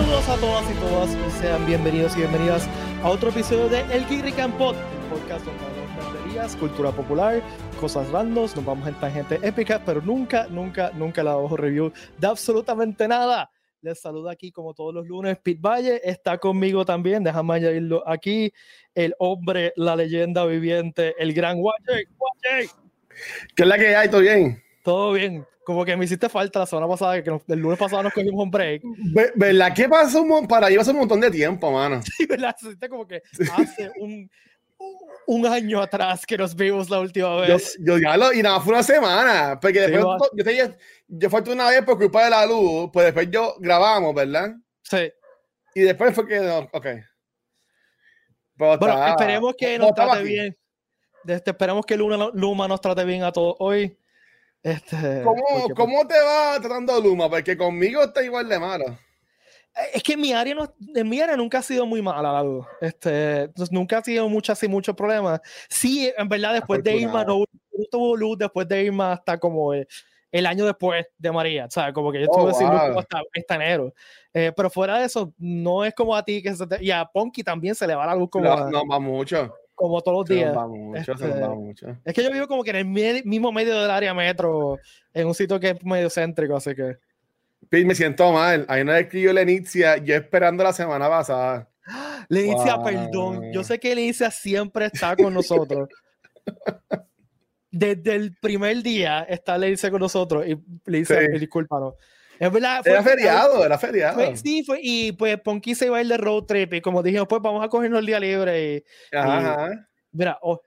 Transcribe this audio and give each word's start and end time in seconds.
Saludos 0.00 0.28
a 0.30 0.36
todas 0.36 0.70
y 0.70 0.74
todas 0.76 1.10
y 1.10 1.40
sean 1.42 1.66
bienvenidos 1.66 2.16
y 2.16 2.20
bienvenidas 2.20 2.66
a 3.02 3.10
otro 3.10 3.28
episodio 3.28 3.68
de 3.68 3.80
El 3.94 4.06
Geeky 4.06 4.32
Pod, 4.56 4.74
el 4.74 5.10
podcast 5.10 5.44
donde 5.44 5.62
hablamos 5.62 6.14
tonterías, 6.14 6.56
cultura 6.56 6.90
popular, 6.90 7.42
cosas 7.78 8.08
randos, 8.08 8.56
nos 8.56 8.64
vamos 8.64 8.88
en 8.88 8.94
tangente 8.94 9.38
épica, 9.42 9.82
pero 9.84 10.00
nunca, 10.00 10.46
nunca, 10.48 10.90
nunca 10.94 11.22
la 11.22 11.32
hago 11.32 11.54
review 11.54 11.92
de 12.16 12.26
absolutamente 12.26 13.06
nada. 13.06 13.50
Les 13.82 14.00
saluda 14.00 14.32
aquí 14.32 14.50
como 14.50 14.72
todos 14.72 14.94
los 14.94 15.06
lunes 15.06 15.36
Pete 15.36 15.60
Valle, 15.60 16.00
está 16.02 16.38
conmigo 16.38 16.86
también, 16.86 17.22
déjame 17.22 17.56
añadirlo 17.56 18.02
aquí, 18.08 18.54
el 18.94 19.14
hombre, 19.18 19.74
la 19.76 19.96
leyenda 19.96 20.46
viviente, 20.46 21.14
el 21.18 21.34
gran 21.34 21.58
Watcher. 21.58 22.06
¿Qué 23.54 23.62
es 23.64 23.68
la 23.68 23.76
que 23.76 23.94
hay? 23.94 24.08
¿Todo 24.08 24.22
bien? 24.22 24.62
Todo 24.82 25.12
bien 25.12 25.46
como 25.70 25.84
que 25.84 25.96
me 25.96 26.04
hiciste 26.04 26.28
falta 26.28 26.58
la 26.58 26.66
semana 26.66 26.88
pasada, 26.88 27.22
que 27.22 27.30
el 27.30 27.58
lunes 27.60 27.78
pasado 27.78 28.02
nos 28.02 28.12
cogimos 28.12 28.42
un 28.42 28.50
break. 28.50 28.82
¿Verdad 29.36 29.72
que 29.72 29.88
pasó 29.88 30.20
un, 30.20 30.48
para 30.48 30.66
hace 30.66 30.90
un 30.90 30.96
montón 30.96 31.20
de 31.20 31.30
tiempo, 31.30 31.70
mano? 31.70 32.00
Sí, 32.16 32.26
¿verdad? 32.26 32.56
Como 32.88 33.06
que 33.06 33.22
hace 33.56 33.92
un, 34.00 34.28
un 35.28 35.46
año 35.46 35.80
atrás 35.80 36.26
que 36.26 36.36
nos 36.36 36.56
vimos 36.56 36.90
la 36.90 36.98
última 36.98 37.36
vez. 37.36 37.76
Yo, 37.78 37.94
yo 37.94 37.98
ya 38.02 38.16
lo, 38.16 38.32
y 38.32 38.42
nada, 38.42 38.58
fue 38.58 38.72
una 38.72 38.82
semana, 38.82 39.60
porque 39.60 39.82
después 39.82 40.04
yo, 40.36 40.44
te, 40.44 40.76
yo 41.06 41.30
falté 41.30 41.52
una 41.52 41.70
vez 41.70 41.84
por 41.84 41.96
culpa 41.96 42.24
de 42.24 42.30
la 42.30 42.44
luz, 42.46 42.90
pues 42.92 43.06
después 43.06 43.30
yo 43.30 43.54
grabamos, 43.60 44.12
¿verdad? 44.12 44.56
Sí. 44.82 45.12
Y 45.76 45.82
después 45.82 46.12
fue 46.16 46.26
que, 46.26 46.40
no, 46.40 46.68
ok. 46.72 46.86
bueno, 48.56 49.06
esperemos 49.06 49.54
que 49.56 49.78
nos 49.78 49.94
trate 49.94 50.24
bien. 50.24 50.58
Este, 51.28 51.52
esperemos 51.52 51.86
que 51.86 51.96
Luma, 51.96 52.30
Luma 52.34 52.66
nos 52.66 52.80
trate 52.80 53.04
bien 53.04 53.22
a 53.22 53.30
todos 53.30 53.54
hoy. 53.60 53.96
Este, 54.62 55.22
¿Cómo, 55.24 55.42
pues 55.48 55.74
¿Cómo, 55.74 56.06
te 56.06 56.20
va 56.20 56.58
tratando 56.60 57.00
Luma? 57.00 57.30
Porque 57.30 57.56
conmigo 57.56 58.02
está 58.02 58.22
igual 58.22 58.48
de 58.48 58.58
malo. 58.58 58.84
Eh, 58.84 59.90
es 59.94 60.02
que 60.02 60.16
mi 60.16 60.32
área, 60.32 60.54
no, 60.54 60.74
en 60.94 61.08
mi 61.08 61.20
área 61.20 61.36
nunca 61.36 61.58
ha 61.58 61.62
sido 61.62 61.86
muy 61.86 62.02
mala, 62.02 62.32
la 62.32 62.42
luz. 62.42 62.66
Este, 62.80 63.50
nunca 63.70 63.98
ha 63.98 64.04
sido 64.04 64.28
mucho, 64.28 64.52
así, 64.52 64.68
muchos 64.68 64.94
problemas. 64.94 65.40
Sí, 65.68 66.12
en 66.16 66.28
verdad, 66.28 66.54
después 66.54 66.82
de 66.82 66.96
Irma, 66.96 67.24
no, 67.24 67.44
tuvo 67.90 68.16
luz 68.16 68.36
después 68.36 68.68
de 68.68 68.84
Irma 68.84 69.12
hasta 69.12 69.38
como 69.38 69.72
el, 69.72 70.46
año 70.46 70.66
después 70.66 71.06
de 71.16 71.32
María, 71.32 71.66
¿sabes? 71.70 71.94
Como 71.94 72.12
que 72.12 72.18
yo 72.18 72.24
estuve 72.24 72.50
oh, 72.50 72.54
sin 72.54 72.68
luz 72.68 72.98
hasta, 72.98 73.22
hasta 73.34 73.54
enero. 73.54 73.94
Eh, 74.34 74.52
pero 74.54 74.68
fuera 74.68 74.98
de 74.98 75.06
eso, 75.06 75.32
no 75.38 75.84
es 75.86 75.94
como 75.94 76.14
a 76.14 76.22
ti 76.22 76.42
que 76.42 76.54
se 76.54 76.66
te, 76.66 76.84
y 76.84 76.90
a 76.90 77.06
Ponky 77.06 77.42
también 77.42 77.74
se 77.74 77.86
le 77.86 77.94
va 77.94 78.04
la 78.04 78.14
luz 78.14 78.28
como. 78.28 78.44
No, 78.44 78.70
no 78.70 78.86
va 78.86 79.00
mucho 79.00 79.54
como 79.80 80.02
todos 80.02 80.18
los 80.18 80.26
días. 80.26 80.54
Este, 80.94 81.12
es 82.04 82.14
que 82.14 82.22
yo 82.22 82.30
vivo 82.30 82.46
como 82.46 82.62
que 82.62 82.70
en 82.70 82.76
el 82.76 83.24
mismo 83.24 83.50
medio 83.50 83.80
del 83.80 83.90
área 83.90 84.12
metro, 84.12 84.78
en 85.14 85.26
un 85.26 85.34
sitio 85.34 85.58
que 85.58 85.70
es 85.70 85.82
medio 85.82 86.10
céntrico, 86.10 86.54
así 86.54 86.74
que. 86.74 86.98
Me 87.70 87.94
siento 87.94 88.30
mal. 88.30 88.66
Ahí 88.68 88.84
no 88.84 88.94
escribió 88.94 89.32
Lenicia, 89.32 89.96
yo 89.96 90.14
esperando 90.14 90.62
la 90.62 90.74
semana 90.74 91.08
pasada. 91.08 91.66
Lenicia, 92.28 92.82
perdón. 92.82 93.50
Yo 93.54 93.64
sé 93.64 93.80
que 93.80 93.94
Lenicia 93.94 94.30
siempre 94.30 94.84
está 94.84 95.16
con 95.16 95.32
nosotros. 95.32 95.88
Desde 97.70 98.16
el 98.16 98.36
primer 98.36 98.82
día 98.82 99.22
está 99.22 99.56
Lenicia 99.56 99.90
con 99.90 100.00
nosotros. 100.00 100.46
Y 100.46 100.58
Lenicia, 100.84 101.20
sí. 101.20 101.38
discúlpanos. 101.38 101.94
Es 102.40 102.50
verdad, 102.50 102.80
era 102.86 103.02
feriado, 103.02 103.66
era 103.66 103.76
feriado. 103.76 104.34
sí, 104.34 104.64
fue, 104.64 104.80
y 104.82 105.12
pues 105.12 105.38
Ponky 105.42 105.74
se 105.74 105.86
iba 105.86 105.98
a 105.98 106.00
ir 106.00 106.08
de 106.08 106.16
road 106.16 106.44
trip 106.44 106.72
y 106.72 106.80
como 106.80 107.02
dijimos, 107.02 107.28
pues 107.28 107.42
vamos 107.42 107.62
a 107.62 107.68
cogernos 107.68 108.00
el 108.00 108.06
día 108.06 108.18
libre. 108.18 108.76
Y, 109.12 109.14
Ajá. 109.14 109.86
mira, 110.10 110.38
oh, 110.40 110.58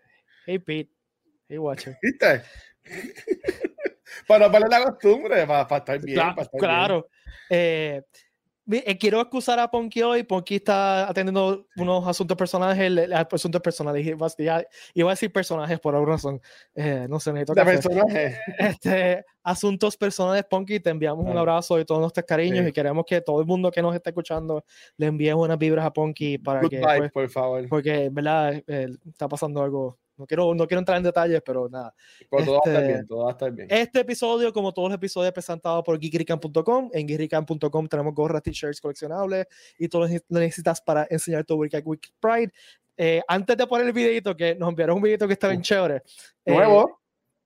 hey 0.45 0.59
Pete, 0.59 0.93
hey 1.49 1.57
Watcher. 1.57 1.97
¿Viste? 1.99 2.43
para 4.27 4.45
no 4.45 4.51
perder 4.51 4.69
la 4.69 4.83
costumbre, 4.83 5.47
para, 5.47 5.77
estar 5.77 5.99
bien. 5.99 6.15
Claro, 6.15 6.35
para 6.35 6.43
estar 6.43 6.59
claro. 6.59 7.09
Bien. 7.49 7.59
Eh, 7.59 8.01
eh, 8.71 8.97
quiero 8.97 9.19
excusar 9.19 9.59
a 9.59 9.69
Ponky 9.69 10.01
hoy. 10.01 10.23
Ponky 10.23 10.55
está 10.55 11.09
atendiendo 11.09 11.67
unos 11.75 12.07
asuntos 12.07 12.37
personales, 12.37 13.09
asuntos 13.31 13.61
personales. 13.61 14.05
Iba 14.05 15.09
a 15.09 15.13
decir 15.13 15.31
personajes 15.31 15.79
por 15.79 15.95
alguna 15.95 16.13
razón. 16.13 16.41
Eh, 16.73 17.07
no 17.09 17.19
sé, 17.19 17.33
necesito 17.33 17.53
De 17.53 17.65
personajes. 17.65 18.37
Este, 18.57 19.25
asuntos 19.43 19.97
personales, 19.97 20.45
Ponky. 20.45 20.79
Te 20.79 20.89
enviamos 20.89 21.25
un 21.25 21.37
abrazo 21.37 21.79
y 21.79 21.85
todos 21.85 22.01
nuestros 22.01 22.25
cariños 22.25 22.67
y 22.67 22.71
queremos 22.71 23.05
que 23.05 23.21
todo 23.21 23.41
el 23.41 23.45
mundo 23.45 23.71
que 23.71 23.81
nos 23.81 23.93
esté 23.95 24.11
escuchando 24.11 24.63
le 24.97 25.07
envíe 25.07 25.33
unas 25.33 25.57
vibras 25.57 25.85
a 25.85 25.91
Ponky 25.91 26.37
para 26.37 26.61
que. 26.61 26.79
Pues, 26.79 27.11
por 27.11 27.29
favor. 27.29 27.67
Porque, 27.67 28.09
¿verdad? 28.11 28.61
Eh, 28.67 28.87
está 29.09 29.27
pasando 29.27 29.61
algo 29.61 29.97
no 30.17 30.27
quiero, 30.27 30.53
no 30.53 30.67
quiero 30.67 30.79
entrar 30.79 30.97
en 30.97 31.03
detalles, 31.03 31.41
pero 31.45 31.67
nada. 31.69 31.93
Pero 32.29 32.45
todo 32.45 32.53
va 32.53 32.61
a 32.65 32.69
estar 32.69 32.83
este, 32.83 32.93
bien, 32.93 33.07
todo 33.07 33.23
va 33.23 33.29
a 33.29 33.31
estar 33.31 33.51
bien. 33.51 33.67
Este 33.69 33.99
episodio, 34.01 34.53
como 34.53 34.71
todos 34.71 34.89
los 34.89 34.95
episodios, 34.95 35.31
presentados 35.33 35.83
por 35.83 35.99
geekrican.com. 35.99 36.89
En 36.93 37.07
geekrican.com 37.07 37.87
tenemos 37.87 38.13
gorras, 38.13 38.43
t-shirts 38.43 38.79
coleccionables 38.79 39.47
y 39.77 39.87
todo 39.87 40.07
lo 40.07 40.39
necesitas 40.39 40.81
para 40.81 41.07
enseñar 41.09 41.43
tu 41.45 41.55
Week 41.55 41.73
Week 41.85 42.13
Pride. 42.19 42.51
Eh, 42.95 43.21
antes 43.27 43.57
de 43.57 43.67
poner 43.67 43.87
el 43.87 43.93
videito, 43.93 44.35
que 44.35 44.55
nos 44.55 44.69
enviaron 44.69 44.97
un 44.97 45.03
videito 45.03 45.27
que 45.27 45.33
está 45.33 45.47
bien 45.47 45.61
chévere. 45.61 46.03
Eh, 46.45 46.53
¿Nuevo? 46.53 47.01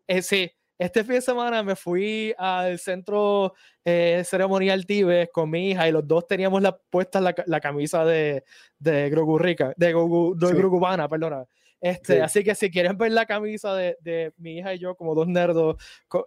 Eh, 0.05 0.21
sí. 0.21 0.51
Este 0.79 1.03
fin 1.03 1.15
de 1.15 1.21
semana 1.21 1.63
me 1.63 1.75
fui 1.75 2.35
al 2.37 2.77
centro 2.77 3.55
ceremonial 3.83 4.85
Tibes 4.85 5.27
con 5.33 5.49
mi 5.49 5.71
hija 5.71 5.87
y 5.87 5.91
los 5.91 6.07
dos 6.07 6.27
teníamos 6.27 6.61
la, 6.61 6.77
puesta 6.77 7.19
la, 7.19 7.33
la 7.47 7.59
camisa 7.59 8.05
de, 8.05 8.43
de 8.77 9.09
Grogu 9.09 9.39
Rica, 9.39 9.73
de, 9.75 9.89
Grogu, 9.89 10.35
de 10.37 10.53
Grogu 10.53 10.79
perdona. 11.09 11.47
Este, 11.79 12.21
Así 12.21 12.43
que 12.43 12.55
si 12.55 12.71
quieren 12.71 12.97
ver 12.97 13.11
la 13.11 13.25
camisa 13.25 13.75
de, 13.75 13.97
de, 14.01 14.33
mi 14.37 14.57
hija 14.57 14.73
y 14.73 14.79
yo 14.79 14.95
como 14.95 15.13
dos 15.13 15.27
nerdos 15.27 15.75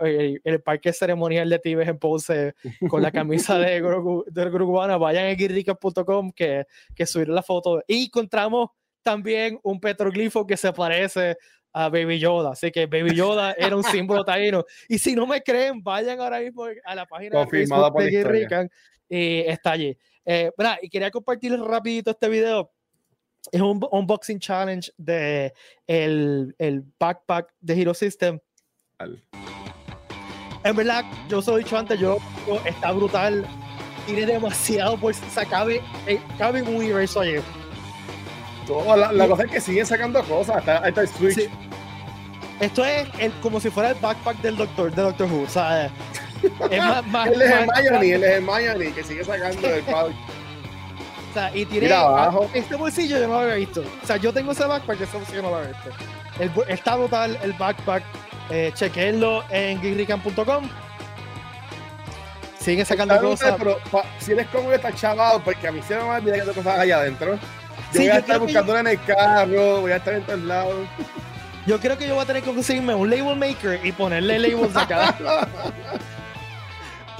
en 0.01 0.07
eh, 0.07 0.41
el 0.45 0.63
parque 0.63 0.93
ceremonial 0.93 1.51
de 1.51 1.59
Tibes 1.59 1.89
en 1.89 1.99
Ponce 1.99 2.55
con 2.89 3.03
la 3.03 3.11
camisa 3.11 3.59
de 3.59 3.81
Grogu, 3.81 4.25
de 4.29 4.97
vayan 4.97 5.27
a 5.27 5.35
guirricas.com 5.35 6.31
que, 6.33 6.67
que 6.95 7.07
subir 7.07 7.29
la 7.29 7.43
foto. 7.43 7.83
Y 7.89 8.07
encontramos 8.07 8.71
también 9.03 9.59
un 9.63 9.81
petroglifo 9.81 10.47
que 10.47 10.57
se 10.57 10.73
parece 10.73 11.37
a 11.73 11.89
Baby 11.89 12.19
Yoda. 12.19 12.53
Así 12.53 12.71
que 12.71 12.87
Baby 12.87 13.15
Yoda 13.15 13.53
era 13.53 13.77
un 13.77 13.85
símbolo 13.85 14.25
taíno. 14.25 14.65
Y 14.89 14.99
si 14.99 15.15
no 15.15 15.27
me 15.27 15.43
creen, 15.43 15.83
vayan 15.83 16.21
ahora 16.21 16.41
mismo 16.41 16.67
a 16.85 16.95
la 16.95 17.07
página 17.07 17.41
de 17.41 17.47
Facebook 17.47 17.99
de 17.99 18.71
y 19.09 19.41
está 19.41 19.73
allí. 19.73 19.97
Eh, 20.25 20.51
y 20.83 20.89
quería 20.89 21.11
compartirles 21.11 21.61
rapidito 21.61 22.13
este 22.13 22.29
video 22.29 22.71
es 23.53 23.61
un 23.61 23.87
unboxing 23.91 24.39
challenge 24.39 24.93
de 24.97 25.53
el, 25.87 26.55
el 26.59 26.85
backpack 26.99 27.53
de 27.61 27.81
Hero 27.81 27.95
System. 27.95 28.39
En 30.63 30.77
verdad, 30.77 31.05
yo 31.29 31.41
soy 31.41 31.65
dicho 31.65 31.77
antes, 31.77 31.99
yo, 31.99 32.19
está 32.65 32.93
brutal. 32.93 33.47
Tiene 34.07 34.27
demasiado, 34.27 34.99
pues 34.99 35.17
se 35.17 35.47
cabe, 35.47 35.81
eh, 36.07 36.21
cabe 36.37 36.63
un 36.63 36.77
universo 36.77 37.21
ahí. 37.21 37.37
la, 38.97 39.13
la 39.13 39.29
cosa 39.29 39.45
es 39.45 39.51
que 39.51 39.61
siguen 39.61 39.87
sacando 39.87 40.23
cosas. 40.25 40.57
Hasta, 40.57 40.89
está 40.89 41.01
el 41.03 41.09
Switch. 41.09 41.51
Esto 42.61 42.85
es 42.85 43.09
el, 43.19 43.33
como 43.41 43.59
si 43.59 43.71
fuera 43.71 43.91
el 43.91 43.95
backpack 43.97 44.43
del 44.43 44.57
Doctor, 44.57 44.95
de 44.95 45.03
Doctor 45.03 45.33
Who. 45.33 45.43
O 45.43 45.49
sea, 45.49 45.87
es 46.71 46.79
más, 46.79 47.07
más, 47.07 47.29
él 47.29 47.43
es 47.43 47.51
el 47.51 47.67
Miami, 47.67 48.11
él 48.11 48.25
es 48.25 48.31
el 48.37 48.43
Miami 48.43 48.93
que 48.93 49.03
sigue 49.03 49.25
sacando 49.25 49.67
el 49.67 49.83
O 51.31 51.33
sea, 51.33 51.57
y 51.57 51.65
tiene 51.65 51.89
este 52.55 52.75
bolsillo 52.75 53.19
yo 53.19 53.29
no 53.29 53.35
lo 53.35 53.41
había 53.41 53.55
visto. 53.55 53.85
O 54.03 54.07
sea, 54.07 54.17
yo 54.17 54.33
tengo 54.33 54.51
ese 54.51 54.65
backpack, 54.65 55.01
ese 55.01 55.17
bolsillo 55.17 55.43
no 55.43 55.51
lo 55.51 55.57
había 55.57 55.69
visto. 55.69 55.91
El, 56.41 56.51
está 56.69 56.97
brutal 56.97 57.39
el 57.43 57.53
backpack. 57.53 58.03
Eh, 58.51 58.73
chequenlo 58.75 59.45
en 59.49 59.81
geekrican.com. 59.81 60.69
Siguen 62.59 62.85
sacando 62.85 63.21
cosas. 63.21 63.55
Pero 63.57 63.79
si 64.19 64.33
eres 64.33 64.49
como 64.49 64.73
está 64.73 64.93
chavado, 64.93 65.41
porque 65.43 65.69
a 65.69 65.73
mí 65.73 65.81
se 65.87 65.95
me 65.95 66.03
va 66.03 66.17
a 66.17 66.19
olvidar 66.19 66.45
que 66.45 66.53
cosas 66.53 66.79
allá 66.79 66.99
adentro. 66.99 67.39
Yo 67.93 68.01
voy 68.01 68.09
a 68.09 68.19
estar 68.19 68.39
buscándola 68.41 68.81
en 68.81 68.87
el 68.89 69.05
carro, 69.05 69.81
voy 69.81 69.93
a 69.93 69.97
estar 69.97 70.15
en 70.15 70.23
todos 70.23 70.41
lados. 70.41 70.75
Yo 71.67 71.79
creo 71.79 71.97
que 71.97 72.09
yo 72.09 72.15
voy 72.15 72.25
a 72.25 72.27
tener 72.27 72.43
que 72.43 72.53
conseguirme 72.53 72.95
un 72.95 73.09
label 73.09 73.37
maker 73.37 73.81
y 73.85 73.93
ponerle 73.93 74.39
labels 74.39 74.77
acá. 74.77 75.17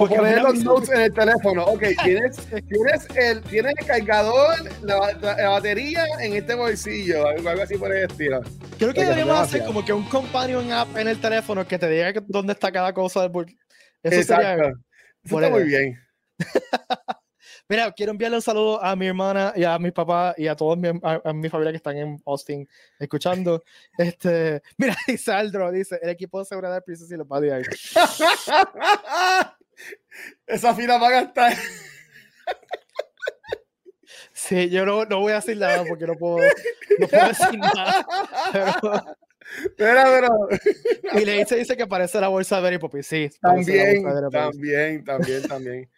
Porque 0.01 0.15
poner 0.15 0.41
los 0.41 0.63
notes 0.63 0.89
en 0.89 1.01
el 1.01 1.13
teléfono. 1.13 1.63
Ok, 1.65 1.83
tienes, 2.03 2.35
tienes, 2.47 3.07
el, 3.15 3.43
tienes 3.43 3.73
el 3.77 3.85
cargador, 3.85 4.55
la, 4.81 5.13
la, 5.21 5.49
batería 5.49 6.03
en 6.19 6.33
este 6.33 6.55
bolsillo, 6.55 7.27
algo, 7.27 7.61
así 7.61 7.77
por 7.77 7.95
el 7.95 8.09
estilo. 8.09 8.41
Creo 8.79 8.95
que 8.95 9.01
deberíamos 9.01 9.37
hacer 9.37 9.63
como 9.63 9.85
que 9.85 9.93
un 9.93 10.09
companion 10.09 10.71
app 10.71 10.97
en 10.97 11.07
el 11.07 11.21
teléfono 11.21 11.67
que 11.67 11.77
te 11.77 11.87
diga 11.87 12.19
dónde 12.27 12.53
está 12.53 12.71
cada 12.71 12.91
cosa. 12.93 13.25
Eso 13.25 13.45
Exacto. 14.03 14.79
Eso 15.23 15.39
está 15.39 15.49
muy 15.51 15.65
bien. 15.65 15.99
Mira, 17.69 17.91
quiero 17.91 18.11
enviarle 18.11 18.37
un 18.37 18.41
saludo 18.41 18.83
a 18.83 18.95
mi 18.95 19.05
hermana 19.05 19.53
y 19.55 19.63
a 19.63 19.77
mi 19.77 19.91
papá 19.91 20.33
y 20.35 20.47
a 20.47 20.55
todos 20.55 20.79
mi, 20.79 20.89
a, 21.03 21.31
mi 21.31 21.47
familia 21.47 21.71
que 21.71 21.77
están 21.77 21.95
en 21.95 22.19
Austin 22.25 22.67
escuchando. 22.97 23.63
Este, 23.99 24.63
mira, 24.77 24.95
Saldro 25.17 25.71
dice, 25.71 25.99
el 26.01 26.09
equipo 26.09 26.39
de 26.39 26.45
seguridad 26.45 26.73
de 26.73 26.81
Princess 26.81 27.11
y 27.11 27.17
los 27.17 27.27
va 27.27 27.37
a 27.37 27.41
esa 30.51 30.75
fila 30.75 30.97
va 30.97 31.07
a 31.07 31.11
gastar. 31.11 31.53
Sí, 34.33 34.69
yo 34.69 34.85
no, 34.85 35.05
no, 35.05 35.19
voy 35.19 35.33
a 35.33 35.35
decir 35.35 35.57
nada 35.57 35.83
porque 35.87 36.07
no 36.07 36.15
puedo, 36.15 36.37
no 36.99 37.07
puedo 37.07 37.27
decir 37.27 37.59
nada. 37.59 38.05
Pero, 38.51 39.15
pero, 39.77 40.29
Y 41.21 41.25
le 41.25 41.39
dice, 41.39 41.57
dice 41.57 41.77
que 41.77 41.87
parece 41.87 42.19
la 42.19 42.27
bolsa 42.27 42.55
de 42.55 42.61
Berry 42.63 42.79
Poppy. 42.79 43.03
Sí, 43.03 43.29
también, 43.39 44.03
también, 44.31 45.03
también, 45.03 45.43
también. 45.47 45.89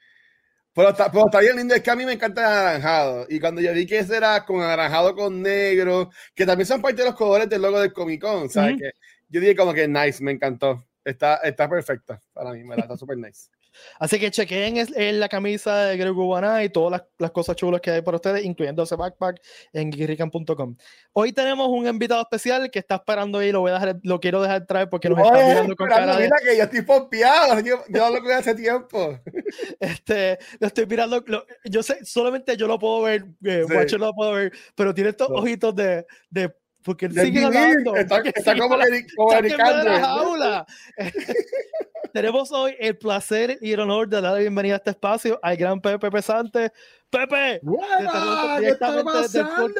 Pero 0.75 0.89
está, 0.89 1.11
pero 1.11 1.25
está 1.25 1.39
bien 1.39 1.55
lindo, 1.55 1.75
es 1.75 1.81
que 1.81 1.91
a 1.91 1.95
mí 1.95 2.03
me 2.03 2.13
encanta 2.13 2.41
el 2.41 2.47
anaranjado. 2.47 3.25
Y 3.29 3.39
cuando 3.39 3.61
yo 3.61 3.73
vi 3.73 3.85
que 3.85 3.99
ese 3.99 4.17
era 4.17 4.43
con 4.43 4.61
anaranjado 4.61 5.15
con 5.15 5.41
negro, 5.41 6.09
que 6.33 6.45
también 6.45 6.65
son 6.65 6.81
parte 6.81 6.97
de 7.03 7.09
los 7.09 7.15
colores 7.15 7.47
del 7.47 7.61
logo 7.61 7.79
del 7.79 7.93
Comic 7.93 8.21
Con, 8.21 8.49
¿sabes? 8.49 8.77
Que 8.79 8.91
yo 9.29 9.39
dije 9.39 9.55
como 9.55 9.73
que 9.73 9.87
nice, 9.87 10.23
me 10.23 10.31
encantó. 10.31 10.83
Está, 11.05 11.35
está 11.37 11.69
perfecta 11.69 12.19
para 12.33 12.51
mí, 12.51 12.63
¿verdad? 12.63 12.85
Está 12.85 12.97
súper 12.97 13.17
nice. 13.17 13.49
Así 13.99 14.19
que 14.19 14.31
chequen 14.31 14.77
es- 14.77 14.95
en 14.95 15.19
la 15.19 15.29
camisa 15.29 15.85
de 15.85 15.97
Greg 15.97 16.13
Cubana 16.13 16.63
y 16.63 16.69
todas 16.69 16.91
las, 16.91 17.03
las 17.19 17.31
cosas 17.31 17.55
chulas 17.55 17.81
que 17.81 17.91
hay 17.91 18.01
para 18.01 18.15
ustedes, 18.17 18.43
incluyendo 18.45 18.83
ese 18.83 18.95
backpack 18.95 19.41
en 19.73 19.91
geekrican.com. 19.91 20.75
Hoy 21.13 21.31
tenemos 21.33 21.67
un 21.69 21.87
invitado 21.87 22.21
especial 22.21 22.69
que 22.71 22.79
está 22.79 22.95
esperando 22.95 23.39
ahí, 23.39 23.51
lo 23.51 23.61
voy 23.61 23.71
a 23.71 23.75
dejar, 23.75 23.99
lo 24.03 24.19
quiero 24.19 24.41
dejar 24.41 24.65
traer 24.65 24.89
porque 24.89 25.09
nos 25.09 25.19
está 25.19 25.33
mirando 25.47 25.75
con 25.75 25.87
cara 25.87 26.17
de, 26.17 26.29
que 26.45 26.57
yo 26.57 26.63
estoy 26.63 26.81
pompeado, 26.81 27.59
yo, 27.61 27.83
yo 27.89 28.09
lo 28.09 28.21
que 28.23 28.33
hace 28.33 28.55
tiempo. 28.55 29.19
este, 29.79 30.37
lo 30.59 30.67
estoy 30.67 30.85
mirando, 30.85 31.23
lo- 31.25 31.45
yo 31.65 31.83
sé, 31.83 32.03
solamente 32.05 32.55
yo 32.57 32.67
lo 32.67 32.79
puedo 32.79 33.01
ver, 33.03 33.25
eh, 33.43 33.63
Sí. 33.67 33.73
Watcher 33.73 33.99
lo 33.99 34.13
puedo 34.13 34.33
ver, 34.33 34.51
pero 34.75 34.93
tiene 34.93 35.09
estos 35.11 35.29
No. 35.29 35.35
ojitos 35.37 35.75
de, 35.75 36.05
de 36.29 36.53
porque 36.83 37.07
él 37.07 37.13
sigue 37.13 37.43
hablando. 37.43 37.95
está, 37.95 38.19
está 38.19 38.57
como, 38.57 38.77
la 38.77 39.99
jaula. 39.99 40.65
Tenemos 42.13 42.51
hoy 42.51 42.75
el 42.79 42.97
placer 42.97 43.57
y 43.61 43.71
el 43.71 43.79
honor 43.79 44.07
de 44.07 44.21
dar 44.21 44.33
la 44.33 44.39
bienvenida 44.39 44.75
a 44.75 44.77
este 44.77 44.91
espacio 44.91 45.39
al 45.41 45.57
gran 45.57 45.81
Pepe 45.81 46.11
Pesante. 46.11 46.71
Pepe, 47.09 47.59
¡Guau! 47.63 48.59
¿Qué 48.59 48.69
está 48.69 48.91
desde 48.91 49.03
pasando? 49.03 49.71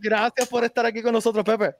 gracias 0.00 0.48
por 0.48 0.64
estar 0.64 0.86
aquí 0.86 1.02
con 1.02 1.12
nosotros, 1.12 1.44
Pepe. 1.44 1.74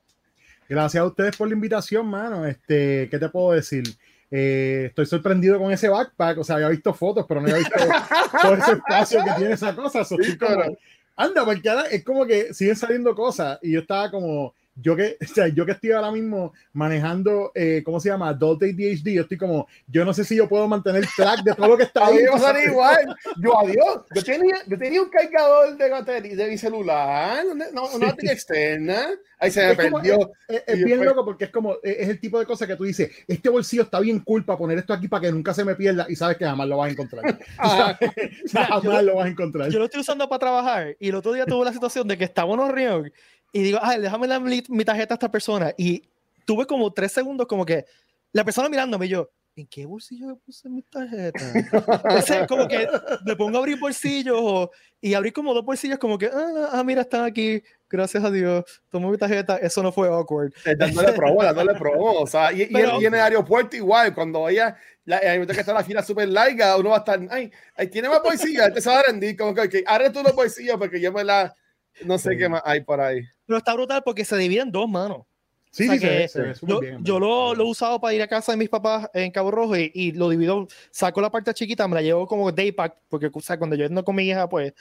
Gracias 0.69 1.01
a 1.01 1.07
ustedes 1.07 1.37
por 1.37 1.49
la 1.49 1.55
invitación, 1.55 2.07
mano. 2.07 2.47
Este, 2.47 3.09
¿qué 3.11 3.19
te 3.19 3.29
puedo 3.29 3.53
decir? 3.53 3.83
Eh, 4.31 4.87
estoy 4.87 5.05
sorprendido 5.07 5.59
con 5.59 5.73
ese 5.73 5.89
backpack. 5.89 6.39
O 6.39 6.45
sea, 6.45 6.57
había 6.57 6.69
visto 6.69 6.95
fotos, 6.95 7.27
pero 7.29 7.41
no 7.41 7.49
había 7.49 7.59
visto 7.59 7.79
todo 8.43 8.55
ese 8.55 8.73
espacio 8.73 9.25
que 9.25 9.31
tiene 9.33 9.55
esa 9.55 9.75
cosa. 9.75 10.01
Estoy 10.03 10.39
como. 10.39 10.77
Anda, 11.17 11.45
porque 11.45 11.69
ahora 11.69 11.87
es 11.87 12.05
como 12.05 12.27
que 12.27 12.55
siguen 12.55 12.77
saliendo 12.77 13.15
cosas. 13.15 13.59
Y 13.63 13.73
yo 13.73 13.81
estaba 13.81 14.11
como, 14.11 14.55
yo 14.75 14.97
que, 14.97 15.17
o 15.23 15.27
sea, 15.27 15.49
yo 15.49 15.67
que 15.67 15.73
estoy 15.73 15.93
ahora 15.93 16.11
mismo 16.11 16.53
manejando, 16.73 17.53
eh, 17.55 17.83
¿cómo 17.85 18.01
se 18.01 18.09
llama? 18.09 18.29
Adult 18.29 18.63
ADHD. 18.63 19.11
Yo 19.15 19.23
estoy 19.23 19.37
como, 19.39 19.67
yo 19.87 20.05
no 20.05 20.13
sé 20.15 20.25
si 20.25 20.37
yo 20.37 20.49
puedo 20.49 20.67
mantener 20.69 21.05
track 21.17 21.43
de 21.43 21.55
todo 21.55 21.69
lo 21.69 21.77
que 21.77 21.85
está 21.85 22.01
A 22.05 22.09
ahí. 22.09 22.25
pasa 22.31 22.47
sabes. 22.47 22.67
igual. 22.69 23.17
Yo, 23.43 23.59
adiós. 23.59 24.01
Yo 24.15 24.23
tenía, 24.25 24.55
yo 24.67 24.79
tenía 24.79 25.03
un 25.03 25.09
cargador 25.11 25.77
de 25.77 25.91
batería 25.91 26.37
de 26.37 26.49
mi 26.49 26.59
celular, 26.59 27.45
una, 27.51 27.67
no, 27.73 27.87
una 27.95 28.07
batería 28.07 28.33
externa. 28.33 29.07
Ahí 29.39 29.51
se 29.51 29.61
me 29.61 29.73
Es 29.73 29.77
como- 29.79 29.97
perdió. 29.99 30.31
Es, 30.49 30.63
es 30.67 30.75
Y 30.81 30.85
bien 30.85 31.01
después- 31.01 31.09
loco 31.09 31.25
porque 31.25 31.45
es 31.47 31.51
como, 31.51 31.75
es 31.83 31.97
es 31.99 32.09
el 32.09 32.21
tipo 32.21 32.39
de 32.39 32.47
cosa 32.47 32.67
que 32.67 32.77
tú 32.77 32.85
dices, 32.85 33.11
este 33.27 33.49
bolsillo 33.49 33.83
está 33.83 33.99
bien 34.01 34.21
cool 34.21 34.45
para 34.45 34.59
poner 34.59 34.79
esto 34.79 34.93
aquí 34.93 35.09
para 35.09 35.23
que 35.23 35.33
nunca 35.33 35.53
se 35.55 35.65
me 35.65 35.75
pierda 35.75 36.07
y 36.09 36.17
sabes 36.17 36.37
que 36.37 36.45
jamás 36.45 36.69
lo 36.69 36.77
vas 36.79 36.89
a 36.89 36.93
encontrar. 36.93 37.37
Tú 37.37 37.45
Ajá. 37.59 37.99
sabes, 37.99 38.43
jamás 38.53 38.83
yo- 38.83 39.03
lo 39.03 39.17
vas 39.17 39.27
a 39.27 39.29
encontrar. 39.29 39.69
Yo 39.71 39.79
lo 39.79 39.85
estoy 39.87 40.01
usando 40.01 40.29
para 40.29 40.39
trabajar 40.39 40.97
y 40.99 41.09
el 41.09 41.15
otro 41.17 41.33
día 41.33 41.45
tuve 41.47 41.65
la 41.65 41.73
situación 41.73 42.07
de 42.09 42.17
que 42.17 42.25
estaba 42.25 42.53
en 42.55 42.61
reunión 42.61 43.13
y 43.53 43.63
digo, 43.63 43.79
ay, 43.83 44.01
déjame 44.01 44.27
dar 44.27 44.41
mi, 44.41 44.63
mi 44.69 44.85
tarjeta 44.85 45.15
a 45.15 45.17
esta 45.17 45.31
persona. 45.31 45.73
Y 45.77 46.03
tuve 46.45 46.67
como 46.67 46.93
tres 46.93 47.13
segundos 47.13 47.47
como 47.47 47.65
que 47.67 47.85
la 48.33 48.45
persona 48.45 48.69
mirándome 48.69 49.07
y 49.07 49.11
yo, 49.11 49.31
¿en 49.55 49.67
qué 49.67 49.85
bolsillo 49.85 50.29
me 50.29 50.37
puse 50.37 50.69
mi 50.71 50.81
tarjeta? 50.83 51.39
Entonces, 52.05 52.47
como 52.49 52.67
que 52.67 52.89
me 53.27 53.37
pongo 53.37 53.59
a 53.59 53.61
abrir 53.61 53.79
bolsillos 53.79 54.39
o- 54.41 54.71
y 55.01 55.13
abrí 55.15 55.31
como 55.33 55.53
dos 55.53 55.65
bolsillos 55.65 55.99
como 55.99 56.17
que, 56.17 56.27
ah, 56.33 56.71
ah, 56.73 56.83
mira, 56.85 57.03
están 57.03 57.25
aquí, 57.25 57.63
gracias 57.91 58.25
a 58.25 58.31
Dios, 58.31 58.65
tomo 58.89 59.11
mi 59.11 59.19
tarjeta, 59.19 59.59
eso 59.59 59.83
no 59.83 59.93
fue 59.93 60.09
awkward. 60.09 60.53
Eh, 60.65 60.75
dándole 60.77 61.13
promo, 61.13 61.43
dándole 61.43 61.75
promo. 61.75 62.13
O 62.21 62.27
sea, 62.27 62.53
y, 62.53 62.63
y 62.63 62.77
en, 62.77 62.91
y 63.01 63.05
en 63.07 63.15
el 63.15 63.21
aeropuerto 63.21 63.77
igual, 63.77 64.15
cuando 64.15 64.43
vaya, 64.43 64.77
la, 65.05 65.19
el 65.19 65.47
que 65.47 65.61
está 65.61 65.75
la 65.75 65.85
fila 65.85 66.03
súper 66.03 66.29
larga, 66.29 66.77
uno 66.79 66.91
va 66.91 66.97
a 66.97 66.99
estar, 67.01 67.21
ay, 67.31 67.51
ay 67.77 67.89
tiene 67.89 68.09
más 68.09 68.23
bolsillos, 68.23 68.67
este 68.67 68.81
se 68.81 68.89
va 68.89 69.01
a 69.01 69.03
rendir, 69.03 69.37
como 69.37 69.53
que, 69.55 69.61
ok, 69.61 69.75
abre 69.87 70.09
tú 70.11 70.23
los 70.23 70.35
bolsillos 70.35 70.77
porque 70.79 71.01
yo 71.01 71.13
me 71.13 71.25
la, 71.25 71.55
no 72.07 72.17
sé 72.17 72.31
Sí. 72.31 72.39
qué 72.39 72.49
más 72.49 72.63
hay 72.65 72.81
por 72.83 73.01
ahí. 73.01 73.21
Pero 73.53 73.59
está 73.59 73.75
brutal 73.75 74.03
porque 74.03 74.25
se 74.25 74.35
divide 74.39 74.63
en 74.63 74.73
dos 74.73 74.89
manos. 74.89 75.27
Sí, 75.71 75.85
o 75.85 75.87
sea 75.87 75.95
sí, 75.95 76.01
se 76.01 76.07
que 76.09 76.15
ve- 76.19 76.29
se 76.29 76.41
ve 76.43 76.55
Yo, 76.63 76.81
bien, 76.81 76.95
en 76.97 77.05
yo 77.05 77.19
lo, 77.19 77.55
lo 77.55 77.65
he 77.65 77.67
usado 77.67 78.01
para 78.01 78.15
ir 78.15 78.23
a 78.23 78.27
casa 78.29 78.53
de 78.53 78.57
mis 78.59 78.69
papás 78.71 79.09
en 79.13 79.31
Cabo 79.31 79.51
Rojo 79.51 79.77
y, 79.77 79.91
y 79.95 80.13
lo 80.13 80.29
divido, 80.31 80.67
saco 80.91 81.21
la 81.21 81.31
parte 81.31 81.53
chiquita, 81.53 81.87
me 81.89 81.95
la 81.95 82.01
llevo 82.03 82.27
como 82.27 82.51
day 82.51 82.73
pack, 82.73 82.97
porque 83.11 83.31
o 83.33 83.41
sea, 83.41 83.59
cuando 83.59 83.77
yo 83.77 83.85
ando 83.87 84.03
con 84.05 84.15
mi 84.15 84.25
hija, 84.25 84.49
pues 84.49 84.73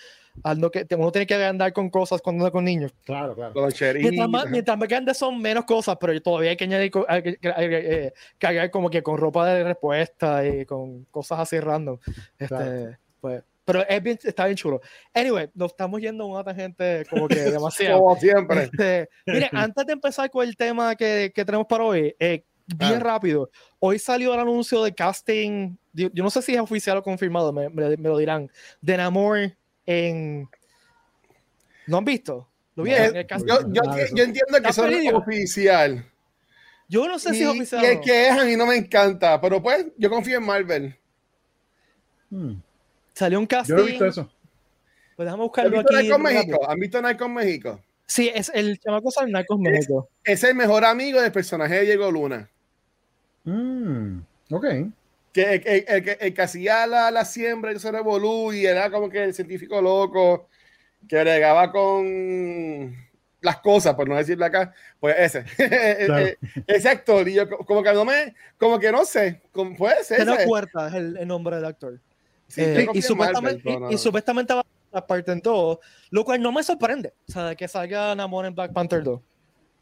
ando 0.44 0.72
que, 0.72 0.86
uno 0.98 1.12
tiene 1.12 1.26
que 1.26 1.36
andar 1.36 1.74
con 1.74 1.90
cosas 1.90 2.22
cuando 2.22 2.44
anda 2.46 2.52
con 2.52 2.64
niños. 2.64 2.94
Claro, 3.06 3.36
claro. 3.36 3.54
Mientras 4.00 4.30
más, 4.30 4.50
mientras 4.50 4.78
más 4.78 4.88
grandes 4.88 5.18
son 5.18 5.42
menos 5.42 5.66
cosas, 5.66 5.98
pero 6.00 6.14
yo 6.14 6.22
todavía 6.22 6.52
hay 6.52 6.58
que 6.58 6.64
añadir, 6.66 6.92
hay 7.10 7.24
que- 7.24 7.38
hay 7.56 7.70
que, 7.70 7.78
eh, 8.08 8.14
cargar 8.38 8.72
como 8.72 8.90
que 8.90 9.02
con 9.04 9.18
ropa 9.18 9.48
de 9.48 9.64
respuesta 9.66 10.46
y 10.48 10.66
con 10.66 11.04
cosas 11.06 11.40
así 11.40 11.60
random. 11.60 11.98
Este, 12.40 12.48
Claro. 12.48 12.98
pues, 13.20 13.44
pero 13.66 13.88
es 13.88 14.02
bien, 14.04 14.19
está 14.24 14.46
bien 14.46 14.58
chulo. 14.58 14.81
Anyway, 15.13 15.50
nos 15.54 15.72
estamos 15.72 16.02
yendo 16.02 16.24
a 16.24 16.28
una 16.28 16.44
tangente 16.44 17.06
como 17.10 17.28
que 17.28 17.36
demasiado. 17.60 18.00
Como 18.00 18.16
siempre. 18.18 18.63
Este, 18.63 19.10
mire, 19.25 19.50
antes 19.54 19.86
de 19.86 19.94
empezar 19.94 20.30
con 20.30 20.48
el 20.48 20.56
tema 20.58 20.96
que, 20.96 21.31
que 21.34 21.46
tenemos 21.46 21.68
para 21.68 21.84
hoy, 21.84 22.16
eh, 22.19 22.44
bien 22.68 22.94
Ah. 22.96 23.00
rápido, 23.00 23.50
hoy 23.80 24.00
salió 24.00 24.34
el 24.34 24.40
anuncio 24.40 24.84
de 24.84 24.94
casting, 24.94 25.75
yo, 25.94 26.10
yo 26.13 26.24
no 26.24 26.30
sé 26.30 26.42
si 26.42 26.54
es 26.54 26.60
oficial 26.60 26.98
o 26.98 27.04
confirmado, 27.04 27.52
me, 27.52 27.69
me- 27.69 27.98
me 27.98 28.10
lo 28.10 28.18
dirán, 28.18 28.50
de 28.81 28.98
Namor 28.98 29.52
en... 29.86 30.48
¿No 31.88 31.98
han 31.98 32.06
visto? 32.06 32.48
¿Lo 32.75 32.84
vieron? 32.84 33.16
Eh, 33.16 33.19
El 33.19 33.28
casting? 33.28 33.48
Yo, 33.48 33.60
yo, 33.74 33.81
yo 34.16 34.24
entiendo 34.24 34.52
que 34.54 34.58
¿Está 34.58 34.69
eso 34.69 34.88
no 34.88 34.96
es 34.96 35.13
oficial. 35.13 36.06
Yo 36.88 37.08
no 37.08 37.19
sé 37.19 37.31
Y, 37.31 37.34
si 37.36 37.44
es 37.44 37.50
oficial. 37.50 37.84
y 37.84 37.86
el 37.88 37.96
no. 37.96 38.02
que 38.02 38.28
es 38.28 38.31
a 38.31 38.46
mí 38.46 38.56
no 38.56 38.66
me 38.66 38.75
encanta, 38.78 39.42
pero 39.42 39.62
pues 39.62 39.88
yo 39.98 40.10
confío 40.10 40.38
en 40.38 40.46
Marvel. 40.46 40.96
Hmm, 42.30 42.54
Salió 43.22 43.38
un 43.40 43.46
casting. 43.46 43.76
Yo 43.76 43.82
no 43.82 43.88
he 43.88 43.92
visto 43.92 44.06
eso. 44.08 44.32
Pues 45.16 45.26
déjame 45.28 45.44
¿Han 45.44 45.48
buscarlo 45.48 45.78
visto 45.78 45.96
aquí. 45.96 46.08
Narcos. 46.08 46.24
México? 46.24 46.70
¿Han 46.70 46.80
visto 46.80 47.02
Narcos 47.02 47.30
México? 47.30 47.82
Sí, 48.08 48.32
es 48.34 48.52
el 48.56 48.80
chamaco 48.80 49.12
sale 49.12 49.28
en 49.28 49.34
Narcos 49.34 49.60
México. 49.60 50.10
Es 50.24 50.44
el 50.44 50.56
mejor 50.56 50.84
amigo 50.86 51.22
del 51.22 51.32
personaje 51.32 51.76
de 51.76 51.82
Diego 51.84 52.10
Luna. 52.12 52.50
Hmm, 53.44 54.20
ok. 54.52 54.66
Que 55.34 55.54
el, 55.54 55.62
el- 55.68 55.86
el 55.88 56.04
que- 56.04 56.18
el 56.20 56.34
que 56.34 56.42
hacía 56.42 56.86
la, 56.88 57.12
la 57.12 57.26
siembra 57.26 57.72
y 57.72 57.80
se 57.80 57.92
revolú 57.92 58.52
y 58.54 58.66
era 58.66 58.90
como 58.90 59.10
que 59.10 59.24
el 59.24 59.34
científico 59.34 59.82
loco 59.82 60.48
que 61.08 61.20
bregaba 61.22 61.72
con 61.72 62.96
las 63.42 63.58
cosas, 63.58 63.96
por 63.96 64.08
no 64.10 64.16
decirlo 64.16 64.46
acá, 64.46 64.74
pues 65.00 65.16
ese, 65.18 65.44
Claro. 66.06 66.28
ese 66.68 66.90
actor, 66.90 67.28
y 67.28 67.34
yo 67.36 67.50
co- 67.50 67.66
como 67.66 67.82
que 67.82 67.94
no 67.94 68.06
me, 68.06 68.36
como 68.58 68.78
que 68.80 68.92
no 68.92 69.06
sé, 69.06 69.42
como 69.51 69.75
puede 69.75 70.04
ser. 70.04 70.18
Teno 70.20 70.34
ese. 70.36 70.46
Puerta 70.46 70.88
es 70.90 70.94
el, 70.96 71.18
el 71.18 71.28
nombre 71.28 71.56
del 71.56 71.66
actor. 71.66 72.00
Sí, 72.51 72.62
Eh, 72.62 72.88
y, 72.93 73.01
supuestamente, 73.01 73.62
Marvel, 73.70 73.91
y- 73.91 73.96
y 73.96 73.98
supuestamente 73.98 74.53
va 74.53 74.65
a 74.93 75.08
parte 75.08 75.31
en 75.31 75.41
todo, 75.41 75.79
lo 76.10 76.25
cual 76.25 76.41
no 76.41 76.51
me 76.51 76.63
sorprende. 76.63 77.13
O 77.29 77.31
sea, 77.31 77.55
que 77.55 77.67
salga 77.67 78.13
Namor 78.13 78.46
en 78.46 78.53
Black 78.53 78.74
Panther 78.74 79.03
2. 79.03 79.22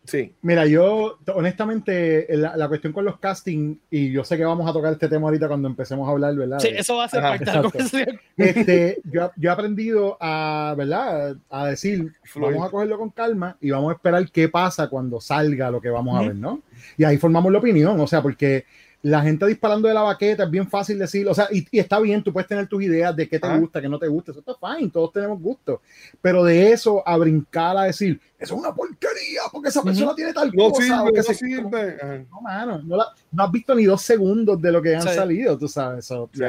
Sí. 0.05 0.33
Mira, 0.41 0.65
yo, 0.65 1.17
honestamente, 1.35 2.25
la, 2.29 2.55
la 2.55 2.67
cuestión 2.67 2.93
con 2.93 3.05
los 3.05 3.19
casting, 3.19 3.75
y 3.91 4.11
yo 4.11 4.23
sé 4.23 4.37
que 4.37 4.45
vamos 4.45 4.67
a 4.67 4.73
tocar 4.73 4.93
este 4.93 5.07
tema 5.07 5.27
ahorita 5.27 5.47
cuando 5.47 5.67
empecemos 5.67 6.07
a 6.07 6.11
hablar, 6.11 6.33
¿verdad? 6.35 6.59
Sí, 6.59 6.69
eso 6.69 6.95
va 6.97 7.05
a 7.05 7.09
ser 7.09 7.19
Ajá, 7.19 7.29
parte 7.29 7.45
de 7.45 7.51
la 7.51 7.57
exacto. 7.59 7.71
conversación. 7.77 8.19
este, 8.37 9.01
yo, 9.03 9.31
yo 9.35 9.49
he 9.49 9.53
aprendido 9.53 10.17
a, 10.19 10.73
¿verdad? 10.77 11.35
A 11.49 11.67
decir, 11.67 12.11
vamos 12.35 12.65
a 12.67 12.71
cogerlo 12.71 12.97
con 12.97 13.09
calma 13.09 13.57
y 13.61 13.71
vamos 13.71 13.91
a 13.91 13.95
esperar 13.95 14.29
qué 14.31 14.47
pasa 14.47 14.87
cuando 14.89 15.19
salga 15.19 15.69
lo 15.69 15.81
que 15.81 15.89
vamos 15.89 16.17
a 16.17 16.21
ver, 16.27 16.35
¿no? 16.35 16.61
Y 16.97 17.03
ahí 17.03 17.17
formamos 17.17 17.51
la 17.51 17.59
opinión, 17.59 17.99
o 17.99 18.07
sea, 18.07 18.21
porque 18.21 18.65
la 19.01 19.21
gente 19.21 19.45
disparando 19.45 19.87
de 19.87 19.93
la 19.93 20.01
baqueta 20.01 20.43
es 20.43 20.51
bien 20.51 20.69
fácil 20.69 20.99
decir, 20.99 21.25
o 21.27 21.33
sea, 21.33 21.47
y, 21.51 21.65
y 21.71 21.79
está 21.79 21.99
bien, 22.01 22.21
tú 22.21 22.33
puedes 22.33 22.49
tener 22.49 22.67
tus 22.67 22.83
ideas 22.83 23.15
de 23.15 23.29
qué 23.29 23.39
te 23.39 23.47
Ajá. 23.47 23.57
gusta, 23.57 23.81
qué 23.81 23.87
no 23.87 23.97
te 23.97 24.07
gusta, 24.09 24.31
eso 24.31 24.41
está 24.45 24.53
fine, 24.75 24.89
todos 24.91 25.13
tenemos 25.13 25.39
gusto, 25.41 25.81
pero 26.21 26.43
de 26.43 26.71
eso 26.73 27.01
a 27.07 27.15
brincar 27.15 27.77
a 27.77 27.83
decir, 27.83 28.19
eso 28.37 28.55
es 28.55 28.59
una 28.59 28.73
porquería, 28.75 29.41
porque 29.53 29.69
esa 29.69 29.81
persona 29.83 30.13
tiene 30.15 30.33
tal 30.33 30.51
No 30.53 30.69
cosa, 30.69 30.83
sirve, 30.83 31.11
no 31.17 31.23
se- 31.23 31.33
sirve. 31.33 32.25
No, 32.29 32.41
mano, 32.41 32.81
no, 32.83 32.97
la- 32.97 33.13
no 33.31 33.43
has 33.43 33.51
visto 33.53 33.73
ni 33.73 33.85
dos 33.85 34.01
segundos 34.01 34.61
de 34.61 34.71
lo 34.71 34.81
que 34.81 34.95
han 34.95 35.01
Sí. 35.01 35.09
salido, 35.15 35.57
tú 35.57 35.67
sabes. 35.69 36.05
so, 36.05 36.29
Sí. 36.33 36.43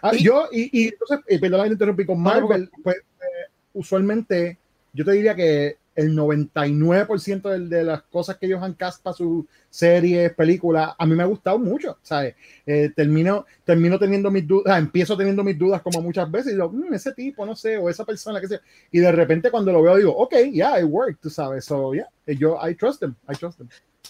Ah, 0.00 0.12
Y- 0.14 0.22
yo, 0.22 0.48
y, 0.52 0.70
y 0.84 0.88
entonces, 0.88 1.18
eh, 1.26 1.40
perdón 1.40 1.66
te 1.66 1.72
interrumpí, 1.72 2.06
con 2.06 2.18
no, 2.18 2.22
Marvel, 2.30 2.70
pues 2.84 2.96
eh, 2.98 3.50
usualmente 3.74 4.58
yo 4.92 5.04
te 5.04 5.12
diría 5.12 5.34
que 5.34 5.76
el 6.00 6.14
99% 6.14 7.48
del- 7.48 7.68
de, 7.68 7.84
las 7.84 8.02
cosas 8.02 8.36
que 8.36 8.46
ellos 8.46 8.62
han 8.62 8.74
cast 8.74 9.02
para 9.02 9.14
sus 9.14 9.44
series, 9.68 10.32
películas, 10.34 10.92
a 10.98 11.06
mí 11.06 11.14
me 11.14 11.22
ha 11.22 11.26
gustado 11.26 11.58
mucho, 11.58 11.98
¿sabes? 12.02 12.34
Eh, 12.66 12.90
termino, 12.94 13.46
termino 13.64 13.98
teniendo 13.98 14.30
mis 14.30 14.46
dudas, 14.46 14.78
empiezo 14.78 15.16
teniendo 15.16 15.44
mis 15.44 15.58
dudas 15.58 15.82
como 15.82 16.00
muchas 16.02 16.30
veces 16.30 16.52
y 16.52 16.54
digo, 16.56 16.70
"Mm, 16.70 16.94
ese 16.94 17.12
tipo, 17.12 17.44
no 17.46 17.54
sé, 17.54 17.76
o 17.76 17.88
esa 17.88 18.04
persona, 18.04 18.40
que 18.40 18.48
sea. 18.48 18.60
Y 18.90 18.98
de 19.00 19.12
repente 19.12 19.50
cuando 19.50 19.72
lo 19.72 19.82
veo 19.82 19.96
digo, 19.96 20.16
ok, 20.16 20.34
yeah, 20.52 20.78
it 20.80 20.86
worked, 20.88 21.18
tú 21.20 21.30
sabes. 21.30 21.64
So, 21.64 21.92
yeah, 21.94 22.08
yo, 22.26 22.58
I 22.68 22.74
trust 22.74 23.00
them, 23.00 23.14
I 23.28 23.34
trust 23.36 23.58
them. 23.58 23.68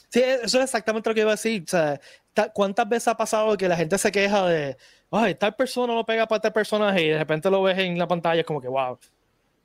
Sí, 0.09 0.20
eso 0.23 0.59
es 0.59 0.64
exactamente 0.64 1.09
lo 1.09 1.14
que 1.14 1.20
iba 1.20 1.30
a 1.30 1.35
decir. 1.35 1.62
O 1.66 1.70
sea, 1.70 2.00
ta- 2.35 2.50
¿cuántas 2.52 2.88
veces 2.88 3.09
ha 3.09 3.16
pasado 3.16 3.56
que 3.56 3.68
la 3.68 3.76
gente 3.76 3.97
se 3.99 4.11
queja 4.11 4.47
de, 4.47 4.76
ay, 5.11 5.35
tal 5.35 5.54
persona 5.54 5.94
no 5.94 6.04
pega 6.06 6.26
para 6.26 6.40
tal 6.40 6.52
personaje 6.52 7.02
y 7.04 7.09
de 7.11 7.18
repente 7.18 7.50
lo 7.50 7.62
ves 7.62 7.78
en 7.78 7.99
la 7.99 8.09
pantalla 8.09 8.40
es 8.40 8.47
como 8.47 8.61
que, 8.61 8.68
wow, 8.68 8.99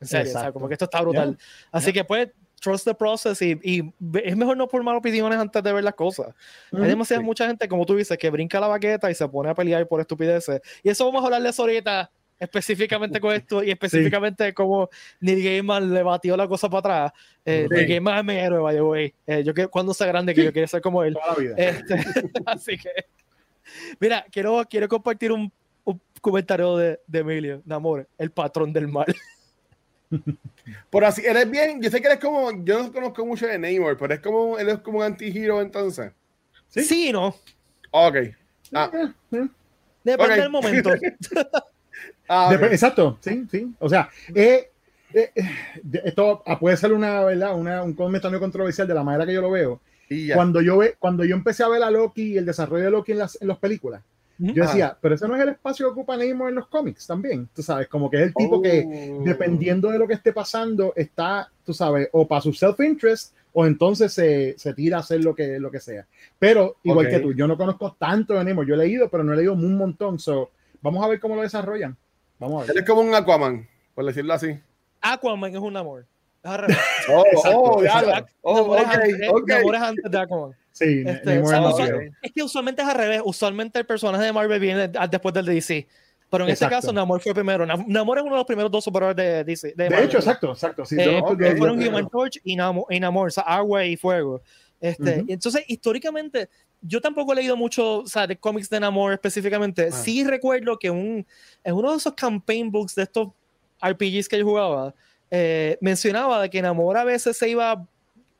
en 0.01 0.07
serio, 0.07 0.29
o 0.29 0.31
sea, 0.31 0.41
Exacto. 0.41 0.53
como 0.53 0.67
que 0.67 0.73
esto 0.73 0.85
está 0.85 1.01
brutal. 1.01 1.37
Así 1.71 1.91
que 1.93 2.03
pues, 2.03 2.29
trust 2.61 2.85
the 2.85 2.95
process 2.95 3.41
y, 3.41 3.59
es 4.23 4.37
mejor 4.37 4.57
no 4.57 4.67
formar 4.67 4.95
opiniones 4.95 5.37
antes 5.37 5.61
de 5.61 5.71
ver 5.73 5.83
las 5.83 5.93
cosas. 5.93 6.27
Hay 6.71 6.79
Ujú. 6.79 6.87
demasiada 6.87 7.21
mucha 7.21 7.47
gente, 7.47 7.67
como 7.67 7.85
tú 7.85 7.95
dices, 7.95 8.17
que 8.17 8.29
brinca 8.29 8.59
la 8.59 8.67
baqueta 8.67 9.11
y 9.11 9.15
se 9.15 9.27
pone 9.27 9.49
a 9.49 9.53
pelear 9.55 9.87
por 9.87 10.01
estupideces. 10.01 10.61
Y 10.83 10.89
eso 10.89 11.05
vamos 11.05 11.21
a 11.21 11.25
hablar 11.25 11.41
de 11.43 11.49
eso 11.49 11.61
ahorita, 11.61 12.09
específicamente 12.39 13.19
con 13.19 13.33
esto 13.35 13.63
y 13.63 13.71
específicamente 13.71 14.53
cómo 14.53 14.89
Neil 15.19 15.43
Gaiman 15.43 15.93
le 15.93 16.01
batió 16.03 16.35
la 16.35 16.47
cosa 16.47 16.69
para 16.69 17.05
atrás. 17.05 17.11
Eh, 17.45 17.67
Sí. 17.69 17.75
Neil 17.75 17.87
Gaiman 17.87 18.17
es 18.17 18.23
mi 18.25 18.33
héroe, 18.33 18.59
by 18.61 18.75
the 18.75 18.81
way. 18.81 19.13
Eh, 19.27 19.43
yo 19.43 19.53
quiero, 19.53 19.69
cuando 19.69 19.93
sea 19.93 20.07
grande, 20.07 20.33
que 20.33 20.43
yo 20.43 20.51
quiero 20.51 20.67
ser 20.67 20.81
como 20.81 21.03
él. 21.03 21.13
Toda 21.13 21.27
la 21.27 21.35
vida. 21.35 21.55
Este, 21.57 21.95
así 22.47 22.77
que, 22.77 22.89
mira, 23.99 24.25
quiero, 24.31 24.63
quiero 24.69 24.87
compartir 24.87 25.31
un, 25.31 25.51
un 25.83 26.01
comentario 26.19 26.75
de, 26.77 26.99
de 27.05 27.19
Emilio 27.19 27.61
Namor, 27.65 28.07
el 28.17 28.31
patrón 28.31 28.73
del 28.73 28.87
mal. 28.87 29.05
Por 30.89 31.05
así, 31.05 31.21
eres 31.25 31.49
bien, 31.49 31.81
yo 31.81 31.89
sé 31.89 32.01
que 32.01 32.07
eres 32.07 32.19
como, 32.19 32.51
yo 32.63 32.83
no 32.83 32.91
conozco 32.91 33.25
mucho 33.25 33.47
de 33.47 33.57
Neymar, 33.59 33.97
pero 33.97 34.13
es 34.13 34.19
como, 34.19 34.57
él 34.57 34.69
es 34.69 34.79
como 34.79 34.99
un 34.99 35.03
anti-hero 35.05 35.61
entonces. 35.61 36.11
¿Sí? 36.69 36.83
Sí, 36.83 37.11
no. 37.11 37.35
Ok. 37.91 38.15
Ah, 38.73 38.89
Eh, 38.93 39.07
eh. 39.31 39.47
Depende 40.03 40.33
Ok. 40.33 40.39
del 40.41 40.49
momento. 40.49 40.89
ah, 42.27 42.49
ok. 42.53 42.59
Dep- 42.61 42.71
Exacto, 42.71 43.17
sí, 43.21 43.45
sí. 43.49 43.73
O 43.79 43.89
sea, 43.89 44.09
eh, 44.33 44.71
eh, 45.13 45.31
eh, 45.35 46.01
esto 46.03 46.43
ah, 46.45 46.59
puede 46.59 46.77
ser 46.77 46.93
una, 46.93 47.23
¿verdad? 47.23 47.55
Una, 47.55 47.83
un 47.83 47.93
comentario 47.93 48.39
controversial 48.39 48.87
de 48.87 48.93
la 48.93 49.03
manera 49.03 49.25
que 49.25 49.33
yo 49.33 49.41
lo 49.41 49.51
veo. 49.51 49.81
Y. 50.09 50.31
Cuando 50.31 50.61
yo, 50.61 50.77
ve, 50.77 50.95
cuando 50.99 51.23
yo 51.25 51.35
empecé 51.35 51.63
a 51.63 51.67
ver 51.67 51.81
a 51.83 51.89
Loki 51.91 52.33
y 52.33 52.37
el 52.37 52.45
desarrollo 52.45 52.83
de 52.85 52.91
Loki 52.91 53.11
en 53.13 53.19
las, 53.19 53.41
en 53.41 53.47
las 53.47 53.57
películas, 53.57 54.03
yo 54.37 54.63
Ajá. 54.63 54.71
decía, 54.73 54.97
pero 55.01 55.15
ese 55.15 55.27
no 55.27 55.35
es 55.35 55.41
el 55.41 55.49
espacio 55.49 55.85
que 55.87 55.91
ocupa 55.93 56.17
Namor 56.17 56.49
en 56.49 56.55
los 56.55 56.67
cómics 56.67 57.07
también. 57.07 57.47
Tú 57.55 57.61
sabes, 57.63 57.87
como 57.87 58.09
que 58.09 58.17
es 58.17 58.23
el 58.23 58.33
tipo 58.33 58.61
que, 58.61 58.85
Oh. 59.19 59.23
dependiendo 59.23 59.89
de 59.89 59.99
lo 59.99 60.07
que 60.07 60.13
esté 60.15 60.33
pasando, 60.33 60.93
está, 60.95 61.49
tú 61.63 61.73
sabes, 61.73 62.09
o 62.11 62.27
para 62.27 62.41
su 62.41 62.51
self-interest 62.53 63.33
o 63.53 63.65
entonces 63.65 64.11
se, 64.13 64.55
se 64.57 64.73
tira 64.73 64.97
a 64.97 64.99
hacer 64.99 65.23
lo 65.23 65.33
que, 65.33 65.59
lo 65.59 65.71
que 65.71 65.79
sea. 65.79 66.05
Pero 66.37 66.75
igual 66.83 67.07
que 67.09 67.19
tú, 67.19 67.33
yo 67.33 67.47
no 67.47 67.55
conozco 67.57 67.95
tanto 67.97 68.33
de 68.33 68.43
Namor. 68.43 68.67
Yo 68.67 68.73
he 68.75 68.77
leído, 68.77 69.09
pero 69.09 69.23
no 69.23 69.31
he 69.33 69.37
leído 69.37 69.53
un 69.53 69.77
montón. 69.77 70.19
So, 70.19 70.51
vamos 70.81 71.03
a 71.03 71.07
ver 71.07 71.19
cómo 71.21 71.35
lo 71.37 71.41
desarrollan. 71.41 71.95
Vamos 72.37 72.63
a 72.63 72.65
Él 72.65 72.73
ver. 72.75 72.83
es 72.83 72.89
como 72.89 72.99
un 73.01 73.15
Aquaman, 73.15 73.65
por 73.93 74.03
decirlo 74.05 74.33
así. 74.33 74.59
Aquaman 75.01 75.53
es 75.53 75.61
un 75.61 75.77
amor. 75.77 76.05
Oh, 77.09 77.23
oh, 77.45 77.83
ya 77.83 78.25
oh, 78.41 78.63
Namor 78.63 78.79
es 78.79 78.85
ok, 79.29 79.51
antes- 79.75 80.11
de 80.11 80.17
Aquaman. 80.19 80.51
Sí, 80.71 81.03
Este, 81.05 81.39
o 81.39 81.45
sea, 81.47 81.87
es 82.21 82.31
que 82.33 82.43
usualmente 82.43 82.81
es 82.81 82.87
al 82.87 82.95
revés. 82.97 83.21
Usualmente 83.23 83.79
el 83.79 83.85
personaje 83.85 84.25
de 84.25 84.33
Marvel 84.33 84.59
viene 84.59 84.87
de- 84.89 85.07
después 85.09 85.33
del 85.33 85.45
DC. 85.45 85.87
Pero 86.29 86.43
en 86.43 86.49
este 86.49 86.65
Exacto. 86.65 86.87
caso, 86.87 86.93
Namor 86.93 87.21
fue 87.21 87.33
primero. 87.33 87.65
Nam- 87.65 87.85
Namor 87.87 88.17
es 88.17 88.23
uno 88.23 88.33
de 88.33 88.37
los 88.39 88.45
primeros 88.45 88.69
dos 88.71 88.83
superhéroes 88.83 89.15
de 89.15 89.43
DC. 89.45 89.73
De, 89.75 89.87
De 89.89 90.03
hecho, 90.03 90.17
exacto, 90.17 90.51
exacto. 90.51 90.83
Sí, 90.85 90.95
Eh, 90.99 91.21
no- 91.21 91.37
yo- 91.39 91.55
fueron 91.57 91.81
Human 91.81 92.09
Torch 92.09 92.41
y 92.43 92.55
Namor, 92.55 92.85
y 92.89 92.99
Namor, 92.99 93.27
o 93.27 93.31
sea, 93.31 93.43
agua 93.43 93.85
y 93.85 93.95
fuego. 93.95 94.41
Este, 94.81 95.19
Ujú. 95.19 95.25
y 95.29 95.33
Entonces, 95.33 95.63
históricamente, 95.67 96.49
yo 96.81 96.99
tampoco 96.99 97.31
he 97.31 97.37
leído 97.37 97.55
mucho 97.55 97.99
o 97.99 98.07
sea, 98.07 98.27
de 98.27 98.35
cómics 98.35 98.69
de 98.69 98.79
Namor 98.79 99.13
específicamente. 99.13 99.87
Ah. 99.89 99.95
Sí 99.95 100.23
recuerdo 100.25 100.77
que 100.77 100.89
un, 100.89 101.25
en 101.63 101.73
uno 101.73 101.91
de 101.91 101.97
esos 101.97 102.13
campaign 102.13 102.69
books 102.69 102.95
de 102.95 103.03
estos 103.03 103.29
RPGs 103.81 104.27
que 104.27 104.39
yo 104.39 104.45
jugaba, 104.45 104.93
eh, 105.37 105.77
mencionaba 105.81 106.41
de 106.41 106.49
que 106.49 106.61
Namor 106.61 106.97
a 106.97 107.03
veces 107.03 107.37
se 107.37 107.49
iba 107.49 107.85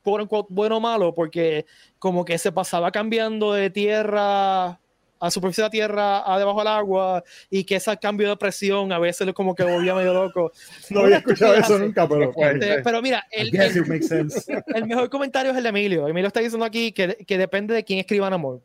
por 0.02 0.26
bueno 0.48 0.76
o 0.78 0.80
malo 0.80 1.14
porque 1.14 1.66
como 1.98 2.24
que 2.24 2.38
se 2.38 2.52
pasaba 2.52 2.90
cambiando 2.90 3.52
de 3.52 3.68
tierra 3.70 4.80
a 5.18 5.30
superficie 5.30 5.62
de 5.62 5.66
la 5.66 5.70
tierra 5.70 6.32
a 6.34 6.38
debajo 6.38 6.58
del 6.60 6.68
agua 6.68 7.24
y 7.50 7.64
que 7.64 7.76
ese 7.76 7.96
cambio 7.98 8.28
de 8.28 8.36
presión 8.36 8.92
a 8.92 8.98
veces 8.98 9.30
como 9.32 9.54
que 9.54 9.64
volvía 9.64 9.94
medio 9.94 10.12
loco. 10.14 10.52
no 10.90 11.00
había 11.00 11.18
escuchado 11.18 11.54
eso 11.54 11.74
Hace- 11.74 11.78
nunca, 11.84 12.06
pero 12.08 12.32
Pues, 12.32 12.54
Este, 12.54 12.82
pero 12.82 13.02
mira, 13.02 13.26
el, 13.30 13.48
el- 13.54 14.62
el 14.74 14.86
mejor 14.86 15.10
comentario 15.10 15.50
es 15.52 15.56
el 15.58 15.62
de 15.64 15.68
Emilio. 15.70 16.06
Emilio 16.08 16.28
está 16.28 16.40
diciendo 16.40 16.64
aquí 16.66 16.92
que, 16.92 17.16
que 17.26 17.38
depende 17.38 17.74
de 17.74 17.84
quién 17.84 17.98
escriba 17.98 18.30
Namor. 18.30 18.60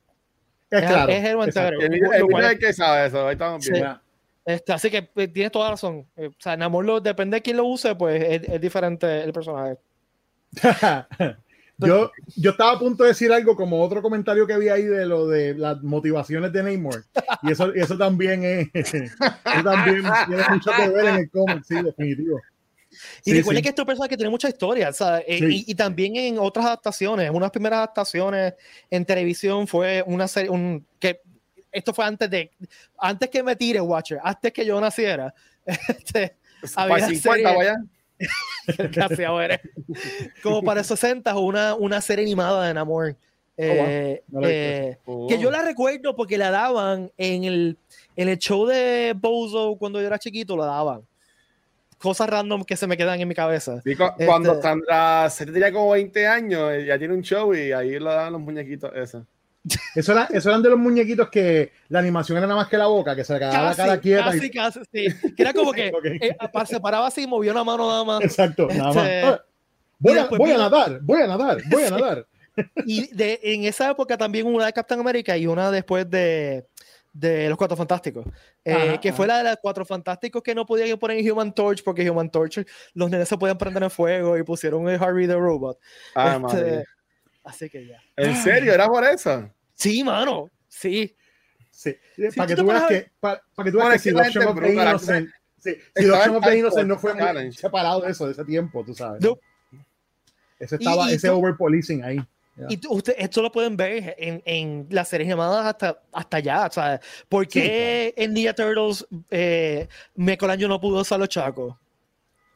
Es 0.70 0.82
claro. 0.82 1.12
es 1.12 1.24
es- 1.24 2.52
el 2.52 2.60
que 2.60 2.74
sabe 2.74 3.08
eso, 3.08 3.28
ahí 3.28 3.34
estamos 3.34 3.64
Sí. 3.66 3.72
bien. 3.72 3.84
Ya. 3.84 4.02
Este, 4.46 4.74
así 4.74 4.90
que 4.90 5.10
eh, 5.16 5.28
tienes 5.28 5.52
toda 5.52 5.66
la 5.66 5.72
razón. 5.72 6.08
Eh, 6.16 6.28
o 6.28 6.36
sea, 6.40 6.58
Namor 6.58 6.86
lo, 6.86 7.00
depende 7.00 7.38
de 7.38 7.42
quién 7.42 7.58
lo 7.58 7.66
use, 7.66 7.96
pues 7.96 8.24
es, 8.24 8.50
es 8.50 8.62
diferente 8.62 9.24
el 9.24 9.32
personaje. 9.34 9.78
yo, 11.78 12.12
yo 12.36 12.52
estaba 12.52 12.74
a 12.74 12.80
punto 12.80 13.04
de 13.04 13.10
decir 13.10 13.32
algo 13.32 13.56
como 13.56 13.82
otro 13.82 14.02
comentario 14.02 14.46
que 14.46 14.58
vi 14.58 14.70
ahí 14.70 14.84
de 14.84 15.06
lo 15.06 15.28
de 15.28 15.56
las 15.56 15.82
motivaciones 15.82 16.52
de 16.52 16.64
Namor. 16.64 17.06
Y 17.44 17.52
eso, 17.52 17.74
y 17.76 17.80
eso 17.80 17.98
también 17.98 18.44
es. 18.44 18.68
Eso 18.74 19.64
también 19.64 20.04
tiene 20.28 20.44
mucho 20.50 20.72
que 20.76 20.90
ver 20.90 21.06
en 21.06 21.16
el 21.16 21.30
cómic, 21.30 21.64
sí, 21.64 21.76
definitivo. 21.82 22.40
Y 23.24 23.32
Sí, 23.32 23.34
recuerden 23.38 23.60
sí. 23.60 23.64
que 23.64 23.70
este 23.70 23.86
personaje 23.86 24.10
que 24.10 24.18
tiene 24.18 24.30
mucha 24.30 24.50
historia, 24.50 24.90
o 24.90 24.94
sea, 24.94 25.20
eh, 25.20 25.38
Sí. 25.40 25.64
y, 25.68 25.72
y 25.72 25.76
también 25.76 26.18
en 26.18 26.38
otras 26.40 26.66
adaptaciones, 26.66 27.30
una 27.30 27.40
de 27.40 27.42
las 27.46 27.52
primeras 27.52 27.78
adaptaciones 27.78 28.54
en 28.90 29.06
televisión 29.06 29.66
fue 29.66 30.04
una 30.06 30.28
serie, 30.28 30.50
un, 30.50 30.86
que 31.00 31.22
esto 31.72 31.94
fue 31.94 32.06
antes 32.06 32.30
de, 32.30 32.52
antes 32.98 33.30
que 33.30 33.42
me 33.44 33.56
tire 33.56 33.80
Watcher, 33.82 34.20
antes 34.24 34.52
que 34.52 34.66
yo 34.66 34.80
naciera, 34.82 35.34
este, 35.66 36.36
había 36.76 36.96
Para 36.96 37.08
50, 37.08 37.20
serie- 37.50 37.56
vaya. 37.58 37.76
casi 38.94 39.24
ahora, 39.24 39.60
como 40.44 40.62
para 40.62 40.84
60 40.84 41.36
una, 41.40 41.74
una 41.76 42.00
serie 42.02 42.26
animada 42.26 42.68
de 42.68 42.74
Namor. 42.74 43.16
Eh, 43.58 44.22
he 44.42 44.44
eh, 44.44 44.98
Oh. 45.06 45.28
que 45.28 45.38
yo 45.40 45.52
la 45.52 45.62
recuerdo 45.62 46.16
porque 46.16 46.38
la 46.38 46.50
daban 46.52 47.12
en 47.18 47.44
el, 47.44 47.78
en 48.16 48.30
el 48.30 48.38
show 48.38 48.66
de 48.66 49.14
Bozo 49.16 49.76
cuando 49.78 50.00
yo 50.00 50.08
era 50.08 50.18
chiquito, 50.20 50.56
la 50.56 50.66
daban. 50.66 51.02
Cosas 52.00 52.30
random 52.30 52.64
que 52.64 52.76
se 52.76 52.88
me 52.88 52.98
quedan 52.98 53.20
en 53.22 53.28
mi 53.28 53.36
cabeza. 53.36 53.80
Sí, 53.84 53.96
cu- 53.96 54.14
cuando 54.26 54.54
Este- 54.54 54.64
Sandra 54.64 55.30
se 55.30 55.46
tenía 55.46 55.72
como 55.72 55.92
20 55.92 56.26
años, 56.28 56.72
ya 56.86 56.98
tiene 56.98 57.14
un 57.14 57.22
show 57.22 57.54
y 57.54 57.72
ahí 57.72 57.92
le 58.00 58.06
dan 58.10 58.34
los 58.34 58.42
muñequitos 58.42 58.92
esos. 58.96 59.24
Eso, 59.96 60.12
era, 60.14 60.26
eso 60.32 60.50
eran 60.50 60.64
de 60.64 60.70
los 60.72 60.80
muñequitos 60.80 61.30
que 61.30 61.72
la 61.90 62.00
animación 62.00 62.38
era 62.38 62.48
nada 62.48 62.60
más 62.62 62.68
que 62.70 62.78
la 62.78 62.88
boca, 62.88 63.16
que 63.16 63.24
se 63.24 63.34
le 63.34 63.40
quedaba 63.40 63.70
la 63.70 63.76
cara 63.76 64.00
quieta. 64.02 64.24
casi, 64.26 64.46
y- 64.46 64.50
casi, 64.50 64.80
sí. 64.92 65.34
Que 65.36 65.42
era 65.44 65.54
como 65.54 65.72
que 65.72 65.90
Ok. 65.96 66.06
eh, 66.06 66.36
se 66.66 66.80
paraba 66.80 67.08
así, 67.08 67.28
movió 67.28 67.52
una 67.52 67.64
mano 67.64 67.88
nada 67.88 68.04
más. 68.04 68.22
Exacto, 68.22 68.68
nada 68.68 68.92
más. 68.94 69.08
Este, 69.08 69.42
voy, 70.00 70.14
y 70.14 70.18
a, 70.18 70.20
después 70.22 70.40
voy 70.40 70.50
a 70.50 70.54
vino- 70.56 70.70
nadar, 70.70 71.00
voy 71.02 71.22
a 71.22 71.28
nadar, 71.28 71.58
voy 71.70 71.84
a 71.84 71.88
Sí. 71.90 71.94
nadar. 71.94 72.26
Y 72.86 73.08
de, 73.16 73.40
en 73.44 73.64
esa 73.66 73.92
época 73.92 74.18
también 74.18 74.46
una 74.48 74.66
de 74.66 74.74
Captain 74.74 75.00
America 75.00 75.38
y 75.38 75.46
una 75.48 75.70
después 75.72 76.10
de, 76.10 76.66
de 77.14 77.48
Los 77.48 77.58
Cuatro 77.58 77.78
Fantásticos. 77.78 78.26
Eh, 78.66 78.74
Ajá, 78.74 79.00
que 79.00 79.14
fue 79.14 79.26
la 79.28 79.38
de 79.38 79.44
los 79.52 79.58
Cuatro 79.62 79.86
Fantásticos 79.86 80.42
que 80.44 80.54
no 80.56 80.66
podían 80.66 80.98
poner 80.98 81.18
en 81.20 81.32
Human 81.32 81.54
Torch 81.54 81.84
porque 81.84 82.10
Human 82.10 82.30
Torch 82.30 82.66
los 82.94 83.10
nenes 83.10 83.30
se 83.30 83.38
podían 83.38 83.58
prender 83.58 83.84
en 83.84 83.90
fuego 83.92 84.38
y 84.38 84.44
pusieron 84.44 84.90
el 84.90 85.02
Harvey 85.02 85.28
the 85.28 85.36
Robot. 85.36 85.78
Ah, 86.16 86.34
Este, 86.34 86.40
madre. 86.40 86.86
Así 87.44 87.70
que 87.70 87.86
ya. 87.88 88.02
¿En 88.16 88.36
serio? 88.36 88.74
¿Era 88.74 88.88
por 88.88 89.04
eso? 89.04 89.50
Sí, 89.76 90.04
mano. 90.04 90.50
Sí. 90.68 91.16
Sí, 91.72 91.96
para, 92.36 92.48
que 92.48 92.56
tú 92.56 92.66
veas 92.66 92.84
que, 92.88 93.12
para, 93.20 93.42
para 93.56 93.66
que 93.66 93.72
tú 93.72 93.78
veas 93.78 93.94
que 93.94 94.00
si 94.00 94.16
gente 94.16 94.46
of 94.46 94.60
the 94.62 94.74
Innocent, 94.74 95.30
sí, 95.58 95.76
si 95.96 96.10
of 96.10 96.44
the 96.44 96.58
Innocent 96.58 96.88
no 96.88 97.00
fue 97.00 97.14
muy 97.16 97.52
separado 97.54 98.02
de 98.02 98.12
eso, 98.12 98.26
de 98.28 98.34
ese 98.34 98.46
tiempo, 98.46 98.84
tú 98.86 98.94
sabes. 98.94 99.22
No. 99.24 99.40
Ese 100.60 100.76
estaba, 100.76 101.08
Y- 101.10 101.14
y 101.14 101.16
ese 101.16 101.30
tú- 101.30 101.34
over 101.36 101.56
policing 101.56 102.04
ahí. 102.04 102.20
Y 102.70 102.78
tú- 102.78 102.94
usted, 102.94 103.16
esto 103.18 103.42
lo 103.42 103.52
pueden 103.52 103.76
ver 103.76 104.14
en, 104.20 104.44
en 104.46 104.86
las 104.92 105.08
series 105.08 105.28
llamadas 105.30 105.66
hasta, 105.66 106.00
hasta 106.12 106.38
allá. 106.38 106.68
O 106.68 106.72
sea, 106.72 107.00
¿por 107.28 107.48
qué 107.48 108.14
en 108.16 108.34
Ninja 108.34 108.54
Turtles 108.54 109.08
eh, 109.32 109.88
Michelangelo 110.14 110.68
no 110.68 110.80
pudo 110.80 111.02
usar 111.02 111.18
los 111.18 111.30
chacos? 111.30 111.76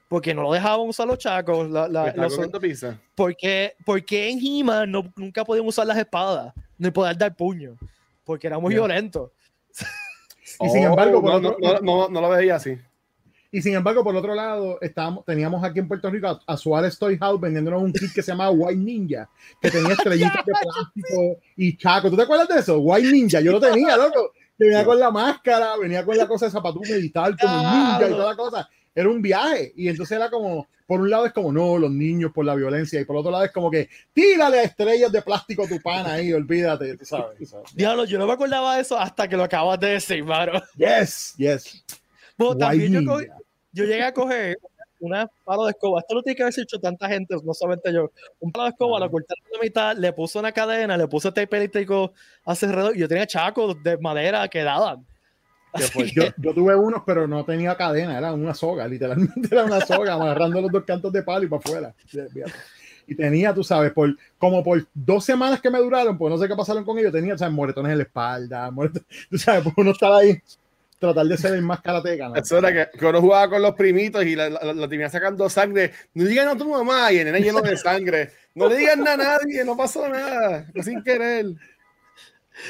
Porque 0.08 0.34
no 0.34 0.44
lo 0.44 0.52
dejaban 0.54 0.88
usar 0.88 1.08
los 1.08 1.18
chacos. 1.18 1.70
la- 1.70 1.88
la- 1.88 2.08
estaba 2.10 2.28
los- 2.28 2.60
pizza. 2.62 3.00
¿por, 3.16 3.36
qué, 3.36 3.74
por 3.86 4.04
qué 4.06 4.30
en 4.30 4.40
He-Man 4.40 4.92
no, 4.92 5.12
nunca 5.16 5.44
podían 5.44 5.66
usar 5.66 5.88
las 5.88 5.98
espadas? 5.98 6.54
Ni 6.78 6.92
poder 6.92 7.18
dar 7.18 7.36
puño. 7.36 7.76
Porque 8.24 8.48
era 8.48 8.60
muy 8.60 8.74
Ya. 8.74 8.80
violento. 8.82 9.32
Y 10.62 10.70
sin 10.70 10.86
Oh, 10.86 10.90
embargo, 10.90 11.22
por 11.22 11.42
no, 11.42 11.50
otro- 11.50 11.58
no, 11.60 11.80
no, 11.82 12.10
no, 12.10 12.22
lo 12.22 12.30
veía 12.30 12.56
así. 12.56 12.78
Y 13.52 13.62
sin 13.62 13.74
embargo, 13.74 14.04
por 14.04 14.16
otro 14.16 14.36
lado, 14.36 14.78
estábamos, 14.82 15.24
teníamos 15.26 15.64
aquí 15.64 15.80
en 15.80 15.88
Puerto 15.88 16.10
Rico 16.10 16.28
a, 16.28 16.40
a 16.46 16.58
Suárez 16.58 16.98
Toy 17.00 17.18
House 17.18 17.40
vendiéndonos 17.40 17.82
un 17.82 17.94
kit 17.94 18.14
que 18.14 18.22
se 18.22 18.32
llama 18.32 18.50
White 18.50 18.80
Ninja, 18.82 19.30
que 19.62 19.72
tenía 19.72 19.94
estrellitas 19.94 20.46
de 20.46 20.52
plástico 20.62 21.38
y 21.56 21.78
chaco. 21.78 22.10
¿Tú 22.10 22.16
te 22.18 22.24
acuerdas 22.24 22.48
de 22.50 22.60
eso? 22.60 22.80
White 22.80 23.12
Ninja, 23.12 23.40
yo 23.42 23.54
lo 23.54 23.60
tenía, 23.60 23.96
loco. 23.98 24.32
Venía 24.58 24.86
con 24.86 25.00
la 25.00 25.10
máscara, 25.12 25.76
venía 25.78 26.06
con 26.06 26.16
la 26.18 26.28
cosa 26.28 26.46
de 26.46 26.52
zapato 26.52 26.80
meditar 26.82 27.36
como 27.38 27.54
un 27.56 27.64
ninja 27.64 28.08
y 28.08 28.12
toda 28.12 28.30
la 28.32 28.36
cosa. 28.38 28.70
Era 28.96 29.10
un 29.10 29.22
viaje. 29.22 29.74
Y 29.75 29.90
entonces 29.90 30.16
era 30.16 30.30
como, 30.30 30.68
por 30.88 31.02
un 31.02 31.10
lado 31.10 31.25
es 31.25 31.34
como, 31.34 31.52
no, 31.52 31.78
los 31.78 31.92
niños 31.92 32.32
por 32.34 32.46
la 32.46 32.56
violencia. 32.56 33.00
Y 33.00 33.06
por 33.06 33.18
otro 33.18 33.30
lado 33.30 33.44
es 33.44 33.52
como 33.52 33.70
que, 33.70 33.90
tírale 34.14 34.60
a 34.60 34.64
estrellas 34.64 35.12
de 35.12 35.22
plástico 35.22 35.66
a 35.66 35.68
tu 35.68 35.80
pana 35.82 36.14
ahí, 36.14 36.32
olvídate, 36.32 36.98
tú 36.98 37.06
sabes. 37.06 37.38
tú 37.38 37.46
sabes. 37.46 37.75
Diablo, 37.75 38.06
yo 38.06 38.18
no 38.18 38.25
me 38.25 38.34
acordaba 38.34 38.75
de 38.75 38.82
eso 38.82 38.98
hasta 38.98 39.28
que 39.28 39.36
lo 39.36 39.44
acabas 39.44 39.80
de 39.80 39.90
decir, 39.90 40.24
mano. 40.24 40.54
Yes, 40.78 41.36
yes. 41.38 41.84
Bueno, 42.38 42.54
White 42.54 42.66
también 42.66 43.06
yo, 43.06 43.20
yo 43.74 43.84
llegué 43.84 44.04
a 44.04 44.14
coger 44.14 44.58
una 45.00 45.28
palo 45.44 45.66
de 45.66 45.72
escoba. 45.72 46.00
Esto 46.00 46.16
lo 46.16 46.24
tiene 46.24 46.36
que 46.36 46.44
haber 46.44 46.60
hecho 46.60 46.80
tanta 46.80 47.08
gente, 47.08 47.36
no 47.44 47.54
solamente 47.54 47.94
yo. 47.94 48.12
Un 48.40 48.52
palo 48.52 48.66
de 48.66 48.70
escoba, 48.72 49.00
lo 49.00 49.12
corté 49.12 49.34
a 49.34 49.54
la 49.54 49.62
mitad, 49.62 49.98
le 49.98 50.14
puse 50.14 50.40
una 50.40 50.52
cadena, 50.52 50.98
le 50.98 51.08
puse 51.08 51.32
tape 51.32 51.58
eléctrico 51.58 52.14
hacia 52.46 52.70
alrededor 52.70 52.96
y 52.96 53.00
yo 53.00 53.08
tenía 53.08 53.28
chacos 53.28 53.82
de 53.84 53.98
madera 53.98 54.48
que 54.48 54.64
daban. 54.64 55.06
Yo, 56.13 56.24
yo 56.38 56.53
tuve 56.53 56.75
unos, 56.75 57.03
pero 57.05 57.27
no 57.27 57.44
tenía 57.44 57.75
cadena, 57.75 58.17
era 58.17 58.34
una 58.34 58.53
soga, 58.53 58.88
literalmente 58.88 59.50
era 59.51 59.65
una 59.65 59.82
soga, 59.82 60.13
amarrando 60.15 60.62
los 60.62 60.72
dos 60.72 60.84
cantos 60.84 61.12
de 61.12 61.24
palo 61.24 61.46
y 61.46 61.48
para 61.48 61.60
afuera. 61.60 61.96
Y 63.08 63.15
tenía, 63.15 63.53
tú 63.53 63.63
sabes, 63.63 63.91
por 63.91 64.15
como 64.38 64.63
por 64.63 64.86
dos 64.94 65.24
semanas 65.24 65.62
que 65.62 65.70
me 65.70 65.79
duraron, 65.79 66.17
pues 66.17 66.32
no 66.32 66.38
sé 66.38 66.48
qué 66.48 66.55
pasaron 66.55 66.84
con 66.84 66.98
ellos, 66.98 67.12
tenía, 67.12 67.38
¿sabes? 67.38 67.53
Moretones 67.53 67.91
en 67.91 67.98
la 68.00 68.03
espalda, 68.03 68.72
moretones, 68.72 69.08
tú 69.29 69.38
sabes, 69.38 69.63
pues 69.63 69.75
uno 69.77 69.91
estaba 69.91 70.20
ahí 70.20 70.41
tratar 70.98 71.25
de 71.25 71.38
ser 71.38 71.53
el 71.53 71.62
más 71.62 71.82
karateca. 71.82 72.29
¿no? 72.29 72.36
Eso 72.36 72.58
era 72.58 72.74
que, 72.74 72.98
que 72.98 73.05
uno 73.05 73.22
jugaba 73.22 73.50
con 73.50 73.62
los 73.62 73.75
primitos 73.75 74.25
y 74.25 74.36
la, 74.36 74.50
la, 74.50 74.74
la 74.74 74.88
tenía 74.88 75.10
sacando 75.10 75.50
sangre. 75.50 75.91
No 76.13 76.25
digan 76.25 76.48
a 76.48 76.58
tu 76.58 76.70
mamá 76.70 77.12
y 77.12 77.17
el 77.17 77.25
nene 77.25 77.41
lleno 77.41 77.62
de 77.62 77.77
sangre. 77.77 78.32
No 78.55 78.70
le 78.70 78.77
digan 78.77 79.03
nada 79.03 79.36
a 79.36 79.39
nadie, 79.39 79.63
no 79.65 79.75
pasó 79.75 80.08
nada. 80.08 80.65
Sin 80.82 81.03
querer. 81.03 81.48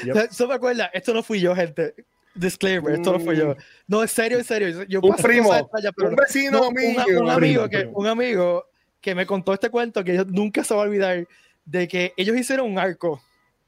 Yep. 0.04 0.16
Eso 0.30 0.48
me 0.48 0.54
acuerda, 0.54 0.90
esto 0.92 1.14
no 1.14 1.22
fui 1.22 1.40
yo, 1.40 1.54
gente. 1.54 1.94
Disclaimer, 2.36 2.94
esto 2.94 3.12
no 3.12 3.20
fui 3.20 3.36
yo. 3.36 3.50
Mm. 3.50 3.56
No, 3.88 4.02
en 4.02 4.08
serio, 4.08 4.38
en 4.38 4.44
serio. 4.44 4.84
Yo 4.84 5.00
Un 5.00 5.16
primo, 5.16 5.54
extrañas, 5.54 5.92
pero 5.96 6.08
un 6.10 6.14
no. 6.16 6.22
vecino 6.22 6.50
No, 6.60 6.70
mío. 6.70 7.20
un, 7.22 7.30
amigo 7.30 7.36
Primo, 7.36 7.68
que, 7.68 7.78
primo. 7.78 7.92
un 7.98 8.06
amigo 8.06 8.66
que 9.00 9.14
me 9.14 9.26
contó 9.26 9.52
este 9.54 9.70
cuento 9.70 10.02
que 10.04 10.14
yo 10.14 10.24
nunca 10.24 10.62
se 10.64 10.74
va 10.74 10.80
a 10.82 10.84
olvidar 10.84 11.26
de 11.64 11.88
que 11.88 12.12
ellos 12.16 12.36
hicieron 12.36 12.70
un 12.70 12.78
arco 12.78 13.22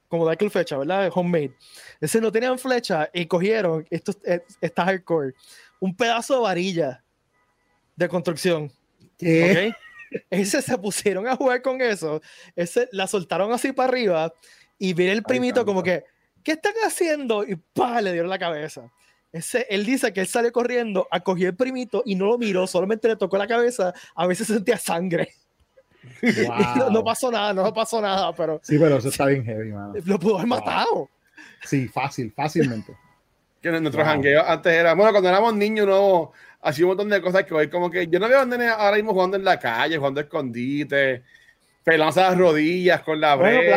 como 0.09 0.29
de 0.29 0.37
y 0.41 0.49
flecha, 0.49 0.79
¿verdad? 0.79 1.11
Homemade. 1.15 1.53
Ese 2.01 2.21
no 2.21 2.33
tenían 2.33 2.59
flecha 2.59 3.11
y 3.13 3.27
cogieron, 3.27 3.87
esto 3.91 4.13
es- 4.25 4.43
está 4.61 4.85
hardcore, 4.85 5.35
un 5.81 5.95
pedazo 5.95 6.35
de 6.37 6.41
varilla 6.41 7.05
de 7.97 8.09
construcción. 8.09 8.73
¿Qué? 9.19 9.69
¿ok? 9.69 10.23
Ese 10.31 10.63
se 10.63 10.79
pusieron 10.79 11.27
a 11.29 11.37
jugar 11.37 11.61
con 11.61 11.83
eso, 11.83 12.23
ese 12.57 12.89
la 12.93 13.07
soltaron 13.07 13.53
así 13.53 13.73
para 13.73 13.91
arriba 13.91 14.33
y 14.79 14.95
viene 14.95 15.13
el 15.13 15.23
primito 15.23 15.67
como 15.67 15.83
que, 15.83 16.05
¿qué 16.49 16.52
están 16.52 16.73
haciendo? 16.83 17.45
Y 17.45 17.57
pa, 17.57 18.00
le 18.00 18.11
dieron 18.11 18.31
la 18.31 18.38
cabeza. 18.38 18.90
Ese, 19.31 19.67
él 19.69 19.85
dice 19.85 20.14
que 20.14 20.23
él 20.23 20.26
salió 20.26 20.50
corriendo, 20.50 21.07
acogió 21.11 21.47
el 21.50 21.55
primito 21.57 22.02
y 22.07 22.14
no 22.14 22.25
lo 22.25 22.38
miró, 22.38 22.67
solamente 22.67 23.07
le 23.07 23.17
tocó 23.17 23.37
la 23.37 23.47
cabeza, 23.47 23.93
a 24.14 24.26
veces 24.26 24.47
sentía 24.47 24.78
sangre. 24.78 25.28
Y 26.23 26.78
no, 26.78 26.88
no 26.88 26.95
Wow. 27.00 27.05
pasó 27.05 27.31
nada, 27.31 27.52
no 27.52 27.75
pasó 27.75 28.00
nada, 28.00 28.35
pero 28.35 28.61
Sí, 28.62 28.78
pero 28.78 28.97
eso 28.97 29.09
está 29.11 29.26
bien 29.26 29.45
heavy, 29.45 29.73
mano. 29.73 29.93
lo 30.07 30.19
pudo 30.19 30.38
haber 30.38 30.49
Wow. 30.49 30.59
matado. 30.59 31.11
Sí, 31.67 31.87
fácil, 31.88 32.33
fácilmente. 32.35 32.97
Que 33.61 33.71
nuestros 33.71 33.97
Wow. 33.97 34.05
jangueos 34.14 34.45
antes 34.47 34.73
era, 34.73 34.95
bueno, 34.95 35.11
cuando 35.11 35.28
éramos 35.28 35.55
niños 35.55 35.87
no 35.87 36.33
hacía 36.62 36.87
un 36.87 36.90
montón 36.90 37.11
de 37.11 37.21
cosas 37.21 37.45
que 37.45 37.52
hoy 37.52 37.69
como 37.69 37.90
que 37.90 38.07
yo 38.07 38.19
no 38.19 38.26
veo 38.28 38.40
a 38.40 38.47
nenes 38.47 38.71
ahora 38.71 38.97
mismo 38.97 39.12
jugando 39.12 39.37
en 39.37 39.45
la 39.45 39.59
calle, 39.59 39.99
jugando 39.99 40.21
a 40.21 40.23
escondite, 40.25 41.25
pelándose 41.90 42.21
las 42.21 42.37
rodillas 42.37 43.02
con 43.02 43.21
la 43.21 43.35
Bueno, 43.35 43.59
brea. 43.59 43.75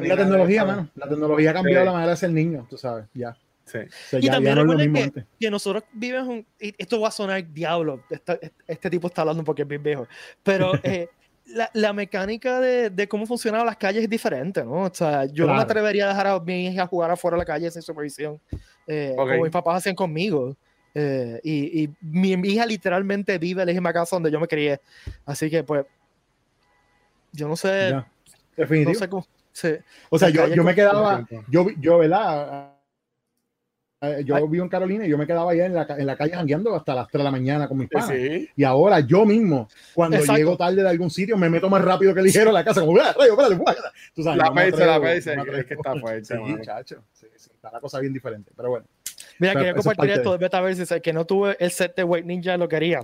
claro, 0.00 0.04
la 0.06 0.16
tecnología, 0.16 0.64
mano. 0.64 0.88
La 0.94 1.08
tecnología 1.08 1.50
ha 1.50 1.54
cambiado 1.54 1.80
Sí. 1.82 1.86
la 1.86 1.92
manera 1.92 2.10
de 2.10 2.16
ser 2.16 2.30
niño, 2.30 2.66
tú 2.68 2.76
sabes, 2.76 3.06
ya. 3.14 3.36
Sí. 3.64 3.78
O 3.78 3.82
sea, 3.90 4.18
Y 4.18 4.22
ya, 4.22 4.32
también 4.32 4.54
ya 4.54 4.54
no 4.54 4.60
es 4.62 4.66
lo 4.66 4.72
recuerden 4.78 4.92
mismo 4.92 5.12
que- 5.12 5.24
que 5.38 5.50
nosotros 5.50 5.84
vivimos 5.92 6.26
un, 6.28 6.46
y 6.60 6.74
esto 6.78 7.00
va 7.00 7.08
a 7.08 7.10
sonar 7.10 7.44
diablo, 7.52 8.02
esta- 8.10 8.38
este 8.66 8.88
tipo 8.90 9.08
está 9.08 9.22
hablando 9.22 9.44
porque 9.44 9.62
es 9.62 9.68
bien 9.68 9.82
viejo, 9.82 10.06
pero 10.42 10.72
eh, 10.84 11.08
la, 11.46 11.70
la 11.74 11.92
mecánica 11.92 12.60
de, 12.60 12.90
de 12.90 13.08
cómo 13.08 13.26
funcionaban 13.26 13.66
las 13.66 13.76
calles 13.76 14.02
es 14.04 14.10
diferente, 14.10 14.62
¿no? 14.64 14.82
O 14.84 14.90
sea, 14.94 15.24
yo 15.26 15.44
no 15.44 15.52
me 15.52 15.58
Claro. 15.58 15.62
atrevería 15.70 16.04
a 16.06 16.08
dejar 16.08 16.26
a 16.28 16.40
mi 16.40 16.66
hija 16.68 16.86
jugar 16.86 17.10
afuera 17.10 17.36
de 17.36 17.38
la 17.40 17.44
calle 17.46 17.70
sin 17.70 17.82
supervisión, 17.82 18.40
eh, 18.86 19.14
Ok. 19.18 19.28
como 19.30 19.42
mis 19.42 19.52
papás 19.52 19.76
hacían 19.78 19.94
conmigo. 19.94 20.56
eh, 20.94 21.38
y, 21.44 21.84
y 21.84 21.90
mi 22.00 22.30
hija 22.48 22.64
literalmente 22.66 23.38
vive 23.38 23.62
en 23.62 23.68
la 23.68 23.72
misma 23.72 23.92
casa 23.92 24.16
donde 24.16 24.32
yo 24.32 24.40
me 24.40 24.48
crié. 24.48 24.80
Así 25.26 25.48
que, 25.48 25.62
pues, 25.62 25.84
yo 27.32 27.48
no 27.48 27.56
sé, 27.56 27.88
Ya. 27.90 27.96
no 27.96 28.06
Definitivo. 28.56 28.94
sé 28.98 29.08
cómo. 29.08 29.26
sí. 29.52 29.70
O 30.10 30.18
sea, 30.18 30.28
yo, 30.30 30.46
yo 30.48 30.62
me 30.64 30.74
quedaba, 30.74 31.26
yo, 31.48 31.64
vi- 31.64 31.76
yo, 31.80 31.98
¿verdad? 31.98 32.72
Yo 34.24 34.36
Ay. 34.36 34.44
vivo 34.48 34.62
en 34.62 34.68
Carolina 34.68 35.04
y 35.04 35.08
yo 35.10 35.18
me 35.18 35.26
quedaba 35.26 35.50
allá 35.50 35.66
en 35.66 35.74
la, 35.74 35.84
en 35.98 36.06
la 36.06 36.16
calle 36.16 36.32
jangueando 36.32 36.72
hasta 36.76 36.94
las 36.94 37.08
3 37.08 37.18
de 37.18 37.24
la 37.24 37.32
mañana 37.32 37.66
con 37.66 37.78
mis 37.78 37.88
panas. 37.88 38.08
Sí. 38.10 38.48
Y 38.54 38.62
ahora 38.62 39.00
yo 39.00 39.26
mismo, 39.26 39.68
cuando 39.92 40.16
Exacto. 40.18 40.36
llego 40.38 40.56
tarde 40.56 40.82
de 40.84 40.88
algún 40.88 41.10
sitio, 41.10 41.36
me 41.36 41.50
meto 41.50 41.68
más 41.68 41.84
rápido 41.84 42.14
que 42.14 42.22
ligero 42.22 42.50
a 42.50 42.52
la 42.52 42.64
casa, 42.64 42.80
como, 42.80 42.96
¡ah, 43.00 43.12
rayo, 43.18 43.32
espérate! 43.32 43.56
Tú 44.14 44.22
sabes, 44.22 44.38
La 44.38 44.44
no 44.50 44.54
pese, 44.54 44.86
la 44.86 44.94
no 45.36 45.44
me 45.44 45.58
es 45.58 45.66
que 45.66 45.74
está 45.74 45.96
fuerte, 45.96 46.24
Sí, 46.36 46.54
chacho. 46.62 47.02
Sí, 47.12 47.26
sí, 47.34 47.50
está 47.52 47.72
la 47.72 47.80
cosa 47.80 47.98
bien 47.98 48.12
diferente, 48.12 48.52
pero 48.56 48.68
bueno. 48.70 48.86
Mira, 49.40 49.54
Pero 49.54 49.64
quería 49.64 49.74
compartir 49.74 50.10
esto 50.10 50.32
de- 50.32 50.38
Metaverse, 50.38 51.00
que 51.02 51.12
no 51.12 51.24
tuve 51.24 51.56
el 51.58 51.70
set 51.72 51.96
de 51.96 52.04
White 52.04 52.24
Ninja, 52.26 52.56
lo 52.56 52.68
quería. 52.68 53.00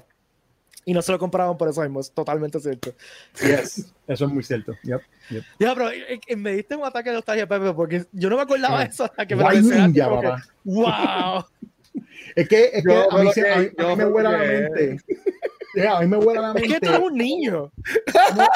Y 0.87 0.92
no 0.92 1.01
se 1.03 1.12
lo 1.12 1.18
compraban 1.18 1.57
por 1.57 1.68
eso 1.68 1.81
mismo, 1.83 2.01
es 2.01 2.11
totalmente 2.11 2.61
cierto. 2.61 2.92
Yes, 3.40 3.90
eso 4.07 4.25
es 4.27 4.31
muy 4.33 4.42
cierto. 4.42 4.75
Yep, 4.83 5.01
yep. 5.31 5.42
Ya, 5.59 5.75
pero 5.75 5.90
eh, 5.90 6.20
eh, 6.27 6.37
me 6.37 6.53
diste 6.53 6.77
un 6.77 6.85
ataque 6.85 7.09
de 7.11 7.16
nostalgia, 7.16 7.47
Pepe, 7.47 7.73
porque 7.73 8.05
yo 8.12 8.29
no 8.29 8.37
me 8.37 8.42
acordaba 8.42 8.81
de 8.81 8.87
eso 8.90 9.05
hasta 9.05 9.27
que 9.27 9.35
me 9.35 9.42
lo 9.44 9.51
Ninja, 9.51 9.92
que. 10.20 10.31
¡Wow! 10.64 11.44
Es 12.37 12.49
que, 12.49 12.64
es 12.73 12.85
que 12.85 12.92
Yo 12.92 13.12
a 13.12 13.23
mí, 13.23 13.31
se- 13.33 13.49
a 13.49 13.59
mí- 13.59 13.68
a 13.79 13.87
mí 13.87 13.97
me 13.97 14.05
vuela 14.07 14.33
la 14.33 14.38
mente. 14.38 14.97
Ya, 15.77 15.99
a 15.99 16.01
mí 16.01 16.07
me 16.09 16.16
vuela 16.16 16.40
la 16.40 16.49
Es 16.49 16.55
mente. 16.55 16.68
que 16.68 16.81
tú 16.81 16.88
eres 16.88 17.01
un 17.01 17.14
niño. 17.16 17.73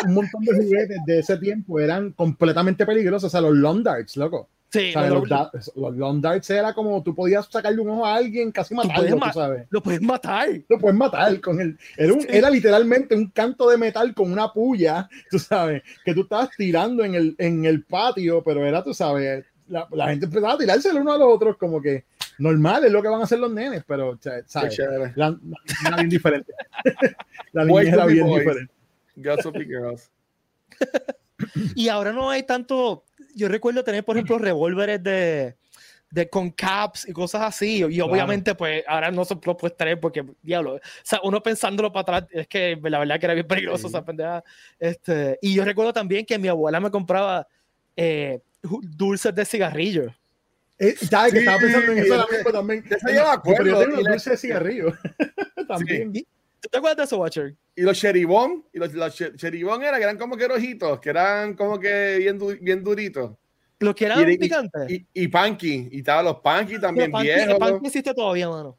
un 0.06 0.14
montón 0.14 0.40
de 0.44 0.56
juguetes 0.56 0.98
de 1.06 1.18
ese 1.20 1.36
tiempo 1.38 1.78
eran 1.78 2.10
completamente 2.12 2.84
peligrosos. 2.84 3.28
O 3.28 3.30
sea, 3.30 3.40
los 3.40 3.54
long 3.54 3.82
darts, 3.84 4.16
loco. 4.16 4.48
Sí, 4.70 4.90
O 4.90 4.92
sea, 4.92 5.08
lo, 5.08 5.20
los, 5.20 5.28
da- 5.30 5.50
los 5.76 5.96
long 5.96 6.20
darts 6.20 6.50
era 6.50 6.74
como 6.74 7.02
tú 7.02 7.14
podías 7.14 7.46
sacarle 7.50 7.80
un 7.80 7.88
ojo 7.88 8.04
a 8.04 8.16
alguien, 8.16 8.52
casi 8.52 8.74
matarlo, 8.74 9.08
tú 9.08 9.16
ma- 9.18 9.32
sabes. 9.32 9.66
lo 9.70 9.82
puedes 9.82 10.02
matar. 10.02 10.48
Lo 10.68 10.78
puedes 10.78 10.96
matar 10.96 11.40
con 11.40 11.58
el. 11.60 11.78
Era, 11.96 12.12
un- 12.12 12.20
Sí. 12.20 12.26
era 12.30 12.50
literalmente 12.50 13.14
un 13.14 13.30
canto 13.30 13.70
de 13.70 13.78
metal 13.78 14.12
con 14.14 14.30
una 14.30 14.52
puya, 14.52 15.08
tú 15.30 15.38
sabes, 15.38 15.82
que 16.04 16.12
tú 16.14 16.22
estabas 16.22 16.50
tirando 16.56 17.02
en 17.04 17.14
el, 17.14 17.34
en 17.38 17.64
el 17.64 17.82
patio, 17.84 18.42
pero 18.44 18.66
era, 18.66 18.84
tú 18.84 18.92
sabes, 18.92 19.46
la, 19.68 19.88
la 19.90 20.08
gente 20.10 20.26
empezaba 20.26 20.52
a 20.52 20.58
tirarse 20.58 20.90
el 20.90 20.96
uno 20.98 21.12
a 21.12 21.18
los 21.18 21.28
otros, 21.34 21.56
como 21.56 21.80
que 21.80 22.04
normal 22.38 22.84
es 22.84 22.92
lo 22.92 23.00
que 23.02 23.08
van 23.08 23.20
a 23.22 23.24
hacer 23.24 23.38
los 23.38 23.50
nenes, 23.52 23.84
pero, 23.86 24.18
Qué 24.22 24.42
¿sabes? 24.46 24.74
chévere. 24.76 25.12
La, 25.16 25.30
la 25.30 25.38
era 25.86 25.96
bien 25.96 26.08
diferente. 26.10 26.52
la 27.52 27.64
niña 27.64 27.80
era 27.82 28.04
bien 28.06 28.26
boys. 28.26 28.40
diferente. 28.40 28.72
Girls. 29.16 30.10
Y 31.76 31.88
ahora 31.88 32.12
no 32.12 32.30
hay 32.30 32.42
tanto. 32.42 33.04
Yo 33.34 33.48
recuerdo 33.48 33.84
tener, 33.84 34.04
por 34.04 34.16
ejemplo, 34.16 34.38
revólveres 34.38 35.02
de, 35.02 35.56
de 36.10 36.28
con 36.28 36.50
caps 36.50 37.08
y 37.08 37.12
cosas 37.12 37.42
así. 37.42 37.84
Y 37.88 38.00
obviamente, 38.00 38.54
pues 38.54 38.82
ahora 38.86 39.10
no 39.10 39.24
se 39.24 39.34
lo 39.44 39.56
puedes 39.56 39.76
tener 39.76 40.00
porque, 40.00 40.24
diablo. 40.42 40.74
O 40.76 40.80
sea, 41.02 41.20
uno 41.22 41.42
pensándolo 41.42 41.92
para 41.92 42.18
atrás, 42.18 42.30
es 42.32 42.46
que 42.48 42.78
la 42.82 42.98
verdad 42.98 43.18
que 43.20 43.26
era 43.26 43.34
bien 43.34 43.46
peligroso 43.46 43.82
Sí. 43.82 43.94
esa 43.94 44.04
pendeja. 44.04 44.42
Este, 44.78 45.38
y 45.42 45.54
yo 45.54 45.64
recuerdo 45.64 45.92
también 45.92 46.24
que 46.26 46.38
mi 46.38 46.48
abuela 46.48 46.80
me 46.80 46.90
compraba 46.90 47.46
eh, 47.96 48.40
dulces 48.62 49.34
de 49.34 49.44
cigarrillo. 49.44 50.14
Eh, 50.78 50.94
¿Sabes 50.96 51.32
que 51.32 51.40
Sí, 51.40 51.44
estaba 51.44 51.58
pensando 51.58 51.92
en 51.92 51.98
eso 51.98 52.26
mismo 52.30 52.50
también? 52.52 52.82
de 52.84 52.94
eso 52.94 53.08
yo 53.08 53.24
me 53.24 53.30
acuerdo, 53.32 53.64
Pero 53.64 53.70
yo 53.70 53.78
tengo 53.80 53.96
los 53.96 54.04
dulces 54.04 54.30
de 54.32 54.36
cigarrillo. 54.36 54.92
también. 55.68 56.12
¿Tú 56.60 56.68
te 56.70 56.78
acuerdas 56.78 56.96
de 56.96 57.04
eso, 57.04 57.18
Watcher? 57.18 57.54
Y 57.76 57.82
los 57.82 57.96
cheribón, 57.98 58.64
y 58.72 58.78
los, 58.78 58.92
los 58.92 59.14
che- 59.14 59.34
cheribón 59.36 59.82
eran, 59.82 59.98
que 59.98 60.04
eran 60.04 60.18
como 60.18 60.36
que 60.36 60.48
rojitos, 60.48 60.98
que 61.00 61.10
eran 61.10 61.54
como 61.54 61.78
que 61.78 62.16
bien, 62.18 62.38
du- 62.38 62.56
bien 62.60 62.82
duritos. 62.82 63.32
Los 63.78 63.94
que 63.94 64.06
eran 64.06 64.28
Y- 64.28 64.32
y- 64.34 64.38
picantes. 64.38 64.90
Y, 64.90 65.06
y 65.14 65.28
Panky, 65.28 65.88
y 65.92 65.98
estaban 65.98 66.24
los 66.24 66.40
Panky 66.40 66.80
también 66.80 67.06
el 67.06 67.12
pan, 67.12 67.22
viejos. 67.22 67.48
el 67.48 67.58
pan 67.58 67.80
que 67.80 67.86
existe 67.86 68.12
todavía, 68.12 68.48
mano. 68.48 68.76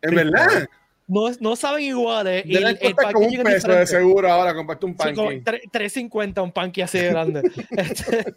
En 0.00 0.10
Sí, 0.10 0.14
verdad. 0.16 0.68
No, 1.08 1.22
no 1.40 1.56
saben 1.56 1.82
iguales. 1.84 2.44
Y 2.46 2.52
Deben 2.52 2.68
el, 2.68 2.78
el 2.82 2.94
packaging 2.94 3.40
un 3.40 3.46
es 3.48 3.54
peso 3.64 3.72
de 3.72 3.86
seguro 3.86 4.30
ahora, 4.30 4.54
compraste 4.54 4.86
un 4.86 4.92
Sí, 4.92 4.98
Panky. 4.98 5.20
tre- 5.42 5.62
3.50 5.72 6.42
un 6.42 6.52
panqui 6.52 6.82
así 6.82 6.98
de 6.98 7.08
grande. 7.08 7.42
Este, 7.70 8.34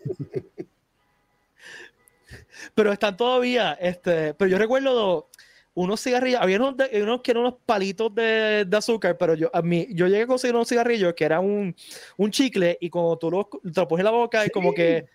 pero 2.76 2.92
están 2.94 3.18
todavía, 3.18 3.74
este, 3.74 4.34
pero 4.34 4.50
yo 4.50 4.58
recuerdo 4.58 5.30
unos 5.74 6.02
cigarrillos, 6.02 6.42
había 6.42 6.58
unos, 6.58 6.76
de- 6.78 7.02
unos 7.04 7.22
que 7.22 7.32
eran 7.32 7.42
unos 7.44 7.56
palitos 7.66 8.14
de, 8.14 8.66
de 8.66 8.78
azúcar, 8.78 9.18
pero 9.18 9.36
yo 9.36 9.50
a 9.54 9.62
mí, 9.62 9.88
yo 9.92 10.08
llegué 10.08 10.24
a 10.24 10.28
conseguir 10.28 10.56
unos 10.56 10.68
cigarrillos 10.68 11.14
que 11.14 11.24
eran 11.26 11.44
un, 11.46 11.76
un 12.18 12.32
chicle 12.32 12.78
y 12.82 12.90
cuando 12.90 13.18
tú 13.18 13.32
lo, 13.32 13.50
te 13.64 13.80
lo 13.82 13.88
pones 13.88 14.02
en 14.02 14.06
la 14.06 14.12
boca 14.12 14.46
y 14.46 14.50
como 14.50 14.74
que 14.74 15.06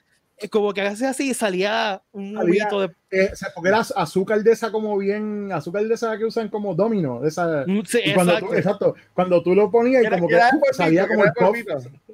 como 0.51 0.75
que 0.75 0.83
haces 0.83 1.03
así 1.09 1.31
y 1.31 1.35
salía 1.35 2.03
un 2.13 2.37
humito 2.37 2.81
de 2.83 2.91
Eh, 3.11 3.31
o 3.33 3.37
sea, 3.37 3.49
porque 3.55 3.71
era 3.71 3.79
azúcar 3.79 4.43
de 4.43 4.53
esa 4.53 4.71
como 4.71 4.99
bien, 4.99 5.51
azúcar 5.51 5.85
de 5.85 5.95
esa 5.95 6.19
que 6.19 6.27
usan 6.27 6.51
como 6.51 6.75
domino, 6.75 7.21
de 7.21 7.29
esa. 7.29 7.65
Mm, 7.67 7.81
sí, 7.87 8.01
y 8.05 8.13
cuando 8.13 8.33
exacto. 8.35 8.51
tú, 8.53 8.55
exacto, 8.59 8.95
cuando 9.15 9.43
tú 9.43 9.55
lo 9.55 9.71
ponías 9.71 10.03
y 10.03 10.07
Era- 10.07 10.17
como 10.17 10.29
que 10.29 10.35
era 10.35 10.51
salía 10.73 11.09
como 11.09 11.23
era 11.25 11.33
el 11.39 11.47
puff, 11.47 11.57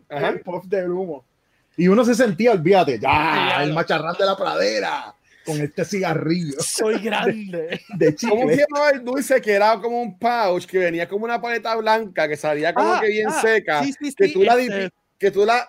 el 0.08 0.40
puff 0.40 0.64
de 0.66 0.88
humo. 0.88 1.24
Y 1.76 1.88
uno 1.88 2.04
se 2.04 2.14
sentía, 2.14 2.52
olvídate, 2.52 3.00
ya, 3.00 3.08
Ya, 3.56 3.64
el 3.64 3.72
macharrán 3.72 4.14
de 4.16 4.24
la 4.26 4.36
pradera, 4.36 5.14
con 5.44 5.60
este 5.60 5.84
cigarrillo 5.84 6.60
Soy 6.60 6.98
grande. 7.02 7.80
de 7.96 8.14
¿Cómo 8.28 8.42
se 8.48 8.56
chicle. 8.56 8.56
llamaba 8.68 8.90
el 8.90 9.04
dulce 9.04 9.40
que 9.40 9.52
era 9.52 9.80
como 9.80 10.00
un 10.02 10.18
pouch 10.18 10.66
que 10.66 10.78
venía 10.78 11.08
como 11.08 11.24
una 11.24 11.40
paleta 11.40 11.74
blanca 11.76 12.28
que 12.28 12.36
salía 12.36 12.72
como 12.74 12.92
Ah, 12.94 13.00
que 13.00 13.08
bien 13.08 13.28
ah, 13.28 13.40
seca? 13.40 13.82
sí, 13.84 13.92
sí, 13.92 14.14
que 14.14 14.26
sí, 14.28 14.32
tú 14.34 14.42
la 14.42 14.54
este, 14.60 14.86
dipi- 14.86 14.90
que 15.18 15.30
tú 15.30 15.44
la 15.44 15.68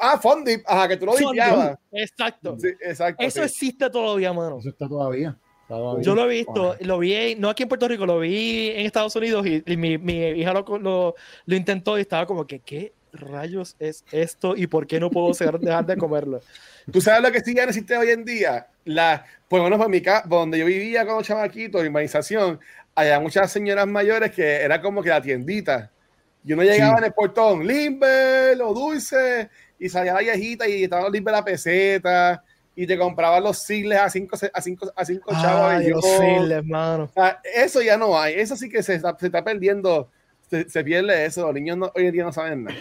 ah 0.00 0.18
fondip, 0.18 0.62
ajá, 0.66 0.88
que 0.88 0.96
tú 0.96 1.06
lo 1.06 1.14
dipiabas. 1.16 1.76
Exacto. 1.92 2.56
Sí, 2.58 2.68
exacto. 2.80 3.22
Eso 3.22 3.40
sí. 3.40 3.44
existe 3.46 3.90
todavía, 3.90 4.32
mano. 4.32 4.58
Eso 4.58 4.70
está 4.70 4.88
todavía. 4.88 5.36
Yo 6.00 6.14
lo 6.14 6.24
he 6.24 6.28
visto, 6.38 6.76
lo 6.80 6.98
vi, 6.98 7.34
no 7.36 7.50
aquí 7.50 7.64
en 7.64 7.68
Puerto 7.68 7.86
Rico, 7.86 8.06
lo 8.06 8.20
vi 8.20 8.70
en 8.70 8.86
Estados 8.86 9.14
Unidos 9.16 9.46
y, 9.46 9.62
y 9.66 9.76
mi, 9.76 9.98
mi 9.98 10.14
hija 10.28 10.54
lo, 10.54 10.64
lo, 10.78 11.14
lo 11.44 11.56
intentó 11.56 11.98
y 11.98 12.00
estaba 12.00 12.24
como 12.26 12.46
que, 12.46 12.60
¿qué 12.60 12.94
rayos 13.12 13.76
es 13.78 14.04
esto 14.12 14.56
y 14.56 14.66
por 14.66 14.86
qué 14.86 15.00
no 15.00 15.10
puedo 15.10 15.32
dejar, 15.60 15.86
de 15.86 15.96
comerlo? 15.96 16.40
Tú 16.90 17.00
sabes 17.00 17.22
lo 17.22 17.30
que 17.30 17.40
sí 17.40 17.54
ya 17.54 17.64
existe 17.64 17.96
hoy 17.96 18.10
en 18.10 18.24
día. 18.24 18.68
La, 18.84 19.24
por 19.48 19.58
lo 19.58 19.64
menos 19.64 19.78
por 19.78 19.88
mi 19.88 20.00
casa, 20.00 20.26
donde 20.26 20.58
yo 20.58 20.66
vivía 20.66 21.04
con 21.06 21.16
los 21.16 21.26
chamaquitos, 21.26 21.80
en 21.82 21.88
urbanización, 21.88 22.60
había 22.94 23.20
muchas 23.20 23.52
señoras 23.52 23.86
mayores 23.86 24.32
que 24.32 24.62
era 24.62 24.80
como 24.80 25.02
que 25.02 25.10
la 25.10 25.20
tiendita. 25.20 25.90
Yo 26.42 26.56
no 26.56 26.62
llegaba 26.62 26.98
en 26.98 27.04
el 27.04 27.12
portón, 27.12 27.66
Limber 27.66 28.60
o 28.62 28.72
Dulce, 28.72 29.50
y 29.78 29.88
salía 29.88 30.14
la 30.14 30.20
viejita 30.20 30.66
y 30.66 30.84
estaba 30.84 31.10
Limber 31.10 31.32
la 31.32 31.44
peseta, 31.44 32.42
y 32.74 32.86
te 32.86 32.96
compraban 32.96 33.42
los 33.42 33.58
sigles 33.58 33.98
a 33.98 34.08
cinco, 34.08 34.36
a 34.52 34.60
cinco, 34.62 34.92
a 34.94 35.04
cinco 35.04 35.32
chavos. 35.32 35.84
los 35.84 36.04
sigles, 36.04 36.64
mano. 36.64 37.10
eso 37.56 37.82
ya 37.82 37.96
no 37.96 38.16
hay, 38.16 38.34
eso 38.34 38.56
sí 38.56 38.68
que 38.68 38.84
se 38.84 38.94
está, 38.94 39.16
se 39.18 39.26
está 39.26 39.42
perdiendo, 39.42 40.10
se, 40.50 40.68
se, 40.68 40.84
pierde 40.84 41.24
eso, 41.24 41.46
los 41.46 41.54
niños 41.54 41.76
no, 41.76 41.92
hoy 41.94 42.06
en 42.06 42.12
día 42.12 42.24
no 42.24 42.32
saben 42.32 42.64
nada. 42.64 42.76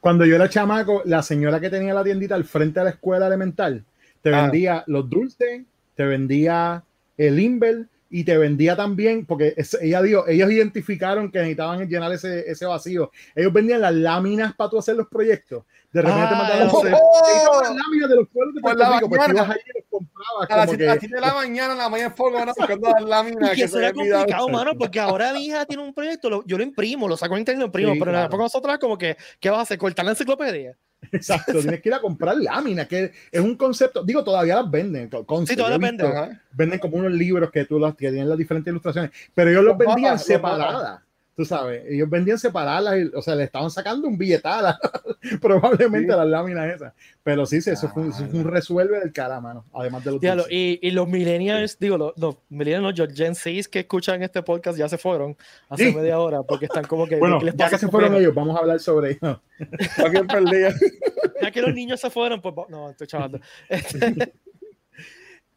Cuando 0.00 0.24
yo 0.24 0.36
era 0.36 0.48
chamaco, 0.48 1.02
la 1.04 1.22
señora 1.22 1.60
que 1.60 1.70
tenía 1.70 1.92
la 1.92 2.04
tiendita 2.04 2.34
al 2.34 2.44
frente 2.44 2.80
de 2.80 2.84
la 2.84 2.90
escuela 2.90 3.26
elemental, 3.26 3.84
te 4.22 4.34
ah. 4.34 4.42
vendía 4.42 4.84
los 4.86 5.08
dulces, 5.10 5.62
te 5.94 6.04
vendía 6.04 6.84
el 7.16 7.36
Limber, 7.36 7.86
y 8.08 8.24
te 8.24 8.36
vendía 8.38 8.76
también, 8.76 9.26
porque 9.26 9.54
ella 9.80 10.02
dijo, 10.02 10.26
ellos 10.28 10.50
identificaron 10.50 11.30
que 11.30 11.38
necesitaban 11.38 11.88
llenar 11.88 12.12
ese, 12.12 12.48
ese 12.50 12.66
vacío. 12.66 13.10
Ellos 13.34 13.52
vendían 13.52 13.80
las 13.80 13.94
láminas 13.94 14.54
para 14.54 14.70
tú 14.70 14.78
hacer 14.78 14.96
los 14.96 15.08
proyectos. 15.08 15.64
De 15.92 16.02
repente 16.02 16.28
te 16.28 16.34
ah, 16.34 16.38
mandaban 16.38 16.68
oh, 16.70 16.78
oh, 16.78 17.62
las 17.62 17.74
láminas 17.74 18.10
de 18.10 18.16
los 18.16 18.28
pueblos 18.28 18.54
de 18.54 18.60
Puerto 18.60 18.92
Rico, 18.92 19.08
pues 19.08 19.28
ibas 19.28 19.50
ahí 19.50 19.58
y 19.64 19.78
los 19.78 19.88
comprabas. 19.90 20.50
A 20.50 20.56
las 20.56 20.70
7 20.70 21.14
de 21.14 21.20
la 21.20 21.34
mañana, 21.34 21.74
la 21.74 21.88
mañana 21.88 22.10
fuego, 22.10 22.38
buscando 22.44 22.90
las 22.90 23.02
láminas. 23.02 23.52
Y 23.52 23.56
que 23.56 23.64
eso 23.64 23.78
era 23.78 23.92
complicado, 23.92 24.48
mano, 24.48 24.76
porque 24.76 25.00
ahora 25.00 25.32
mi 25.32 25.46
hija 25.46 25.64
tiene 25.64 25.82
un 25.82 25.94
proyecto, 25.94 26.28
lo, 26.30 26.44
yo 26.44 26.58
lo 26.58 26.62
imprimo, 26.62 27.08
lo 27.08 27.16
saco 27.16 27.34
en 27.34 27.40
internet 27.40 27.58
y 27.58 27.60
lo 27.60 27.66
imprimo, 27.66 27.92
pero 27.92 28.04
claro. 28.04 28.18
en 28.18 28.22
la 28.22 28.26
época 28.26 28.42
nosotros 28.42 28.78
como 28.78 28.98
que, 28.98 29.16
¿qué 29.40 29.50
vas 29.50 29.60
a 29.60 29.62
hacer? 29.62 29.78
¿Cortar 29.78 30.04
la 30.04 30.12
enciclopedia? 30.12 30.76
Exacto, 31.12 31.60
tienes 31.60 31.80
que 31.80 31.88
ir 31.88 31.94
a 31.94 32.00
comprar 32.00 32.36
láminas, 32.36 32.86
que 32.86 33.12
es 33.30 33.40
un 33.40 33.56
concepto, 33.56 34.02
digo, 34.04 34.22
todavía 34.24 34.56
las 34.56 34.70
venden. 34.70 35.08
Conste, 35.08 35.52
sí, 35.52 35.56
todavía 35.56 35.78
venden. 35.78 36.40
Venden 36.52 36.78
como 36.78 36.96
unos 36.96 37.12
libros 37.12 37.50
que 37.50 37.64
tú 37.64 37.78
las 37.78 37.94
que 37.94 38.10
tienen 38.10 38.28
las 38.28 38.38
diferentes 38.38 38.70
ilustraciones, 38.70 39.10
pero 39.34 39.50
ellos 39.50 39.64
los 39.64 39.78
vendían 39.78 40.18
separadas. 40.18 41.05
Tú 41.36 41.44
sabes, 41.44 41.84
ellos 41.86 42.08
vendían 42.08 42.38
separadas, 42.38 42.94
o 43.14 43.20
sea, 43.20 43.34
le 43.34 43.44
estaban 43.44 43.70
sacando 43.70 44.08
un 44.08 44.16
billetal 44.16 44.74
probablemente 45.42 46.10
a 46.10 46.16
las 46.16 46.26
láminas 46.28 46.74
esas. 46.74 46.94
Pero 47.22 47.44
sí, 47.44 47.60
sí 47.60 47.68
eso, 47.68 47.90
fue, 47.90 48.04
un 48.04 48.44
resuelve 48.44 48.98
del 49.00 49.12
cara, 49.12 49.38
mano. 49.38 49.66
Además 49.74 50.02
de 50.02 50.12
los. 50.12 50.20
Diablo, 50.22 50.44
y, 50.48 50.78
y, 50.80 50.92
los 50.92 51.06
millennials, 51.06 51.78
digo, 51.78 51.98
los, 51.98 52.16
los 52.16 52.36
millennials, 52.48 52.98
los 52.98 53.14
Gen 53.14 53.34
6 53.34 53.68
que 53.68 53.80
escuchan 53.80 54.22
este 54.22 54.42
podcast 54.42 54.78
ya 54.78 54.88
se 54.88 54.96
fueron 54.96 55.36
hace 55.68 55.92
media 55.92 56.18
hora 56.20 56.42
porque 56.42 56.64
están 56.64 56.84
como 56.84 57.06
que. 57.06 57.16
Bueno, 57.16 57.38
les 57.42 57.54
ya 57.54 57.68
que 57.68 57.76
se 57.76 57.88
fueron 57.88 58.14
ellos, 58.14 58.34
vamos 58.34 58.56
a 58.56 58.60
hablar 58.60 58.80
sobre 58.80 59.18
ellos. 59.20 59.38
ya 61.42 61.50
que 61.50 61.60
los 61.60 61.74
niños 61.74 62.00
se 62.00 62.08
fueron, 62.08 62.40
pues. 62.40 62.54
No, 62.70 62.88
estoy 62.88 63.06
chavando. 63.06 63.40
Este, 63.68 64.32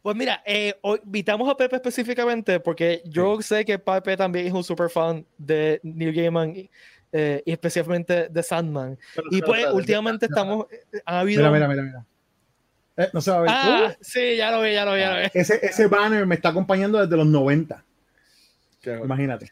pues 0.01 0.15
mira, 0.15 0.41
eh, 0.45 0.75
hoy 0.81 0.99
invitamos 1.03 1.49
a 1.49 1.55
Pepe 1.55 1.75
específicamente 1.75 2.59
porque 2.59 3.01
yo 3.05 3.37
sí. 3.37 3.43
sé 3.43 3.65
que 3.65 3.79
Pepe 3.79 4.15
también 4.15 4.47
es 4.47 4.53
un 4.53 4.63
super 4.63 4.89
fan 4.89 5.25
de 5.37 5.79
Neil 5.83 6.13
Gaiman 6.13 6.53
eh, 7.11 7.43
y 7.45 7.51
especialmente 7.51 8.29
de 8.29 8.43
Sandman. 8.43 8.97
Pero, 9.15 9.27
y 9.31 9.41
pues 9.41 9.61
pero, 9.63 9.75
últimamente 9.75 10.27
estamos... 10.27 10.67
Eh, 10.71 11.01
ha 11.05 11.19
habido... 11.19 11.41
Mira, 11.41 11.51
mira, 11.51 11.67
mira, 11.67 11.83
mira. 11.83 12.05
Eh, 12.97 13.09
no 13.13 13.21
se 13.21 13.31
va 13.31 13.37
a 13.37 13.41
ver. 13.41 13.49
Ah, 13.51 13.95
sí, 14.01 14.35
ya 14.35 14.51
lo 14.51 14.61
vi, 14.61 14.73
ya 14.73 14.85
lo 14.85 14.93
vi, 14.93 14.99
ya 14.99 15.13
lo 15.13 15.21
vi. 15.21 15.27
Ese, 15.33 15.65
ese 15.65 15.87
banner 15.87 16.25
me 16.25 16.35
está 16.35 16.49
acompañando 16.49 16.99
desde 16.99 17.15
los 17.15 17.27
90. 17.27 17.83
Imagínate. 19.03 19.49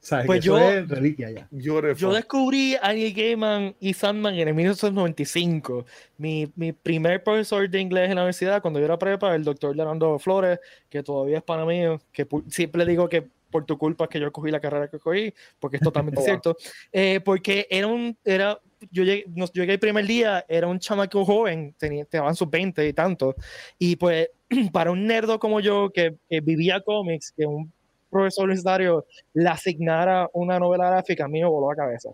¿Sabes? 0.00 0.26
Pues 0.26 0.40
que 0.40 0.46
yo, 0.46 0.58
es 0.58 0.88
reliquia 0.88 1.30
ya. 1.30 1.48
yo 1.50 2.12
descubrí 2.12 2.76
a 2.80 2.92
Neil 2.92 3.12
Gaiman 3.12 3.74
y 3.80 3.92
Sandman 3.92 4.34
en 4.34 4.48
el 4.48 4.54
1995. 4.54 5.84
Mi, 6.18 6.50
mi 6.54 6.72
primer 6.72 7.22
profesor 7.22 7.68
de 7.68 7.80
inglés 7.80 8.08
en 8.08 8.14
la 8.14 8.22
universidad, 8.22 8.62
cuando 8.62 8.78
yo 8.78 8.86
era 8.86 8.98
prepa, 8.98 9.34
el 9.34 9.42
doctor 9.42 9.74
Leonardo 9.74 10.18
Flores, 10.18 10.60
que 10.88 11.02
todavía 11.02 11.38
es 11.38 11.42
pana 11.42 11.64
mío, 11.64 12.00
que 12.12 12.26
siempre 12.48 12.86
digo 12.86 13.08
que 13.08 13.28
por 13.50 13.64
tu 13.64 13.76
culpa 13.76 14.04
es 14.04 14.10
que 14.10 14.20
yo 14.20 14.30
cogí 14.30 14.50
la 14.50 14.60
carrera 14.60 14.88
que 14.88 14.98
cogí, 14.98 15.32
porque 15.58 15.78
es 15.78 15.82
totalmente 15.82 16.22
cierto. 16.22 16.56
Eh, 16.92 17.20
porque 17.24 17.66
era 17.68 17.86
un, 17.86 18.16
era, 18.24 18.60
yo 18.90 19.02
llegué, 19.02 19.24
yo 19.28 19.46
llegué 19.52 19.72
el 19.72 19.78
primer 19.80 20.06
día, 20.06 20.44
era 20.48 20.68
un 20.68 20.78
chamaco 20.78 21.24
joven, 21.24 21.74
tenía, 21.76 22.04
tenían 22.04 22.36
sus 22.36 22.48
20 22.48 22.86
y 22.86 22.92
tanto, 22.92 23.34
y 23.78 23.96
pues 23.96 24.30
para 24.72 24.90
un 24.90 25.06
nerdo 25.06 25.38
como 25.38 25.60
yo 25.60 25.90
que, 25.92 26.16
que 26.28 26.40
vivía 26.40 26.80
cómics, 26.80 27.32
que 27.36 27.46
un 27.46 27.72
profesor 28.10 28.44
universitario 28.44 29.06
le 29.34 29.48
asignara 29.48 30.28
una 30.32 30.58
novela 30.58 30.90
gráfica, 30.90 31.24
a 31.24 31.28
mí 31.28 31.40
me 31.40 31.48
voló 31.48 31.70
la 31.70 31.76
cabeza. 31.76 32.10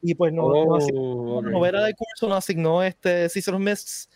Y 0.00 0.14
pues 0.14 0.32
no, 0.32 0.46
oh, 0.46 0.66
no 0.66 0.76
asignó, 0.76 1.38
okay. 1.38 1.52
novela 1.52 1.84
de 1.84 1.94
curso 1.94 2.28
nos 2.28 2.38
asignó 2.38 2.82
este 2.82 3.28
Cicero 3.28 3.58
Mists 3.58 4.08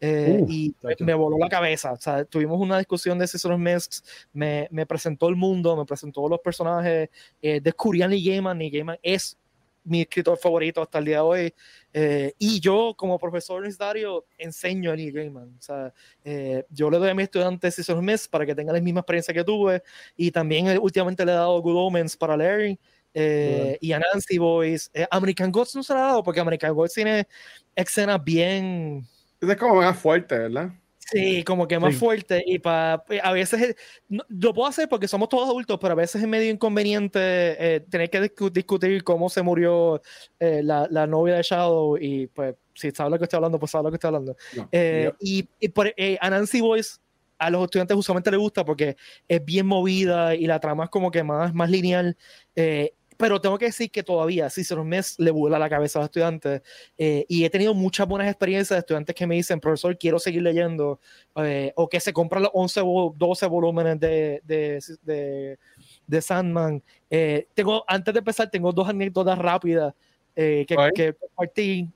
eh, 0.00 0.38
uh, 0.40 0.50
y 0.50 0.74
me 1.00 1.14
voló 1.14 1.38
la 1.38 1.48
cabeza. 1.48 1.92
O 1.92 1.96
sea, 1.96 2.24
tuvimos 2.24 2.60
una 2.60 2.78
discusión 2.78 3.18
de 3.18 3.26
Cicero 3.26 3.56
Mists, 3.56 4.02
me, 4.32 4.68
me, 4.70 4.86
presentó 4.86 5.28
el 5.28 5.36
mundo, 5.36 5.76
me 5.76 5.84
presentó 5.84 6.28
los 6.28 6.40
personajes, 6.40 7.08
eh, 7.40 7.60
descubrí 7.60 8.02
a 8.02 8.08
Neil 8.08 8.26
Gaiman, 8.26 8.58
Neil 8.58 8.72
Gaiman 8.72 8.98
es 9.02 9.38
mi 9.84 10.00
escritor 10.00 10.38
favorito 10.38 10.82
hasta 10.82 10.98
el 10.98 11.04
día 11.04 11.16
de 11.16 11.22
hoy. 11.22 11.54
Eh, 11.96 12.34
y 12.38 12.58
yo, 12.58 12.92
como 12.96 13.18
profesor 13.20 13.58
universitario, 13.58 14.26
enseño 14.36 14.90
a 14.90 14.96
Neil 14.96 15.12
Gaiman. 15.12 15.54
O 15.56 15.62
sea, 15.62 15.94
eh, 16.24 16.64
yo 16.68 16.90
le 16.90 16.98
doy 16.98 17.10
a 17.10 17.14
mis 17.14 17.24
estudiantes 17.24 17.78
esos 17.78 18.02
meses 18.02 18.26
para 18.26 18.44
que 18.44 18.54
tengan 18.54 18.74
la 18.74 18.80
misma 18.80 19.00
experiencia 19.00 19.32
que 19.32 19.44
tuve. 19.44 19.80
Y 20.16 20.32
también 20.32 20.66
eh, 20.66 20.78
últimamente 20.78 21.24
le 21.24 21.30
he 21.30 21.36
dado 21.36 21.62
Good 21.62 21.76
Omens 21.76 22.16
para 22.16 22.36
Larry. 22.36 22.78
Eh, 23.16 23.78
y 23.80 23.92
a 23.92 24.00
Nancy 24.00 24.38
Boys. 24.38 24.90
Eh, 24.92 25.06
American 25.10 25.52
Gods 25.52 25.76
no 25.76 25.82
se 25.84 25.94
lo 25.94 26.00
ha 26.00 26.02
dado 26.02 26.22
porque 26.24 26.40
American 26.40 26.74
Gods 26.74 26.94
tiene 26.94 27.28
escenas 27.76 28.22
bien. 28.22 29.06
Es 29.40 29.56
como 29.56 29.76
más 29.76 29.96
fuerte, 29.96 30.36
¿verdad? 30.36 30.72
Sí, 31.10 31.44
como 31.44 31.68
que 31.68 31.78
más 31.78 31.94
sí. 31.94 32.00
fuerte 32.00 32.42
y 32.46 32.58
para 32.58 33.04
a 33.22 33.32
veces 33.32 33.76
no, 34.08 34.24
lo 34.28 34.54
puedo 34.54 34.68
hacer 34.68 34.88
porque 34.88 35.08
somos 35.08 35.28
todos 35.28 35.48
adultos, 35.48 35.78
pero 35.80 35.92
a 35.92 35.96
veces 35.96 36.22
es 36.22 36.28
medio 36.28 36.50
inconveniente 36.50 37.18
eh, 37.20 37.80
tener 37.80 38.08
que 38.10 38.20
discu 38.22 38.50
discutir 38.50 39.04
cómo 39.04 39.28
se 39.28 39.42
murió 39.42 40.00
eh, 40.40 40.62
la, 40.62 40.86
la, 40.90 41.06
novia 41.06 41.36
de 41.36 41.42
Shadow 41.42 41.98
y 41.98 42.26
pues 42.28 42.54
si 42.74 42.90
sabes 42.90 43.10
lo 43.10 43.18
que 43.18 43.24
estoy 43.24 43.36
hablando, 43.36 43.58
pues 43.58 43.70
sabes 43.70 43.84
lo 43.84 43.90
que 43.90 43.96
estoy 43.96 44.08
hablando. 44.08 44.36
No, 44.56 44.68
eh, 44.72 45.12
y, 45.20 45.48
y 45.60 45.68
por, 45.68 45.94
a 46.20 46.30
Nancy 46.30 46.60
Boyce 46.60 46.98
a 47.38 47.50
los 47.50 47.64
estudiantes 47.64 47.96
usualmente 47.96 48.30
les 48.30 48.40
gusta 48.40 48.64
porque 48.64 48.96
es 49.28 49.44
bien 49.44 49.66
movida 49.66 50.34
y 50.34 50.46
la 50.46 50.60
trama 50.60 50.84
es 50.84 50.90
como 50.90 51.10
que 51.10 51.22
más, 51.22 51.54
más 51.54 51.70
lineal. 51.70 52.16
Eh, 52.56 52.94
pero 53.16 53.40
tengo 53.40 53.58
que 53.58 53.66
decir 53.66 53.90
que 53.90 54.02
todavía 54.02 54.50
Cicero 54.50 54.84
Mes 54.84 55.18
le 55.18 55.30
vuela 55.30 55.58
la 55.58 55.68
cabeza 55.68 55.98
a 55.98 56.02
los 56.02 56.08
estudiantes 56.08 56.62
eh, 56.98 57.24
y 57.28 57.44
he 57.44 57.50
tenido 57.50 57.74
muchas 57.74 58.06
buenas 58.06 58.28
experiencias 58.28 58.76
de 58.76 58.80
estudiantes 58.80 59.14
que 59.14 59.26
me 59.26 59.36
dicen, 59.36 59.60
profesor, 59.60 59.96
quiero 59.98 60.18
seguir 60.18 60.42
leyendo 60.42 61.00
eh, 61.36 61.72
o 61.76 61.88
que 61.88 62.00
se 62.00 62.12
compran 62.12 62.42
los 62.42 62.50
11 62.54 62.80
o 62.84 63.14
12 63.16 63.46
volúmenes 63.46 64.00
de, 64.00 64.42
de, 64.44 64.82
de, 65.02 65.58
de 66.06 66.22
Sandman. 66.22 66.82
Eh, 67.10 67.46
tengo, 67.54 67.84
antes 67.86 68.12
de 68.12 68.18
empezar, 68.18 68.50
tengo 68.50 68.72
dos 68.72 68.88
anécdotas 68.88 69.38
rápidas 69.38 69.94
eh, 70.34 70.64
que, 70.66 70.76
que, 70.94 71.14
compartí 71.14 71.88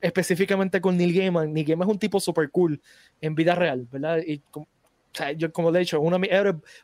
específicamente 0.00 0.80
con 0.80 0.96
Neil 0.96 1.16
Gaiman. 1.16 1.52
Neil 1.52 1.66
Gaiman 1.66 1.88
es 1.88 1.92
un 1.92 1.98
tipo 1.98 2.18
super 2.18 2.50
cool 2.50 2.80
en 3.20 3.34
vida 3.34 3.54
real, 3.54 3.86
¿verdad? 3.90 4.18
Y, 4.26 4.42
o 4.54 4.66
sea, 5.12 5.32
yo 5.32 5.52
como 5.52 5.70
le 5.70 5.78
he 5.78 5.80
dicho, 5.80 6.00
uno, 6.00 6.18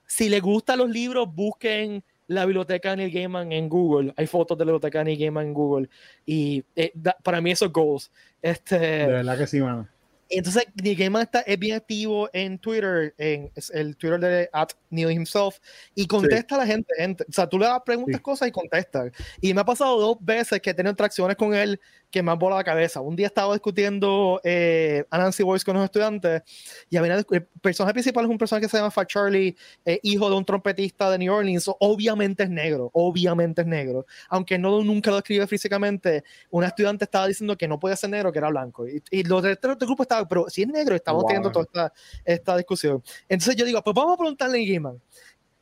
si 0.07 0.29
le 0.29 0.39
gustan 0.41 0.79
los 0.79 0.91
libros, 0.91 1.35
busquen 1.35 2.05
la 2.29 2.45
biblioteca 2.45 2.91
de 2.91 2.99
Neil 2.99 3.13
Gaiman 3.13 3.53
en 3.53 3.69
Google. 3.69 4.13
Hay 4.17 4.27
fotos 4.27 4.57
de 4.57 4.65
la 4.65 4.73
biblioteca 4.73 4.99
de 4.99 5.05
Neil 5.07 5.19
Gaiman 5.19 5.47
en 5.47 5.55
Google. 5.55 5.89
Y 6.25 6.65
eh, 6.77 6.93
da, 6.95 7.17
para 7.23 7.41
mí 7.41 7.51
eso 7.51 7.67
es 7.67 7.73
goals. 7.73 8.13
Este, 8.41 8.79
de 8.79 9.07
verdad 9.07 9.37
que 9.37 9.47
sí, 9.47 9.61
mano. 9.61 9.89
Entonces, 10.31 10.67
Neil 10.83 10.97
Gaiman 10.97 11.23
está, 11.23 11.41
es 11.41 11.59
bien 11.59 11.77
activo 11.77 12.29
en 12.35 12.59
Twitter, 12.59 13.15
en 13.17 13.51
el 13.73 13.97
Twitter 13.97 14.21
de 14.21 14.51
at 14.53 14.69
Neil 14.91 15.11
himself, 15.11 15.59
y 15.95 16.07
contesta 16.07 16.55
sí. 16.55 16.55
a 16.55 16.59
la 16.59 16.67
gente, 16.67 16.95
gente, 16.99 17.25
O 17.27 17.33
sea, 17.33 17.49
tú 17.49 17.59
le 17.59 17.65
das 17.65 17.81
preguntas 17.85 18.17
sí. 18.17 18.23
cosas 18.23 18.49
y 18.49 18.53
contesta. 18.53 19.11
Y 19.41 19.55
me 19.55 19.63
ha 19.63 19.65
pasado 19.65 19.99
dos 19.99 20.19
veces 20.21 20.61
que 20.61 20.71
he 20.71 20.75
tenido 20.75 20.91
interacciones 20.91 21.37
con 21.37 21.55
él 21.55 21.81
que 22.11 22.23
me 22.23 22.33
han 22.33 22.39
volado 22.39 22.61
la 22.61 22.65
cabeza. 22.65 23.01
Un 23.01 23.17
día 23.17 23.27
estaba 23.27 23.53
discutiendo 23.53 24.41
eh, 24.43 25.05
a 25.11 25.19
Nancy 25.19 25.43
Boyce 25.43 25.65
con 25.65 25.77
los 25.77 25.85
estudiantes 25.85 26.43
y 26.89 26.97
había 26.97 27.17
el 27.17 27.25
personaje 27.61 27.93
principal 27.93 28.25
es 28.25 28.31
un 28.31 28.39
personaje 28.39 28.67
que 28.67 28.71
se 28.71 28.79
llama 28.79 28.91
Fat 28.91 29.09
Charlie, 29.09 29.57
eh, 29.85 30.01
hijo 30.03 30.31
de 30.31 30.37
un 30.37 30.45
trompetista 30.45 31.11
de 31.11 31.19
New 31.19 31.33
Orleans. 31.33 31.71
Obviamente 31.81 32.45
es 32.45 32.51
negro, 32.51 32.91
obviamente 32.95 33.63
es 33.63 33.69
negro. 33.69 34.07
Aunque 34.29 34.59
no 34.59 34.83
nunca 34.83 35.11
lo 35.11 35.19
escribe 35.19 35.47
físicamente, 35.47 36.25
una 36.51 36.69
estudiante 36.69 37.05
estaba 37.05 37.27
diciendo 37.27 37.57
que 37.57 37.69
no 37.69 37.79
podía 37.79 37.97
ser 37.97 38.11
negro, 38.11 38.33
que 38.33 38.39
era 38.39 38.49
blanco. 38.49 38.89
Y, 38.89 39.03
y 39.11 39.25
los 39.25 39.43
de 39.43 39.53
este 39.53 39.69
grupo 39.69 40.03
estaban, 40.03 40.27
pero 40.29 40.49
si 40.49 40.63
es 40.63 40.69
negro, 40.69 40.95
estamos 40.95 41.23
wow. 41.23 41.29
teniendo 41.29 41.53
toda 41.53 41.65
esta, 41.65 41.93
esta, 42.25 42.57
discusión. 42.57 43.03
Entonces 43.29 43.57
yo 43.57 43.65
digo, 43.65 43.83
pues 43.83 43.95
vamos 43.95 44.15
a 44.15 44.17
preguntarle 44.17 44.63
a 44.63 44.67
Gaiman. 44.67 45.01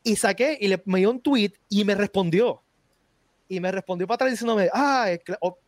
Y 0.03 0.15
saqué 0.15 0.57
y 0.61 0.69
le 0.69 0.81
me 0.85 1.01
dio 1.01 1.11
un 1.11 1.21
tweet 1.21 1.55
y 1.69 1.85
me 1.85 1.97
respondió 1.97 2.63
y 3.49 3.61
me 3.61 3.73
respondió 3.73 4.07
para 4.07 4.17
atrás 4.17 4.31
diciéndome, 4.33 4.69
ah, 4.73 5.09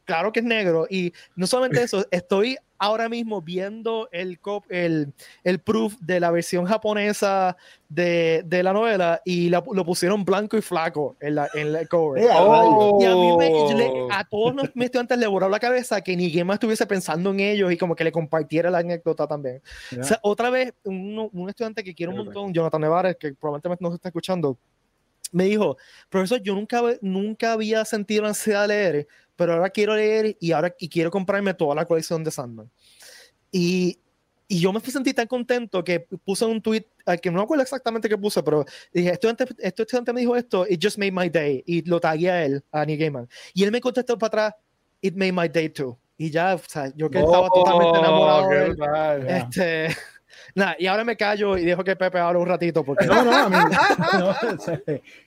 claro 0.05 0.33
que 0.33 0.41
es 0.41 0.47
negro. 0.47 0.87
Y 0.89 1.13
no 1.37 1.47
solamente 1.47 1.83
eso, 1.83 2.05
estoy 2.11 2.57
ahora 2.79 3.09
mismo 3.09 3.43
viendo 3.43 4.09
el, 4.13 4.39
el, 4.69 5.13
el 5.43 5.59
proof 5.61 5.95
de 6.01 6.21
la 6.21 6.31
versión 6.31 6.65
japonesa 6.65 7.57
de, 7.89 8.43
de 8.47 8.63
la 8.63 8.73
novela 8.73 9.21
y 9.25 9.49
la, 9.49 9.65
lo 9.73 9.85
pusieron 9.85 10.25
blanco 10.25 10.57
y 10.57 10.63
flaco 10.63 11.17
en, 11.21 11.35
la, 11.35 11.49
en 11.55 11.75
el 11.75 11.89
cover. 11.89 12.29
Oh. 12.31 12.99
Y 13.01 13.05
a 13.05 13.15
mí 13.15 13.37
me, 13.37 13.75
le, 13.75 13.91
a 14.11 14.25
todos 14.25 14.55
los, 14.55 14.77
mis 14.77 14.87
estudiantes 14.87 15.19
le 15.19 15.27
borró 15.27 15.49
la 15.49 15.59
cabeza 15.59 16.01
que 16.01 16.17
ni 16.17 16.29
más 16.45 16.55
estuviese 16.55 16.87
pensando 16.87 17.31
en 17.31 17.41
ellos 17.41 17.73
y 17.73 17.77
como 17.77 17.97
que 17.97 18.05
le 18.05 18.13
compartiera 18.13 18.71
la 18.71 18.79
anécdota 18.79 19.27
también. 19.27 19.61
Yeah. 19.91 20.01
O 20.01 20.05
sea, 20.05 20.19
otra 20.23 20.51
vez, 20.51 20.73
un, 20.85 21.29
un, 21.33 21.49
estudiante 21.49 21.83
que 21.83 21.95
quiero 21.95 22.13
un 22.13 22.19
montón, 22.19 22.53
Jonathan 22.53 22.81
Nevares, 22.81 23.17
que 23.17 23.33
probablemente 23.35 23.83
no 23.83 23.91
se 23.91 23.97
está 23.97 24.09
escuchando, 24.09 24.57
me 25.33 25.45
dijo, 25.45 25.77
profesor, 26.09 26.43
yo 26.43 26.55
nunca, 26.55 26.83
nunca 27.01 27.53
había 27.53 27.85
sentido 27.85 28.23
la 28.23 28.29
ansiedad 28.29 28.63
de 28.63 28.69
leer, 28.69 29.09
pero 29.37 29.55
ahora 29.55 29.71
quiero 29.71 29.95
leer 29.95 30.37
y 30.41 30.53
ahora 30.53 30.75
y 30.79 30.89
quiero 30.89 31.11
comprarme 31.11 31.55
toda 31.55 31.75
la 31.75 31.87
colección 31.87 32.25
de 32.25 32.31
Sandman. 32.31 32.71
Y, 33.53 33.99
y 34.49 34.61
yo 34.61 34.73
me 34.73 34.81
sentí 34.81 35.13
tan 35.13 35.27
contento 35.27 35.85
que 35.85 36.01
puse 36.01 36.45
un 36.45 36.61
tweet, 36.63 36.87
que 37.21 37.31
no 37.31 37.39
me 37.39 37.43
acuerdo 37.43 37.63
exactamente 37.63 38.09
qué 38.09 38.17
puse, 38.17 38.43
pero 38.43 38.65
dije, 38.93 39.11
estudiante, 39.11 39.45
este 39.59 39.83
estudiante 39.83 40.13
me 40.13 40.21
dijo 40.21 40.35
esto, 40.37 40.67
it 40.67 40.83
just 40.83 40.99
made 40.99 41.13
my 41.13 41.29
day, 41.29 41.63
y 41.67 41.83
lo 41.83 42.01
tagué 42.01 42.31
a 42.31 42.45
él, 42.45 42.65
a 42.73 42.85
Neil 42.85 42.99
Gaiman. 42.99 43.29
Y 43.55 43.65
él 43.65 43.71
me 43.71 43.81
contestó 43.81 44.19
para 44.19 44.29
atrás, 44.29 44.55
it 45.03 45.15
made 45.15 45.33
my 45.33 45.49
day 45.49 45.69
too. 45.69 45.99
Y 46.17 46.31
ya, 46.31 46.55
o 46.55 46.61
sea, 46.67 46.93
yo 46.97 47.09
que 47.09 47.21
estaba 47.21 47.49
totalmente 47.49 47.99
enamorado 47.99 48.49
de 48.49 48.65
él, 48.65 48.77
este, 49.29 49.97
Nada, 50.59 50.77
y 50.77 50.87
ahora 50.87 51.05
me 51.05 51.17
callo 51.17 51.57
y 51.57 51.65
dejo 51.65 51.85
que 51.85 51.95
Pepe 51.95 52.19
hable 52.19 52.41
un 52.41 52.49
ratito. 52.49 52.83
Porque... 52.83 53.07
No, 53.07 53.25
no, 53.25 53.33
a 53.33 53.49
mí, 53.49 53.57
no, 54.19 54.35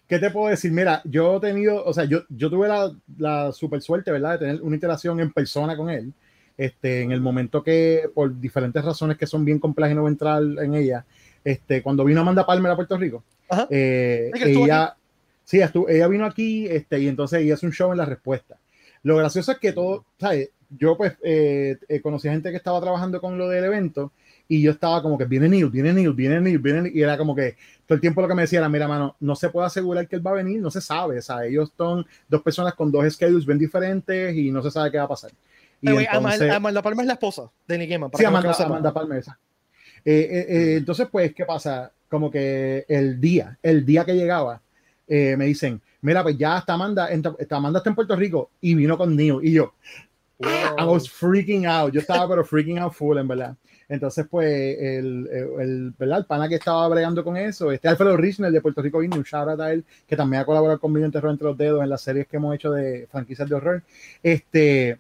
¿Qué 0.08 0.20
te 0.20 0.30
puedo 0.30 0.50
decir? 0.50 0.72
Mira, 0.74 1.02
yo 1.06 1.38
he 1.38 1.40
tenido, 1.40 1.86
o 1.86 1.94
sea, 1.94 2.04
yo, 2.04 2.24
yo 2.28 2.50
tuve 2.50 2.68
la, 2.68 2.92
la 3.18 3.54
super 3.54 3.82
suerte, 3.82 4.12
¿verdad?, 4.12 4.34
de 4.34 4.38
tener 4.40 4.62
una 4.62 4.76
interacción 4.76 5.22
en 5.22 5.32
persona 5.32 5.78
con 5.78 5.90
él. 5.90 6.12
Este, 6.58 7.02
en 7.02 7.14
el 7.14 7.22
momento 7.22 7.64
que, 7.64 8.10
por 8.14 8.38
diferentes 8.40 8.84
razones 8.84 9.18
que 9.18 9.26
son 9.26 9.46
bien 9.46 9.58
complejas 9.58 9.94
y 9.94 9.96
no 9.96 10.02
voy 10.02 10.10
a 10.10 10.12
entrar 10.12 10.44
en 10.44 10.76
ella, 10.76 11.06
este, 11.46 11.82
cuando 11.82 12.04
vino 12.04 12.20
Amanda 12.20 12.46
Palmer 12.46 12.74
a 12.74 12.76
Puerto 12.76 12.98
Rico, 12.98 13.24
eh, 13.70 14.32
ella, 14.36 14.96
sí, 15.46 15.62
estuvo, 15.62 15.88
ella 15.88 16.08
vino 16.10 16.26
aquí 16.26 16.68
este, 16.68 17.00
y 17.00 17.08
entonces 17.08 17.40
ella 17.42 17.54
hace 17.54 17.66
un 17.66 17.72
show 17.72 17.92
en 17.92 17.98
la 17.98 18.06
respuesta. 18.06 18.58
Lo 19.04 19.16
gracioso 19.16 19.54
es 19.54 19.60
que 19.60 19.72
todo, 19.72 20.04
¿sabes? 20.20 20.50
Yo 20.78 20.96
pues 20.98 21.14
eh, 21.24 21.78
eh, 21.88 22.02
conocí 22.02 22.28
a 22.28 22.34
gente 22.34 22.52
que 22.52 22.58
estaba 22.58 22.82
trabajando 22.82 23.20
con 23.22 23.38
lo 23.38 23.48
del 23.48 23.64
evento 23.64 24.12
y 24.52 24.62
yo 24.62 24.72
estaba 24.72 25.02
como 25.02 25.18
que 25.18 25.24
viene 25.24 25.48
Neil, 25.48 25.70
viene 25.70 25.94
Neil, 25.94 26.12
viene 26.12 26.42
Neil, 26.42 26.60
viene 26.60 26.82
Neil, 26.82 26.98
y 26.98 27.02
era 27.02 27.18
como 27.18 27.34
que 27.34 27.56
todo 27.86 27.96
el 27.96 28.02
tiempo 28.02 28.22
lo 28.22 28.28
que 28.28 28.36
me 28.36 28.42
decía 28.42 28.60
era, 28.60 28.68
mira, 28.68 28.86
mano, 28.86 29.16
no 29.22 29.34
se 29.34 29.48
puede 29.48 29.66
asegurar 29.66 30.06
que 30.10 30.18
él 30.18 30.28
va 30.28 30.32
a 30.32 30.34
venir, 30.34 30.60
no 30.60 30.70
se 30.70 30.82
sabe, 30.82 31.20
o 31.20 31.22
sea, 31.22 31.46
ellos 31.46 31.72
son 31.78 32.06
dos 32.28 32.42
personas 32.42 32.74
con 32.74 32.92
dos 32.92 33.10
schedules 33.14 33.46
bien 33.46 33.58
diferentes 33.58 34.36
y 34.36 34.52
no 34.52 34.62
se 34.62 34.70
sabe 34.70 34.92
qué 34.92 34.98
va 34.98 35.06
a 35.06 35.08
pasar. 35.08 35.32
Y 35.80 35.88
entonces, 35.88 36.52
Amanda, 36.52 36.82
Palmer 36.82 37.04
es 37.04 37.08
la 37.08 37.14
esposa 37.14 37.50
de 37.66 37.78
Nick 37.78 37.92
Gaiman. 37.92 38.12
Sí, 38.14 38.26
Amanda, 38.26 38.52
Amanda 38.52 38.94
Palmer, 38.94 39.20
esa. 39.20 39.40
Eh, 40.04 40.28
eh, 40.30 40.46
eh, 40.50 40.76
entonces, 40.80 41.08
pues, 41.10 41.34
¿qué 41.34 41.46
pasa? 41.46 41.90
Como 42.10 42.30
que 42.30 42.84
el 42.90 43.22
día, 43.22 43.58
el 43.64 43.86
día 43.86 44.04
que 44.04 44.16
llegaba, 44.16 44.62
me 45.08 45.46
dicen, 45.46 45.82
mira, 46.02 46.24
pues 46.24 46.38
ya 46.38 46.58
está 46.58 46.74
Amanda, 46.74 47.08
está 47.08 47.56
Amanda 47.56 47.80
está 47.80 47.90
en 47.90 47.96
Puerto 47.96 48.18
Rico 48.18 48.50
y 48.60 48.76
vino 48.76 48.98
con 48.98 49.16
Neil. 49.16 49.40
Y 49.44 49.54
yo, 49.54 49.74
I 50.42 50.84
was 50.84 51.10
freaking 51.10 51.66
out. 51.66 51.94
Yo 51.94 52.02
estaba 52.02 52.28
pero 52.28 52.44
freaking 52.44 52.80
out 52.80 52.94
full, 52.94 53.18
en 53.18 53.28
verdad. 53.28 53.56
Entonces, 53.92 54.26
pues, 54.30 54.48
el, 54.48 55.28
el, 55.60 55.94
¿verdad? 56.00 56.20
el 56.20 56.26
pana 56.26 56.48
que 56.48 56.56
estaba 56.56 56.88
bregando 56.88 57.26
con 57.26 57.36
eso, 57.36 57.74
este 57.74 57.90
Alfredo 57.90 58.16
Richner 58.16 58.50
de 58.50 58.62
Puerto 58.62 58.82
Rico 58.82 59.04
Indie, 59.04 59.20
un 59.20 59.26
shout 59.26 59.50
out 59.50 59.60
a 59.60 59.74
él, 59.74 59.84
que 60.08 60.16
también 60.16 60.42
ha 60.42 60.46
colaborado 60.46 60.80
conmigo 60.80 61.06
en 61.06 61.12
Terror 61.12 61.30
entre 61.30 61.48
los 61.48 61.58
dedos 61.58 61.84
en 61.84 61.90
las 61.90 62.00
series 62.02 62.26
que 62.26 62.38
hemos 62.38 62.56
hecho 62.56 62.72
de 62.72 63.06
franquicias 63.12 63.50
de 63.50 63.56
horror. 63.56 63.84
Este, 64.24 64.98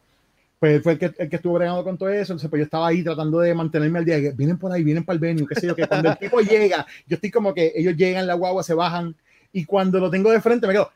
pues 0.60 0.84
fue 0.84 0.92
el 0.92 1.00
que, 1.00 1.14
el 1.18 1.30
que 1.30 1.38
estuvo 1.38 1.54
bregando 1.54 1.86
con 1.86 1.98
todo 1.98 2.10
eso. 2.10 2.34
Entonces, 2.34 2.50
pues 2.50 2.60
yo 2.60 2.66
estaba 2.66 2.88
ahí 2.88 3.02
tratando 3.02 3.40
de 3.40 3.56
mantenerme 3.56 4.00
al 4.00 4.04
día. 4.04 4.18
Vienen 4.36 4.58
por 4.58 4.74
ahí, 4.74 4.84
vienen 4.84 5.06
para 5.06 5.14
el 5.16 5.22
venue, 5.22 5.48
qué 5.48 5.56
sé 5.58 5.68
yo, 5.68 5.76
que 5.76 5.88
cuando 5.88 6.10
el 6.10 6.18
tipo 6.18 6.42
llega, 6.42 6.86
yo 7.08 7.16
estoy 7.16 7.32
como 7.32 7.54
que 7.54 7.72
ellos 7.74 7.96
llegan, 7.96 8.28
la 8.28 8.34
guagua, 8.34 8.62
se 8.62 8.74
bajan, 8.74 9.16
y 9.54 9.66
cuando 9.66 10.00
lo 10.00 10.10
tengo 10.10 10.32
de 10.32 10.42
frente 10.42 10.68
me 10.68 10.74
quedo. 10.74 10.92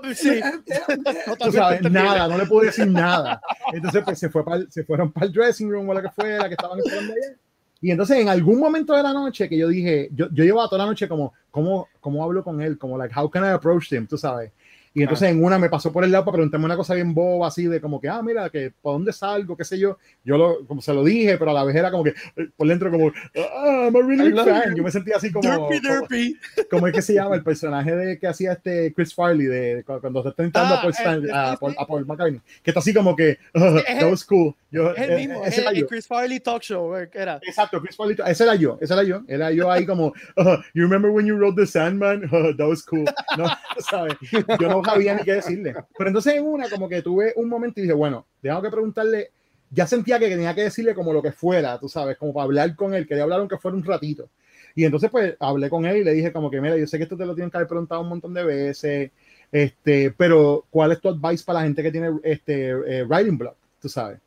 Pues 0.00 0.18
sí. 0.18 0.40
Tú 1.42 1.52
sabes, 1.52 1.82
nada, 1.90 2.28
no 2.28 2.38
le 2.38 2.46
pude 2.46 2.66
decir 2.66 2.86
nada. 2.86 3.40
Entonces, 3.72 4.02
pues 4.04 4.18
se, 4.18 4.30
fue 4.30 4.44
se 4.70 4.84
fueron 4.84 5.10
para 5.10 5.26
el 5.26 5.32
dressing 5.32 5.70
room 5.70 5.88
o 5.88 5.94
lo 5.94 6.02
que 6.02 6.10
fuera, 6.10 6.48
que 6.48 6.54
estaban 6.54 6.78
esperando 6.78 7.12
allá. 7.12 7.36
Y 7.80 7.90
entonces, 7.90 8.18
en 8.18 8.28
algún 8.28 8.60
momento 8.60 8.94
de 8.94 9.02
la 9.02 9.12
noche 9.12 9.48
que 9.48 9.58
yo 9.58 9.66
dije, 9.66 10.08
yo, 10.12 10.28
yo 10.30 10.44
llevaba 10.44 10.68
toda 10.68 10.84
la 10.84 10.90
noche 10.90 11.08
como, 11.08 11.32
¿cómo, 11.50 11.88
cómo 12.00 12.22
hablo 12.22 12.44
con 12.44 12.62
él? 12.62 12.78
Como, 12.78 12.96
like, 12.96 13.12
how 13.18 13.28
can 13.28 13.42
I 13.44 13.48
approach 13.48 13.92
him? 13.92 14.06
Tú 14.06 14.16
sabes. 14.16 14.52
Y 14.94 15.02
entonces 15.02 15.30
en 15.30 15.42
una 15.42 15.58
me 15.58 15.70
pasó 15.70 15.90
por 15.90 16.04
el 16.04 16.12
lado 16.12 16.24
para 16.24 16.34
preguntarme 16.34 16.66
una 16.66 16.76
cosa 16.76 16.94
bien 16.94 17.14
boba, 17.14 17.48
así 17.48 17.66
de 17.66 17.80
como 17.80 18.00
que, 18.00 18.08
ah, 18.08 18.22
mira, 18.22 18.50
que 18.50 18.72
¿para 18.82 18.94
dónde 18.94 19.12
salgo? 19.12 19.56
¿Qué 19.56 19.64
sé 19.64 19.78
yo? 19.78 19.98
Yo 20.24 20.36
lo, 20.36 20.66
como 20.66 20.82
se 20.82 20.92
lo 20.92 21.02
dije, 21.02 21.38
pero 21.38 21.50
a 21.50 21.54
la 21.54 21.64
vez 21.64 21.74
era 21.76 21.90
como 21.90 22.04
que 22.04 22.10
eh, 22.10 22.48
por 22.56 22.68
dentro 22.68 22.90
como, 22.90 23.08
ah, 23.08 23.88
I'm 23.90 23.96
a 23.96 24.06
really 24.06 24.30
big 24.30 24.44
fan. 24.44 24.74
Yo 24.74 24.82
me 24.82 24.90
sentía 24.90 25.16
así 25.16 25.32
como... 25.32 25.48
Derpy, 25.48 25.80
derpy. 25.80 26.38
Como, 26.70 26.86
es 26.86 26.94
que 26.94 27.02
se 27.02 27.14
llama 27.14 27.34
el 27.34 27.42
personaje 27.42 27.94
de 27.94 28.18
que 28.18 28.26
hacía 28.26 28.52
este 28.52 28.92
Chris 28.94 29.14
Farley 29.14 29.46
de, 29.46 29.84
cuando 29.84 30.22
se 30.22 30.30
está 30.30 30.42
intentando 30.42 30.74
ah, 30.74 31.52
a, 31.52 31.56
Paul, 31.56 31.74
a, 31.78 31.86
Paul, 31.86 32.06
McCartney, 32.06 32.40
que 32.62 32.70
está 32.70 32.80
así 32.80 32.94
como 32.94 33.14
que, 33.14 33.38
uh, 33.54 33.80
that 34.00 34.10
was 34.10 34.24
cool. 34.24 34.54
Yo, 34.70 34.90
es 34.92 34.98
el 34.98 35.10
eh, 35.10 35.16
mismo, 35.16 35.44
es 35.44 35.58
el, 35.58 35.86
Chris 35.86 36.06
Farley 36.06 36.40
talk 36.40 36.62
show, 36.62 36.94
era. 36.94 37.38
Exacto, 37.42 37.80
Chris 37.80 37.96
Farley, 37.96 38.16
ese 38.26 38.44
era 38.44 38.54
yo, 38.54 38.78
ese 38.80 38.94
era 38.94 39.02
yo, 39.02 39.22
era 39.28 39.50
yo 39.50 39.70
ahí 39.70 39.84
como, 39.84 40.06
uh, 40.36 40.56
you 40.74 40.82
remember 40.82 41.10
when 41.10 41.26
you 41.26 41.36
wrote 41.36 41.56
The 41.56 41.66
Sandman? 41.66 42.24
Uh, 42.24 42.56
that 42.56 42.66
was 42.66 42.82
cool. 42.82 43.04
No, 43.36 43.46
¿sabes? 43.90 44.14
Yo 44.32 44.68
no 44.68 44.81
sabía 44.84 45.14
ni 45.14 45.22
qué 45.22 45.34
decir 45.34 45.62
pero 45.96 46.08
entonces 46.08 46.34
en 46.34 46.44
una 46.44 46.68
como 46.68 46.88
que 46.88 47.02
tuve 47.02 47.32
un 47.36 47.48
momento 47.48 47.80
y 47.80 47.84
dije, 47.84 47.94
bueno, 47.94 48.26
tengo 48.40 48.62
que 48.62 48.70
preguntarle, 48.70 49.30
ya 49.70 49.86
sentía 49.86 50.18
que 50.18 50.28
tenía 50.28 50.54
que 50.54 50.62
decirle 50.62 50.94
como 50.94 51.12
lo 51.12 51.22
que 51.22 51.32
fuera, 51.32 51.78
tú 51.78 51.88
sabes, 51.88 52.16
como 52.16 52.32
para 52.32 52.44
hablar 52.44 52.74
con 52.76 52.94
él, 52.94 53.06
quería 53.06 53.24
hablar 53.24 53.40
aunque 53.40 53.58
fuera 53.58 53.76
un 53.76 53.84
ratito. 53.84 54.28
Y 54.74 54.84
entonces 54.84 55.10
pues 55.10 55.36
hablé 55.38 55.68
con 55.68 55.84
él 55.84 55.98
y 55.98 56.04
le 56.04 56.12
dije 56.12 56.32
como 56.32 56.50
que, 56.50 56.60
mira, 56.60 56.76
yo 56.76 56.86
sé 56.86 56.96
que 56.96 57.04
esto 57.04 57.16
te 57.16 57.26
lo 57.26 57.34
tienen 57.34 57.50
que 57.50 57.58
haber 57.58 57.68
preguntado 57.68 58.00
un 58.00 58.08
montón 58.08 58.32
de 58.34 58.44
veces, 58.44 59.10
este, 59.50 60.10
pero 60.12 60.66
¿cuál 60.70 60.92
es 60.92 61.00
tu 61.00 61.08
advice 61.08 61.44
para 61.44 61.60
la 61.60 61.64
gente 61.66 61.82
que 61.82 61.92
tiene 61.92 62.10
este 62.22 62.70
eh, 62.70 63.04
writing 63.04 63.36
block, 63.36 63.56
tú 63.80 63.88
sabes? 63.88 64.18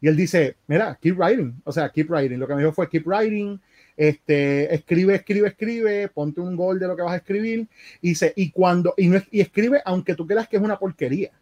Y 0.00 0.08
él 0.08 0.16
dice, 0.16 0.56
mira, 0.66 0.96
keep 1.00 1.18
writing, 1.18 1.60
o 1.64 1.72
sea, 1.72 1.88
keep 1.90 2.08
writing. 2.10 2.38
Lo 2.38 2.46
que 2.46 2.54
me 2.54 2.60
dijo 2.60 2.72
fue 2.72 2.88
keep 2.88 3.06
writing, 3.06 3.60
este, 3.98 4.72
escribe, 4.72 5.16
escribe, 5.16 5.48
escribe, 5.48 6.08
ponte 6.08 6.40
un 6.40 6.54
gol 6.54 6.78
de 6.78 6.86
lo 6.86 6.94
que 6.94 7.02
vas 7.02 7.14
a 7.14 7.16
escribir 7.16 7.66
y, 8.00 8.14
se, 8.14 8.32
y 8.36 8.50
cuando 8.52 8.94
y, 8.96 9.08
no, 9.08 9.20
y 9.32 9.40
escribe 9.40 9.82
aunque 9.84 10.14
tú 10.14 10.24
creas 10.24 10.48
que 10.48 10.56
es 10.56 10.62
una 10.62 10.78
porquería. 10.78 11.32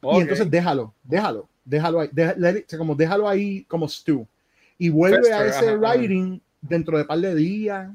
Y 0.00 0.20
entonces 0.20 0.48
déjalo, 0.48 0.94
déjalo, 1.02 1.48
déjalo 1.64 2.00
ahí, 2.00 2.64
como 2.78 2.94
déjalo 2.94 3.28
ahí 3.28 3.64
como 3.64 3.88
stew 3.88 4.26
y 4.78 4.90
vuelve 4.90 5.32
a 5.32 5.44
ese 5.44 5.76
writing 5.76 6.40
dentro 6.60 6.96
de 6.96 7.02
un 7.02 7.08
par 7.08 7.18
de 7.18 7.34
días 7.34 7.90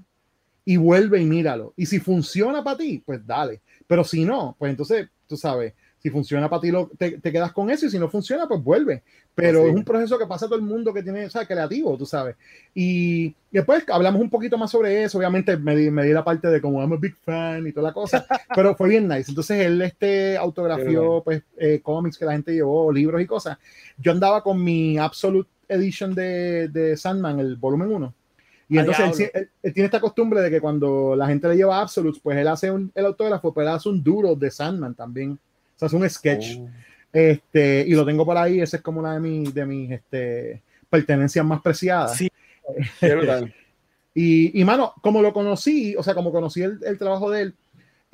y 0.66 0.76
vuelve 0.76 1.22
y 1.22 1.26
míralo. 1.26 1.74
Y 1.78 1.86
si 1.86 2.00
funciona 2.00 2.62
para 2.62 2.78
ti, 2.78 3.02
pues 3.06 3.26
dale. 3.26 3.62
Pero 3.88 4.04
si 4.04 4.26
no, 4.26 4.54
pues 4.60 4.70
entonces, 4.70 5.08
tú 5.28 5.38
sabes, 5.38 5.74
si 6.06 6.12
funciona 6.12 6.48
para 6.48 6.62
ti, 6.62 6.70
lo, 6.70 6.88
te, 7.00 7.18
te, 7.18 7.32
quedas 7.32 7.52
con 7.52 7.72
eso 7.72 7.88
y 7.88 7.90
si 7.90 7.98
no 7.98 8.08
funciona, 8.08 8.48
pues 8.48 8.64
vuelve. 8.64 9.02
Pero 9.34 9.66
es 9.66 9.74
un 9.74 9.84
proceso 9.84 10.20
que 10.20 10.28
pasa 10.28 10.46
a 10.46 10.48
todo 10.48 10.60
el 10.60 10.64
mundo 10.64 10.94
que 10.94 11.02
tiene, 11.02 11.26
o 11.26 11.30
sea, 11.32 11.48
creativo, 11.48 11.98
tú 11.98 12.06
sabes. 12.06 12.36
Y, 12.76 13.34
después 13.50 13.84
hablamos 13.88 14.22
un 14.22 14.30
poquito 14.30 14.56
más 14.56 14.70
sobre 14.70 15.04
eso. 15.04 15.18
Obviamente 15.18 15.58
me 15.58 15.76
di, 15.76 15.90
me 15.90 16.04
di 16.04 16.14
la 16.14 16.24
parte 16.24 16.50
de 16.50 16.62
como 16.62 16.80
I'm 16.80 16.94
a 16.94 16.98
big 16.98 17.16
fan 17.16 17.66
y 17.66 17.72
toda 17.72 17.88
la 17.88 17.94
cosa, 17.94 18.24
pero 18.56 18.76
fue 18.76 18.90
bien 18.90 19.08
nice. 19.08 19.32
Entonces 19.32 19.66
él 19.66 19.82
este 19.82 20.38
autografió 20.38 21.24
pues 21.26 21.42
eh, 21.58 21.80
cómics 21.82 22.20
que 22.20 22.26
la 22.26 22.34
gente 22.34 22.54
llevó, 22.54 22.92
libros 22.92 23.20
y 23.20 23.26
cosas. 23.26 23.58
Yo 23.98 24.12
andaba 24.12 24.44
con 24.44 24.64
mi 24.64 25.00
Absolute 25.00 25.50
Edition 25.68 26.14
de, 26.14 26.68
de 26.68 26.96
Sandman, 26.96 27.40
el 27.40 27.56
volumen 27.56 27.92
1. 27.92 28.14
Y 28.70 28.78
entonces 28.78 29.32
él, 29.34 29.74
tiene 29.74 29.86
esta 29.86 30.00
costumbre 30.00 30.42
de 30.42 30.52
que 30.52 30.62
cuando 30.62 31.16
la 31.16 31.26
gente 31.26 31.48
le 31.48 31.56
lleva 31.56 31.82
Absolutes, 31.82 32.22
pues 32.22 32.38
él 32.38 32.48
hace 32.48 32.70
un, 32.70 32.92
el 32.94 33.08
autógrafo, 33.08 33.52
pero 33.52 33.70
él 33.70 33.74
hace 33.74 33.90
un 33.90 34.04
duro 34.04 34.36
de 34.36 34.52
Sandman 34.52 34.94
también. 34.94 35.40
O 35.76 35.80
sea, 35.80 35.88
es 35.88 35.94
un 35.94 36.10
sketch. 36.10 36.58
Oh. 36.60 36.70
Este, 37.12 37.86
y 37.88 37.92
lo 37.94 38.06
tengo 38.06 38.26
por 38.26 38.38
ahí, 38.38 38.60
ese 38.60 38.78
es 38.78 38.82
como 38.82 39.00
una 39.00 39.14
de 39.14 39.20
mis, 39.20 39.54
de 39.54 39.66
mis 39.66 39.92
este, 39.92 40.62
pertenencias 40.90 41.46
más 41.46 41.62
preciadas. 41.62 42.18
Sí, 42.18 42.30
y, 44.14 44.62
y, 44.62 44.66
mano, 44.66 44.94
como 45.02 45.22
lo 45.22 45.32
conocí, 45.32 45.96
o 45.96 46.04
sea, 46.04 46.14
como 46.14 46.32
conocí 46.32 46.62
el, 46.62 46.80
el 46.84 46.98
trabajo 46.98 47.32
de 47.32 47.42
él, 47.42 47.56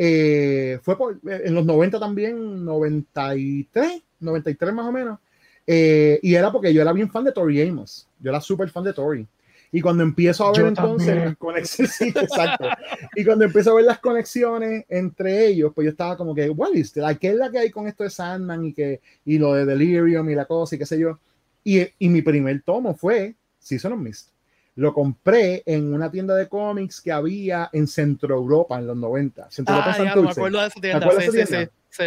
eh, 0.03 0.79
fue 0.81 0.97
por, 0.97 1.19
en 1.23 1.53
los 1.53 1.63
90 1.63 1.99
también, 1.99 2.65
93, 2.65 4.01
93 4.19 4.73
más 4.73 4.87
o 4.87 4.91
menos. 4.91 5.19
Eh, 5.67 6.19
y 6.23 6.33
era 6.33 6.51
porque 6.51 6.73
yo 6.73 6.81
era 6.81 6.91
bien 6.91 7.11
fan 7.11 7.23
de 7.23 7.31
Tori 7.31 7.61
Amos. 7.61 8.07
Yo 8.19 8.31
era 8.31 8.41
súper 8.41 8.69
fan 8.69 8.83
de 8.83 8.93
Tori. 8.93 9.27
Y 9.71 9.79
cuando 9.79 10.03
empiezo 10.03 10.45
a 10.45 10.51
ver 10.51 10.67
entonces 10.67 11.15
las 11.15 11.37
conexiones, 11.37 11.95
sí, 11.97 12.09
exacto. 12.09 12.67
Y 13.15 13.23
cuando 13.23 13.45
empiezo 13.45 13.71
a 13.71 13.75
ver 13.75 13.85
las 13.85 13.99
conexiones 13.99 14.85
entre 14.89 15.47
ellos, 15.47 15.71
pues 15.73 15.85
yo 15.85 15.91
estaba 15.91 16.17
como 16.17 16.35
que, 16.35 16.49
what 16.49 16.73
is 16.73 16.91
that? 16.93 17.17
¿Qué 17.17 17.29
es 17.29 17.35
la 17.35 17.49
que 17.49 17.59
hay 17.59 17.71
con 17.71 17.87
esto 17.87 18.03
de 18.03 18.09
Sandman 18.09 18.65
y, 18.65 18.73
que, 18.73 18.99
y 19.23 19.37
lo 19.37 19.53
de 19.53 19.65
Delirium 19.65 20.29
y 20.29 20.35
la 20.35 20.45
cosa 20.45 20.75
y 20.75 20.79
qué 20.79 20.85
sé 20.85 20.99
yo? 20.99 21.19
Y, 21.63 21.81
y 21.99 22.09
mi 22.09 22.21
primer 22.21 22.61
tomo 22.63 22.93
fue 22.95 23.35
Season 23.59 23.93
of 23.93 23.99
Mist. 23.99 24.29
Lo 24.75 24.93
compré 24.93 25.63
en 25.65 25.93
una 25.93 26.09
tienda 26.11 26.35
de 26.35 26.47
cómics 26.47 26.99
que 26.99 27.11
había 27.11 27.69
en 27.71 27.87
Centro 27.87 28.35
Europa 28.35 28.77
en 28.77 28.87
los 28.87 28.97
90. 28.97 29.51
Centro 29.51 29.75
ah, 29.75 29.95
Europa 29.97 29.97
ya, 29.97 30.21
me 30.21 30.31
acuerdo 30.31 30.61
de 30.61 30.67
esa 30.67 30.81
tienda. 30.81 31.11
Sí, 31.11 31.31
sí, 31.31 31.45
sí, 31.45 31.67
sí. 31.89 32.03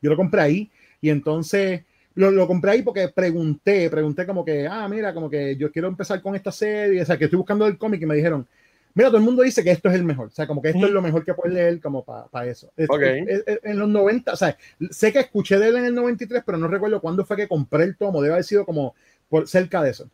Yo 0.00 0.10
lo 0.10 0.16
compré 0.16 0.40
ahí 0.40 0.70
y 1.00 1.10
entonces 1.10 1.84
lo, 2.16 2.30
lo, 2.30 2.46
compré 2.46 2.72
ahí 2.72 2.82
porque 2.82 3.08
pregunté, 3.08 3.88
pregunté 3.88 4.26
como 4.26 4.44
que, 4.44 4.66
ah, 4.66 4.88
mira, 4.88 5.14
como 5.14 5.30
que 5.30 5.56
yo 5.56 5.70
quiero 5.70 5.88
empezar 5.88 6.20
con 6.20 6.34
esta 6.34 6.50
serie, 6.50 7.00
o 7.02 7.04
sea, 7.04 7.16
que 7.16 7.24
estoy 7.24 7.36
buscando 7.36 7.66
el 7.66 7.78
cómic 7.78 8.02
y 8.02 8.06
me 8.06 8.16
dijeron, 8.16 8.46
mira, 8.94 9.08
todo 9.08 9.18
el 9.18 9.24
mundo 9.24 9.42
dice 9.42 9.62
que 9.62 9.70
esto 9.70 9.88
es 9.88 9.94
el 9.94 10.04
mejor, 10.04 10.28
o 10.28 10.30
sea, 10.30 10.46
como 10.46 10.60
que 10.60 10.70
esto 10.70 10.86
es 10.86 10.92
lo 10.92 11.02
mejor 11.02 11.24
que 11.24 11.34
puedes 11.34 11.54
leer 11.54 11.80
como 11.80 12.04
para 12.04 12.46
eso. 12.46 12.72
Okay. 12.88 13.24
En 13.62 13.78
los 13.78 13.88
90, 13.88 14.32
o 14.32 14.36
sea, 14.36 14.56
sé 14.90 15.12
que 15.12 15.20
escuché 15.20 15.58
de 15.58 15.68
él 15.68 15.76
en 15.76 15.84
el 15.84 15.94
93, 15.94 16.42
pero 16.44 16.58
no 16.58 16.68
recuerdo 16.68 17.00
cuándo 17.00 17.24
fue 17.24 17.36
que 17.36 17.48
compré 17.48 17.84
el 17.84 17.96
tomo, 17.96 18.22
debe 18.22 18.34
haber 18.34 18.44
sido 18.44 18.64
como 18.64 18.94
por 19.28 19.46
cerca 19.46 19.82
de 19.82 19.90
eso. 19.90 20.10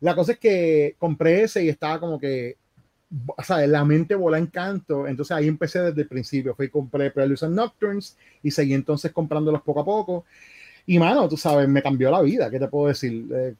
La 0.00 0.14
cosa 0.14 0.32
es 0.32 0.38
que 0.38 0.96
compré 0.98 1.42
ese 1.42 1.62
y 1.62 1.68
estaba 1.68 2.00
como 2.00 2.18
que 2.18 2.56
o 3.26 3.42
sea, 3.42 3.66
la 3.66 3.84
mente 3.84 4.14
volá 4.14 4.38
en 4.38 4.46
canto. 4.46 5.06
Entonces 5.06 5.36
ahí 5.36 5.48
empecé 5.48 5.80
desde 5.80 6.02
el 6.02 6.08
principio. 6.08 6.54
Fui 6.54 6.68
compré 6.68 7.10
Preludes 7.10 7.42
and 7.42 7.54
Nocturnes 7.54 8.16
y 8.42 8.50
seguí 8.50 8.74
entonces 8.74 9.12
comprándolos 9.12 9.62
poco 9.62 9.80
a 9.80 9.84
poco. 9.84 10.24
Y 10.84 10.98
mano, 10.98 11.28
tú 11.28 11.36
sabes, 11.36 11.68
me 11.68 11.82
cambió 11.82 12.10
la 12.10 12.20
vida, 12.22 12.50
¿qué 12.50 12.58
te 12.58 12.66
puedo 12.66 12.88
decir? 12.88 13.24
Eh, 13.32 13.54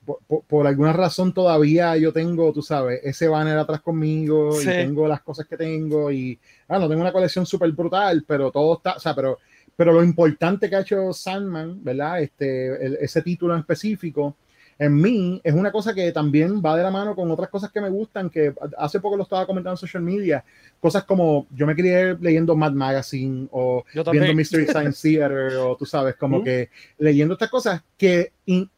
por, 0.48 0.66
alguna 0.66 0.92
razón 0.92 1.32
todavía 1.32 1.96
yo 1.96 2.12
tengo, 2.12 2.52
tú 2.52 2.62
sabes, 2.62 3.00
ese 3.04 3.28
banner 3.28 3.56
atrás 3.58 3.80
conmigo 3.80 4.60
y 4.60 4.64
tengo 4.64 5.06
las 5.06 5.22
cosas 5.22 5.46
que 5.46 5.56
tengo 5.56 6.10
y, 6.10 6.38
ah, 6.68 6.80
no 6.80 6.88
tengo 6.88 7.00
una 7.00 7.12
colección 7.12 7.46
súper 7.46 7.70
brutal, 7.72 8.24
pero 8.26 8.50
todo 8.50 8.74
está, 8.76 8.94
o 8.94 9.00
sea, 9.00 9.14
pero, 9.14 9.38
pero 9.76 9.92
lo 9.92 10.02
importante 10.02 10.68
que 10.68 10.76
ha 10.76 10.80
hecho 10.80 11.12
Sandman, 11.12 11.82
¿verdad? 11.84 12.22
Este, 12.22 13.04
ese 13.04 13.22
título 13.22 13.54
en 13.54 13.60
específico, 13.60 14.36
en 14.82 15.00
mí 15.00 15.40
es 15.44 15.54
una 15.54 15.70
cosa 15.70 15.94
que 15.94 16.10
también 16.10 16.60
va 16.60 16.76
de 16.76 16.82
la 16.82 16.90
mano 16.90 17.14
con 17.14 17.30
otras 17.30 17.48
cosas 17.48 17.70
que 17.70 17.80
me 17.80 17.88
gustan, 17.88 18.28
que 18.28 18.52
hace 18.76 18.98
poco 18.98 19.16
lo 19.16 19.22
estaba 19.22 19.46
comentando 19.46 19.74
en 19.74 19.76
social 19.76 20.02
media, 20.02 20.44
cosas 20.80 21.04
como 21.04 21.46
yo 21.54 21.66
me 21.68 21.76
crié 21.76 22.16
leyendo 22.20 22.56
Mad 22.56 22.72
Magazine 22.72 23.46
o 23.52 23.84
viendo 24.10 24.34
Mystery 24.34 24.66
Science 24.66 25.00
Theater 25.08 25.54
o 25.58 25.76
tú 25.76 25.86
sabes, 25.86 26.16
como 26.16 26.42
que 26.42 26.70
leyendo 26.98 27.34
estas 27.34 27.48
cosas 27.48 27.80
que, 27.96 28.32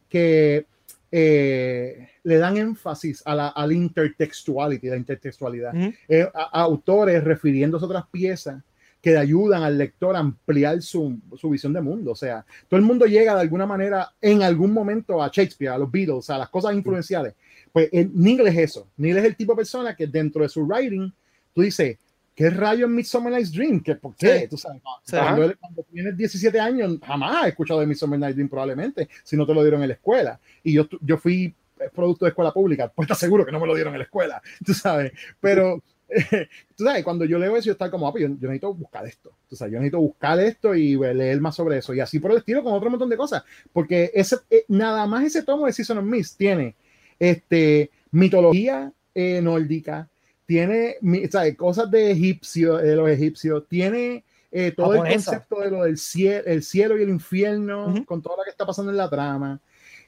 que 0.07 0.67
eh, 1.11 2.09
le 2.23 2.37
dan 2.37 2.57
énfasis 2.57 3.23
a 3.25 3.33
la, 3.33 3.47
a 3.47 3.65
la 3.65 3.73
intertextuality, 3.73 4.87
la 4.87 4.97
intertextualidad. 4.97 5.73
Eh, 6.07 6.29
autores 6.51 7.23
refiriéndose 7.23 7.83
a 7.83 7.87
otras 7.87 8.05
piezas 8.11 8.61
que 9.05 9.15
ayudan 9.15 9.61
al 9.61 9.77
lector 9.77 10.15
a 10.15 10.19
ampliar 10.19 10.81
su, 10.81 11.19
su, 11.37 11.51
visión 11.51 11.71
de 11.73 11.79
mundo. 11.79 12.09
O 12.09 12.15
sea, 12.15 12.43
todo 12.67 12.79
el 12.79 12.83
mundo 12.83 13.05
llega 13.05 13.35
de 13.35 13.41
alguna 13.41 13.67
manera 13.67 14.11
en 14.19 14.41
algún 14.41 14.73
momento 14.73 15.21
a 15.21 15.29
Shakespeare, 15.31 15.69
a 15.71 15.77
los 15.77 15.91
Beatles, 15.91 16.27
a 16.31 16.39
las 16.39 16.49
cosas 16.49 16.73
influenciales. 16.73 17.35
Pues 17.71 17.87
el, 17.91 18.09
Neil 18.15 18.47
es 18.47 18.57
eso. 18.57 18.87
Neil 18.97 19.17
es 19.17 19.25
el 19.25 19.35
tipo 19.35 19.51
de 19.51 19.57
persona 19.57 19.95
que 19.95 20.07
dentro 20.07 20.41
de 20.41 20.49
su 20.49 20.63
writing, 20.63 21.13
tú 21.53 21.61
dices, 21.61 21.99
¿qué 22.33 22.49
rayo 22.49 22.87
en 22.87 22.95
Midsummer 22.95 23.31
Night's 23.31 23.51
Dream? 23.51 23.79
¿Qué, 23.79 23.93
¿Por 23.93 24.15
qué? 24.15 24.47
Tú 24.49 24.57
sabes, 24.57 24.81
cuando, 24.81 25.83
tienes 25.93 26.17
17 26.17 26.59
años, 26.59 26.97
jamás 27.05 27.45
he 27.45 27.49
escuchado 27.49 27.81
de 27.81 27.85
Midsummer 27.85 28.19
Night's 28.19 28.37
Dream 28.37 28.49
probablemente, 28.49 29.07
si 29.23 29.37
no 29.37 29.45
te 29.45 29.53
lo 29.53 29.61
dieron 29.61 29.83
en 29.83 29.89
la 29.89 29.93
escuela. 29.93 30.39
Y 30.63 30.73
yo, 30.73 30.87
yo 31.01 31.19
fui 31.19 31.53
producto 31.93 32.25
de 32.25 32.29
escuela 32.29 32.51
pública, 32.51 32.91
pues 32.95 33.05
estás 33.05 33.19
seguro 33.19 33.45
que 33.45 33.51
no 33.51 33.59
me 33.59 33.67
lo 33.67 33.75
dieron 33.75 33.93
en 33.93 33.99
la 33.99 34.05
escuela, 34.05 34.41
tú 34.65 34.73
sabes. 34.73 35.11
Pero 35.39 35.83
tú 36.75 36.83
sabes, 36.83 37.03
cuando 37.03 37.25
yo 37.25 37.39
leo 37.39 37.55
eso, 37.55 37.67
yo 37.67 37.71
estoy 37.73 37.89
como, 37.89 38.07
ah, 38.07 38.11
pues 38.11 38.23
yo, 38.23 38.27
yo, 38.29 38.47
necesito 38.47 38.73
buscar 38.73 39.05
esto. 39.05 39.31
Tú 39.49 39.55
sabes, 39.55 39.73
yo 39.73 39.79
necesito 39.79 39.99
buscar 39.99 40.39
esto 40.39 40.75
y 40.75 40.95
leer 40.95 41.41
más 41.41 41.55
sobre 41.55 41.77
eso. 41.77 41.93
Y 41.93 41.99
así 41.99 42.19
por 42.19 42.31
el 42.31 42.37
estilo, 42.37 42.63
con 42.63 42.73
otro 42.73 42.89
montón 42.89 43.09
de 43.09 43.17
cosas. 43.17 43.43
Porque 43.73 44.11
ese, 44.13 44.37
eh, 44.49 44.65
nada 44.67 45.05
más 45.07 45.25
ese 45.25 45.43
tomo 45.43 45.65
de 45.65 45.73
Season 45.73 45.97
of 45.97 46.05
Mist 46.05 46.37
tiene 46.37 46.75
este, 47.19 47.89
mitología 48.11 48.91
eh, 49.13 49.41
nórdica, 49.41 50.09
tiene 50.45 50.97
¿sabes? 51.31 51.55
cosas 51.55 51.89
de 51.89 52.11
egipcio, 52.11 52.77
de 52.77 52.95
los 52.95 53.09
egipcios, 53.09 53.67
tiene 53.67 54.23
eh, 54.51 54.71
todo 54.71 54.93
el 54.93 55.11
concepto 55.11 55.59
de 55.59 55.71
lo 55.71 55.83
del 55.83 55.97
cielo, 55.97 56.43
el 56.45 56.63
cielo 56.63 56.97
y 56.97 57.03
el 57.03 57.09
infierno, 57.09 57.93
con 58.05 58.21
todo 58.21 58.37
lo 58.37 58.43
que 58.43 58.51
está 58.51 58.65
pasando 58.65 58.91
en 58.91 58.97
la 58.97 59.09
trama. 59.09 59.59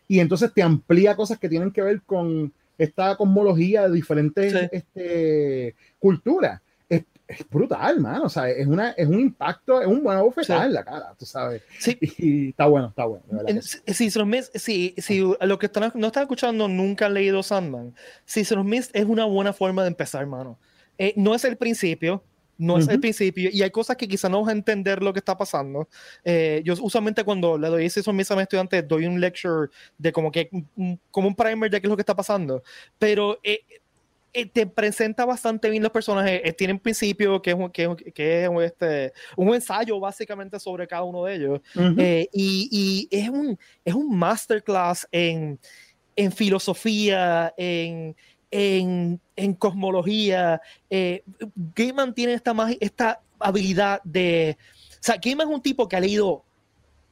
Y 0.07 0.19
entonces 0.19 0.53
te 0.53 0.61
amplía 0.61 1.15
cosas 1.15 1.37
que 1.37 1.49
tienen 1.49 1.71
que 1.71 1.81
ver 1.81 2.01
con 2.03 2.53
esta 2.77 3.15
cosmología 3.15 3.87
de 3.87 3.95
diferentes 3.95 4.53
este, 4.71 5.75
culturas. 5.99 6.61
Es, 6.89 7.03
brutal, 7.49 7.99
man. 7.99 8.21
O 8.21 8.29
sea, 8.29 8.49
es, 8.49 8.65
una, 8.65 8.91
es 8.91 9.05
un 9.05 9.19
impacto, 9.19 9.81
es 9.81 9.87
un 9.87 10.01
buen 10.01 10.17
bofetada 10.19 10.65
en 10.65 10.73
la 10.73 10.85
cara, 10.85 11.13
tú 11.19 11.25
sabes. 11.25 11.61
Sí. 11.77 11.97
Y, 11.99 12.49
está 12.49 12.67
bueno, 12.67 12.87
está 12.87 13.03
bueno. 13.03 13.23
Si, 13.61 14.09
si, 14.55 14.95
si, 14.97 15.33
lo 15.41 15.59
que 15.59 15.65
están, 15.65 15.91
no 15.95 16.07
están 16.07 16.23
escuchando 16.23 16.69
nunca 16.69 17.07
han 17.07 17.15
leído 17.15 17.43
Sandman, 17.43 17.93
si 18.23 18.45
se 18.45 18.55
los 18.55 18.65
es 18.93 19.05
una 19.05 19.25
buena 19.25 19.51
forma 19.51 19.81
de 19.81 19.89
empezar, 19.89 20.21
hermano. 20.21 20.57
Eh, 20.97 21.13
no 21.17 21.35
es 21.35 21.43
el 21.43 21.57
principio, 21.57 22.23
no 22.57 22.77
es 22.77 22.87
el 22.87 22.99
principio 22.99 23.49
y 23.51 23.61
hay 23.61 23.69
cosas 23.69 23.97
que 23.97 24.07
quizá 24.07 24.29
no 24.29 24.41
vas 24.41 24.49
a 24.49 24.53
entender 24.53 25.01
lo 25.03 25.13
que 25.13 25.19
está 25.19 25.37
pasando. 25.37 25.87
Eh, 26.23 26.61
yo 26.65 26.73
usualmente 26.81 27.23
cuando 27.23 27.57
le 27.57 27.67
doy 27.67 27.85
eso 27.85 28.09
a 28.09 28.13
mis 28.13 28.29
estudiantes 28.29 28.87
doy 28.87 29.05
un 29.05 29.19
lecture 29.19 29.69
de 29.97 30.11
como 30.11 30.31
que 30.31 30.49
como 31.11 31.27
un 31.27 31.35
primer 31.35 31.69
de 31.69 31.79
qué 31.79 31.87
es 31.87 31.89
lo 31.89 31.95
que 31.95 32.01
está 32.01 32.15
pasando, 32.15 32.63
pero 32.97 33.39
eh, 33.43 33.61
eh, 34.33 34.45
te 34.45 34.67
presenta 34.67 35.25
bastante 35.25 35.69
bien 35.69 35.83
los 35.83 35.91
personajes, 35.91 36.55
tienen 36.55 36.79
principio 36.79 37.41
que 37.41 37.51
es, 37.51 37.55
un, 37.55 37.69
que, 37.69 37.95
que 38.13 38.45
es 38.45 38.51
este, 38.61 39.13
un 39.35 39.53
ensayo 39.53 39.99
básicamente 39.99 40.59
sobre 40.59 40.87
cada 40.87 41.03
uno 41.03 41.25
de 41.25 41.35
ellos. 41.35 41.61
Y, 42.03 42.27
y, 42.31 43.07
es, 43.11 43.29
un, 43.29 43.57
es 43.83 43.93
un 43.93 44.15
masterclass 44.17 45.07
en, 45.11 45.59
en 46.15 46.31
filosofía, 46.31 47.53
en 47.57 48.15
en, 48.51 49.19
en 49.35 49.53
cosmología. 49.53 50.61
Eh, 50.89 51.23
Gaiman 51.75 52.13
tiene 52.13 52.33
esta, 52.33 52.53
esta 52.79 53.21
habilidad 53.39 54.01
de... 54.03 54.57
O 54.93 54.97
sea, 55.01 55.17
Gaiman 55.21 55.47
es 55.47 55.55
un 55.55 55.61
tipo 55.61 55.87
que 55.87 55.95
ha 55.95 55.99
leído 55.99 56.43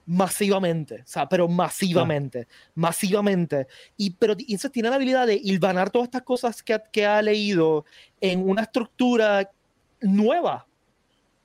masivamente, 0.05 1.01
o 1.01 1.07
sea, 1.07 1.27
pero 1.27 1.47
masivamente, 1.47 2.47
masivamente. 2.75 3.67
Y, 3.97 4.11
pero 4.11 4.35
eso 4.47 4.69
tiene 4.69 4.89
la 4.89 4.95
habilidad 4.95 5.25
de 5.27 5.39
hilvanar 5.43 5.89
todas 5.89 6.07
estas 6.07 6.21
cosas 6.21 6.61
que, 6.61 6.79
que 6.91 7.05
ha 7.05 7.21
leído 7.21 7.85
en 8.21 8.47
una 8.47 8.63
estructura 8.63 9.49
nueva, 10.01 10.67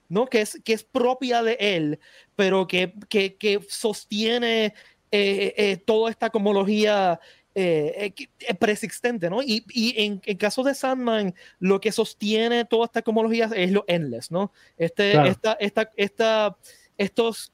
¿no? 0.08 0.26
Que 0.26 0.42
es, 0.42 0.60
que 0.62 0.74
es 0.74 0.84
propia 0.84 1.42
de 1.42 1.56
él, 1.58 1.98
pero 2.36 2.66
que, 2.66 2.92
que, 3.08 3.36
que 3.36 3.60
sostiene 3.68 4.74
eh, 5.10 5.54
eh, 5.56 5.76
toda 5.78 6.10
esta 6.10 6.30
cosmología 6.30 7.18
eh, 7.52 8.12
eh, 8.16 8.28
eh, 8.46 8.54
persistente, 8.54 9.28
¿no? 9.28 9.42
Y, 9.42 9.64
y 9.70 9.94
en, 10.00 10.22
en, 10.24 10.36
caso 10.36 10.62
de 10.62 10.72
Sandman, 10.72 11.34
lo 11.58 11.80
que 11.80 11.90
sostiene 11.90 12.64
toda 12.64 12.84
esta 12.84 13.02
cosmología 13.02 13.50
es 13.56 13.72
lo 13.72 13.84
endless, 13.88 14.30
¿no? 14.30 14.52
Este, 14.78 15.12
esta, 15.26 15.54
esta, 15.54 15.90
esta, 15.96 16.56
estos, 16.96 17.52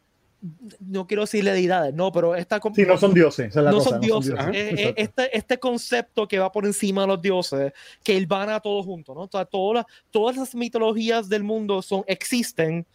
no 0.81 1.07
quiero 1.07 1.23
decir 1.23 1.45
deidades, 1.45 1.95
no, 1.95 2.13
pero 2.13 2.35
esta... 2.35 2.61
Sí, 2.75 2.85
no 2.85 2.99
son 2.99 3.15
dioses. 3.15 3.57
no, 3.57 3.81
son 3.81 3.99
dioses. 4.01 4.35
este, 4.53 5.35
este 5.35 5.59
concepto 5.59 6.29
que 6.29 6.39
va 6.39 6.53
por 6.53 6.67
encima 6.67 7.01
de 7.01 7.07
los 7.09 7.23
dioses, 7.23 7.73
que 8.05 8.19
él 8.19 8.27
van 8.27 8.51
a 8.51 8.61
todos 8.61 8.85
juntos, 8.85 9.17
¿no? 9.17 9.23
O 9.23 9.29
sea, 9.33 9.47
todas, 9.47 9.87
todas 10.11 10.37
las 10.37 10.55
mitologías 10.55 11.27
del 11.27 11.43
mundo 11.43 11.81
son, 11.81 12.05
existen 12.07 12.87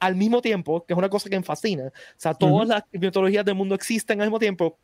al 0.00 0.16
mismo 0.16 0.42
tiempo, 0.42 0.84
que 0.84 0.92
es 0.92 0.98
una 0.98 1.08
cosa 1.08 1.30
que 1.30 1.36
me 1.36 1.44
fascina. 1.44 1.84
O 1.86 1.92
sea, 2.16 2.34
todas 2.34 2.66
las 2.66 2.82
mitologías 2.90 3.44
del 3.44 3.54
mundo 3.54 3.76
existen 3.76 4.20
al 4.20 4.26
mismo 4.26 4.40
tiempo, 4.40 4.76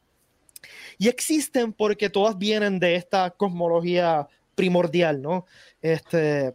y 0.99 1.09
existen 1.09 1.73
porque 1.73 2.11
todas 2.11 2.39
vienen 2.39 2.79
de 2.79 2.97
esta 2.97 3.31
cosmología 3.31 4.29
primordial, 4.55 5.23
¿no? 5.23 5.47
Este, 5.83 6.55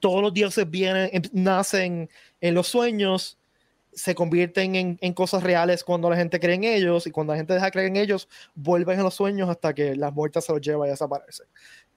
todos 0.00 0.22
los 0.22 0.32
dioses 0.32 0.68
vienen, 0.68 1.10
em, 1.12 1.22
nacen 1.32 2.10
en 2.40 2.54
los 2.54 2.68
sueños, 2.68 3.38
se 3.92 4.14
convierten 4.14 4.76
en, 4.76 4.98
en, 5.00 5.12
cosas 5.12 5.42
reales 5.42 5.82
cuando 5.82 6.08
la 6.08 6.16
gente 6.16 6.38
cree 6.38 6.54
en 6.54 6.64
ellos 6.64 7.06
y 7.06 7.10
cuando 7.10 7.32
la 7.32 7.38
gente 7.38 7.54
deja 7.54 7.66
de 7.66 7.72
creer 7.72 7.88
en 7.88 7.96
ellos, 7.96 8.28
vuelven 8.54 9.00
a 9.00 9.02
los 9.02 9.14
sueños 9.14 9.48
hasta 9.48 9.74
que 9.74 9.96
la 9.96 10.10
muerte 10.10 10.40
se 10.40 10.52
los 10.52 10.60
lleva 10.60 10.86
y 10.86 10.90
desaparece. 10.90 11.44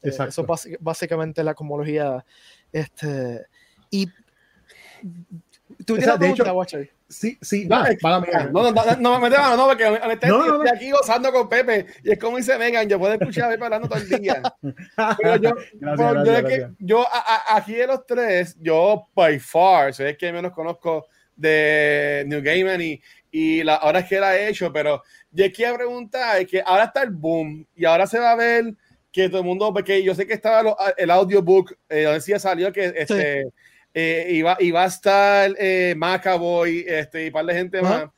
Eh, 0.01 0.09
eso 0.09 0.25
es 0.25 0.77
básicamente 0.79 1.43
la 1.43 1.53
cosmología. 1.53 2.25
Este, 2.71 3.45
y 3.91 4.07
tú 5.85 5.97
tienes 5.97 6.17
pregunta, 6.17 6.53
Watcher. 6.53 6.89
Sí, 7.07 7.37
sí, 7.41 7.65
no, 7.67 7.83
no, 7.83 7.91
no, 7.91 8.71
no, 8.71 8.95
no, 8.99 9.19
me 9.19 9.29
no, 9.29 9.55
no, 9.55 9.67
porque 9.67 9.99
estoy 10.13 10.67
aquí 10.67 10.89
gozando 10.89 11.31
con 11.31 11.47
Pepe 11.47 11.85
y 12.03 12.11
es 12.11 12.17
como 12.17 12.37
dice 12.37 12.57
Megan, 12.57 12.89
yo 12.89 12.97
puedo 12.97 13.13
escuchar 13.13 13.45
a 13.45 13.49
Pepe 13.49 13.65
hablando 13.65 13.87
todo 13.87 13.99
el 13.99 14.09
día. 14.09 14.41
Pero 15.21 15.35
yo, 15.35 15.55
yo, 16.79 17.05
aquí 17.49 17.73
de 17.73 17.85
los 17.85 18.05
tres, 18.07 18.57
yo 18.59 19.07
by 19.13 19.37
far, 19.39 19.93
soy 19.93 20.07
el 20.07 20.17
que 20.17 20.33
menos 20.33 20.51
conozco 20.53 21.05
de 21.35 22.23
New 22.25 22.41
Gaiman 22.41 22.81
y, 22.81 22.99
y 23.31 23.63
la, 23.63 23.75
ahora 23.75 23.99
es 23.99 24.07
que 24.07 24.17
él 24.17 24.23
ha 24.23 24.39
hecho, 24.47 24.71
pero 24.71 25.03
yo 25.31 25.51
quiero 25.51 25.75
preguntar, 25.75 26.41
es 26.41 26.47
que 26.47 26.61
ahora 26.65 26.85
está 26.85 27.03
el 27.03 27.11
boom 27.11 27.65
y 27.75 27.85
ahora 27.85 28.07
se 28.07 28.19
va 28.19 28.31
a 28.31 28.35
ver 28.35 28.73
que 29.11 29.29
todo 29.29 29.41
el 29.41 29.45
mundo, 29.45 29.71
porque 29.71 30.03
yo 30.03 30.15
sé 30.15 30.25
que 30.25 30.33
estaba 30.33 30.75
el 30.97 31.11
audiobook, 31.11 31.75
eh, 31.89 32.03
donde 32.03 32.21
sí 32.21 32.33
salió 32.39 32.71
que 32.71 32.93
este... 32.95 33.51
Eh, 33.93 34.27
iba, 34.31 34.57
iba, 34.59 34.83
a 34.83 34.87
estar 34.87 35.51
eh, 35.59 35.93
Macaboy 35.95 36.83
este, 36.87 37.25
y 37.25 37.27
un 37.27 37.33
par 37.33 37.45
de 37.45 37.53
gente 37.53 37.81
más. 37.81 38.09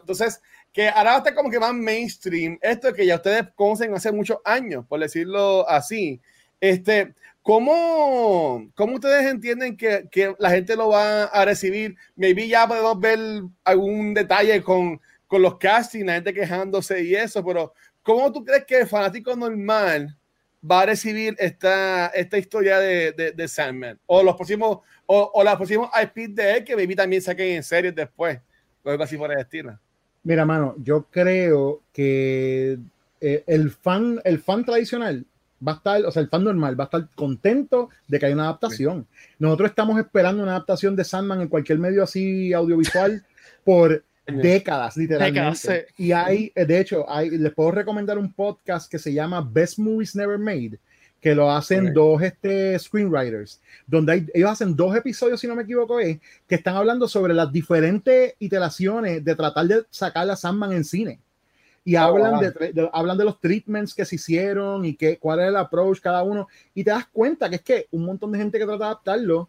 entonces, 0.00 0.40
que 0.72 0.88
ahora 0.88 1.10
va 1.10 1.14
a 1.16 1.18
estar 1.18 1.34
como 1.34 1.50
que 1.50 1.60
más 1.60 1.74
mainstream. 1.74 2.58
Esto 2.62 2.92
que 2.92 3.06
ya 3.06 3.16
ustedes 3.16 3.44
conocen 3.54 3.94
hace 3.94 4.12
muchos 4.12 4.38
años, 4.44 4.84
por 4.88 5.00
decirlo 5.00 5.68
así. 5.68 6.20
Este, 6.60 7.14
¿cómo, 7.42 8.68
cómo 8.74 8.94
ustedes 8.94 9.26
entienden 9.26 9.76
que, 9.76 10.08
que, 10.10 10.34
la 10.38 10.50
gente 10.50 10.76
lo 10.76 10.88
va 10.88 11.24
a 11.24 11.44
recibir? 11.44 11.96
Maybe 12.16 12.48
ya 12.48 12.66
podemos 12.66 12.98
ver 12.98 13.18
algún 13.64 14.14
detalle 14.14 14.62
con, 14.62 15.00
con 15.26 15.42
los 15.42 15.58
castings, 15.58 16.06
la 16.06 16.14
gente 16.14 16.34
quejándose 16.34 17.02
y 17.04 17.14
eso, 17.14 17.44
pero 17.44 17.74
¿cómo 18.02 18.32
tú 18.32 18.44
crees 18.44 18.64
que 18.64 18.78
el 18.80 18.88
fanático 18.88 19.36
normal 19.36 20.17
va 20.62 20.82
a 20.82 20.86
recibir 20.86 21.36
esta, 21.38 22.08
esta 22.08 22.38
historia 22.38 22.78
de, 22.78 23.32
de, 23.34 23.48
Sandman. 23.48 23.98
O 24.06 24.22
los 24.22 24.36
próximos, 24.36 24.78
o, 25.06 25.30
o 25.34 25.56
próximos 25.56 25.90
IP 26.02 26.34
de 26.34 26.56
él 26.56 26.64
que 26.64 26.76
maybe 26.76 26.96
también 26.96 27.22
saquen 27.22 27.56
en 27.56 27.62
series 27.62 27.94
después. 27.94 28.40
O 28.82 28.90
algo 28.90 29.02
así 29.02 29.16
por 29.16 29.32
el 29.32 29.38
estilo. 29.38 29.78
Mira, 30.24 30.44
mano, 30.44 30.74
yo 30.78 31.06
creo 31.10 31.82
que 31.92 32.78
eh, 33.20 33.44
el 33.46 33.70
fan, 33.70 34.20
el 34.24 34.40
fan 34.40 34.64
tradicional 34.64 35.24
va 35.66 35.72
a 35.72 35.76
estar, 35.76 36.04
o 36.04 36.10
sea, 36.10 36.22
el 36.22 36.28
fan 36.28 36.44
normal 36.44 36.78
va 36.78 36.84
a 36.84 36.86
estar 36.86 37.08
contento 37.14 37.88
de 38.06 38.18
que 38.18 38.26
hay 38.26 38.32
una 38.32 38.44
adaptación. 38.44 39.06
Nosotros 39.38 39.70
estamos 39.70 39.98
esperando 39.98 40.42
una 40.42 40.52
adaptación 40.52 40.94
de 40.96 41.04
Sandman 41.04 41.40
en 41.40 41.48
cualquier 41.48 41.78
medio 41.78 42.02
así 42.02 42.52
audiovisual 42.52 43.24
por 43.64 44.04
décadas, 44.36 44.96
literalmente. 44.96 45.86
Y 45.96 46.12
hay, 46.12 46.52
de 46.54 46.80
hecho, 46.80 47.10
hay, 47.10 47.30
les 47.30 47.52
puedo 47.52 47.70
recomendar 47.70 48.18
un 48.18 48.32
podcast 48.32 48.90
que 48.90 48.98
se 48.98 49.12
llama 49.12 49.40
Best 49.40 49.78
Movies 49.78 50.14
Never 50.14 50.38
Made, 50.38 50.78
que 51.20 51.34
lo 51.34 51.50
hacen 51.50 51.92
dos 51.92 52.22
este, 52.22 52.78
screenwriters, 52.78 53.60
donde 53.86 54.26
ellos 54.32 54.50
hacen 54.50 54.76
dos 54.76 54.94
episodios, 54.94 55.40
si 55.40 55.46
no 55.46 55.56
me 55.56 55.62
equivoco, 55.62 55.98
es, 55.98 56.18
que 56.46 56.54
están 56.54 56.76
hablando 56.76 57.08
sobre 57.08 57.34
las 57.34 57.52
diferentes 57.52 58.34
iteraciones 58.38 59.24
de 59.24 59.34
tratar 59.34 59.66
de 59.66 59.84
sacar 59.90 60.30
a 60.30 60.36
Sandman 60.36 60.72
en 60.72 60.84
cine. 60.84 61.20
Y 61.84 61.96
oh, 61.96 62.00
hablan, 62.00 62.40
de, 62.40 62.90
hablan 62.92 63.16
de 63.16 63.24
los 63.24 63.40
treatments 63.40 63.94
que 63.94 64.04
se 64.04 64.16
hicieron 64.16 64.84
y 64.84 64.94
que, 64.94 65.16
cuál 65.18 65.40
es 65.40 65.48
el 65.48 65.56
approach 65.56 66.00
cada 66.00 66.22
uno. 66.22 66.46
Y 66.74 66.84
te 66.84 66.90
das 66.90 67.06
cuenta 67.06 67.48
que 67.48 67.56
es 67.56 67.62
que 67.62 67.86
un 67.92 68.04
montón 68.04 68.30
de 68.30 68.38
gente 68.38 68.58
que 68.58 68.66
trata 68.66 68.78
de 68.78 68.84
adaptarlo, 68.84 69.48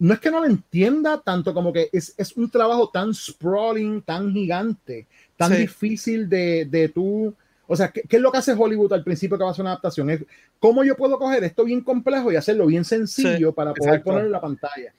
no 0.00 0.14
es 0.14 0.20
que 0.20 0.30
no 0.30 0.40
lo 0.40 0.46
entienda 0.46 1.20
tanto 1.20 1.54
como 1.54 1.72
que 1.72 1.88
es, 1.92 2.14
es 2.16 2.36
un 2.36 2.50
trabajo 2.50 2.90
tan 2.90 3.14
sprawling, 3.14 4.02
tan 4.02 4.32
gigante, 4.32 5.06
tan 5.36 5.56
difícil 5.56 6.28
de, 6.28 6.64
de 6.64 6.88
tú 6.88 7.34
o 7.72 7.76
sea, 7.76 7.92
¿qué, 7.92 8.02
es 8.08 8.20
lo 8.20 8.32
que 8.32 8.38
hace 8.38 8.52
Hollywood 8.52 8.92
al 8.94 9.04
principio 9.04 9.38
que 9.38 9.44
va 9.44 9.50
a 9.50 9.52
hacer 9.52 9.62
una 9.62 9.70
adaptación? 9.70 10.10
Es 10.10 10.24
cómo 10.58 10.82
yo 10.82 10.96
puedo 10.96 11.16
coger 11.20 11.44
esto 11.44 11.62
bien 11.62 11.82
complejo 11.82 12.32
y 12.32 12.34
hacerlo 12.34 12.66
bien 12.66 12.84
sencillo 12.84 13.52
para 13.52 13.72
poder 13.72 14.02
ponerlo 14.02 14.26
en 14.26 14.32
la 14.32 14.40
pantalla. 14.40 14.92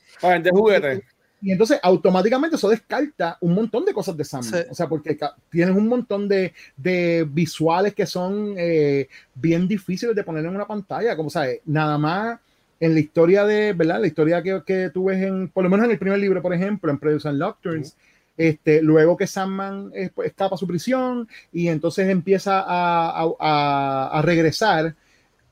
Y 1.41 1.51
entonces 1.51 1.81
automáticamente 1.83 2.55
eso 2.55 2.69
descarta 2.69 3.37
un 3.41 3.55
montón 3.55 3.83
de 3.83 3.91
cosas 3.91 4.15
de 4.15 4.23
Sam. 4.23 4.43
O 4.69 4.73
sea, 4.73 4.87
porque 4.87 5.19
tienes 5.49 5.75
un 5.75 5.89
montón 5.89 6.29
de, 6.29 6.53
de 6.77 7.27
visuales 7.29 7.93
que 7.93 8.05
son 8.05 8.53
eh, 8.55 9.09
bien 9.35 9.67
difíciles 9.67 10.15
de 10.15 10.23
poner 10.23 10.45
en 10.45 10.55
una 10.55 10.65
pantalla. 10.65 11.17
Como 11.17 11.29
sabes, 11.29 11.59
nada 11.65 11.97
más 11.97 12.39
en 12.81 12.95
la 12.95 12.99
historia 12.99 13.45
de, 13.45 13.73
¿verdad? 13.73 14.01
La 14.01 14.07
historia 14.07 14.41
que, 14.41 14.61
que 14.65 14.89
tú 14.89 15.05
ves 15.05 15.21
en, 15.21 15.47
por 15.49 15.63
lo 15.63 15.69
menos 15.69 15.85
en 15.85 15.91
el 15.91 15.99
primer 15.99 16.19
libro, 16.19 16.41
por 16.41 16.53
ejemplo, 16.53 16.91
en 16.91 16.97
Predators 16.97 17.27
and 17.27 17.39
Nocturnes, 17.39 17.95
este, 18.35 18.81
luego 18.81 19.15
que 19.15 19.27
Sandman 19.27 19.91
escapa 19.93 20.55
a 20.55 20.57
su 20.57 20.65
prisión 20.65 21.27
y 21.53 21.67
entonces 21.67 22.09
empieza 22.09 22.63
a, 22.65 24.21
regresar, 24.25 24.95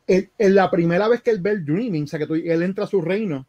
en, 0.08 0.56
la 0.56 0.72
primera 0.72 1.08
vez 1.08 1.22
que 1.22 1.30
él 1.30 1.40
ve 1.40 1.52
el 1.52 1.66
Dreaming, 1.66 2.06
o 2.06 2.08
sea, 2.08 2.20
que 2.20 2.26
él 2.52 2.64
entra 2.64 2.86
a 2.86 2.88
su 2.88 3.00
reino, 3.00 3.46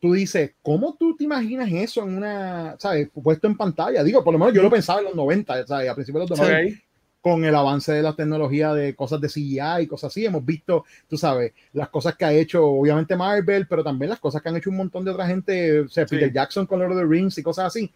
tú 0.00 0.14
dices, 0.14 0.54
¿cómo 0.60 0.96
tú 0.98 1.16
te 1.16 1.22
imaginas 1.22 1.70
eso 1.70 2.02
en 2.02 2.16
una, 2.16 2.74
¿sabes? 2.80 3.08
Puesto 3.22 3.46
en 3.46 3.56
pantalla. 3.56 4.02
Digo, 4.02 4.24
por 4.24 4.32
lo 4.32 4.38
menos 4.40 4.52
yo 4.52 4.62
lo 4.62 4.70
pensaba 4.70 4.98
en 4.98 5.04
los 5.04 5.14
90, 5.14 5.64
¿sabes? 5.68 5.88
A 5.88 5.94
principios 5.94 6.28
de 6.28 6.30
los 6.30 6.38
90. 6.40 6.82
Con 7.22 7.44
el 7.44 7.54
avance 7.54 7.92
de 7.92 8.02
la 8.02 8.14
tecnología 8.14 8.74
de 8.74 8.94
cosas 8.94 9.20
de 9.20 9.28
CGI 9.28 9.82
y 9.82 9.86
cosas 9.86 10.08
así, 10.12 10.26
hemos 10.26 10.44
visto, 10.44 10.84
tú 11.08 11.16
sabes, 11.16 11.52
las 11.72 11.88
cosas 11.88 12.16
que 12.16 12.24
ha 12.24 12.32
hecho, 12.32 12.66
obviamente 12.66 13.16
Marvel, 13.16 13.66
pero 13.66 13.82
también 13.82 14.10
las 14.10 14.20
cosas 14.20 14.42
que 14.42 14.48
han 14.48 14.56
hecho 14.56 14.70
un 14.70 14.76
montón 14.76 15.04
de 15.04 15.12
otra 15.12 15.26
gente, 15.26 15.80
o 15.80 15.88
sea, 15.88 16.04
Peter 16.04 16.32
Jackson 16.32 16.66
con 16.66 16.80
Lord 16.80 16.92
of 16.92 16.98
the 16.98 17.06
Rings 17.06 17.38
y 17.38 17.42
cosas 17.42 17.66
así 17.66 17.90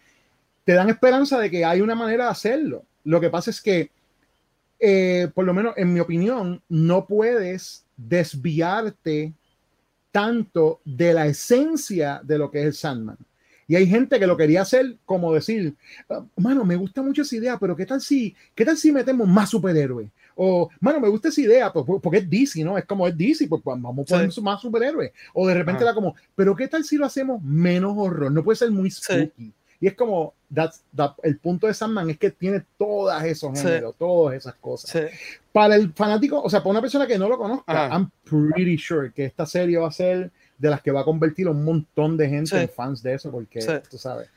te 0.67 0.73
dan 0.73 0.89
esperanza 0.89 1.39
de 1.39 1.49
que 1.49 1.63
hay 1.63 1.79
una 1.79 1.95
manera 1.95 2.25
de 2.25 2.31
hacerlo. 2.31 2.83
Lo 3.05 3.21
que 3.21 3.29
pasa 3.29 3.51
es 3.51 3.61
que, 3.61 3.89
eh, 4.81 5.29
por 5.33 5.45
lo 5.45 5.53
menos 5.53 5.73
en 5.77 5.93
mi 5.93 6.01
opinión, 6.01 6.61
no 6.67 7.05
puedes 7.05 7.85
desviarte 7.95 9.31
tanto 10.11 10.81
de 10.83 11.13
la 11.13 11.25
esencia 11.25 12.19
de 12.21 12.37
lo 12.37 12.51
que 12.51 12.59
es 12.59 12.65
el 12.65 12.73
Sandman. 12.73 13.17
Y 13.67 13.75
hay 13.75 13.85
gente 13.85 14.17
que 14.17 14.27
lo 14.27 14.37
quería 14.37 14.61
hacer 14.61 14.95
como 15.05 15.33
decir, 15.33 15.75
ah, 16.09 16.23
mano, 16.37 16.63
me 16.63 16.77
gusta 16.77 17.01
mucho 17.01 17.23
esa 17.23 17.35
idea, 17.35 17.57
pero 17.59 17.75
¿qué 17.75 17.85
tal 17.85 17.99
si, 17.99 18.33
qué 18.55 18.63
tal 18.63 18.77
si 18.77 18.91
metemos 18.91 19.27
más 19.27 19.49
superhéroes? 19.49 20.09
O, 20.35 20.69
mano, 20.79 20.99
me 20.99 21.09
gusta 21.09 21.29
esa 21.29 21.41
idea, 21.41 21.73
pues, 21.73 21.85
porque 22.01 22.19
es 22.19 22.29
DC, 22.29 22.63
¿no? 22.63 22.77
Es 22.77 22.85
como 22.85 23.07
es 23.07 23.17
DC, 23.17 23.47
pues, 23.47 23.61
pues 23.61 23.81
vamos 23.81 24.09
a 24.09 24.15
poner 24.15 24.41
más 24.41 24.61
superhéroes. 24.61 25.11
O 25.33 25.47
de 25.47 25.53
repente 25.53 25.83
era 25.83 25.93
como, 25.93 26.15
pero 26.35 26.55
¿qué 26.55 26.67
tal 26.67 26.83
si 26.85 26.95
lo 26.95 27.05
hacemos 27.05 27.41
menos 27.43 27.93
horror? 27.97 28.31
No 28.31 28.43
puede 28.43 28.55
ser 28.55 28.71
muy 28.71 28.89
spooky. 28.89 29.51
Y 29.79 29.87
es 29.87 29.93
como, 29.93 30.33
that's, 30.53 30.83
el 31.23 31.37
punto 31.37 31.67
de 31.67 31.73
Sandman 31.73 32.09
es 32.09 32.17
que 32.17 32.31
tiene 32.31 32.63
todas 32.77 33.23
esos 33.25 33.59
géneros, 33.59 33.95
todas 33.97 34.35
esas 34.35 34.55
cosas. 34.55 35.11
Para 35.51 35.75
el 35.75 35.91
fanático, 35.93 36.41
o 36.41 36.49
sea, 36.49 36.61
para 36.61 36.71
una 36.71 36.81
persona 36.81 37.05
que 37.05 37.17
no 37.17 37.27
lo 37.27 37.37
conozca, 37.37 37.89
I'm 37.89 38.09
pretty 38.23 38.77
sure 38.77 39.11
que 39.11 39.25
esta 39.25 39.45
serie 39.45 39.77
va 39.77 39.89
a 39.89 39.91
ser 39.91 40.31
de 40.57 40.69
las 40.69 40.81
que 40.81 40.91
va 40.91 41.01
a 41.01 41.05
convertir 41.05 41.47
a 41.47 41.51
un 41.51 41.63
montón 41.63 42.17
de 42.17 42.29
gente 42.29 42.59
en 42.59 42.69
fans 42.69 43.03
de 43.03 43.13
eso, 43.13 43.31
porque 43.31 43.59
tú 43.89 43.97
sabes. 43.97 44.27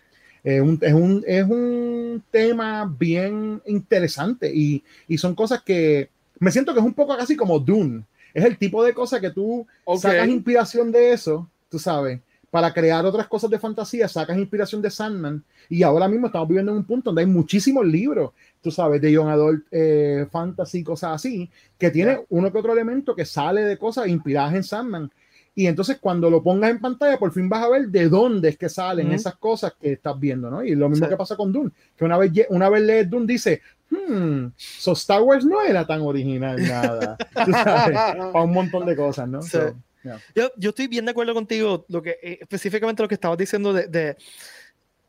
es, 0.44 0.60
un, 0.60 0.78
es, 0.80 0.92
un, 0.92 1.24
es 1.26 1.44
un 1.44 2.22
tema 2.30 2.84
bien 2.98 3.62
interesante 3.66 4.50
y, 4.54 4.82
y, 5.08 5.18
son 5.18 5.34
cosas 5.34 5.62
que 5.62 6.10
me 6.38 6.50
siento 6.50 6.72
que 6.72 6.80
es 6.80 6.86
un 6.86 6.94
poco 6.94 7.16
casi 7.16 7.36
como 7.36 7.58
Dune. 7.58 8.04
Es 8.32 8.44
el 8.44 8.56
tipo 8.56 8.84
de 8.84 8.94
cosas 8.94 9.20
que 9.20 9.30
tú 9.30 9.66
sacas 9.98 10.28
inspiración 10.28 10.92
de 10.92 11.12
eso, 11.12 11.48
tú 11.68 11.78
sabes, 11.78 12.20
para 12.50 12.72
crear 12.72 13.06
otras 13.06 13.28
cosas 13.28 13.48
de 13.50 13.58
fantasía, 13.58 14.08
sacas 14.08 14.36
inspiración 14.36 14.82
de 14.82 14.90
Sandman 14.90 15.42
y 15.68 15.82
ahora 15.82 16.08
mismo 16.08 16.26
estamos 16.26 16.48
viviendo 16.48 16.72
en 16.72 16.78
un 16.78 16.84
punto 16.84 17.10
donde 17.10 17.22
hay 17.22 17.26
muchísimos 17.26 17.86
libros, 17.86 18.32
tú 18.60 18.70
sabes, 18.70 19.00
de 19.00 19.12
Young 19.12 19.28
Adult 19.28 19.66
eh, 19.70 20.26
Fantasy, 20.30 20.82
cosas 20.82 21.12
así, 21.14 21.48
que 21.78 21.90
tiene 21.90 22.24
uno 22.28 22.50
que 22.50 22.58
otro 22.58 22.72
elemento 22.72 23.14
que 23.14 23.24
sale 23.24 23.62
de 23.62 23.78
cosas 23.78 24.08
inspiradas 24.08 24.54
en 24.54 24.64
Sandman. 24.64 25.10
Y 25.54 25.66
entonces 25.66 25.98
cuando 26.00 26.30
lo 26.30 26.42
pongas 26.42 26.70
en 26.70 26.80
pantalla, 26.80 27.18
por 27.18 27.32
fin 27.32 27.48
vas 27.48 27.64
a 27.64 27.68
ver 27.68 27.88
de 27.88 28.08
dónde 28.08 28.50
es 28.50 28.56
que 28.56 28.68
salen 28.68 29.12
esas 29.12 29.34
cosas 29.36 29.74
que 29.78 29.92
estás 29.92 30.18
viendo, 30.18 30.48
¿no? 30.50 30.64
Y 30.64 30.74
lo 30.74 30.88
mismo 30.88 31.08
que 31.08 31.16
pasa 31.16 31.36
con 31.36 31.52
Dune, 31.52 31.70
que 31.96 32.04
una 32.04 32.16
vez, 32.16 32.32
una 32.50 32.68
vez 32.68 32.82
lees 32.82 33.10
Dune 33.10 33.26
dice, 33.26 33.60
hmm, 33.90 34.46
so 34.56 34.92
Star 34.92 35.22
Wars 35.22 35.44
no 35.44 35.60
era 35.60 35.86
tan 35.86 36.02
original 36.02 36.56
nada, 36.62 37.16
tú 37.44 37.52
sabes, 37.52 37.96
para 37.96 38.42
un 38.44 38.52
montón 38.52 38.86
de 38.86 38.96
cosas, 38.96 39.28
¿no? 39.28 39.40
Yo, 40.34 40.50
yo, 40.56 40.70
estoy 40.70 40.86
bien 40.86 41.04
de 41.04 41.10
acuerdo 41.10 41.34
contigo, 41.34 41.84
lo 41.88 42.00
que, 42.00 42.16
eh, 42.22 42.38
específicamente 42.40 43.02
lo 43.02 43.08
que 43.08 43.16
estabas 43.16 43.36
diciendo 43.36 43.72
de, 43.72 43.86
de, 43.86 44.16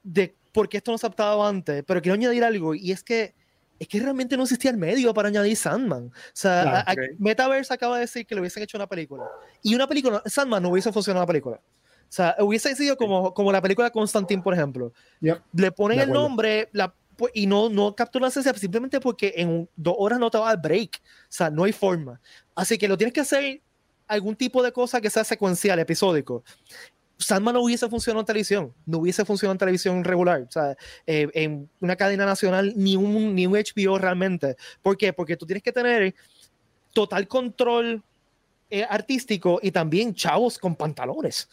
de, 0.04 0.36
por 0.52 0.68
qué 0.68 0.78
esto 0.78 0.92
no 0.92 0.98
se 0.98 1.06
ha 1.06 1.08
adaptado 1.08 1.46
antes, 1.46 1.84
pero 1.88 2.02
quiero 2.02 2.16
añadir 2.16 2.44
algo, 2.44 2.76
y 2.76 2.92
es 2.92 3.04
que 3.04 3.34
es 3.82 3.88
que 3.88 4.00
realmente 4.00 4.38
no 4.38 4.44
existía 4.44 4.70
el 4.70 4.78
medio 4.78 5.12
para 5.12 5.30
añadir 5.30 5.58
Sandman. 5.58 6.06
O 6.06 6.12
sea, 6.34 6.86
Metaverse 7.18 7.74
acaba 7.74 7.96
de 7.96 8.02
decir 8.02 8.28
que 8.28 8.36
le 8.36 8.42
hubiesen 8.42 8.62
hecho 8.62 8.78
una 8.78 8.86
película. 8.86 9.24
Y 9.64 9.74
una 9.74 9.88
película, 9.88 10.22
Sandman 10.24 10.62
no 10.62 10.70
hubiese 10.70 10.94
funcionado 10.94 11.24
la 11.24 11.28
película. 11.28 11.58
O 11.58 11.60
sea, 12.08 12.36
hubiese 12.38 12.76
sido 12.76 12.96
como, 12.96 13.34
como 13.34 13.52
la 13.52 13.60
película 13.60 13.90
Constantine, 13.90 14.44
por 14.44 14.54
ejemplo. 14.54 14.94
Le 15.20 15.72
ponen 15.72 16.00
el 16.00 16.12
nombre 16.12 16.70
la, 16.74 16.94
y 17.34 17.48
no, 17.48 17.70
no 17.70 17.96
capturan 17.96 18.26
la 18.26 18.28
esencia 18.30 18.54
simplemente 18.54 19.00
porque 19.00 19.34
en 19.36 19.68
dos 19.76 19.96
horas 19.98 20.20
no 20.20 20.30
te 20.30 20.38
va 20.38 20.52
a 20.52 20.56
dar 20.56 20.62
break. 20.62 21.02
O 21.04 21.26
sea, 21.30 21.50
no 21.50 21.64
hay 21.64 21.72
forma. 21.72 22.22
Así 22.54 22.78
que 22.78 22.88
lo 22.88 22.96
tienes 23.00 23.16
que 23.16 23.22
hacer 23.22 23.64
algún 24.08 24.36
tipo 24.36 24.62
de 24.62 24.72
cosa 24.72 25.02
que 25.02 25.10
sea 25.10 25.24
secuencial, 25.24 25.80
episódico. 25.80 26.44
Sandman 27.22 27.54
no 27.54 27.62
hubiese 27.62 27.88
funcionado 27.90 28.22
en 28.22 28.26
televisión, 28.26 28.74
no 28.86 29.00
hubiese 29.00 29.24
funcionado 29.26 29.54
en 29.54 29.58
televisión 29.60 30.04
regular, 30.04 30.42
o 30.42 30.52
sea, 30.52 30.76
eh, 31.06 31.30
en 31.34 31.70
una 31.80 31.96
cadena 31.96 32.26
nacional, 32.26 32.74
ni 32.76 32.96
un, 32.96 33.36
ni 33.36 33.48
un 33.48 33.54
HBO 33.54 33.98
realmente. 33.98 34.56
¿Por 34.82 34.98
qué? 34.98 35.14
Porque 35.14 35.38
tú 35.38 35.46
tienes 35.46 35.64
que 35.64 35.72
tener 35.72 36.16
total 36.94 37.28
control 37.28 38.04
eh, 38.70 38.86
artístico 38.90 39.60
y 39.62 39.72
también 39.72 40.14
chavos 40.14 40.58
con 40.58 40.76
pantalones. 40.76 41.50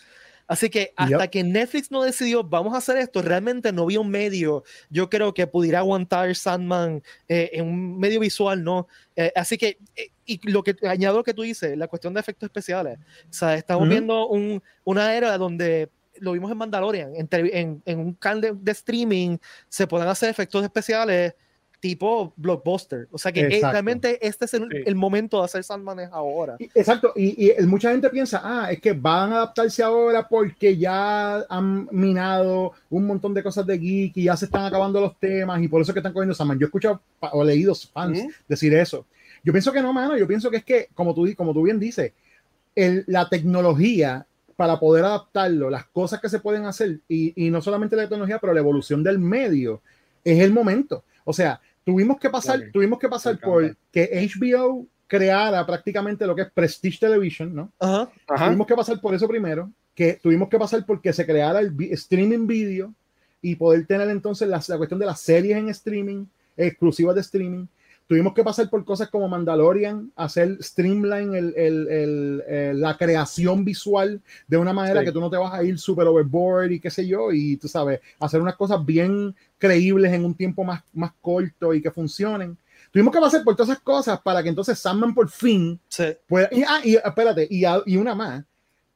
Así 0.48 0.70
que 0.70 0.94
hasta 0.96 1.28
que 1.28 1.44
Netflix 1.44 1.90
no 1.90 2.02
decidió, 2.02 2.42
vamos 2.42 2.74
a 2.74 2.78
hacer 2.78 2.96
esto, 2.96 3.20
realmente 3.20 3.70
no 3.70 3.82
había 3.82 4.00
un 4.00 4.08
medio, 4.08 4.64
yo 4.88 5.10
creo 5.10 5.34
que 5.34 5.46
pudiera 5.46 5.80
aguantar 5.80 6.34
Sandman 6.34 7.02
eh, 7.28 7.50
en 7.52 7.66
un 7.66 7.98
medio 7.98 8.18
visual, 8.18 8.64
¿no? 8.64 8.88
Eh, 9.14 9.30
así 9.36 9.58
que, 9.58 9.78
eh, 9.94 10.08
y 10.24 10.50
lo 10.50 10.64
que 10.64 10.74
añado 10.88 11.18
lo 11.18 11.24
que 11.24 11.34
tú 11.34 11.42
dices, 11.42 11.76
la 11.76 11.86
cuestión 11.86 12.14
de 12.14 12.20
efectos 12.20 12.46
especiales. 12.46 12.98
O 13.24 13.32
sea, 13.32 13.54
estamos 13.56 13.86
viendo 13.90 14.26
un, 14.26 14.62
una 14.84 15.14
era 15.14 15.36
donde 15.36 15.90
lo 16.20 16.32
vimos 16.32 16.50
en 16.50 16.56
Mandalorian, 16.56 17.12
en, 17.14 17.82
en, 17.84 17.98
un 17.98 18.14
canal 18.14 18.58
de, 18.62 18.72
streaming 18.72 19.36
se 19.68 19.86
pueden 19.86 20.08
hacer 20.08 20.30
efectos 20.30 20.64
especiales 20.64 21.34
tipo 21.80 22.32
blockbuster. 22.36 23.08
O 23.10 23.18
sea 23.18 23.32
que 23.32 23.40
eh, 23.40 23.60
realmente 23.62 24.18
este 24.26 24.44
es 24.46 24.54
el, 24.54 24.94
momento 24.94 25.38
de 25.38 25.44
hacer 25.44 25.64
Sandman 25.64 26.00
ahora. 26.12 26.56
Exacto, 26.74 27.12
y, 27.14 27.50
y, 27.50 27.66
mucha 27.66 27.90
gente 27.90 28.10
piensa, 28.10 28.40
ah, 28.42 28.72
es 28.72 28.80
que 28.80 28.92
van 28.92 29.32
a 29.32 29.36
adaptarse 29.36 29.82
ahora 29.82 30.26
porque 30.26 30.76
ya 30.76 31.44
han 31.48 31.88
minado 31.92 32.72
un 32.90 33.06
montón 33.06 33.34
de 33.34 33.42
cosas 33.42 33.66
de 33.66 33.78
geek 33.78 34.16
y 34.16 34.24
ya 34.24 34.36
se 34.36 34.46
están 34.46 34.64
acabando 34.64 35.00
los 35.00 35.18
temas 35.18 35.62
y 35.62 35.68
por 35.68 35.80
eso 35.80 35.92
que 35.92 36.00
están 36.00 36.12
cogiendo 36.12 36.34
Sandman. 36.34 36.58
Yo 36.58 36.66
he 36.66 36.68
escuchado 36.68 37.00
o 37.20 37.44
leído 37.44 37.74
fans 37.74 38.24
decir 38.48 38.74
eso. 38.74 39.06
Yo 39.44 39.52
pienso 39.52 39.72
que 39.72 39.82
no, 39.82 39.92
mano, 39.92 40.16
yo 40.16 40.26
pienso 40.26 40.50
que 40.50 40.58
es 40.58 40.64
que, 40.64 40.88
como 40.94 41.14
tú, 41.14 41.28
como 41.36 41.54
tú 41.54 41.62
bien 41.62 41.78
dices, 41.78 42.12
el, 42.74 43.04
la 43.06 43.28
tecnología 43.28 44.26
para 44.56 44.80
poder 44.80 45.04
adaptarlo, 45.04 45.70
las 45.70 45.86
cosas 45.86 46.20
que 46.20 46.28
se 46.28 46.40
pueden 46.40 46.64
hacer, 46.64 46.98
y, 47.08 47.46
y 47.46 47.50
no 47.50 47.62
solamente 47.62 47.94
la 47.94 48.02
tecnología, 48.02 48.40
pero 48.40 48.52
la 48.52 48.58
evolución 48.58 49.04
del 49.04 49.20
medio, 49.20 49.80
es 50.24 50.40
el 50.40 50.52
momento. 50.52 51.04
O 51.24 51.32
sea, 51.32 51.60
tuvimos 51.88 52.18
que 52.18 52.28
pasar, 52.28 52.60
tuvimos 52.70 52.98
que 52.98 53.08
pasar 53.08 53.40
por 53.40 53.74
que 53.90 54.28
HBO 54.30 54.86
creara 55.06 55.64
prácticamente 55.64 56.26
lo 56.26 56.36
que 56.36 56.42
es 56.42 56.50
Prestige 56.52 56.98
Television, 57.00 57.54
¿no? 57.54 57.72
Tuvimos 58.26 58.66
que 58.66 58.74
pasar 58.74 59.00
por 59.00 59.14
eso 59.14 59.26
primero, 59.26 59.72
que 59.94 60.20
tuvimos 60.22 60.50
que 60.50 60.58
pasar 60.58 60.84
porque 60.84 61.14
se 61.14 61.24
creara 61.24 61.60
el 61.60 61.74
streaming 61.92 62.46
video 62.46 62.92
y 63.40 63.56
poder 63.56 63.86
tener 63.86 64.10
entonces 64.10 64.46
la, 64.46 64.62
la 64.68 64.76
cuestión 64.76 65.00
de 65.00 65.06
las 65.06 65.18
series 65.18 65.56
en 65.56 65.70
streaming, 65.70 66.26
exclusivas 66.58 67.14
de 67.14 67.22
streaming. 67.22 67.64
Tuvimos 68.08 68.32
que 68.32 68.42
pasar 68.42 68.68
por 68.70 68.84
cosas 68.84 69.08
como 69.10 69.28
Mandalorian, 69.28 70.10
hacer 70.16 70.56
streamline 70.62 71.34
el, 71.34 71.54
el, 71.56 71.88
el, 71.88 72.80
la 72.80 72.96
creación 72.96 73.64
visual 73.64 74.20
de 74.48 74.56
una 74.56 74.72
manera 74.72 75.04
que 75.04 75.12
tú 75.12 75.20
no 75.20 75.30
te 75.30 75.36
vas 75.36 75.52
a 75.52 75.62
ir 75.62 75.78
super 75.78 76.06
overboard 76.06 76.72
y 76.72 76.80
qué 76.80 76.90
sé 76.90 77.06
yo, 77.06 77.30
y 77.30 77.58
tú 77.58 77.68
sabes, 77.68 78.00
hacer 78.18 78.40
unas 78.40 78.56
cosas 78.56 78.84
bien 78.84 79.36
creíbles 79.58 80.12
en 80.12 80.24
un 80.24 80.34
tiempo 80.34 80.64
más, 80.64 80.82
más 80.94 81.12
corto 81.20 81.74
y 81.74 81.82
que 81.82 81.90
funcionen. 81.90 82.56
Tuvimos 82.90 83.12
que 83.12 83.20
pasar 83.20 83.44
por 83.44 83.54
todas 83.54 83.70
esas 83.70 83.82
cosas 83.82 84.18
para 84.20 84.42
que 84.42 84.48
entonces 84.48 84.78
Sandman 84.78 85.14
por 85.14 85.28
fin 85.28 85.78
pueda. 86.26 86.48
Y, 86.50 86.62
ah, 86.62 86.80
y 86.82 86.96
espérate, 86.96 87.46
y, 87.50 87.64
y 87.84 87.96
una 87.98 88.14
más 88.14 88.42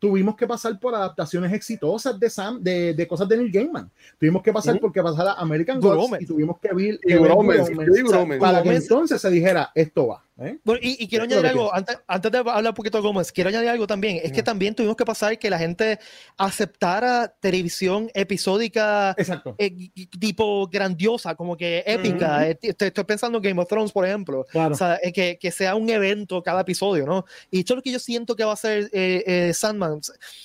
tuvimos 0.02 0.34
que 0.34 0.48
pasar 0.48 0.76
por 0.80 0.92
adaptaciones 0.96 1.52
exitosas 1.52 2.18
de 2.18 2.28
Sam, 2.28 2.60
de, 2.60 2.92
de 2.92 3.06
cosas 3.06 3.28
de 3.28 3.36
Neil 3.36 3.52
Gaiman. 3.52 3.88
Tuvimos 4.18 4.42
que 4.42 4.52
pasar 4.52 4.80
porque 4.80 5.00
pasara 5.00 5.34
American 5.34 5.78
Gods 5.78 6.20
y 6.20 6.26
tuvimos 6.26 6.58
que 6.58 6.74
ver, 6.74 6.98
para 8.40 8.64
que 8.64 8.74
entonces 8.74 9.20
se 9.20 9.30
dijera 9.30 9.70
esto 9.76 10.08
va. 10.08 10.24
¿Eh? 10.42 10.58
y, 10.80 11.08
quiero 11.08 11.24
añadir 11.24 11.46
algo, 11.46 11.74
antes, 11.74 11.98
antes, 12.06 12.32
de 12.32 12.38
hablar 12.38 12.68
un 12.68 12.74
poquito 12.74 12.98
de 12.98 13.02
Gómez, 13.02 13.32
quiero 13.32 13.50
añadir 13.50 13.68
algo 13.68 13.86
también. 13.86 14.20
Es 14.22 14.32
que 14.32 14.42
también 14.42 14.74
tuvimos 14.74 14.96
que 14.96 15.04
pasar 15.04 15.38
que 15.38 15.50
la 15.50 15.58
gente 15.58 15.98
aceptara 16.36 17.28
televisión 17.40 18.10
episódica 18.14 19.14
eh, 19.58 19.90
tipo 20.18 20.68
grandiosa, 20.68 21.34
como 21.34 21.56
que 21.56 21.82
épica. 21.86 22.48
Eh, 22.48 22.58
estoy, 22.62 22.90
pensando 23.04 23.38
en 23.38 23.42
Game 23.42 23.60
of 23.60 23.68
Thrones, 23.68 23.92
por 23.92 24.06
ejemplo. 24.06 24.46
O 24.52 24.74
sea, 24.74 24.98
que, 25.12 25.38
que, 25.38 25.50
sea 25.50 25.74
un 25.74 25.88
evento 25.90 26.42
cada 26.42 26.62
episodio, 26.62 27.06
¿no? 27.06 27.24
Y 27.50 27.60
esto 27.60 27.74
es 27.74 27.76
lo 27.76 27.82
que 27.82 27.92
yo 27.92 27.98
siento 27.98 28.34
que 28.34 28.44
va 28.44 28.52
a 28.52 28.56
ser 28.56 28.90
Sandman. 29.54 30.00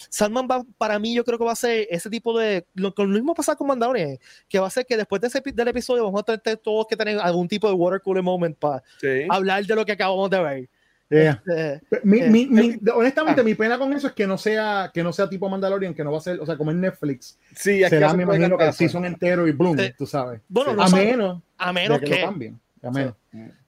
Sandman 0.09 0.47
va, 0.49 0.63
para 0.77 0.99
mí, 0.99 1.13
yo 1.13 1.23
creo 1.23 1.37
que 1.37 1.45
va 1.45 1.53
a 1.53 1.55
ser 1.55 1.87
ese 1.89 2.09
tipo 2.09 2.37
de. 2.37 2.65
Lo, 2.73 2.93
lo 2.95 3.07
mismo 3.07 3.33
pasa 3.33 3.55
con 3.55 3.67
Mandalorian, 3.67 4.17
que 4.47 4.59
va 4.59 4.67
a 4.67 4.71
ser 4.71 4.85
que 4.85 4.97
después 4.97 5.21
de 5.21 5.27
ese, 5.27 5.41
del 5.45 5.67
episodio 5.67 6.03
vamos 6.03 6.21
a 6.21 6.37
tener 6.37 6.57
todos 6.57 6.87
que 6.87 6.95
tener 6.95 7.19
algún 7.19 7.47
tipo 7.47 7.67
de 7.67 7.73
water 7.73 8.01
cooler 8.01 8.23
moment 8.23 8.57
para 8.57 8.83
hablar 9.29 9.65
de 9.65 9.75
lo 9.75 9.85
que 9.87 9.93
acabamos 9.93 10.29
de 10.29 10.43
ver. 10.43 10.69
Este, 11.09 11.73
eh, 11.75 12.79
honestamente, 12.93 13.39
ah. 13.39 13.43
mi 13.43 13.55
pena 13.55 13.79
con 13.79 13.93
eso 13.93 14.07
es 14.07 14.13
que 14.13 14.27
no 14.27 14.37
sea 14.37 14.91
que 14.93 15.01
no 15.01 15.13
sea 15.13 15.29
tipo 15.29 15.47
Mandalorian, 15.47 15.93
que 15.93 16.03
no 16.03 16.11
va 16.11 16.17
a 16.17 16.21
ser, 16.21 16.39
o 16.39 16.45
sea, 16.45 16.57
como 16.57 16.71
en 16.71 16.81
Netflix. 16.81 17.39
Sí, 17.55 17.81
será, 17.87 18.13
me 18.13 18.23
imagino 18.23 18.57
que 18.57 18.65
el 18.65 18.73
season 18.73 19.05
entero 19.05 19.47
y 19.47 19.53
boom, 19.53 19.77
tú 19.97 20.05
sabes. 20.05 20.41
Bueno, 20.49 20.71
a, 20.81 20.89
menos, 20.89 21.41
a 21.57 21.71
menos 21.71 21.99
que, 22.01 22.21
cambien. 22.21 22.59
A 22.83 22.91
menos. 22.91 23.13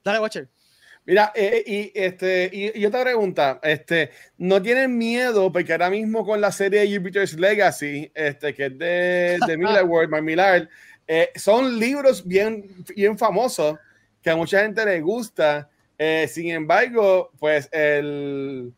Dale, 0.04 0.20
Watcher. 0.20 0.48
Mira, 1.06 1.32
eh, 1.34 1.64
y, 1.66 1.98
este, 1.98 2.50
y, 2.52 2.78
y, 2.78 2.84
otra 2.84 3.02
pregunta, 3.02 3.58
este, 3.62 4.10
¿no 4.36 4.60
tienen 4.60 4.96
miedo? 4.98 5.50
Porque 5.50 5.72
ahora 5.72 5.88
mismo 5.88 6.26
con 6.26 6.42
la 6.42 6.52
serie 6.52 6.94
Jupiter's 6.94 7.38
Legacy, 7.38 8.12
este, 8.14 8.54
que 8.54 8.66
es 8.66 8.78
de, 8.78 9.38
de 9.46 9.56
Miller 9.56 9.84
World, 9.84 10.22
Millard, 10.22 10.68
eh, 11.08 11.30
son 11.36 11.78
libros 11.80 12.24
bien, 12.26 12.84
bien 12.94 13.16
famosos 13.16 13.78
que 14.22 14.28
a 14.28 14.36
mucha 14.36 14.60
gente 14.60 14.84
le 14.84 15.00
gusta 15.00 15.69
eh, 16.02 16.26
sin 16.28 16.50
embargo, 16.50 17.30
pues 17.38 17.68
el, 17.72 18.72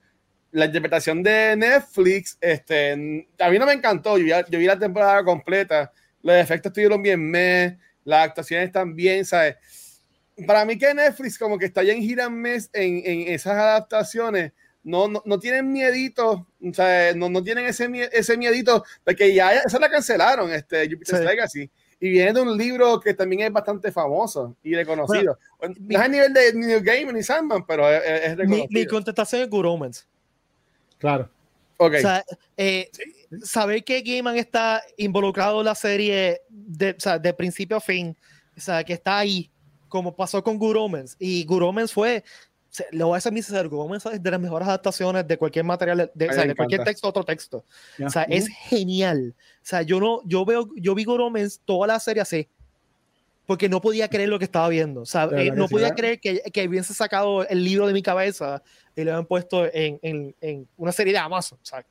la 0.51 0.65
interpretación 0.65 1.23
de 1.23 1.55
Netflix, 1.55 2.37
este, 2.41 3.29
a 3.39 3.49
mí 3.49 3.59
no 3.61 3.67
me 3.67 3.75
encantó. 3.75 4.19
Yo, 4.19 4.27
yo 4.51 4.59
vi 4.59 4.67
la 4.67 4.77
temporada 4.77 5.23
completa. 5.23 5.93
Los 6.21 6.35
efectos 6.35 6.71
estuvieron 6.71 7.01
bien, 7.01 7.21
me, 7.31 7.79
las 8.03 8.25
actuaciones 8.25 8.67
están 8.67 8.97
bien, 8.97 9.25
¿sabes? 9.25 9.55
Para 10.49 10.65
mí 10.65 10.77
que 10.77 10.93
Netflix 10.93 11.39
como 11.39 11.59
que 11.59 11.67
está 11.67 11.85
ya 11.85 11.93
en 11.93 12.03
gira 12.03 12.29
mes 12.29 12.69
en, 12.73 13.01
en 13.05 13.33
esas 13.33 13.53
adaptaciones, 13.53 14.51
no, 14.83 15.07
no, 15.07 15.23
no, 15.25 15.39
tienen 15.39 15.71
miedito, 15.71 16.49
o 16.61 16.75
sea, 16.75 17.15
no, 17.15 17.29
no 17.29 17.45
tienen 17.45 17.67
ese, 17.67 17.89
ese 18.11 18.37
miedito, 18.37 18.83
porque 19.05 19.33
ya 19.33 19.53
esa 19.53 19.79
la 19.79 19.89
cancelaron, 19.89 20.53
este, 20.53 20.91
Jupiter's 20.91 21.25
Legacy 21.25 21.71
y 22.03 22.11
viene 22.11 22.33
de 22.33 22.41
un 22.41 22.59
libro 22.59 22.99
que 22.99 23.15
también 23.15 23.43
es 23.43 23.53
bastante 23.53 23.93
famoso 23.93 24.57
y 24.61 24.75
reconocido. 24.75 25.39
no 25.61 25.69
es 25.89 25.97
a 25.97 26.09
nivel 26.09 26.35
de 26.35 26.53
New 26.53 26.81
Game 26.83 27.13
ni 27.13 27.23
Sandman, 27.23 27.65
pero 27.65 27.89
es, 27.89 28.37
reconocido. 28.37 28.67
Mi, 28.71 28.87
contestación 28.87 29.43
es 29.43 29.49
Good 29.49 29.67
Omens. 29.67 30.09
Claro. 30.99 31.31
Okay. 31.77 32.01
O 32.01 32.03
sea, 32.03 32.25
eh, 32.57 32.91
saber 33.45 33.85
que 33.85 34.03
Gaiman 34.03 34.37
está 34.37 34.83
involucrado 34.97 35.61
en 35.61 35.67
la 35.67 35.77
serie 35.77 36.41
de, 36.49 36.91
o 36.91 37.01
sea, 37.01 37.21
de 37.21 37.33
principio 37.33 37.77
a 37.77 37.81
fin, 37.81 38.17
o 38.57 38.61
sea, 38.61 38.83
que 38.83 38.95
está 38.95 39.19
ahí, 39.19 39.49
como 39.89 40.13
pasó 40.17 40.43
con 40.43 40.59
Good 40.59 40.77
Omens, 40.77 41.15
y 41.21 41.45
Good 41.45 41.63
Omens 41.63 41.93
fue 41.93 42.25
lo 42.93 43.09
voy 43.09 43.17
a 43.17 43.19
hacer 43.19 43.33
mi 43.33 43.43
sincero, 43.43 43.71
es 43.95 44.23
de 44.23 44.31
las 44.31 44.41
mejores 44.41 44.67
adaptaciones 44.67 45.27
de 45.27 45.37
cualquier 45.37 45.65
material, 45.65 46.11
de, 46.15 46.29
o 46.29 46.33
sea, 46.33 46.45
de 46.45 46.55
cualquier 46.55 46.85
texto, 46.85 47.09
otro 47.09 47.25
texto. 47.25 47.65
O 48.05 48.11
sea, 48.11 48.23
es 48.25 48.49
genial. 48.49 49.35
O 49.37 49.65
sea, 49.65 49.83
yo 49.83 50.01
no, 50.01 50.21
yo 50.25 50.45
veo, 50.45 50.69
yo 50.77 50.95
vi 50.95 51.05
Goromens 51.05 51.61
toda 51.65 51.87
la 51.87 52.01
serie 52.01 52.23
así, 52.23 52.49
porque 53.47 53.69
no 53.69 53.81
podía 53.81 54.09
creer 54.09 54.29
lo 54.29 54.39
que 54.39 54.47
estaba 54.47 54.69
viendo. 54.69 55.03
O 55.03 55.07
sea, 55.07 55.29
eh, 55.33 55.51
no 55.51 55.69
podía 55.69 55.91
creer 55.95 56.21
que, 56.21 56.41
que 56.53 56.67
hubiese 56.67 56.95
sacado 56.95 57.47
el 57.47 57.63
libro 57.63 57.87
de 57.87 57.93
mi 57.93 58.03
cabeza 58.03 58.63
y 58.97 59.05
lo 59.05 59.13
habían 59.13 59.27
puesto 59.27 59.67
en, 59.67 59.99
en, 60.03 60.35
en 60.41 60.69
una 60.77 60.93
serie 60.93 61.13
de 61.13 61.19
Amazon. 61.19 61.59
O 61.61 61.65
sea, 61.65 61.85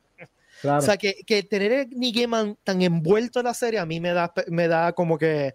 o 0.64 0.80
sea 0.80 0.96
que, 0.96 1.14
que, 1.26 1.42
tener 1.42 1.72
a 1.72 1.84
Nick 1.84 2.16
Gaiman 2.16 2.56
tan 2.62 2.82
envuelto 2.82 3.40
en 3.40 3.46
la 3.46 3.54
serie 3.54 3.80
a 3.80 3.86
mí 3.86 4.00
me 4.00 4.12
da, 4.12 4.32
me 4.48 4.68
da 4.68 4.92
como 4.92 5.18
que 5.18 5.54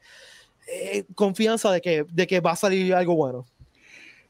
eh, 0.67 1.05
confianza 1.15 1.71
de 1.71 1.79
que, 1.79 2.05
de 2.09 2.27
que 2.27 2.41
va 2.41 2.51
a 2.51 2.55
salir 2.55 2.93
algo 2.93 3.15
bueno. 3.15 3.45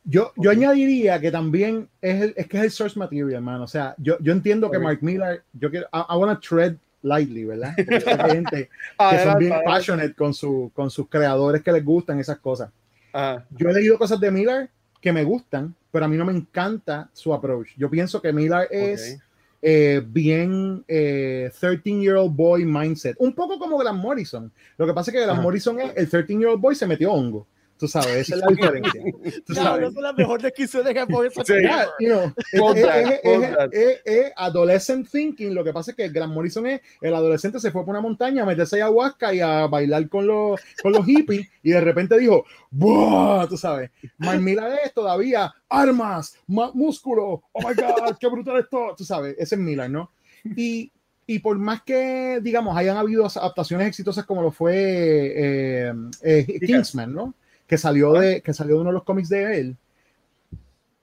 Yo, 0.09 0.31
yo 0.37 0.51
añadiría 0.51 1.19
que 1.19 1.31
también 1.31 1.89
es, 2.01 2.21
el, 2.21 2.33
es 2.37 2.47
que 2.47 2.57
es 2.57 2.63
el 2.63 2.71
source 2.71 2.97
material, 2.97 3.33
hermano. 3.33 3.65
O 3.65 3.67
sea, 3.67 3.93
yo, 3.97 4.17
yo 4.21 4.31
entiendo 4.31 4.71
que 4.71 4.79
Mark 4.79 4.99
Miller, 5.01 5.43
yo 5.51 5.69
quiero, 5.69 5.85
I, 5.93 5.99
I 6.09 6.17
want 6.17 6.39
to 6.39 6.47
tread 6.47 6.77
lightly, 7.01 7.43
¿verdad? 7.43 7.73
Porque 7.75 8.09
hay 8.09 8.31
gente 8.31 8.69
que 8.97 9.19
son 9.23 9.37
bien 9.37 9.53
passionate 9.65 10.13
con, 10.13 10.33
su, 10.33 10.71
con 10.73 10.89
sus 10.89 11.09
creadores 11.09 11.61
que 11.61 11.73
les 11.73 11.83
gustan 11.83 12.19
esas 12.19 12.39
cosas. 12.39 12.69
Yo 13.51 13.69
he 13.69 13.73
leído 13.73 13.97
cosas 13.97 14.19
de 14.19 14.31
Miller 14.31 14.69
que 15.01 15.11
me 15.11 15.23
gustan, 15.23 15.75
pero 15.91 16.05
a 16.05 16.07
mí 16.07 16.15
no 16.15 16.25
me 16.25 16.33
encanta 16.33 17.09
su 17.13 17.33
approach. 17.33 17.69
Yo 17.75 17.89
pienso 17.89 18.21
que 18.21 18.31
Miller 18.31 18.67
es 18.71 19.19
eh, 19.61 20.01
bien 20.05 20.85
13-year-old 20.85 22.31
eh, 22.31 22.35
boy 22.35 22.63
mindset, 22.65 23.15
un 23.19 23.33
poco 23.33 23.57
como 23.57 23.77
Grant 23.77 23.99
Morrison. 23.99 24.51
Lo 24.77 24.85
que 24.85 24.93
pasa 24.93 25.11
es 25.11 25.17
que 25.17 25.23
Grant 25.23 25.41
Morrison 25.41 25.79
es 25.79 25.91
el 25.95 26.09
13-year-old 26.09 26.61
boy 26.61 26.75
se 26.75 26.87
metió 26.87 27.11
hongo. 27.11 27.47
Tú 27.77 27.87
sabes, 27.87 28.29
esa 28.29 28.35
es 28.35 28.41
la 28.41 28.47
diferencia. 28.55 29.01
¿Tú 29.45 29.53
sabes? 29.53 29.81
No, 29.81 29.87
es 29.87 29.95
la 29.95 30.13
mejor 30.13 30.41
descripción 30.41 30.83
de 30.83 30.93
que 30.93 31.05
puede 31.05 31.29
sí. 31.29 31.53
es, 34.05 34.31
adolescent 34.35 35.09
thinking. 35.09 35.53
Lo 35.53 35.63
que 35.63 35.73
pasa 35.73 35.91
es 35.91 35.97
que 35.97 36.05
el 36.05 36.11
Gran 36.11 36.31
Morrison 36.31 36.65
es 36.67 36.81
el 37.01 37.13
adolescente 37.13 37.59
se 37.59 37.71
fue 37.71 37.83
por 37.85 37.91
una 37.91 38.01
montaña 38.01 38.43
a 38.43 38.45
meterse 38.45 38.77
ayahuasca 38.77 39.33
y 39.33 39.39
a 39.41 39.67
bailar 39.67 40.09
con 40.09 40.25
los, 40.25 40.59
con 40.81 40.91
los 40.91 41.05
hippies 41.05 41.47
y 41.63 41.71
de 41.71 41.81
repente 41.81 42.17
dijo, 42.17 42.45
¡Buah! 42.71 43.47
Tú 43.47 43.57
sabes, 43.57 43.91
Miller 44.17 44.79
es 44.83 44.93
todavía 44.93 45.53
armas, 45.69 46.35
músculo, 46.47 47.43
oh 47.51 47.59
my 47.67 47.75
god, 47.75 48.17
qué 48.19 48.27
brutal 48.27 48.59
esto. 48.59 48.95
Tú 48.97 49.03
sabes, 49.03 49.35
ese 49.37 49.55
es 49.55 49.61
Miller, 49.61 49.89
¿no? 49.89 50.11
Y 50.55 50.91
y 51.29 51.39
por 51.39 51.59
más 51.59 51.81
que, 51.83 52.39
digamos, 52.41 52.75
hayan 52.77 52.95
habido 52.95 53.25
adaptaciones 53.25 53.89
exitosas 53.89 54.25
como 54.25 54.41
lo 54.41 54.49
fue 54.49 55.33
eh, 55.35 55.93
eh, 56.23 56.59
Kingsman, 56.65 57.13
¿no? 57.13 57.33
Que 57.67 57.77
salió 57.77 58.13
de, 58.13 58.41
que 58.41 58.53
salió 58.53 58.75
de 58.75 58.81
uno 58.81 58.89
de 58.89 58.95
los 58.95 59.03
cómics 59.03 59.29
de 59.29 59.59
él, 59.59 59.77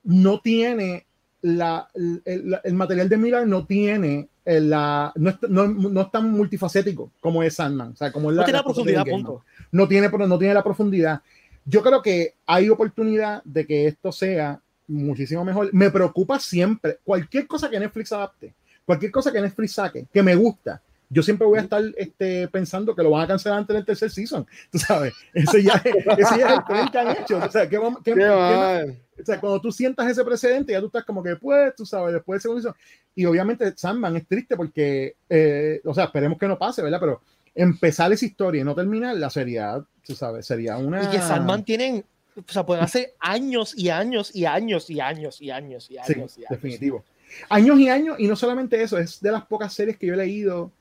no 0.03 0.39
tiene 0.39 1.05
la, 1.41 1.87
el, 1.93 2.73
material 2.73 3.07
de 3.07 3.17
Miller 3.17 3.47
no 3.47 3.65
tiene 3.67 4.29
la, 4.45 5.11
no, 5.15 5.29
es, 5.29 5.37
no, 5.47 5.67
no, 5.67 6.01
es 6.01 6.11
tan 6.11 6.31
multifacético 6.31 7.11
como 7.19 7.43
es 7.43 7.55
Sandman. 7.55 7.91
O 7.91 7.95
sea, 7.95 8.11
como 8.11 8.31
no 8.31 8.37
la, 8.37 8.45
tiene 8.45 8.59
la 8.59 8.63
profundidad, 8.63 9.05
punto. 9.05 9.43
No 9.71 9.87
tiene, 9.87 10.09
no 10.09 10.39
tiene 10.39 10.53
la 10.53 10.63
profundidad. 10.63 11.21
Yo 11.65 11.81
creo 11.83 12.01
que 12.01 12.35
hay 12.45 12.69
oportunidad 12.69 13.43
de 13.43 13.65
que 13.65 13.87
esto 13.87 14.11
sea 14.11 14.59
muchísimo 14.87 15.45
mejor. 15.45 15.71
Me 15.73 15.91
preocupa 15.91 16.39
siempre 16.39 16.99
cualquier 17.03 17.47
cosa 17.47 17.69
que 17.69 17.79
Netflix 17.79 18.11
adapte, 18.11 18.53
cualquier 18.85 19.11
cosa 19.11 19.31
que 19.31 19.41
Netflix 19.41 19.73
saque, 19.73 20.07
que 20.11 20.23
me 20.23 20.35
gusta, 20.35 20.81
yo 21.09 21.23
siempre 21.23 21.47
voy 21.47 21.59
a 21.59 21.63
estar 21.63 21.83
este, 21.97 22.47
pensando 22.47 22.95
que 22.95 23.03
lo 23.03 23.11
van 23.11 23.23
a 23.23 23.27
cancelar 23.27 23.59
antes 23.59 23.75
del 23.75 23.85
tercer 23.85 24.09
season. 24.09 24.45
Tú 24.71 24.79
sabes, 24.79 25.13
ese 25.33 25.63
ya, 25.63 25.81
ese 25.83 26.39
ya 26.39 26.47
es 26.47 26.53
el 26.53 26.63
tren 26.65 26.87
que 26.89 26.97
han 26.97 27.17
hecho. 27.17 27.37
O 27.37 27.51
sea, 27.51 27.69
¿qué, 27.69 27.79
qué, 28.03 28.13
qué, 28.13 28.97
o 29.17 29.25
sea, 29.25 29.39
cuando 29.39 29.61
tú 29.61 29.71
sientas 29.71 30.09
ese 30.09 30.25
precedente, 30.25 30.73
ya 30.73 30.81
tú 30.81 30.87
estás 30.87 31.05
como 31.05 31.23
que, 31.23 31.35
pues, 31.37 31.73
tú 31.75 31.85
sabes, 31.85 32.13
después 32.13 32.35
del 32.35 32.41
segundo 32.41 32.61
season. 32.61 32.77
Y 33.15 33.25
obviamente 33.25 33.73
Sandman 33.75 34.17
es 34.17 34.27
triste 34.27 34.57
porque, 34.57 35.15
eh, 35.29 35.81
o 35.85 35.93
sea, 35.93 36.05
esperemos 36.05 36.37
que 36.37 36.47
no 36.47 36.57
pase, 36.57 36.81
¿verdad? 36.81 36.99
Pero 36.99 37.21
empezar 37.53 38.11
esa 38.11 38.25
historia 38.25 38.61
y 38.61 38.63
no 38.65 38.75
terminarla 38.75 39.29
sería, 39.29 39.83
tú 40.05 40.15
sabes, 40.15 40.45
sería 40.45 40.77
una. 40.77 41.03
Y 41.03 41.07
que 41.07 41.19
Sandman 41.19 41.63
tienen, 41.63 42.03
o 42.35 42.51
sea, 42.51 42.65
pueden 42.65 42.83
hacer 42.83 43.13
años 43.19 43.73
y 43.77 43.89
años 43.89 44.35
y 44.35 44.45
años 44.45 44.89
y 44.89 44.99
años 44.99 45.41
y 45.41 45.49
años 45.49 45.89
y 45.89 45.97
años. 45.97 46.31
Sí, 46.33 46.41
y 46.41 46.45
años. 46.45 46.49
definitivo. 46.49 47.05
Años 47.49 47.79
y 47.79 47.89
años, 47.89 48.19
y 48.19 48.27
no 48.27 48.35
solamente 48.35 48.81
eso, 48.81 48.97
es 48.97 49.21
de 49.21 49.31
las 49.31 49.45
pocas 49.45 49.73
series 49.73 49.97
que 49.97 50.07
yo 50.07 50.13
he 50.13 50.17
leído 50.17 50.71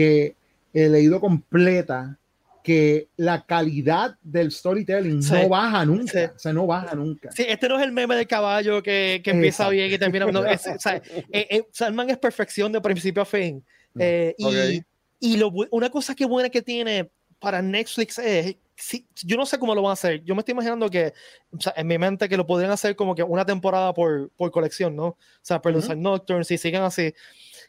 que 0.00 0.34
he 0.72 0.88
leído 0.88 1.20
completa 1.20 2.16
que 2.62 3.08
la 3.16 3.44
calidad 3.44 4.16
del 4.22 4.50
storytelling 4.50 5.20
no 5.20 5.48
baja 5.50 5.84
nunca, 5.84 6.32
o 6.34 6.38
sea, 6.38 6.52
no 6.54 6.66
baja 6.66 6.94
nunca. 6.94 7.30
Sí, 7.32 7.44
este 7.46 7.68
no 7.68 7.78
es 7.78 7.82
el 7.84 7.92
meme 7.92 8.16
del 8.16 8.26
caballo 8.26 8.82
que, 8.82 9.20
que 9.22 9.30
empieza 9.30 9.68
bien 9.68 9.92
y 9.92 9.98
termina. 9.98 10.24
No, 10.24 10.42
es, 10.46 10.66
o 10.66 10.78
sea, 10.78 10.96
eh, 11.04 11.46
eh, 11.50 11.66
Salman 11.70 12.08
es 12.08 12.16
perfección 12.16 12.72
de 12.72 12.80
principio 12.80 13.20
a 13.20 13.26
fin. 13.26 13.62
Eh, 13.98 14.34
y, 14.38 14.82
y 15.20 15.36
lo, 15.36 15.52
una 15.70 15.90
cosa 15.90 16.14
que 16.14 16.24
buena 16.24 16.48
que 16.48 16.62
tiene 16.62 17.10
para 17.38 17.60
Netflix 17.60 18.18
es 18.18 18.56
sí, 18.74 19.06
yo 19.22 19.36
no 19.36 19.44
sé 19.44 19.58
cómo 19.58 19.74
lo 19.74 19.82
van 19.82 19.90
a 19.90 19.92
hacer. 19.92 20.24
Yo 20.24 20.34
me 20.34 20.40
estoy 20.40 20.52
imaginando 20.52 20.88
que, 20.88 21.12
o 21.52 21.60
sea, 21.60 21.74
en 21.76 21.86
mi 21.86 21.98
mente, 21.98 22.28
que 22.28 22.36
lo 22.38 22.46
podrían 22.46 22.70
hacer 22.70 22.96
como 22.96 23.14
que 23.14 23.22
una 23.22 23.44
temporada 23.44 23.92
por, 23.92 24.30
por 24.30 24.50
colección, 24.50 24.96
¿no? 24.96 25.04
O 25.06 25.18
sea, 25.42 25.60
pero 25.60 25.78
uh 25.78 25.94
Nocturne, 25.94 26.44
si 26.44 26.56
siguen 26.56 26.82
así, 26.82 27.14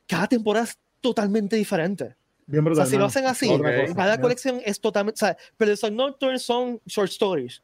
cada 0.07 0.27
temporada 0.27 0.65
es 0.65 0.79
totalmente 1.01 1.55
diferente. 1.55 2.15
Bien 2.51 2.63
brutal, 2.63 2.83
o 2.83 2.85
sea, 2.85 2.91
si 2.91 2.97
lo 2.97 3.05
hacen 3.05 3.25
así, 3.25 3.49
cada 3.95 4.19
colección 4.19 4.61
es 4.65 4.79
totalmente, 4.79 5.17
o 5.23 5.27
sea, 5.27 5.37
pero 5.57 5.73
Nocturne 5.91 6.39
son 6.39 6.79
short 6.85 7.09
stories. 7.09 7.61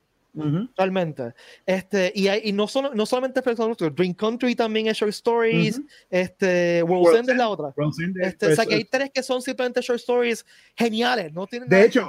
Realmente. 0.77 1.33
Este, 1.65 2.11
y, 2.13 2.27
hay, 2.27 2.41
y 2.43 2.51
no, 2.51 2.67
solo, 2.67 2.93
no 2.93 3.05
solamente 3.05 3.41
Dream 3.41 4.13
Country 4.13 4.55
también 4.55 4.87
es 4.87 4.97
short 4.97 5.09
stories. 5.09 5.81
este, 6.09 6.83
World's 6.83 7.19
End 7.19 7.29
es 7.29 7.37
la 7.37 7.49
otra. 7.49 7.73
Este, 8.21 8.51
o 8.51 8.55
sea, 8.55 8.65
que 8.65 8.75
hay 8.75 8.83
tres 8.83 9.09
que 9.11 9.23
son 9.23 9.41
simplemente 9.41 9.81
short 9.81 9.99
stories 9.99 10.45
geniales. 10.75 11.33
No 11.33 11.47
tienen 11.47 11.67
de 11.67 11.85
hecho, 11.85 12.07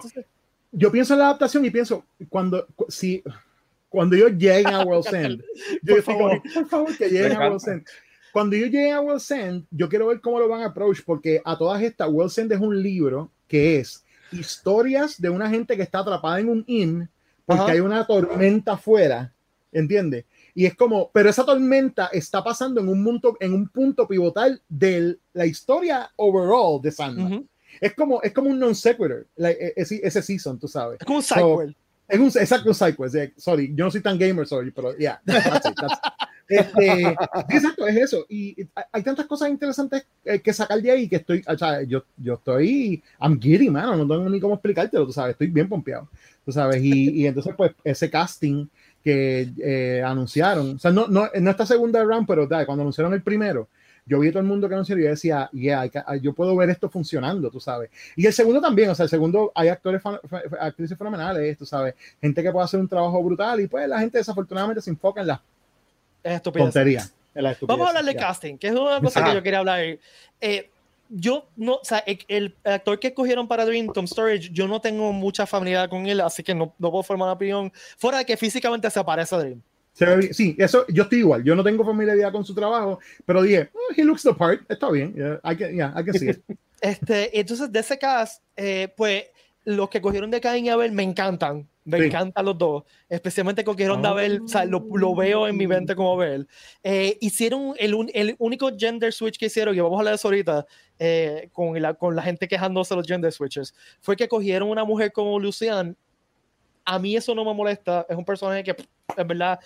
yo 0.72 0.92
pienso 0.92 1.14
en 1.14 1.20
la 1.20 1.26
adaptación 1.26 1.64
y 1.64 1.70
pienso, 1.70 2.04
cuando, 2.28 2.66
si, 2.88 3.22
cuando 3.88 4.16
yo 4.16 4.28
llegue 4.28 4.66
a 4.66 4.80
World's 4.84 5.12
End, 5.12 5.42
yo 5.82 5.94
por, 5.94 6.02
favor. 6.02 6.42
por 6.52 6.68
favor, 6.68 6.96
que 6.96 7.08
lleguen 7.08 7.32
a 7.32 7.48
World's 7.48 7.66
End. 7.66 7.86
Cuando 8.38 8.54
yo 8.54 8.66
llegue 8.66 8.92
a 8.92 9.00
World's 9.00 9.28
End, 9.32 9.66
yo 9.68 9.88
quiero 9.88 10.06
ver 10.06 10.20
cómo 10.20 10.38
lo 10.38 10.46
van 10.46 10.62
a 10.62 10.66
approach, 10.66 11.00
porque 11.04 11.42
a 11.44 11.58
todas 11.58 11.82
estas, 11.82 12.08
World's 12.08 12.38
End 12.38 12.52
es 12.52 12.60
un 12.60 12.80
libro 12.80 13.32
que 13.48 13.80
es 13.80 14.04
historias 14.30 15.20
de 15.20 15.28
una 15.28 15.50
gente 15.50 15.76
que 15.76 15.82
está 15.82 15.98
atrapada 15.98 16.38
en 16.38 16.48
un 16.48 16.62
inn 16.68 17.08
porque 17.44 17.72
hay 17.72 17.80
una 17.80 18.06
tormenta 18.06 18.74
afuera, 18.74 19.34
¿entiendes? 19.72 20.24
Y 20.54 20.66
es 20.66 20.76
como, 20.76 21.10
pero 21.10 21.28
esa 21.28 21.44
tormenta 21.44 22.10
está 22.12 22.44
pasando 22.44 22.80
en 22.80 22.88
un 22.88 23.02
punto, 23.02 23.36
en 23.40 23.54
un 23.54 23.68
punto 23.70 24.06
pivotal 24.06 24.62
de 24.68 25.16
la 25.32 25.44
historia 25.44 26.08
overall 26.14 26.80
de 26.80 26.92
Sandman. 26.92 27.48
Es 27.80 27.92
como, 27.92 28.22
es 28.22 28.32
como 28.32 28.50
un 28.50 28.58
non 28.60 28.76
sequitur, 28.76 29.26
e, 29.36 29.72
ese, 29.74 29.98
ese, 30.00 30.22
season, 30.22 30.60
tú 30.60 30.68
sabes. 30.68 31.00
Es 31.00 31.04
como 31.04 31.18
un 31.18 31.24
sequel. 31.24 31.76
es 32.06 32.20
un, 32.20 32.26
exacto, 32.40 32.68
un 32.68 32.74
sequel. 32.76 33.32
Sorry, 33.36 33.74
yo 33.74 33.86
no 33.86 33.90
soy 33.90 34.00
tan 34.00 34.16
gamer, 34.16 34.46
sorry, 34.46 34.70
pero 34.70 34.96
ya. 34.96 35.20
Yeah, 35.26 35.72
este, 36.48 37.02
exacto, 37.50 37.86
es 37.86 37.96
eso. 37.96 38.24
Y, 38.28 38.56
hay 38.92 39.02
tantas 39.02 39.26
cosas 39.26 39.50
interesantes 39.50 40.06
eh, 40.24 40.40
que 40.40 40.52
sacar 40.52 40.80
de 40.80 40.90
ahí 40.90 41.08
que 41.08 41.16
estoy, 41.16 41.44
o 41.46 41.58
sea, 41.58 41.82
yo, 41.82 42.04
yo 42.16 42.34
estoy, 42.34 43.02
I'm 43.20 43.40
giddy, 43.40 43.70
mano, 43.70 43.96
no 43.96 44.16
tengo 44.16 44.28
ni 44.30 44.40
cómo 44.40 44.54
explicártelo, 44.54 45.06
tú 45.06 45.12
sabes, 45.12 45.32
estoy 45.32 45.48
bien 45.48 45.68
pompeado 45.68 46.08
tú 46.48 46.52
sabes, 46.52 46.82
y, 46.82 47.10
y 47.10 47.26
entonces 47.26 47.52
pues 47.54 47.72
ese 47.84 48.08
casting 48.08 48.68
que 49.04 49.52
eh, 49.58 50.02
anunciaron, 50.02 50.76
o 50.76 50.78
sea, 50.78 50.90
no, 50.90 51.06
no, 51.06 51.28
en 51.34 51.46
esta 51.46 51.66
segunda 51.66 52.02
round, 52.02 52.26
pero 52.26 52.48
cuando 52.48 52.80
anunciaron 52.80 53.12
el 53.12 53.20
primero, 53.20 53.68
yo 54.06 54.18
vi 54.18 54.28
a 54.28 54.30
todo 54.30 54.40
el 54.40 54.48
mundo 54.48 54.66
que 54.66 54.72
anunció 54.72 54.98
y 54.98 55.02
yo 55.02 55.10
decía, 55.10 55.50
yeah, 55.52 55.84
yo 56.22 56.32
puedo 56.32 56.56
ver 56.56 56.70
esto 56.70 56.88
funcionando, 56.88 57.50
tú 57.50 57.60
sabes. 57.60 57.90
Y 58.16 58.24
el 58.24 58.32
segundo 58.32 58.62
también, 58.62 58.88
o 58.88 58.94
sea, 58.94 59.04
el 59.04 59.10
segundo 59.10 59.52
hay 59.54 59.68
actores, 59.68 60.00
actrices 60.58 60.96
fenomenales, 60.96 61.58
tú 61.58 61.66
sabes, 61.66 61.94
gente 62.18 62.42
que 62.42 62.50
puede 62.50 62.64
hacer 62.64 62.80
un 62.80 62.88
trabajo 62.88 63.22
brutal 63.22 63.60
y 63.60 63.66
pues 63.66 63.86
la 63.86 64.00
gente 64.00 64.16
desafortunadamente 64.16 64.80
se 64.80 64.88
enfoca 64.88 65.20
en 65.20 65.26
la 66.22 66.40
tontería. 66.40 67.08
Vamos 67.62 67.86
a 67.86 67.88
hablar 67.90 68.04
de 68.04 68.16
casting, 68.16 68.56
que 68.56 68.68
es 68.68 68.74
una 68.74 69.00
cosa 69.00 69.24
que 69.24 69.34
yo 69.34 69.42
quería 69.42 69.60
hablar. 69.60 69.98
Eh, 70.40 70.70
yo 71.08 71.48
no, 71.56 71.74
o 71.76 71.84
sea, 71.84 72.04
el, 72.06 72.54
actor 72.64 72.98
que 72.98 73.08
escogieron 73.08 73.48
para 73.48 73.64
Dream, 73.64 73.92
Tom 73.92 74.06
Storage, 74.06 74.50
yo 74.52 74.68
no 74.68 74.80
tengo 74.80 75.12
mucha 75.12 75.46
familiaridad 75.46 75.88
con 75.88 76.06
él, 76.06 76.20
así 76.20 76.42
que 76.42 76.54
no, 76.54 76.74
no 76.78 76.90
puedo 76.90 77.02
formar 77.02 77.26
una 77.26 77.32
opinión 77.32 77.72
fuera 77.96 78.18
de 78.18 78.26
que 78.26 78.36
físicamente 78.36 78.90
se 78.90 79.02
parece 79.02 79.34
a 79.34 79.38
Dream. 79.38 79.62
Sí, 80.32 80.54
eso 80.58 80.86
yo 80.88 81.04
estoy 81.04 81.18
igual. 81.18 81.42
Yo 81.42 81.56
no 81.56 81.64
tengo 81.64 81.84
familiaridad 81.84 82.30
con 82.30 82.44
su 82.44 82.54
trabajo, 82.54 83.00
pero 83.26 83.42
dije, 83.42 83.68
oh, 83.72 83.94
he 83.96 84.04
looks 84.04 84.22
the 84.22 84.32
part, 84.32 84.60
está 84.70 84.90
bien. 84.90 85.12
Yeah, 85.14 85.40
I 85.44 85.56
can, 85.56 85.74
yeah, 85.74 85.92
I 85.96 86.04
can 86.04 86.14
see 86.14 86.30
it. 86.30 86.42
Este, 86.80 87.36
entonces, 87.36 87.72
de 87.72 87.80
ese 87.80 87.98
cast, 87.98 88.40
eh, 88.54 88.86
pues 88.96 89.24
los 89.68 89.90
que 89.90 90.00
cogieron 90.00 90.30
de 90.30 90.40
Cain 90.40 90.64
y 90.64 90.70
Abel 90.70 90.92
me 90.92 91.02
encantan. 91.02 91.68
Me 91.84 91.98
encantan 92.06 92.44
los 92.44 92.56
dos, 92.58 92.84
especialmente 93.08 93.64
cogieron 93.64 94.02
de 94.02 94.08
Abel, 94.08 94.42
o 94.42 94.48
sea, 94.48 94.66
lo, 94.66 94.84
lo, 94.94 95.14
veo 95.14 95.48
en 95.48 95.56
mi 95.56 95.66
mente 95.66 95.94
como 95.94 96.12
Abel. 96.12 96.46
Eh, 96.82 97.16
hicieron 97.20 97.74
el, 97.78 97.94
el, 98.12 98.36
único 98.38 98.70
gender 98.76 99.10
switch 99.10 99.38
que 99.38 99.46
hicieron, 99.46 99.74
y 99.74 99.80
vamos 99.80 99.96
a 99.96 100.00
hablar 100.00 100.12
de 100.12 100.16
eso 100.16 100.28
ahorita, 100.28 100.66
eh, 100.98 101.48
con, 101.52 101.80
la, 101.80 101.94
con 101.94 102.14
la 102.14 102.22
gente 102.22 102.46
quejándose 102.46 102.92
de 102.92 102.96
los 102.98 103.06
gender 103.06 103.32
switches, 103.32 103.74
fue 104.00 104.16
que 104.16 104.28
cogieron 104.28 104.68
una 104.68 104.84
mujer 104.84 105.12
como 105.12 105.38
Lucian. 105.38 105.96
A 106.84 106.98
mí 106.98 107.16
eso 107.16 107.34
no 107.34 107.44
me 107.44 107.54
molesta, 107.54 108.04
es 108.08 108.16
un 108.16 108.24
personaje 108.24 108.64
que 108.64 108.76
en 109.16 109.28
verdad 109.28 109.58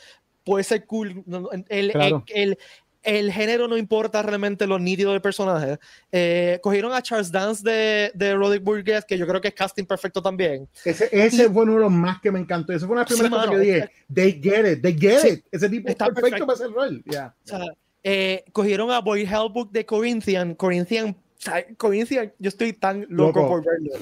puede 0.44 0.62
ser 0.62 0.86
cool. 0.86 1.24
El, 1.68 1.90
el, 1.90 2.22
el 2.28 2.58
género 3.02 3.68
no 3.68 3.76
importa 3.76 4.22
realmente 4.22 4.66
lo 4.66 4.78
nítido 4.78 5.12
del 5.12 5.20
personaje. 5.20 5.78
Eh, 6.10 6.58
cogieron 6.62 6.92
a 6.92 7.02
Charles 7.02 7.30
Dance 7.30 7.62
de, 7.62 8.12
de 8.14 8.34
Roderick 8.34 8.64
Burgess, 8.64 9.04
que 9.04 9.18
yo 9.18 9.26
creo 9.26 9.40
que 9.40 9.48
es 9.48 9.54
casting 9.54 9.84
perfecto 9.84 10.22
también. 10.22 10.68
Ese, 10.84 11.08
ese 11.10 11.50
fue 11.50 11.64
uno 11.64 11.74
de 11.74 11.80
los 11.80 11.90
más 11.90 12.20
que 12.20 12.30
me 12.30 12.38
encantó. 12.38 12.72
Ese 12.72 12.86
fue 12.86 12.94
una 12.94 13.04
primera 13.04 13.28
cosa 13.30 13.50
que 13.50 13.58
dije. 13.58 13.90
They 14.12 14.40
get 14.42 14.72
it, 14.72 14.82
they 14.82 14.96
get 14.98 15.24
it. 15.24 15.44
Ese 15.50 15.68
tipo 15.68 15.88
está 15.88 16.06
perfecto, 16.06 16.46
para 16.46 16.54
hacer 16.54 16.70
rol. 16.70 17.02
Yeah. 17.04 17.34
O 17.44 17.48
sea, 17.48 17.64
eh, 18.04 18.44
cogieron 18.52 18.90
a 18.90 19.00
Boy 19.00 19.22
Hellbook 19.22 19.70
de 19.72 19.84
Corinthian. 19.86 20.54
Corinthian, 20.54 21.16
Corinthian, 21.76 22.32
yo 22.38 22.48
estoy 22.48 22.72
tan 22.72 23.06
loco, 23.08 23.46
por 23.48 23.64
verlo. 23.64 23.92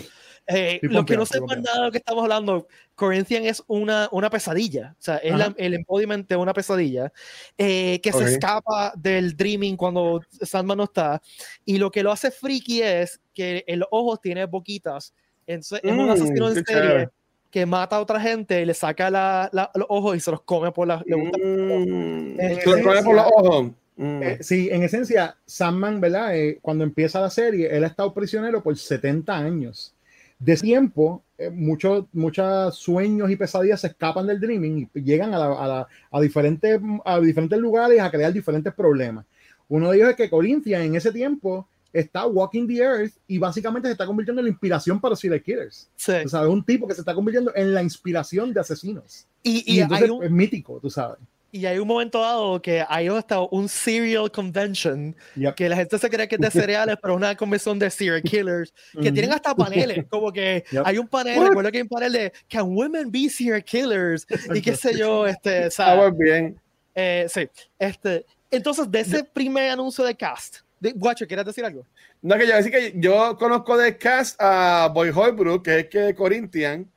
Eh, 0.53 0.81
lo 0.83 1.05
que 1.05 1.17
no 1.17 1.25
sepan 1.25 1.63
nada 1.63 1.79
de 1.79 1.85
lo 1.87 1.93
que 1.93 1.99
estamos 1.99 2.23
hablando, 2.23 2.67
Corinthian 2.95 3.45
es 3.45 3.63
una, 3.67 4.09
una 4.11 4.31
pesadilla, 4.31 4.95
o 4.99 5.03
sea, 5.03 5.17
es 5.19 5.33
el 5.57 5.75
embodiment 5.75 6.29
de 6.29 6.37
una 6.37 6.53
pesadilla 6.53 7.13
eh, 7.57 8.01
que 8.03 8.13
se 8.13 8.25
escapa 8.25 8.93
del 8.97 9.37
dreaming 9.37 9.77
cuando 9.77 10.21
Sandman 10.43 10.79
no 10.79 10.85
está. 10.85 11.23
Y 11.65 11.79
lo 11.79 11.91
que 11.91 12.03
lo 12.03 12.11
hace 12.11 12.31
freaky 12.31 12.83
es 12.83 13.21
que 13.33 13.65
el 13.67 13.85
ojo 13.91 14.17
tiene 14.17 14.45
boquitas. 14.47 15.15
Entonces, 15.47 15.81
es 15.83 15.93
un 15.93 16.07
mm, 16.07 16.11
asesino 16.11 16.49
en 16.49 16.65
serie 16.65 17.09
que 17.51 17.67
mata 17.67 17.97
a 17.97 18.01
otra 18.01 18.21
gente 18.21 18.61
y 18.61 18.65
le 18.65 18.75
saca 18.75 19.11
la, 19.11 19.51
los 19.53 19.87
ojos 19.89 20.17
y 20.17 20.21
se 20.21 20.31
los 20.31 20.43
come 20.43 20.73
por 20.73 20.89
la. 20.89 20.97
Gusta, 20.97 21.39
mm, 21.39 22.37
se 22.37 22.67
los 22.67 22.85
come 22.85 23.03
por 23.03 23.15
los 23.15 23.27
ojos. 23.27 23.67
Mm. 23.97 24.23
Eh, 24.23 24.39
sí, 24.41 24.69
en 24.71 24.83
esencia, 24.83 25.37
Sandman, 25.47 26.01
¿verdad? 26.01 26.33
cuando 26.61 26.85
empieza 26.85 27.21
la 27.21 27.31
serie, 27.31 27.69
él 27.71 27.85
ha 27.85 27.89
estado 27.89 28.13
prisionero 28.15 28.63
por 28.63 28.77
70 28.77 29.37
años 29.37 29.95
de 30.41 30.57
tiempo, 30.57 31.23
eh, 31.39 31.51
muchos, 31.51 32.07
muchos 32.13 32.75
sueños 32.75 33.31
y 33.31 33.37
pesadillas 33.37 33.83
se 33.83 33.89
escapan 33.89 34.27
del 34.27 34.41
dreaming 34.41 34.89
y 34.93 35.03
llegan 35.03 35.35
a, 35.35 35.87
a, 36.11 36.21
diferentes, 36.21 36.81
a 37.05 37.21
diferentes 37.21 37.59
lugares 37.59 38.01
a 38.01 38.11
crear 38.11 38.33
diferentes 38.33 38.73
problemas. 38.73 39.27
Uno 39.69 39.91
de 39.91 39.99
ellos 39.99 40.11
es 40.11 40.17
que 40.17 40.31
Corinthia 40.31 40.83
en 40.83 40.97
ese 40.97 41.13
tiempo 41.13 41.69
está 41.93 42.27
walking 42.27 42.67
the 42.67 42.79
earth 42.79 43.13
y 43.27 43.39
básicamente 43.39 43.89
se 43.89 43.93
está 43.93 44.07
convirtiendo 44.07 44.41
en 44.41 44.47
la 44.47 44.51
inspiración 44.51 45.01
para 45.01 45.15
serial 45.15 45.43
killers. 45.43 45.89
Sí. 45.95 46.13
O 46.25 46.29
sea, 46.29 46.43
es 46.43 46.49
un 46.49 46.65
tipo 46.65 46.89
que 46.89 46.95
se 46.95 47.03
está 47.03 47.15
convirtiendo 47.15 47.53
en 47.55 47.75
la 47.75 47.83
inspiración 47.83 48.53
de 48.53 48.61
asesinos. 48.61 49.27
Y, 49.43 49.75
y, 49.77 49.81
entonces 49.81 50.11
es 50.23 50.31
mítico, 50.31 50.81
tú 50.81 50.89
sabes. 50.89 51.19
Y 51.53 51.67
hay 51.67 51.79
un 51.79 51.89
momento 51.89 52.21
dado 52.21 52.63
que 52.63 52.85
hay 52.89 53.09
hasta 53.09 53.41
un 53.41 53.69
serial 53.69 54.31
convention, 54.31 55.17
que 55.57 55.69
la 55.69 55.77
gente 55.77 55.99
se 55.99 56.09
cree 56.09 56.29
que 56.29 56.37
es 56.37 56.41
de 56.41 56.51
cereales, 56.51 56.97
pero 57.03 57.15
es 57.15 57.17
una 57.17 57.37
convención 57.37 57.79
de 57.79 57.91
serial 57.91 58.23
killers, 58.23 58.73
que 58.93 59.11
tienen 59.11 59.33
hasta 59.33 59.55
paneles, 59.55 60.05
como 60.11 60.33
que 60.33 60.65
hay 60.85 60.99
un 60.99 61.09
panel, 61.09 61.49
recuerdo 61.49 61.71
que 61.73 61.79
hay 61.79 61.83
un 61.83 61.89
panel 61.89 62.13
de 62.13 62.33
Can 62.49 62.67
women 62.69 63.11
be 63.11 63.29
serial 63.29 63.65
killers? 63.65 64.27
Y 64.55 64.63
qué 64.63 64.77
sé 64.77 64.97
yo, 64.97 65.27
este, 65.27 65.71
¿sabes? 65.71 66.17
bien. 66.17 66.57
Eh, 66.95 67.27
sí, 67.29 67.49
este, 67.79 68.25
entonces 68.51 68.91
de 68.91 69.01
ese 69.01 69.25
primer 69.25 69.71
anuncio 69.71 70.05
de 70.05 70.15
cast, 70.15 70.59
de, 70.79 70.93
Guacho, 70.93 71.27
¿quieres 71.27 71.47
decir 71.47 71.65
algo? 71.65 71.85
No, 72.23 72.37
que 72.37 72.47
yo 72.47 72.55
decir 72.55 72.73
que 72.73 72.93
yo 72.97 73.37
conozco 73.39 73.77
de 73.77 73.97
cast 73.97 74.41
a 74.41 74.91
Boy 74.93 75.11
Holbrook, 75.11 75.65
que 75.65 75.81
es 75.81 75.87
que 75.87 76.15
Corinthian, 76.15 76.91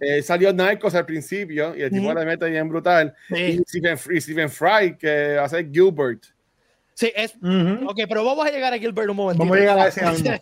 eh, 0.00 0.22
salió 0.22 0.52
Narcos 0.52 0.94
al 0.94 1.06
principio 1.06 1.76
y 1.76 1.82
el 1.82 1.90
tipo 1.90 2.12
le 2.12 2.24
mete 2.24 2.48
bien 2.48 2.68
brutal. 2.68 3.14
Y, 3.30 3.58
Stephen, 3.66 4.50
Fry, 4.50 4.96
que 4.98 5.38
hace 5.38 5.68
Gilbert. 5.70 6.24
Sí, 6.94 7.12
es. 7.16 7.34
Ok, 7.34 8.00
pero 8.08 8.24
vamos 8.24 8.46
a 8.46 8.50
llegar 8.50 8.72
a 8.74 8.78
Gilbert 8.78 9.08
un 9.08 9.16
momento. 9.16 9.38
Vamos 9.38 9.56
a 9.56 9.60
llegar 9.60 9.78
a 9.78 9.88
ese 9.88 10.00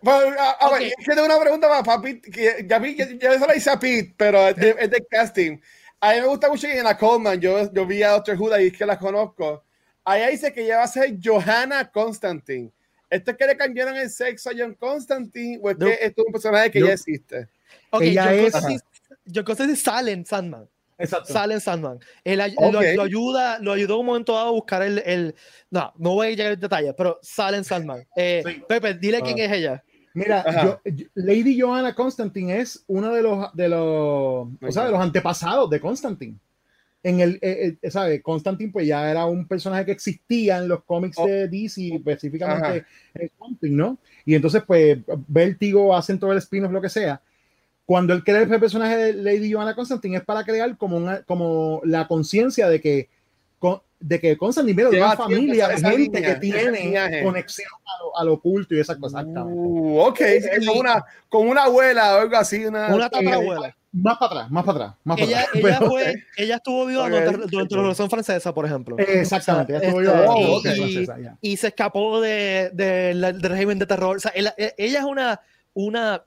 pues, 0.00 0.16
a, 0.60 0.70
ver, 0.70 0.92
tengo 1.04 1.24
una 1.24 1.40
pregunta 1.40 1.68
más 1.68 1.82
para 1.82 2.00
Pete. 2.00 2.30
Que 2.30 2.66
ya, 2.68 2.78
vi, 2.78 2.94
ya, 2.94 3.08
ya 3.18 3.46
la 3.46 3.56
hice 3.56 3.70
a 3.70 3.78
Pete, 3.78 4.14
pero 4.16 4.48
es 4.48 4.56
de, 4.56 4.76
es 4.78 4.90
de, 4.90 5.06
casting. 5.10 5.58
A 6.00 6.12
mí 6.12 6.20
me 6.20 6.26
gusta 6.28 6.48
mucho 6.48 6.68
en 6.68 6.84
la 6.84 6.96
Coleman. 6.96 7.40
Yo, 7.40 7.72
yo 7.72 7.84
vi 7.84 8.02
a 8.02 8.10
Doctor 8.10 8.36
Who 8.38 8.60
y 8.60 8.66
es 8.68 8.76
que 8.76 8.86
la 8.86 8.98
conozco. 8.98 9.64
Ahí 10.04 10.30
dice 10.30 10.52
que 10.52 10.64
ya 10.64 10.78
va 10.78 10.84
a 10.84 10.88
ser 10.88 11.16
Johanna 11.22 11.90
Constantine. 11.90 12.70
¿Esto 13.10 13.30
es 13.30 13.36
que 13.36 13.46
le 13.46 13.56
cambiaron 13.56 13.96
el 13.96 14.10
sexo 14.10 14.50
a 14.50 14.52
John 14.56 14.74
Constantine 14.74 15.58
o 15.62 15.70
es 15.70 15.76
que 15.76 15.98
esto 16.00 16.22
es 16.22 16.26
un 16.26 16.32
personaje 16.32 16.70
que 16.70 16.80
ya 16.80 16.92
existe? 16.92 17.48
Ok, 17.90 18.02
Ella 18.02 18.34
es. 18.34 18.54
Yo 19.24 19.44
creo 19.44 19.56
que 19.56 19.76
sale 19.76 20.24
Sandman. 20.24 20.68
Exacto. 20.98 21.32
Sale 21.32 21.60
Sandman. 21.60 22.00
Él 22.24 22.40
lo, 22.58 23.02
ayuda, 23.02 23.58
lo 23.60 23.72
ayudó 23.72 23.98
un 23.98 24.06
momento 24.06 24.34
dado 24.34 24.48
a 24.48 24.52
buscar 24.52 24.82
el, 24.82 24.98
el, 24.98 25.34
No, 25.70 25.92
no 25.96 26.14
voy 26.14 26.26
a 26.26 26.30
llegar 26.30 26.52
en 26.52 26.60
detalle, 26.60 26.92
pero 26.94 27.18
sale 27.22 27.56
en 27.56 27.64
Sandman. 27.64 28.04
Eh, 28.16 28.62
Pepe, 28.68 28.94
dile 28.94 29.20
quién 29.22 29.38
es 29.38 29.52
ella. 29.52 29.82
Mira, 30.14 30.80
Lady 31.14 31.60
Joanna 31.60 31.94
Constantine 31.94 32.58
es 32.58 32.82
uno 32.88 33.12
de 33.12 33.22
los, 33.22 33.54
de 33.54 33.68
los, 33.68 34.48
o 34.60 34.70
sea, 34.70 34.86
de 34.86 34.90
los 34.90 35.00
antepasados 35.00 35.70
de 35.70 35.80
Constantine. 35.80 36.36
En 37.00 37.20
el, 37.20 37.38
eh, 37.40 37.76
eh, 37.80 37.90
¿sabe? 37.92 38.20
Constantine 38.20 38.72
pues 38.72 38.84
ya 38.88 39.08
era 39.08 39.24
un 39.26 39.46
personaje 39.46 39.86
que 39.86 39.92
existía 39.92 40.58
en 40.58 40.66
los 40.66 40.82
cómics 40.82 41.16
oh. 41.18 41.26
de 41.26 41.46
DC, 41.46 41.94
específicamente 41.94 42.84
en 43.14 43.30
Constantine, 43.38 43.76
¿no? 43.76 43.98
Y 44.24 44.34
entonces 44.34 44.64
pues 44.66 44.98
Vertigo 45.28 45.96
hacen 45.96 46.18
todo 46.18 46.32
el 46.32 46.38
spin-off, 46.38 46.72
lo 46.72 46.82
que 46.82 46.88
sea 46.88 47.22
cuando 47.88 48.12
él 48.12 48.22
crea 48.22 48.42
el 48.42 48.60
personaje 48.60 48.98
de 48.98 49.12
Lady 49.14 49.50
Joanna 49.50 49.74
Constantine 49.74 50.18
es 50.18 50.22
para 50.22 50.44
crear 50.44 50.76
como, 50.76 50.98
una, 50.98 51.22
como 51.22 51.80
la 51.84 52.06
conciencia 52.06 52.68
de 52.68 52.82
que 52.82 53.08
de 53.98 54.20
que 54.20 54.36
Constantine 54.36 54.76
viene 54.76 54.90
de 54.90 55.02
una 55.02 55.16
familia 55.16 55.68
de 55.68 55.80
gente 55.80 56.20
que 56.20 56.34
tiene 56.34 57.22
conexión 57.24 57.70
a 58.14 58.24
lo, 58.24 58.34
oculto 58.34 58.74
y 58.74 58.80
esas 58.80 58.98
cosas. 58.98 59.24
Uh, 59.26 60.00
ok, 60.00 60.20
es 60.20 60.66
como 60.66 60.80
una, 60.80 61.02
con 61.30 61.48
una 61.48 61.64
abuela 61.64 62.16
o 62.16 62.20
algo 62.20 62.36
así. 62.36 62.62
Una, 62.66 62.94
una 62.94 63.08
tatarabuela. 63.08 63.74
Más 63.90 64.18
para 64.18 64.32
atrás, 64.32 64.50
más 64.50 64.64
para 64.66 64.78
atrás. 64.78 64.94
Más 65.04 65.18
ella, 65.20 65.46
para 65.50 65.68
ella, 65.68 65.78
fue, 65.78 66.14
ella 66.36 66.56
estuvo 66.56 66.84
viva 66.84 67.08
durante, 67.08 67.56
la 67.56 67.64
Revolución 67.70 68.10
Francesa, 68.10 68.52
por 68.52 68.66
ejemplo. 68.66 68.98
Exactamente, 68.98 69.72
ella 69.72 69.82
estuvo 69.82 70.00
viva 70.00 70.12
durante 70.12 70.68
la 70.68 70.76
y, 70.76 71.06
Francesa, 71.06 71.38
y, 71.40 71.56
se 71.56 71.68
escapó 71.68 72.20
de, 72.20 72.70
de, 72.74 73.14
del 73.14 73.42
régimen 73.42 73.78
de 73.78 73.86
terror. 73.86 74.18
O 74.18 74.20
sea, 74.20 74.30
ella, 74.34 74.54
ella, 74.58 74.98
es 74.98 75.04
una, 75.06 75.40
una, 75.72 76.22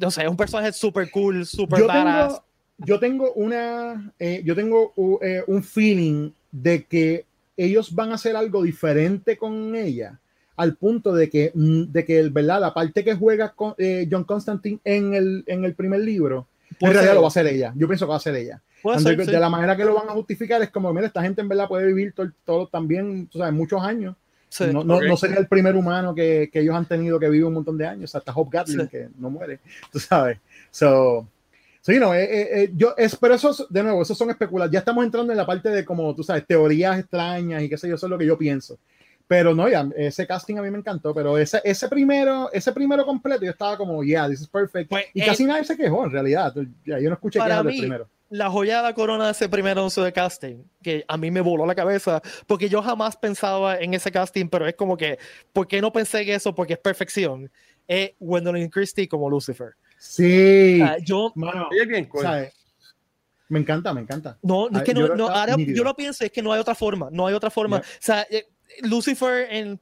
no 0.00 0.10
sé, 0.10 0.28
un 0.28 0.36
personaje 0.36 0.72
súper 0.72 1.10
cool, 1.10 1.46
súper 1.46 1.84
badass. 1.84 2.40
yo 2.78 2.98
tengo 2.98 3.32
una, 3.32 4.12
eh, 4.18 4.42
yo 4.44 4.54
tengo 4.54 4.92
uh, 4.96 5.18
eh, 5.22 5.44
un 5.46 5.62
feeling 5.62 6.30
de 6.52 6.84
que 6.84 7.24
ellos 7.56 7.94
van 7.94 8.12
a 8.12 8.14
hacer 8.16 8.36
algo 8.36 8.62
diferente 8.62 9.36
con 9.36 9.74
ella 9.74 10.18
al 10.56 10.76
punto 10.76 11.14
de 11.14 11.28
que, 11.28 11.52
mm, 11.54 11.84
de 11.92 12.04
que 12.04 12.22
¿verdad? 12.28 12.60
la 12.60 12.74
parte 12.74 13.04
que 13.04 13.14
juega 13.14 13.52
con, 13.52 13.74
eh, 13.78 14.08
John 14.10 14.24
Constantine 14.24 14.80
en 14.84 15.14
el, 15.14 15.44
en 15.46 15.64
el 15.64 15.74
primer 15.74 16.00
libro, 16.00 16.46
en 16.80 16.92
realidad 16.92 17.14
lo 17.14 17.22
va 17.22 17.26
a 17.26 17.28
hacer 17.28 17.46
ella. 17.46 17.72
Yo 17.76 17.86
pienso 17.86 18.06
que 18.06 18.10
va 18.10 18.16
a 18.16 18.20
ser 18.20 18.34
ella. 18.36 18.60
de, 18.82 19.26
la 19.38 19.48
manera 19.48 19.76
que 19.76 19.84
lo 19.84 19.94
van 19.94 20.08
a 20.08 20.12
justificar 20.12 20.62
es 20.62 20.70
como, 20.70 20.92
mira, 20.92 21.06
esta 21.06 21.22
gente 21.22 21.40
en 21.40 21.48
verdad 21.48 21.68
puede 21.68 21.86
vivir 21.86 22.12
todo, 22.12 22.30
todo 22.44 22.66
también, 22.66 23.26
tú 23.28 23.38
sabes, 23.38 23.54
muchos 23.54 23.82
años. 23.82 24.16
No, 24.60 24.84
no, 24.84 25.00
no, 25.00 25.16
sería 25.16 25.38
el 25.38 25.48
primer 25.48 25.76
humano 25.76 26.14
que, 26.14 26.50
que, 26.52 26.60
ellos 26.60 26.74
han 26.74 26.86
tenido 26.86 27.18
que 27.18 27.28
vive 27.28 27.44
un 27.44 27.54
montón 27.54 27.76
de 27.78 27.86
años, 27.86 28.14
hasta 28.14 28.32
Hope 28.32 28.50
Gatling, 28.56 28.88
que 28.88 29.08
no 29.18 29.30
muere, 29.30 29.60
tú 29.92 29.98
sabes. 29.98 30.38
So, 30.70 31.28
Sí, 31.86 32.00
no, 32.00 32.12
eh, 32.12 32.24
eh, 32.24 32.48
eh, 32.50 32.70
yo, 32.74 32.94
es, 32.96 33.14
pero 33.14 33.34
eso, 33.34 33.54
de 33.70 33.82
nuevo, 33.84 34.02
eso 34.02 34.12
son 34.12 34.28
especulaciones. 34.28 34.72
Ya 34.72 34.80
estamos 34.80 35.04
entrando 35.04 35.32
en 35.32 35.36
la 35.36 35.46
parte 35.46 35.68
de 35.68 35.84
como, 35.84 36.12
tú 36.16 36.24
sabes, 36.24 36.44
teorías 36.44 36.98
extrañas 36.98 37.62
y 37.62 37.68
qué 37.68 37.78
sé 37.78 37.88
yo, 37.88 37.94
eso 37.94 38.06
es 38.06 38.10
lo 38.10 38.18
que 38.18 38.26
yo 38.26 38.36
pienso. 38.36 38.76
Pero 39.28 39.54
no, 39.54 39.68
ya, 39.68 39.88
ese 39.96 40.26
casting 40.26 40.56
a 40.56 40.62
mí 40.62 40.70
me 40.72 40.78
encantó, 40.78 41.14
pero 41.14 41.38
ese, 41.38 41.60
ese 41.62 41.88
primero, 41.88 42.50
ese 42.52 42.72
primero 42.72 43.06
completo, 43.06 43.44
yo 43.44 43.52
estaba 43.52 43.76
como, 43.76 44.02
yeah, 44.02 44.28
this 44.28 44.40
is 44.40 44.48
perfect. 44.48 44.90
Pues, 44.90 45.04
y 45.14 45.24
casi 45.24 45.44
nadie 45.44 45.62
se 45.62 45.76
quejó, 45.76 46.04
en 46.04 46.10
realidad. 46.10 46.52
Ya, 46.84 46.98
yo 46.98 47.08
no 47.08 47.14
escuché 47.14 47.38
quejas 47.38 47.64
del 47.64 47.78
primero. 47.78 48.08
La 48.28 48.50
joya 48.50 48.78
de 48.78 48.82
la 48.82 48.94
corona 48.94 49.26
de 49.26 49.32
ese 49.32 49.48
primer 49.48 49.78
once 49.78 50.00
de 50.00 50.12
casting, 50.12 50.64
que 50.82 51.04
a 51.06 51.16
mí 51.16 51.30
me 51.30 51.40
voló 51.40 51.64
la 51.64 51.74
cabeza, 51.74 52.20
porque 52.46 52.68
yo 52.68 52.82
jamás 52.82 53.16
pensaba 53.16 53.78
en 53.78 53.94
ese 53.94 54.10
casting, 54.10 54.48
pero 54.48 54.66
es 54.66 54.74
como 54.74 54.96
que, 54.96 55.18
¿por 55.52 55.68
qué 55.68 55.80
no 55.80 55.92
pensé 55.92 56.22
en 56.22 56.30
eso? 56.30 56.54
Porque 56.54 56.72
es 56.72 56.78
perfección. 56.78 57.50
Es 57.86 58.12
Gwendolyn 58.18 58.68
Christie 58.68 59.08
como 59.08 59.30
Lucifer. 59.30 59.74
Sí. 59.98 60.80
yo, 61.04 61.32
bien 61.34 62.08
Me 63.48 63.60
encanta, 63.60 63.94
me 63.94 64.00
encanta. 64.00 64.38
No, 64.42 64.68
es 64.68 64.82
que 64.82 64.92
no, 64.92 65.14
no 65.14 65.28
ahora 65.28 65.54
yo 65.56 65.84
lo 65.84 65.94
pienso, 65.94 66.24
es 66.24 66.32
que 66.32 66.42
no 66.42 66.52
hay 66.52 66.60
otra 66.60 66.74
forma, 66.74 67.08
no 67.12 67.26
hay 67.26 67.34
otra 67.34 67.50
forma. 67.50 67.78
O 67.78 67.82
sea, 68.00 68.26
eh, 68.28 68.48
Lucifer 68.82 69.46
en 69.50 69.80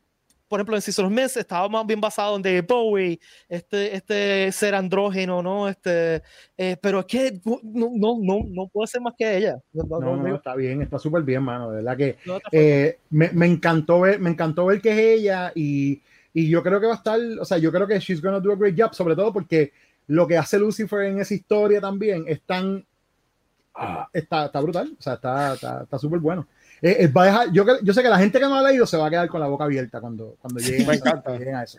por 0.54 0.60
ejemplo, 0.60 0.76
en 0.76 0.82
Season 0.82 1.06
of 1.06 1.36
estaba 1.36 1.68
más 1.68 1.84
bien 1.84 2.00
basado 2.00 2.36
en 2.36 2.42
David 2.42 2.62
Bowie, 2.68 3.18
este, 3.48 3.96
este 3.96 4.52
ser 4.52 4.76
andrógeno, 4.76 5.42
¿no? 5.42 5.68
Este, 5.68 6.22
eh, 6.56 6.76
pero 6.80 7.00
es 7.00 7.06
que 7.06 7.40
no, 7.44 7.90
no, 7.92 8.18
no, 8.22 8.38
no 8.46 8.68
puede 8.68 8.86
ser 8.86 9.00
más 9.00 9.14
que 9.18 9.36
ella. 9.36 9.56
No, 9.72 9.98
no, 9.98 10.36
está 10.36 10.54
bien, 10.54 10.80
está 10.80 10.96
súper 11.00 11.24
bien, 11.24 11.42
mano, 11.42 11.72
de 11.72 11.82
verdad 11.82 11.96
que 11.96 12.18
eh, 12.52 12.98
me, 13.10 13.30
me, 13.32 13.46
encantó 13.46 14.02
ver, 14.02 14.20
me 14.20 14.30
encantó 14.30 14.66
ver 14.66 14.80
que 14.80 14.92
es 14.92 15.20
ella 15.20 15.50
y, 15.56 16.00
y 16.32 16.48
yo 16.48 16.62
creo 16.62 16.80
que 16.80 16.86
va 16.86 16.92
a 16.92 16.98
estar, 16.98 17.18
o 17.40 17.44
sea, 17.44 17.58
yo 17.58 17.72
creo 17.72 17.88
que 17.88 17.98
she's 17.98 18.22
gonna 18.22 18.38
do 18.38 18.52
a 18.52 18.54
great 18.54 18.80
job, 18.80 18.94
sobre 18.94 19.16
todo 19.16 19.32
porque 19.32 19.72
lo 20.06 20.28
que 20.28 20.38
hace 20.38 20.56
Lucifer 20.56 21.00
en 21.00 21.18
esa 21.18 21.34
historia 21.34 21.80
también 21.80 22.26
es 22.28 22.40
tan. 22.42 22.86
Ah, 23.74 24.08
está, 24.12 24.46
está 24.46 24.60
brutal, 24.60 24.94
o 24.96 25.02
sea, 25.02 25.14
está 25.14 25.56
súper 25.98 26.18
está, 26.18 26.18
bueno. 26.20 26.46
Eh, 26.84 27.04
eh, 27.04 27.06
va 27.06 27.22
a 27.22 27.24
dejar, 27.24 27.50
yo, 27.50 27.64
yo 27.82 27.94
sé 27.94 28.02
que 28.02 28.10
la 28.10 28.18
gente 28.18 28.38
que 28.38 28.44
no 28.44 28.56
ha 28.56 28.62
leído 28.62 28.84
se 28.84 28.98
va 28.98 29.06
a 29.06 29.10
quedar 29.10 29.26
con 29.26 29.40
la 29.40 29.46
boca 29.46 29.64
abierta 29.64 30.02
cuando, 30.02 30.36
cuando 30.38 30.60
lleguen, 30.60 30.86
a 31.56 31.62
eso. 31.62 31.78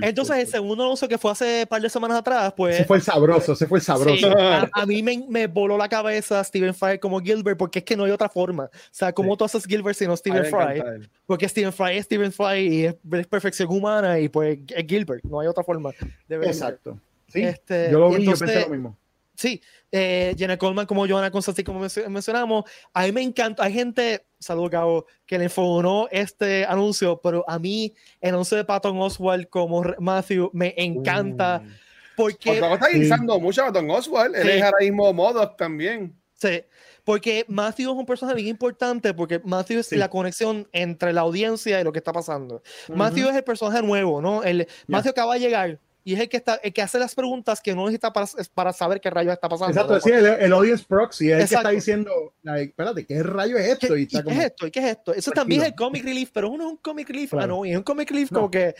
Entonces, 0.00 0.36
el 0.38 0.46
segundo 0.46 0.84
anuncio 0.84 1.06
que 1.06 1.18
fue 1.18 1.32
hace 1.32 1.60
un 1.64 1.66
par 1.66 1.82
de 1.82 1.90
semanas 1.90 2.16
atrás, 2.20 2.54
pues. 2.56 2.78
Se 2.78 2.86
fue 2.86 2.96
el 2.96 3.02
sabroso, 3.02 3.54
se 3.54 3.66
fue 3.66 3.78
el 3.78 3.84
sabroso. 3.84 4.26
a, 4.72 4.86
mí 4.86 5.02
me, 5.02 5.22
me, 5.28 5.48
voló 5.48 5.76
la 5.76 5.86
cabeza 5.86 6.42
Stephen 6.42 6.74
Fry 6.74 6.98
como 6.98 7.20
Gilbert, 7.20 7.58
porque 7.58 7.80
es 7.80 7.84
que 7.84 7.94
no 7.94 8.04
hay 8.04 8.10
otra 8.10 8.30
forma. 8.30 8.64
O 8.64 8.70
sea, 8.90 9.12
¿cómo 9.12 9.36
tú 9.36 9.44
haces 9.44 9.66
Gilbert 9.66 9.98
sino 9.98 10.16
Stephen 10.16 10.46
Fry? 10.46 10.82
Porque 11.26 11.46
Stephen 11.46 11.72
Fry 11.74 11.98
es 11.98 12.06
Stephen 12.06 12.32
Fry 12.32 12.58
y 12.60 12.84
es, 12.86 12.96
perfección 13.26 13.68
humana 13.68 14.18
y 14.18 14.30
pues 14.30 14.60
es 14.66 14.86
Gilbert, 14.86 15.24
no 15.24 15.40
hay 15.40 15.48
otra 15.48 15.62
forma. 15.62 15.90
De 16.26 16.36
Exacto. 16.36 16.98
Sí, 17.26 17.42
este, 17.42 17.90
yo 17.92 17.98
lo 17.98 18.08
vi, 18.08 18.24
yo 18.24 18.32
pensé 18.32 18.62
lo 18.62 18.70
mismo. 18.70 18.96
Sí, 19.38 19.62
eh, 19.92 20.34
Jenna 20.36 20.56
Coleman 20.56 20.84
como 20.84 21.06
Joanna 21.06 21.30
Constantine, 21.30 21.64
como 21.64 21.86
mencionamos, 22.08 22.64
a 22.92 23.04
mí 23.04 23.12
me 23.12 23.22
encanta, 23.22 23.62
hay 23.62 23.72
gente, 23.72 24.26
saludo 24.40 24.68
Cabo, 24.68 25.06
que 25.24 25.38
le 25.38 25.44
enfonó 25.44 26.08
este 26.10 26.64
anuncio, 26.64 27.20
pero 27.22 27.44
a 27.46 27.56
mí 27.60 27.94
el 28.20 28.30
anuncio 28.30 28.56
de 28.56 28.64
Patton 28.64 29.00
Oswald 29.00 29.48
como 29.48 29.84
Matthew 30.00 30.50
me 30.52 30.74
encanta. 30.76 31.62
Uh. 31.64 31.70
Porque, 32.16 32.58
porque 32.58 32.74
está 32.74 32.88
guisando 32.88 33.38
mucho 33.38 33.62
a 33.62 33.66
Patton 33.66 33.88
Oswald, 33.88 34.34
él 34.34 34.48
es 34.48 34.60
ahora 34.60 34.78
mismo 34.80 35.12
Modoc 35.12 35.56
también. 35.56 36.20
Sí, 36.34 36.64
porque 37.04 37.44
Matthew 37.46 37.92
es 37.92 37.96
un 37.96 38.06
personaje 38.06 38.34
bien 38.34 38.48
importante 38.48 39.14
porque 39.14 39.40
Matthew 39.44 39.78
es 39.78 39.92
la 39.92 40.10
conexión 40.10 40.68
entre 40.72 41.12
la 41.12 41.20
audiencia 41.20 41.80
y 41.80 41.84
lo 41.84 41.92
que 41.92 41.98
está 41.98 42.12
pasando. 42.12 42.60
Matthew 42.92 43.28
es 43.28 43.36
el 43.36 43.44
personaje 43.44 43.82
nuevo, 43.82 44.20
¿no? 44.20 44.42
El, 44.42 44.66
Matthew 44.88 45.10
acaba 45.10 45.34
de 45.34 45.40
llegar, 45.40 45.78
y 46.08 46.14
es 46.14 46.20
el 46.20 46.28
que, 46.30 46.38
está, 46.38 46.54
el 46.54 46.72
que 46.72 46.80
hace 46.80 46.98
las 46.98 47.14
preguntas 47.14 47.60
que 47.60 47.74
no 47.74 47.82
necesita 47.82 48.10
para, 48.10 48.26
para 48.54 48.72
saber 48.72 48.98
qué 48.98 49.10
rayo 49.10 49.30
está 49.30 49.46
pasando. 49.46 49.72
Exacto, 49.72 50.00
sí, 50.00 50.10
el, 50.10 50.24
el, 50.24 50.52
audience 50.54 50.82
proxy 50.88 51.30
es 51.30 51.42
el 51.42 51.48
que 51.50 51.54
está 51.56 51.68
diciendo, 51.68 52.32
espérate, 52.42 53.04
¿qué 53.04 53.22
rayo 53.22 53.58
es 53.58 53.72
esto? 53.72 53.94
¿Y, 53.94 54.06
qué 54.06 54.16
es 54.16 54.38
esto? 54.38 54.66
¿Y 54.66 54.70
qué 54.70 54.80
es 54.80 54.86
esto? 54.86 55.12
Eso 55.12 55.32
también 55.32 55.60
es 55.60 55.66
el 55.66 55.74
comic 55.74 56.02
relief, 56.02 56.30
pero 56.32 56.48
uno 56.48 56.64
es 56.64 56.70
un 56.70 56.76
comic 56.78 57.10
relief, 57.10 57.34
ah, 57.34 57.46
no, 57.46 57.62
y 57.66 57.72
es 57.72 57.76
un 57.76 57.82
comic 57.82 58.10
relief 58.10 58.30
como 58.32 58.50
que, 58.50 58.74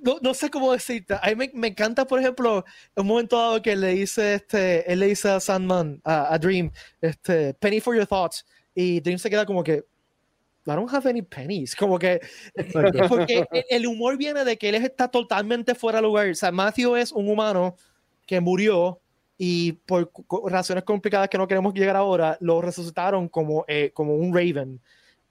no, 0.00 0.18
no, 0.20 0.34
sé 0.34 0.50
cómo 0.50 0.72
decirte. 0.72 1.14
A 1.14 1.28
mí 1.28 1.36
me, 1.36 1.50
me, 1.54 1.68
encanta, 1.68 2.04
por 2.08 2.18
ejemplo, 2.18 2.64
un 2.96 3.06
momento 3.06 3.38
dado 3.38 3.62
que 3.62 3.76
le 3.76 3.90
dice, 3.90 4.34
este, 4.34 4.92
él 4.92 4.98
le 4.98 5.06
dice 5.06 5.28
a 5.28 5.38
Sandman, 5.38 6.00
a, 6.02 6.34
a 6.34 6.38
Dream, 6.38 6.72
este, 7.00 7.54
penny 7.54 7.80
for 7.80 7.94
your 7.94 8.04
thoughts, 8.04 8.44
y 8.74 8.98
Dream 8.98 9.20
se 9.20 9.30
queda 9.30 9.46
como 9.46 9.62
que, 9.62 9.84
I 10.68 10.76
don't 10.76 10.92
have 10.92 11.08
any 11.08 11.22
pennies. 11.22 11.74
Como 11.74 11.98
que, 11.98 12.20
porque 13.08 13.46
el 13.70 13.86
humor 13.86 14.16
viene 14.16 14.44
de 14.44 14.56
que 14.56 14.68
él 14.68 14.74
está 14.76 15.08
totalmente 15.08 15.74
fuera 15.74 15.98
de 15.98 16.02
lugar. 16.02 16.28
O 16.28 16.34
sea, 16.34 16.52
Matthew 16.52 16.96
es 16.96 17.12
un 17.12 17.28
humano 17.28 17.76
que 18.26 18.40
murió 18.40 19.00
y 19.38 19.72
por 19.72 20.10
razones 20.46 20.84
complicadas 20.84 21.28
que 21.28 21.38
no 21.38 21.46
queremos 21.46 21.72
llegar 21.72 21.96
ahora, 21.96 22.36
lo 22.40 22.60
resucitaron 22.60 23.28
como, 23.28 23.64
eh, 23.68 23.92
como 23.94 24.16
un 24.16 24.34
Raven. 24.34 24.80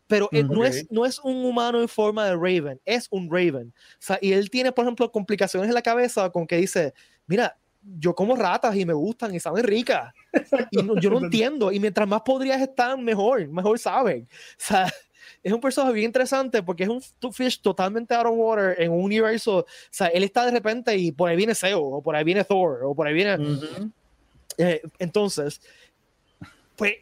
Pero 0.07 0.29
él 0.31 0.47
no, 0.47 0.63
es, 0.63 0.89
no 0.89 1.05
es 1.05 1.19
un 1.19 1.43
humano 1.43 1.81
en 1.81 1.89
forma 1.89 2.25
de 2.25 2.33
Raven, 2.33 2.79
es 2.85 3.07
un 3.11 3.29
Raven. 3.29 3.73
O 3.75 3.97
sea, 3.99 4.17
y 4.21 4.31
él 4.31 4.49
tiene, 4.49 4.71
por 4.71 4.85
ejemplo, 4.85 5.11
complicaciones 5.11 5.67
en 5.67 5.75
la 5.75 5.81
cabeza 5.81 6.29
con 6.29 6.47
que 6.47 6.55
dice, 6.55 6.93
mira, 7.27 7.57
yo 7.99 8.15
como 8.15 8.35
ratas 8.35 8.75
y 8.77 8.85
me 8.85 8.93
gustan 8.93 9.35
y 9.35 9.39
saben 9.41 9.65
ricas. 9.65 10.13
Y 10.71 10.77
yo 11.01 11.09
no 11.09 11.19
entiendo. 11.23 11.73
Y 11.73 11.79
mientras 11.81 12.07
más 12.07 12.21
podrías 12.21 12.61
estar, 12.61 12.97
mejor, 12.97 13.47
mejor 13.49 13.77
saben. 13.77 14.27
O 14.31 14.55
sea, 14.57 14.87
es 15.47 15.53
un 15.53 15.61
personaje 15.61 15.93
bien 15.93 16.05
interesante 16.07 16.61
porque 16.61 16.83
es 16.83 16.89
un 16.89 17.01
fish 17.31 17.61
totalmente 17.61 18.13
out 18.13 18.25
of 18.25 18.33
water 18.35 18.75
en 18.77 18.91
un 18.91 19.01
universo. 19.01 19.59
O 19.59 19.65
sea, 19.89 20.07
él 20.07 20.25
está 20.25 20.45
de 20.45 20.51
repente 20.51 20.97
y 20.97 21.13
por 21.13 21.29
ahí 21.29 21.37
viene 21.37 21.55
Zeo, 21.55 21.81
o 21.81 22.01
por 22.01 22.17
ahí 22.17 22.25
viene 22.25 22.43
Thor, 22.43 22.83
o 22.83 22.93
por 22.93 23.07
ahí 23.07 23.13
viene. 23.13 23.37
Eh, 24.57 24.81
entonces, 24.99 25.61
pues 26.75 26.95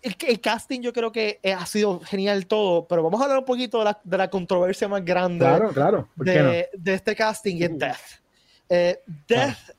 el, 0.00 0.40
casting 0.40 0.80
yo 0.80 0.92
creo 0.92 1.10
que 1.10 1.40
ha 1.42 1.66
sido 1.66 1.98
genial 1.98 2.46
todo, 2.46 2.86
pero 2.86 3.02
vamos 3.02 3.20
a 3.20 3.24
hablar 3.24 3.38
un 3.40 3.44
poquito 3.44 3.82
de 4.04 4.16
la, 4.16 4.30
controversia 4.30 4.86
más 4.86 5.04
grande 5.04 5.44
claro, 5.44 5.72
claro. 5.72 6.08
De, 6.14 6.68
de, 6.72 6.94
este 6.94 7.16
casting 7.16 7.56
y 7.56 7.64
es 7.64 7.76
Death. 7.76 8.20
Eh, 8.68 9.00
Death, 9.26 9.70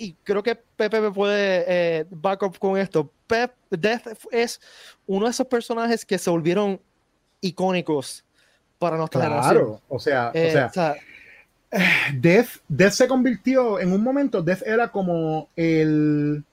y 0.00 0.14
creo 0.24 0.42
que 0.42 0.54
Pepe 0.54 0.98
me 0.98 1.10
puede 1.10 1.64
eh, 1.68 2.06
back 2.08 2.42
up 2.42 2.58
con 2.58 2.78
esto. 2.78 3.12
Pep, 3.26 3.52
Death 3.68 4.06
es 4.30 4.58
uno 5.06 5.26
de 5.26 5.30
esos 5.30 5.46
personajes 5.46 6.06
que 6.06 6.16
se 6.16 6.30
volvieron 6.30 6.80
icónicos 7.42 8.24
para 8.78 8.96
nuestra 8.96 9.20
claro, 9.20 9.42
generación. 9.42 9.80
o 9.88 9.98
sea, 9.98 10.28
o 10.28 10.30
eh, 10.32 10.68
sea, 10.72 10.94
Death, 12.14 12.48
Death 12.66 12.92
se 12.92 13.08
convirtió 13.08 13.78
en 13.78 13.92
un 13.92 14.02
momento, 14.02 14.40
Death 14.40 14.62
era 14.66 14.88
como 14.88 15.50
el, 15.54 16.44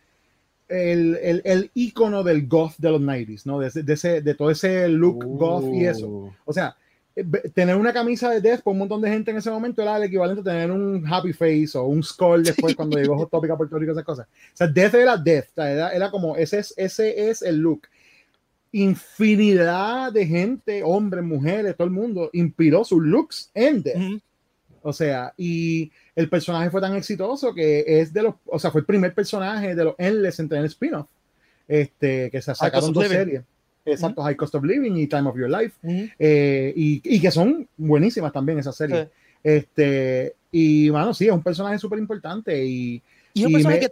el, 0.68 1.18
el, 1.24 1.42
el 1.46 1.72
ícono 1.74 2.24
del 2.24 2.48
goth 2.50 2.74
de 2.78 2.92
los 2.92 3.02
90s, 3.02 3.46
¿no? 3.46 3.60
De, 3.60 3.70
de, 3.70 3.94
ese, 3.94 4.22
de 4.22 4.36
todo 4.36 4.52
ese 4.52 4.90
look 4.90 5.24
goth 5.24 5.74
y 5.74 5.86
eso. 5.86 6.06
Uh. 6.06 6.34
O 6.44 6.52
sea, 6.52 6.76
tener 7.54 7.76
una 7.76 7.94
camisa 7.94 8.30
de 8.30 8.42
Death 8.42 8.62
por 8.62 8.74
un 8.74 8.80
montón 8.80 9.02
de 9.02 9.10
gente 9.10 9.32
en 9.32 9.38
ese 9.38 9.50
momento 9.50 9.82
era 9.82 9.98
el 9.98 10.04
equivalente 10.04 10.42
a 10.42 10.44
tener 10.44 10.72
un 10.72 11.04
Happy 11.08 11.34
Face 11.34 11.72
o 11.76 11.86
un 11.86 12.04
Skull 12.04 12.44
después 12.44 12.76
cuando 12.76 12.98
llegó 12.98 13.18
Hot 13.18 13.32
Topic 13.32 13.52
a 13.52 13.58
Puerto 13.58 13.78
Rico, 13.80 13.92
esas 13.92 14.04
cosas. 14.04 14.28
O 14.28 14.58
sea, 14.58 14.68
Death 14.68 14.94
era 14.94 15.18
Death, 15.18 15.58
era, 15.58 15.92
era, 15.92 16.12
como, 16.12 16.36
ese 16.36 16.60
es, 16.60 16.74
ese 16.78 17.30
es 17.30 17.42
el 17.42 17.58
look. 17.58 17.88
Infinidad 18.72 20.12
de 20.12 20.26
gente, 20.28 20.84
hombres, 20.84 21.24
mujeres, 21.24 21.76
todo 21.76 21.88
el 21.88 21.94
mundo, 21.94 22.30
inspiró 22.34 22.84
sus 22.84 23.02
looks 23.02 23.50
en 23.54 23.82
Death. 23.82 24.22
O 24.84 24.94
sea, 24.94 25.34
y 25.36 25.92
el 26.16 26.30
personaje 26.30 26.70
fue 26.70 26.82
tan 26.82 26.96
exitoso 26.96 27.54
que 27.54 27.84
es 28.00 28.14
de 28.14 28.24
los, 28.24 28.36
o 28.46 28.60
sea, 28.60 28.72
fue 28.72 28.82
el 28.82 28.86
primer 28.86 29.14
personaje 29.14 29.74
de 29.76 29.84
los 29.84 29.96
Endless 29.98 30.40
entre 30.40 30.60
el 30.60 30.66
spin-off, 30.66 31.08
este, 31.68 32.30
que 32.30 32.42
se 32.42 32.54
sacaron 32.54 32.94
dos 32.94 33.08
series. 33.08 33.42
Exacto, 33.92 34.22
High 34.22 34.36
Cost 34.36 34.56
of 34.56 34.64
Living 34.64 34.96
y 34.98 35.08
Time 35.08 35.30
of 35.30 35.38
Your 35.38 35.50
Life, 35.50 35.78
eh, 35.84 36.74
y, 36.76 37.02
y, 37.04 37.22
que 37.22 37.32
son 37.32 37.68
buenísimas 37.78 38.34
también 38.34 38.60
esas 38.60 38.76
series. 38.76 39.08
Este, 39.44 40.36
y 40.52 40.90
bueno, 40.90 41.14
sí, 41.14 41.28
es 41.28 41.32
un 41.32 41.44
personaje 41.44 41.80
súper 41.80 42.00
importante 42.00 42.66
y, 42.66 43.02
y 43.34 43.46
un 43.46 43.54
personaje 43.54 43.90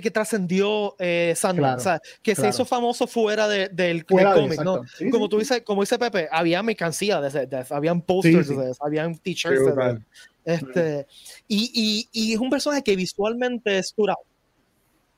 que 0.00 0.10
trascendió 0.10 0.94
eh, 0.98 1.32
Sandman, 1.36 1.78
o 1.78 1.80
sea, 1.80 2.00
que 2.22 2.34
se 2.34 2.48
hizo 2.48 2.64
famoso 2.64 3.06
fuera 3.06 3.48
de, 3.48 3.68
del, 3.68 4.04
cómic, 4.04 4.62
¿no? 4.62 4.82
como 5.10 5.28
tú 5.28 5.38
dices, 5.38 5.62
como 5.62 5.82
dice 5.82 5.98
Pepe, 5.98 6.28
había 6.30 6.62
mercancía 6.62 7.20
de, 7.20 7.46
de, 7.46 7.64
habían 7.70 8.02
posters 8.02 8.48
de 8.48 8.70
eso, 8.70 8.84
habían 8.84 9.16
t-shirts 9.16 9.64
de 9.64 10.00
este, 10.44 11.06
y, 11.48 11.70
y, 11.74 12.08
y, 12.12 12.34
es 12.34 12.38
un 12.38 12.50
personaje 12.50 12.82
que 12.82 12.94
visualmente 12.96 13.78
es 13.78 13.94
durado. 13.96 14.20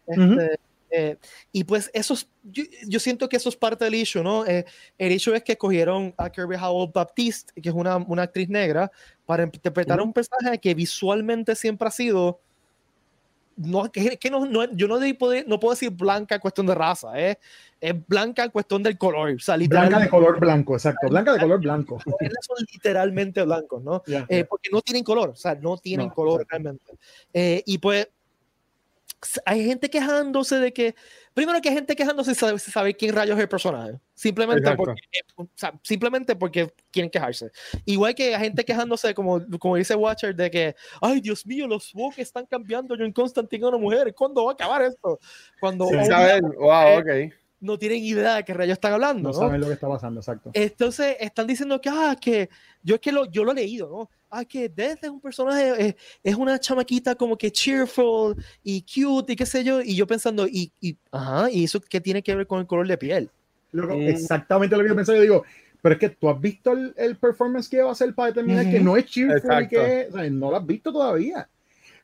Este, 0.07 0.61
eh, 0.91 1.17
y 1.53 1.65
pues 1.65 1.91
eso 1.93 2.15
yo, 2.45 2.65
yo, 2.87 3.01
siento 3.01 3.29
que 3.29 3.37
eso 3.37 3.49
es 3.49 3.57
parte 3.57 3.85
del 3.85 3.95
issue, 3.95 4.23
¿no? 4.23 4.47
Eh, 4.47 4.65
el 4.99 5.13
issue 5.13 5.35
es 5.35 5.43
que 5.43 5.57
cogieron 5.57 6.15
a 6.17 6.31
Kirby 6.31 6.57
Howell 6.57 6.91
Baptiste, 6.95 7.61
que 7.61 7.69
es 7.69 7.75
una, 7.75 7.97
una 7.97 8.23
actriz 8.23 8.49
negra, 8.49 8.91
para 9.25 9.43
interpretar 9.43 10.01
un 10.01 10.13
personaje 10.13 10.59
que 10.59 10.75
visualmente 10.75 11.55
siempre 11.55 11.89
ha 11.89 11.91
sido 11.91 12.41
no, 13.57 13.91
que, 13.91 14.19
que 14.19 14.31
no, 14.31 14.45
no, 14.45 14.71
yo 14.73 14.87
no, 14.87 14.99
no 15.01 15.61
puedo 15.61 15.71
decir 15.73 15.91
blanca 15.91 16.39
cuestión 16.39 16.67
de 16.67 16.75
raza, 16.75 17.19
¿eh? 17.19 17.39
es 17.81 18.07
blanca 18.07 18.49
cuestión 18.49 18.83
del 18.83 18.99
color. 18.99 19.35
O 19.35 19.39
sea, 19.39 19.57
blanca 19.57 19.99
de 19.99 20.09
color 20.09 20.39
blanco, 20.39 20.75
exacto, 20.75 21.09
blanca 21.09 21.33
de 21.33 21.41
color 21.41 21.61
blanco. 21.61 21.99
Son 22.41 22.57
literalmente 22.73 23.43
blancos, 23.43 23.83
¿no? 23.83 24.03
Eh, 24.29 24.45
porque 24.45 24.71
no 24.71 24.83
tienen 24.83 25.05
color, 25.05 25.31
o 25.31 25.37
sea, 25.37 25.55
no 25.55 25.79
tienen 25.79 26.11
color 26.11 26.47
realmente. 26.49 26.93
Eh, 27.33 27.63
y 27.67 27.79
pues 27.79 28.09
hay 29.45 29.65
gente 29.65 29.89
quejándose 29.89 30.57
de 30.59 30.73
que, 30.73 30.95
primero 31.35 31.61
que 31.61 31.69
hay 31.69 31.75
gente 31.75 31.95
quejándose 31.97 32.33
de 32.33 32.59
saber, 32.59 32.97
quién 32.97 33.15
rayos 33.15 33.37
es 33.37 33.43
el 33.43 33.49
personaje, 33.49 33.99
simplemente 34.15 34.75
porque, 34.77 35.01
o 35.37 35.49
sea, 35.55 35.79
simplemente 35.83 36.37
porque 36.37 36.73
quieren 36.91 37.11
quejarse. 37.11 37.51
Igual 37.85 38.15
que 38.15 38.35
hay 38.35 38.45
gente 38.45 38.65
quejándose, 38.65 39.15
como, 39.15 39.41
como 39.59 39.77
dice 39.77 39.95
Watcher, 39.95 40.35
de 40.35 40.51
que, 40.51 40.77
ay 41.01 41.21
Dios 41.21 41.47
mío, 41.47 41.67
los 41.67 41.95
woke 41.95 42.19
están 42.19 42.47
cambiando, 42.47 42.97
yo 42.97 43.05
en 43.05 43.13
Constantine 43.13 43.67
una 43.67 43.79
mujer, 43.79 44.15
¿cuándo 44.15 44.45
va 44.45 44.53
a 44.53 44.55
acabar 44.55 44.83
esto? 44.83 45.19
Cuando... 45.61 45.87
Sí, 45.87 46.05
saben, 46.07 46.43
wow, 46.59 46.99
ok 46.99 47.33
no 47.67 47.79
tienen 47.79 48.03
idea 48.03 48.37
de 48.37 48.45
qué 48.45 48.55
rayos 48.55 48.75
están 48.75 48.95
hablando. 48.95 49.29
No, 49.29 49.33
saben 49.35 49.61
lo 49.61 49.67
que 49.67 49.75
está 49.75 49.89
pasando, 49.89 50.21
exacto. 50.21 50.51
Entonces 50.55 51.17
están 51.21 51.47
diciendo 51.47 51.81
que, 51.81 51.89
ah, 51.89 52.17
que 52.21 52.49
yo 52.83 52.95
es 52.95 53.01
que 53.01 53.13
lo, 53.13 53.27
yo 53.27 53.45
lo 53.45 53.53
he 53.53 53.57
leído, 53.57 53.89
¿no? 53.91 54.11
Ah, 54.31 54.45
que 54.45 54.69
Death 54.69 55.05
es 55.05 55.11
un 55.11 55.21
personaje, 55.21 55.89
eh, 55.89 55.97
es, 56.23 56.35
una 56.35 56.59
chamaquita 56.59 57.15
como 57.15 57.37
que 57.37 57.51
cheerful 57.51 58.35
y 58.63 58.83
cute 58.83 59.33
y 59.33 59.37
qué 59.37 59.47
sé 59.47 59.63
yo, 59.63 59.81
y 59.81 59.95
yo 59.95 60.07
pensando, 60.07 60.47
y, 60.47 60.73
y 60.81 60.97
ajá, 61.13 61.51
¿y 61.51 61.65
eso 61.65 61.81
qué 61.81 62.01
tiene 62.01 62.23
que 62.23 62.35
ver 62.35 62.47
con 62.47 62.61
el 62.61 62.67
color 62.67 62.89
de 62.89 62.99
piel? 62.99 63.31
Mm. 63.73 64.09
Exactamente 64.09 64.77
lo 64.77 64.83
que 64.83 64.89
yo 64.89 64.97
pensé, 64.97 65.15
yo 65.15 65.23
digo, 65.23 65.45
pero 65.83 65.95
es 65.95 66.01
que 66.01 66.09
tú 66.09 66.29
has 66.29 66.41
visto 66.41 66.73
el, 66.73 67.17
performance 67.17 67.69
que 67.69 67.83
va 67.83 67.91
a 67.91 67.93
hacer 67.93 68.15
para 68.15 68.29
determinar 68.29 68.71
que 68.71 68.81
no 68.81 68.97
es 68.97 69.07
cheerful 69.07 69.63
y 69.63 69.69
que 69.69 70.09
no 70.31 70.51
lo 70.51 70.57
has 70.57 70.67
visto 70.67 70.93
todavía. 70.93 71.49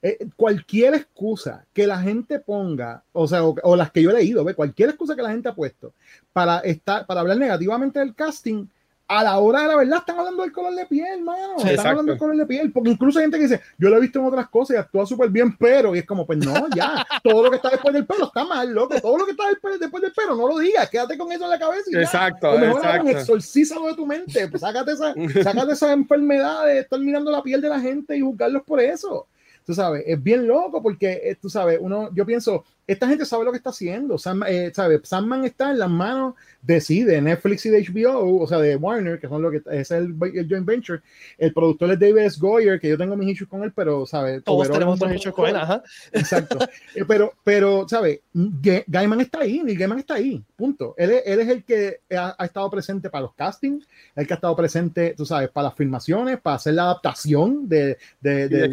Eh, 0.04 0.26
cualquier 0.34 0.94
excusa 0.94 1.64
que 1.72 1.86
la 1.86 2.00
gente 2.00 2.40
ponga, 2.40 3.04
o 3.12 3.28
sea, 3.28 3.44
o, 3.44 3.76
las 3.76 3.92
que 3.92 4.02
yo 4.02 4.10
he 4.10 4.14
leído, 4.14 4.42
¿ve? 4.42 4.52
cualquier 4.52 4.88
excusa 4.88 5.14
que 5.14 5.22
la 5.22 5.30
gente 5.30 5.48
ha 5.48 5.54
puesto 5.54 5.94
para, 6.32 6.58
estar, 6.58 7.06
para 7.06 7.20
hablar 7.20 7.36
negativamente 7.36 8.00
del 8.00 8.12
casting, 8.12 8.66
a 9.06 9.22
la 9.22 9.38
hora 9.38 9.62
de 9.62 9.68
la 9.68 9.76
verdad 9.76 9.98
están 9.98 10.18
hablando 10.18 10.42
del 10.42 10.52
color 10.52 10.74
de 10.74 10.86
piel, 10.86 11.22
mano. 11.22 11.56
están 11.58 11.86
hablando 11.86 12.12
del 12.12 12.18
color 12.18 12.36
de 12.36 12.46
piel. 12.46 12.72
Porque 12.72 12.90
incluso 12.90 13.18
hay 13.18 13.24
gente 13.24 13.36
que 13.36 13.44
dice, 13.44 13.60
yo 13.78 13.90
lo 13.90 13.98
he 13.98 14.00
visto 14.00 14.18
en 14.18 14.24
otras 14.24 14.48
cosas 14.48 14.74
y 14.74 14.78
actúa 14.78 15.04
súper 15.04 15.28
bien, 15.28 15.56
pero, 15.56 15.94
y 15.94 15.98
es 15.98 16.06
como, 16.06 16.24
pues 16.26 16.38
no, 16.38 16.66
ya, 16.74 17.06
todo 17.22 17.44
lo 17.44 17.50
que 17.50 17.56
está 17.56 17.70
después 17.70 17.92
del 17.92 18.06
pelo 18.06 18.26
está 18.26 18.44
mal, 18.44 18.72
loco. 18.72 18.98
Todo 19.00 19.18
lo 19.18 19.24
que 19.26 19.32
está 19.32 19.48
después, 19.48 19.78
después 19.78 20.02
del 20.02 20.12
pelo, 20.12 20.34
no 20.34 20.48
lo 20.48 20.58
digas, 20.58 20.88
quédate 20.88 21.18
con 21.18 21.30
eso 21.30 21.44
en 21.44 21.50
la 21.50 21.58
cabeza. 21.58 21.90
Y 21.90 21.96
exacto, 21.96 22.52
ya. 22.52 22.56
O 22.56 22.58
mejor 22.58 22.84
exacto. 22.84 23.08
exorcízalo 23.10 23.86
de 23.88 23.94
tu 23.94 24.06
mente, 24.06 24.48
pues 24.48 24.62
sácate 24.62 24.92
esa, 24.92 25.14
sácate 25.42 25.72
esa 25.72 25.92
enfermedad 25.92 26.64
de 26.64 26.78
estar 26.80 26.98
mirando 26.98 27.30
la 27.30 27.42
piel 27.42 27.60
de 27.60 27.68
la 27.68 27.80
gente 27.80 28.16
y 28.16 28.20
juzgarlos 28.20 28.62
por 28.62 28.80
eso 28.80 29.26
tú 29.64 29.74
sabes, 29.74 30.04
es 30.06 30.22
bien 30.22 30.46
loco 30.46 30.82
porque, 30.82 31.20
eh, 31.24 31.36
tú 31.40 31.48
sabes, 31.48 31.78
uno, 31.80 32.10
yo 32.14 32.26
pienso, 32.26 32.64
esta 32.86 33.06
gente 33.06 33.24
sabe 33.24 33.44
lo 33.44 33.52
que 33.52 33.58
está 33.58 33.70
haciendo, 33.70 34.18
Sam, 34.18 34.42
eh, 34.46 34.72
Sandman 35.04 35.44
está 35.44 35.70
en 35.70 35.78
las 35.78 35.90
manos 35.90 36.34
de 36.62 36.80
sí, 36.80 37.04
de 37.04 37.20
Netflix 37.20 37.64
y 37.66 37.70
de 37.70 37.82
HBO, 37.82 38.40
o 38.40 38.46
sea, 38.46 38.58
de 38.58 38.76
Warner, 38.76 39.20
que 39.20 39.28
son 39.28 39.40
lo 39.40 39.50
que 39.50 39.62
es 39.70 39.90
el, 39.90 40.16
joint 40.18 40.66
venture, 40.66 41.00
el 41.38 41.52
productor 41.52 41.92
es 41.92 41.98
David 41.98 42.18
S. 42.18 42.38
Goyer, 42.40 42.80
que 42.80 42.88
yo 42.88 42.98
tengo 42.98 43.16
mis 43.16 43.30
issues 43.30 43.48
con 43.48 43.62
él, 43.62 43.72
pero, 43.74 44.04
¿sabes? 44.04 44.42
Todos 44.42 44.70
tenemos 44.70 45.00
mis 45.00 45.16
issues 45.16 45.34
con 45.34 45.48
él, 45.48 45.56
ajá. 45.56 45.82
Exacto, 46.12 46.58
eh, 46.94 47.04
pero, 47.06 47.32
pero, 47.44 47.88
¿sabes? 47.88 48.20
Gaiman 48.32 49.20
está 49.20 49.40
ahí, 49.40 49.62
Neil 49.62 49.78
Gaiman 49.78 49.98
está 50.00 50.14
ahí, 50.14 50.42
punto. 50.56 50.94
Él, 50.96 51.12
él 51.24 51.40
es 51.40 51.48
el 51.48 51.64
que 51.64 52.00
ha, 52.10 52.44
estado 52.44 52.68
presente 52.68 53.10
para 53.10 53.22
los 53.22 53.34
castings, 53.34 53.86
el 54.16 54.26
que 54.26 54.34
ha 54.34 54.36
estado 54.36 54.56
presente, 54.56 55.14
tú 55.16 55.24
sabes, 55.24 55.50
para 55.50 55.68
las 55.68 55.76
filmaciones, 55.76 56.40
para 56.40 56.56
hacer 56.56 56.74
la 56.74 56.84
adaptación 56.84 57.68
de, 57.68 57.96
de, 58.20 58.48
de, 58.48 58.68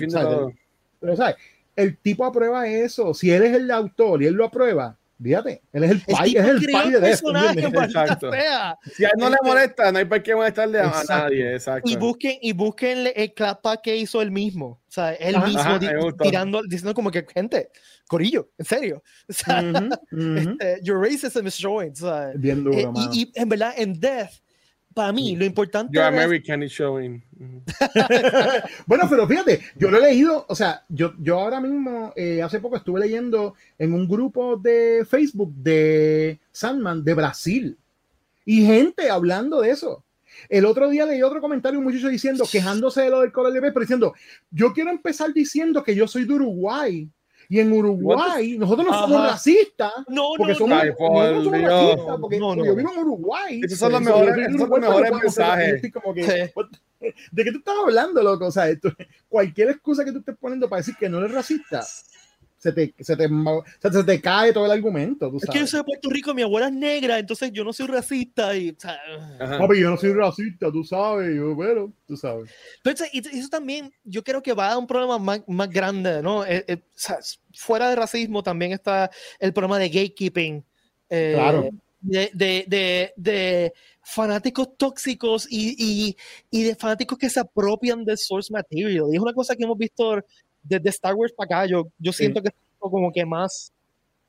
pero, 1.00 1.16
¿sabes? 1.16 1.36
El 1.76 1.98
tipo 1.98 2.26
aprueba 2.26 2.68
eso. 2.68 3.14
Si 3.14 3.32
él 3.32 3.44
es 3.44 3.56
el 3.56 3.72
autor 3.72 4.22
y 4.22 4.28
él 4.28 4.34
lo 4.34 4.46
aprueba, 4.46 4.98
fíjate, 5.22 5.62
él 5.74 5.84
es 5.84 5.92
el 5.92 6.02
pai, 6.02 6.36
es 6.36 6.46
el 6.46 6.72
pai 6.72 6.92
de 6.92 7.12
eso. 7.12 7.32
Exacto. 7.36 8.32
Si 8.96 9.06
a 9.06 9.08
él 9.08 9.14
no 9.18 9.30
le 9.30 9.36
este, 9.36 9.48
molesta, 9.48 9.92
no 9.92 10.00
hay 10.00 10.06
por 10.06 10.24
qué 10.24 10.36
molestarle 10.36 10.80
a, 10.80 11.04
nadie. 11.08 11.54
Exacto. 11.54 11.90
Y 11.90 11.96
busquen, 11.96 12.38
y 12.42 12.54
busquen 12.54 13.10
el 13.16 13.34
clapa 13.34 13.78
que 13.82 13.96
hizo 13.96 14.22
él 14.22 14.32
mismo. 14.32 14.68
O 14.68 14.92
sea, 14.92 15.14
él 15.14 15.38
mismo 15.42 15.80
tirando, 16.22 16.62
diciendo 16.64 16.94
como 16.94 17.12
que, 17.12 17.26
gente, 17.34 17.70
corillo, 18.08 18.50
en 18.58 18.66
serio. 18.66 19.04
O 19.30 19.34
sea, 19.34 19.64
este, 20.38 20.80
your 20.84 21.00
racism 21.00 21.48
is 21.48 21.56
showing. 21.56 21.92
O 21.92 21.96
sea, 21.96 22.32
Bien 22.36 22.64
duro, 22.64 22.78
eh, 22.78 22.90
y, 23.14 23.22
y, 23.22 23.32
en 23.36 23.50
verdad, 23.50 23.74
en 23.78 24.00
Death, 24.00 24.32
para 24.94 25.14
mí, 25.14 25.36
lo 25.36 25.46
importante 25.46 25.94
Your 25.94 26.06
American 26.06 26.64
is 26.64 26.72
showing. 26.72 27.24
bueno, 28.86 29.08
pero 29.10 29.28
fíjate, 29.28 29.62
yo 29.76 29.90
lo 29.90 29.98
he 29.98 30.02
leído, 30.02 30.46
o 30.48 30.56
sea, 30.56 30.84
yo, 30.90 31.14
yo 31.20 31.40
ahora 31.40 31.62
mismo, 31.62 32.12
eh, 32.16 32.42
hace 32.42 32.60
poco 32.60 32.78
estuve 32.78 33.00
leyendo 33.00 33.56
en 33.78 33.94
un 33.94 34.08
grupo 34.08 34.58
de 34.58 35.06
Facebook 35.10 35.54
de 35.56 36.40
Sandman 36.52 37.04
de 37.04 37.14
Brasil 37.14 37.78
y 38.46 38.66
gente 38.66 39.10
hablando 39.10 39.62
de 39.62 39.72
eso. 39.72 40.04
El 40.48 40.66
otro 40.66 40.90
día 40.90 41.06
leí 41.06 41.22
otro 41.22 41.42
comentario, 41.42 41.80
un 41.80 41.86
muchacho 41.86 42.08
diciendo, 42.08 42.46
quejándose 42.50 43.02
de 43.02 43.10
lo 43.10 43.22
del 43.22 43.32
color 43.32 43.54
de 43.54 43.62
pero 43.62 43.82
diciendo, 43.82 44.14
yo 44.52 44.74
quiero 44.74 44.90
empezar 44.90 45.34
diciendo 45.34 45.84
que 45.84 45.96
yo 45.96 46.08
soy 46.08 46.26
de 46.26 46.34
Uruguay 46.34 47.10
y 47.52 47.60
en 47.60 47.74
Uruguay, 47.74 48.60
nosotros 48.60 48.86
no 48.86 48.94
somos 48.94 49.24
racistas. 49.24 49.92
No, 50.08 50.34
porque 50.38 50.54
no, 50.54 50.60
somos, 50.60 50.78
no. 50.78 50.86
Nosotros 50.86 51.44
somos 51.46 51.62
racistas 51.62 52.18
porque, 52.22 52.40
no, 52.40 52.56
no. 52.56 52.64
yo 52.64 52.76
vivo 52.76 52.92
en 52.94 53.00
Uruguay. 53.00 53.62
Esos 53.64 53.80
son 53.80 53.92
los 53.92 54.02
mejores, 54.02 54.38
esos 54.38 54.62
son 54.62 54.70
los 54.70 54.80
mejores 54.80 55.12
mensajes. 55.12 55.82
¿De 55.82 57.44
qué 57.44 57.52
tú 57.52 57.58
estás 57.58 57.76
hablando, 57.84 58.22
loco? 58.22 58.46
O 58.46 58.52
sea, 58.52 58.70
esto, 58.70 58.94
cualquier 59.28 59.72
excusa 59.72 60.06
que 60.06 60.12
tú 60.12 60.20
estés 60.20 60.38
poniendo 60.38 60.70
para 60.70 60.82
decir 60.82 60.96
que 61.00 61.10
no 61.10 61.18
eres 61.18 61.32
racista, 61.32 61.84
se 62.60 62.74
te, 62.74 62.94
se 63.00 63.16
te, 63.16 63.30
se 63.92 64.04
te 64.04 64.22
cae 64.22 64.52
todo 64.52 64.66
el 64.66 64.72
argumento. 64.72 65.32
Es 65.42 65.50
que 65.50 65.60
yo 65.60 65.68
soy 65.68 65.80
de 65.80 65.84
Puerto 65.86 66.10
Rico, 66.10 66.34
mi 66.34 66.42
abuela 66.42 66.68
es 66.68 66.74
negra, 66.74 67.18
entonces 67.18 67.54
yo 67.54 67.64
no 67.64 67.72
soy 67.72 67.88
racista. 67.88 68.56
Y, 68.56 68.72
o 68.72 68.76
sea, 68.78 69.00
Papi, 69.58 69.80
yo 69.80 69.90
no 69.90 69.96
soy 69.96 70.12
racista, 70.12 70.70
tú 70.70 70.84
sabes, 70.84 71.34
yo, 71.34 71.56
pero 71.58 71.90
tú 72.06 72.18
sabes. 72.18 72.52
Pero 72.84 72.98
eso 73.14 73.50
también, 73.50 73.94
yo 74.04 74.26
creo 74.26 74.44
que 74.44 74.52
va 74.52 74.74
a 74.74 74.78
un 74.78 74.88
problema 74.88 75.18
más, 75.18 75.42
más 75.48 75.70
grande, 75.70 76.22
¿no? 76.22 76.46
Eh, 76.46 76.66
eh, 76.68 76.76
o 76.76 76.86
sea, 76.96 77.20
fuera 77.54 77.90
de 77.90 77.96
racismo 77.96 78.44
también 78.44 78.74
está 78.74 79.10
el 79.40 79.54
problema 79.54 79.80
de 79.80 79.88
gatekeeping. 79.88 80.66
Eh, 81.10 81.32
claro. 81.36 81.70
De, 82.02 82.30
de, 82.34 82.66
de, 82.68 83.14
de, 83.16 83.74
fanáticos 84.04 84.78
tóxicos 84.78 85.48
y, 85.50 85.76
y, 85.78 86.18
y, 86.50 86.64
de 86.64 86.76
fanáticos 86.76 87.18
que 87.18 87.30
se 87.30 87.40
apropian 87.40 88.04
del 88.04 88.18
source 88.18 88.52
material. 88.52 89.10
Y 89.12 89.16
es 89.16 89.22
una 89.22 89.34
cosa 89.34 89.56
que 89.56 89.64
hemos 89.64 89.78
visto 89.78 90.24
desde 90.64 90.90
Star 90.90 91.16
Wars 91.16 91.34
para 91.34 91.62
acá, 91.62 91.66
yo, 91.66 91.88
yo 91.98 92.12
siento 92.14 92.42
que 92.42 92.50
es 92.50 92.54
como 92.78 93.12
que 93.12 93.26
más. 93.26 93.72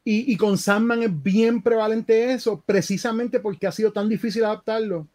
Y, 0.05 0.33
y, 0.33 0.37
con 0.37 0.57
Sandman 0.57 1.03
es 1.03 1.22
bien 1.22 1.62
prevalente 1.62 2.33
eso, 2.33 2.62
precisamente 2.64 3.39
porque 3.39 3.66
ha 3.66 3.72
sido 3.72 3.93
tan 3.93 4.09
difícil 4.09 4.45
adaptarlo, 4.45 5.07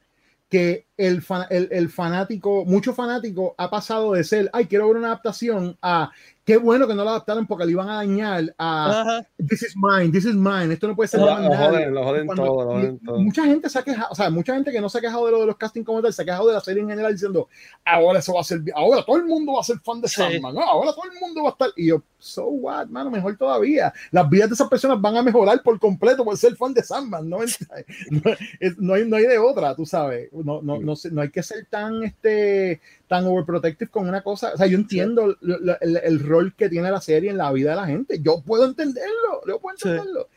que 0.48 0.86
el, 0.96 1.24
el, 1.50 1.70
el 1.72 1.90
fanático, 1.90 2.66
mucho 2.66 2.94
fanático 2.94 3.56
ha 3.58 3.70
pasado 3.72 4.14
de 4.14 4.24
ser, 4.24 4.50
ay, 4.54 4.68
quiero 4.68 4.88
ver 4.88 4.98
una 4.98 5.08
adaptación, 5.08 5.76
a 5.82 6.12
qué 6.46 6.58
bueno 6.58 6.88
que 6.88 6.94
no 6.94 7.04
lo 7.04 7.10
adaptaron 7.10 7.48
porque 7.48 7.66
le 7.66 7.72
iban 7.72 7.90
a 7.90 7.96
dañar 7.96 8.54
a 8.60 9.24
This 9.38 9.64
is 9.64 9.76
mine, 9.76 10.12
this 10.12 10.26
is 10.26 10.36
mine, 10.36 10.72
esto 10.72 10.88
no 10.88 10.96
puede 10.96 11.08
ser. 11.08 11.20
Lo, 11.20 11.28
joden, 11.28 11.94
lo 11.94 12.04
joden 12.04 12.28
todo, 12.28 12.64
lo 12.64 12.72
joden 12.72 13.00
todo. 13.00 13.20
Mucha 13.20 13.44
gente 13.46 13.68
se 13.68 13.80
ha 13.80 13.84
quejado, 13.84 14.10
o 14.12 14.16
sea, 14.16 14.30
mucha 14.30 14.54
gente 14.54 14.72
que 14.72 14.80
no 14.80 14.88
se 14.88 15.00
ha 15.00 15.02
quejado 15.02 15.26
de 15.26 15.32
lo 15.32 15.40
de 15.42 15.48
los 15.48 15.58
castings 15.58 15.86
como 15.86 16.02
tal, 16.02 16.14
se 16.14 16.22
ha 16.22 16.26
quejado 16.26 16.48
de 16.48 16.54
la 16.54 16.62
serie 16.62 16.84
en 16.84 16.90
general 16.90 17.12
diciendo, 17.14 17.50
ahora 17.84 18.20
eso 18.20 18.34
va 18.34 18.42
a 18.42 18.44
ser, 18.44 18.62
ahora 18.76 19.04
todo 19.04 19.18
el 19.18 19.26
mundo 19.26 19.54
va 19.54 19.62
a 19.62 19.64
ser 19.64 19.80
fan 19.80 20.00
de 20.02 20.08
Sandman, 20.08 20.54
¿no? 20.54 20.62
ahora 20.62 20.94
todo 20.94 21.06
el 21.12 21.20
mundo 21.20 21.44
va 21.44 21.50
a 21.50 21.52
estar. 21.52 21.70
Y 21.76 21.88
yo, 21.88 22.04
so 22.20 22.46
what, 22.46 22.88
mano, 22.88 23.10
mejor 23.10 23.36
todavía. 23.38 23.92
Las 24.12 24.30
vidas 24.30 24.50
de 24.50 24.54
esas 24.54 24.70
personas 24.70 25.02
van 25.02 25.18
a 25.18 25.24
mejorar 25.24 25.62
por 25.64 25.80
completo 25.80 26.24
por 26.24 26.38
ser 26.38 26.56
fan 26.56 26.74
de 26.74 26.84
Sandman, 26.84 27.28
¿no? 27.28 27.40
no, 28.78 28.94
hay, 28.94 29.06
no 29.06 29.16
hay 29.16 29.26
de 29.26 29.40
otra, 29.40 29.76
tú 29.76 29.86
sabes. 29.86 30.32
No, 30.32 30.62
no, 30.62 30.80
no, 30.80 30.94
no 31.12 31.22
hay 31.22 31.30
que 31.30 31.42
ser 31.42 31.66
tan, 31.70 32.04
este, 32.04 32.82
tan 33.08 33.26
overprotective 33.26 33.90
con 33.90 34.08
una 34.08 34.22
cosa. 34.22 34.54
O 34.54 34.58
sea, 34.58 34.68
yo 34.68 34.78
entiendo 34.78 35.36
el, 35.42 36.00
el, 36.04 36.20
rol 36.20 36.54
que 36.56 36.70
tiene 36.70 36.90
la 36.90 37.02
serie 37.02 37.30
en 37.30 37.38
la 37.38 37.52
vida 37.52 37.72
de 37.72 37.76
la 37.76 37.86
gente. 37.86 38.20
Yo 38.22 38.42
puedo 38.42 38.66
entenderlo, 38.66 39.42
yo 39.48 39.60
puedo 39.60 39.76
entenderlo. 39.76 40.28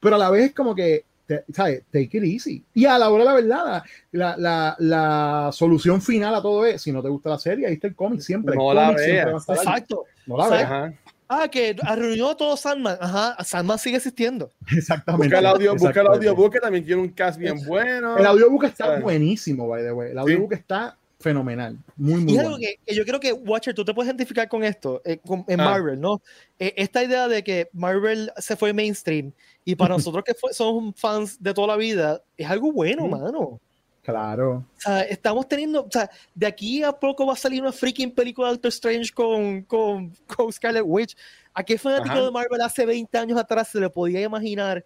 Pero 0.00 0.16
a 0.16 0.18
la 0.18 0.30
vez 0.30 0.46
es 0.46 0.54
como 0.54 0.74
que, 0.74 1.04
¿sabes? 1.52 1.82
Take 1.90 2.10
it 2.12 2.24
easy. 2.24 2.64
Y 2.74 2.84
a 2.84 2.98
la 2.98 3.10
hora 3.10 3.24
de 3.24 3.28
la 3.28 3.34
verdad, 3.34 3.82
la, 4.12 4.36
la, 4.36 4.76
la, 4.78 5.50
solución 5.52 6.00
final 6.00 6.34
a 6.34 6.42
todo 6.42 6.64
es, 6.66 6.82
si 6.82 6.92
no 6.92 7.02
te 7.02 7.08
gusta 7.08 7.30
la 7.30 7.38
serie, 7.38 7.66
ahí 7.66 7.74
está 7.74 7.88
el 7.88 7.94
cómic 7.94 8.20
siempre. 8.20 8.56
No 8.56 8.72
la 8.72 8.92
veas. 8.92 9.48
Exacto. 9.48 10.04
No 10.26 10.36
la 10.36 10.48
veas. 10.48 10.94
Ah, 11.30 11.46
que 11.46 11.76
arruinó 11.82 12.34
todo 12.36 12.56
Sandman. 12.56 12.96
Ajá, 12.98 13.36
Sandman 13.44 13.78
sigue 13.78 13.98
existiendo. 13.98 14.50
Exactamente. 14.74 15.26
Busca 15.26 15.38
el, 15.40 15.46
audio, 15.46 15.76
busca 15.76 16.00
el 16.00 16.06
audiobook 16.06 16.54
que 16.54 16.60
también 16.60 16.86
tiene 16.86 17.02
un 17.02 17.10
cast 17.10 17.38
bien 17.38 17.58
bueno. 17.66 18.16
El 18.16 18.24
audiobook 18.24 18.64
está 18.64 18.98
buenísimo, 18.98 19.68
by 19.68 19.82
the 19.82 19.92
way. 19.92 20.10
El 20.12 20.18
audiobook 20.18 20.54
está 20.54 20.96
fenomenal. 21.20 21.76
Muy, 21.96 22.22
muy 22.22 22.34
y 22.34 22.38
algo 22.38 22.58
que, 22.58 22.78
yo 22.86 23.04
creo 23.04 23.20
que, 23.20 23.32
Watcher, 23.32 23.74
tú 23.74 23.84
te 23.84 23.92
puedes 23.92 24.08
identificar 24.08 24.48
con 24.48 24.62
esto, 24.62 25.02
eh, 25.04 25.20
en 25.48 25.60
ah. 25.60 25.64
Marvel, 25.64 26.00
¿no? 26.00 26.22
Eh, 26.58 26.74
esta 26.76 27.02
idea 27.02 27.28
de 27.28 27.42
que 27.42 27.68
Marvel 27.72 28.30
se 28.36 28.56
fue 28.56 28.72
mainstream 28.72 29.32
y 29.64 29.74
para 29.74 29.94
nosotros 29.96 30.24
que 30.24 30.34
somos 30.52 30.94
fans 30.96 31.42
de 31.42 31.52
toda 31.54 31.68
la 31.68 31.76
vida, 31.76 32.22
es 32.36 32.48
algo 32.48 32.72
bueno, 32.72 33.08
mano. 33.08 33.60
Claro. 34.02 34.64
O 34.78 34.80
sea, 34.80 35.02
estamos 35.02 35.46
teniendo, 35.46 35.82
o 35.82 35.90
sea, 35.90 36.10
de 36.34 36.46
aquí 36.46 36.82
a 36.82 36.92
poco 36.92 37.26
va 37.26 37.34
a 37.34 37.36
salir 37.36 37.60
una 37.60 37.72
freaking 37.72 38.10
película 38.10 38.48
de 38.48 38.54
Doctor 38.54 38.70
Strange 38.70 39.12
con, 39.12 39.62
con, 39.64 40.10
con 40.26 40.50
Scarlet 40.50 40.82
Witch. 40.86 41.14
¿A 41.52 41.62
qué 41.62 41.76
fanático 41.76 42.24
de 42.24 42.30
Marvel 42.30 42.60
hace 42.62 42.86
20 42.86 43.18
años 43.18 43.38
atrás 43.38 43.68
se 43.68 43.80
le 43.80 43.90
podía 43.90 44.22
imaginar? 44.22 44.82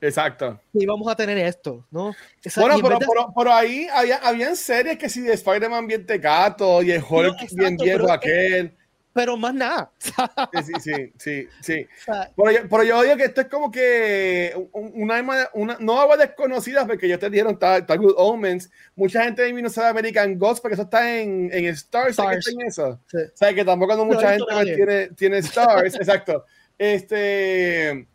Exacto. 0.00 0.58
Y 0.72 0.86
vamos 0.86 1.08
a 1.08 1.16
tener 1.16 1.36
esto, 1.38 1.86
¿no? 1.90 2.14
bueno, 2.56 2.76
pero, 2.82 3.32
pero, 3.36 3.52
ahí 3.52 3.86
había, 3.92 4.16
habían 4.16 4.56
series 4.56 4.96
que 4.96 5.08
si 5.08 5.20
de 5.20 5.34
Spider-Man 5.34 5.86
bien 5.86 6.06
tecato 6.06 6.82
y 6.82 6.92
el 6.92 7.04
Hulk 7.06 7.36
bien 7.52 7.76
viejo 7.76 8.10
aquel 8.10 8.74
pero 9.12 9.36
más 9.36 9.54
nada. 9.54 9.90
Sí, 10.64 10.72
sí, 10.80 11.12
sí, 11.18 11.48
sí. 11.60 11.86
Pero, 12.36 12.84
yo, 12.84 13.02
digo 13.02 13.16
que 13.16 13.24
esto 13.24 13.40
es 13.42 13.48
como 13.48 13.70
que 13.70 14.54
una, 14.72 15.48
una 15.54 15.76
no 15.80 16.00
agua 16.00 16.16
desconocida, 16.16 16.86
porque 16.86 17.08
yo 17.08 17.18
te 17.18 17.30
dijeron, 17.30 17.52
está, 17.52 17.96
Good 17.96 18.14
Omens. 18.16 18.70
Mucha 18.94 19.24
gente 19.24 19.42
de 19.42 19.52
mí 19.52 19.62
no 19.62 19.68
sabe 19.68 19.88
American 19.88 20.38
Ghost, 20.38 20.62
porque 20.62 20.74
eso 20.74 20.84
está 20.84 21.18
en, 21.18 21.50
en 21.52 21.66
Stars. 21.66 22.16
¿Sabes 22.16 22.44
que 22.46 22.66
eso? 22.66 22.88
O 22.88 23.36
sea, 23.36 23.54
que 23.54 23.64
tampoco 23.64 23.96
no 23.96 24.04
mucha 24.04 24.32
gente 24.32 24.74
tiene, 24.74 25.08
tiene 25.08 25.38
Stars. 25.38 25.94
exacto. 25.96 26.44
Este. 26.78 28.06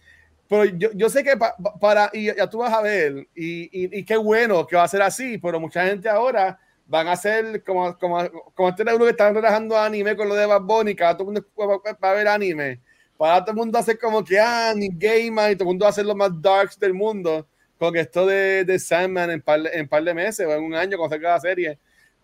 Pero 0.48 0.66
yo, 0.66 0.90
yo 0.94 1.10
sé 1.10 1.24
que 1.24 1.34
para, 1.80 2.10
y 2.14 2.26
ya 2.26 2.50
tú 2.50 2.60
vas 2.60 2.74
a 2.74 2.82
ver, 2.82 3.28
y, 3.36 3.64
y, 3.64 4.00
y 4.00 4.06
qué 4.06 4.16
bueno 4.18 4.68
que 4.68 4.76
va 4.76 4.84
a 4.84 4.88
ser 4.88 5.02
así, 5.02 5.38
pero 5.40 5.60
mucha 5.60 5.86
gente 5.86 6.08
ahora 6.08 6.60
van 6.88 7.08
a 7.08 7.16
ser 7.16 7.64
como, 7.64 7.98
como, 7.98 8.18
como 8.54 8.70
este 8.70 8.84
que 8.84 9.10
están 9.10 9.34
relajando 9.34 9.78
anime 9.78 10.16
con 10.16 10.30
lo 10.30 10.36
de 10.36 10.46
Bad 10.46 10.62
Bunny, 10.62 10.96
cada 10.96 11.18
todo 11.18 11.32
el 11.32 11.34
mundo 11.34 11.82
va, 12.02 12.10
a 12.10 12.14
ver 12.14 12.28
anime. 12.28 12.82
Para 13.18 13.42
todo 13.42 13.52
el 13.52 13.58
mundo 13.58 13.78
hacer 13.80 13.98
como 13.98 14.24
que, 14.24 14.40
ah, 14.40 14.74
ni 14.76 14.90
gamer, 14.90 15.52
y 15.52 15.56
todo 15.56 15.64
el 15.64 15.68
mundo 15.68 15.84
va 15.84 15.88
a 15.88 15.92
hacer 15.92 16.06
lo 16.06 16.16
más 16.16 16.30
darks 16.42 16.80
del 16.80 16.94
mundo 16.94 17.48
con 17.78 17.96
esto 17.96 18.26
de, 18.26 18.64
de 18.66 18.80
Sandman 18.80 19.32
en 19.32 19.42
par, 19.42 19.62
en 19.74 19.88
par 19.88 20.04
de 20.04 20.14
meses 20.14 20.46
o 20.46 20.54
en 20.54 20.64
un 20.64 20.76
año 20.76 20.98
cuando 20.98 21.16
salga 21.16 21.32
la 21.32 21.40
serie. 21.40 21.80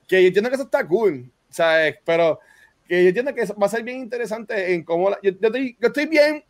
Que 0.08 0.22
yo 0.22 0.28
entiendo 0.28 0.50
que 0.50 0.56
eso 0.56 0.66
está 0.66 0.86
cool, 0.88 1.32
¿sabes? 1.50 1.98
Pero 2.06 2.40
que 2.88 3.04
yo 3.04 3.08
entiendo 3.10 3.34
que 3.34 3.42
eso 3.42 3.56
va 3.56 3.68
a 3.68 3.70
ser 3.70 3.84
bien 3.84 4.00
interesante 4.00 4.74
en 4.74 4.84
cómo. 4.84 5.12
yo, 5.22 5.32
yo, 5.32 5.48
estoy, 5.48 5.78
yo 5.80 5.88
estoy 5.88 6.06
bien, 6.06 6.44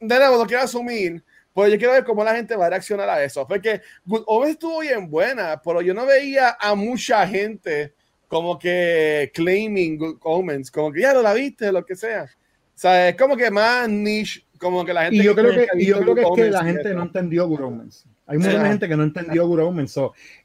de 0.00 0.18
nuevo, 0.18 0.38
no 0.38 0.46
quiero 0.46 0.62
asumir 0.62 1.22
pues 1.56 1.72
yo 1.72 1.78
quiero 1.78 1.94
ver 1.94 2.04
cómo 2.04 2.22
la 2.22 2.36
gente 2.36 2.54
va 2.54 2.66
a 2.66 2.68
reaccionar 2.68 3.08
a 3.08 3.24
eso. 3.24 3.46
Porque 3.48 3.80
Good 4.04 4.24
Omens 4.26 4.52
estuvo 4.52 4.80
bien 4.80 5.08
buena, 5.08 5.58
pero 5.64 5.80
yo 5.80 5.94
no 5.94 6.04
veía 6.04 6.54
a 6.60 6.74
mucha 6.74 7.26
gente 7.26 7.94
como 8.28 8.58
que 8.58 9.32
claiming 9.32 9.96
Good 9.96 10.18
Omens, 10.20 10.70
como 10.70 10.92
que 10.92 11.00
ya 11.00 11.14
lo 11.14 11.22
la 11.22 11.32
viste, 11.32 11.72
lo 11.72 11.82
que 11.86 11.96
sea. 11.96 12.24
O 12.24 12.78
sea, 12.78 13.08
es 13.08 13.16
como 13.16 13.38
que 13.38 13.50
más 13.50 13.88
niche, 13.88 14.44
como 14.58 14.84
que 14.84 14.92
la 14.92 15.04
gente. 15.04 15.16
Y 15.16 15.22
yo 15.22 15.34
creo 15.34 15.50
que, 15.50 15.82
yo 15.82 16.00
creo 16.00 16.14
que 16.14 16.20
es 16.20 16.28
que 16.34 16.50
la 16.50 16.62
gente 16.62 16.92
no 16.92 17.04
entendió 17.04 17.48
Good 17.48 17.62
Omens. 17.62 18.04
Hay 18.26 18.36
mucha 18.36 18.66
gente 18.66 18.86
que 18.86 18.96
no 18.98 19.04
entendió 19.04 19.46
Good 19.46 19.60
Omens. 19.60 19.96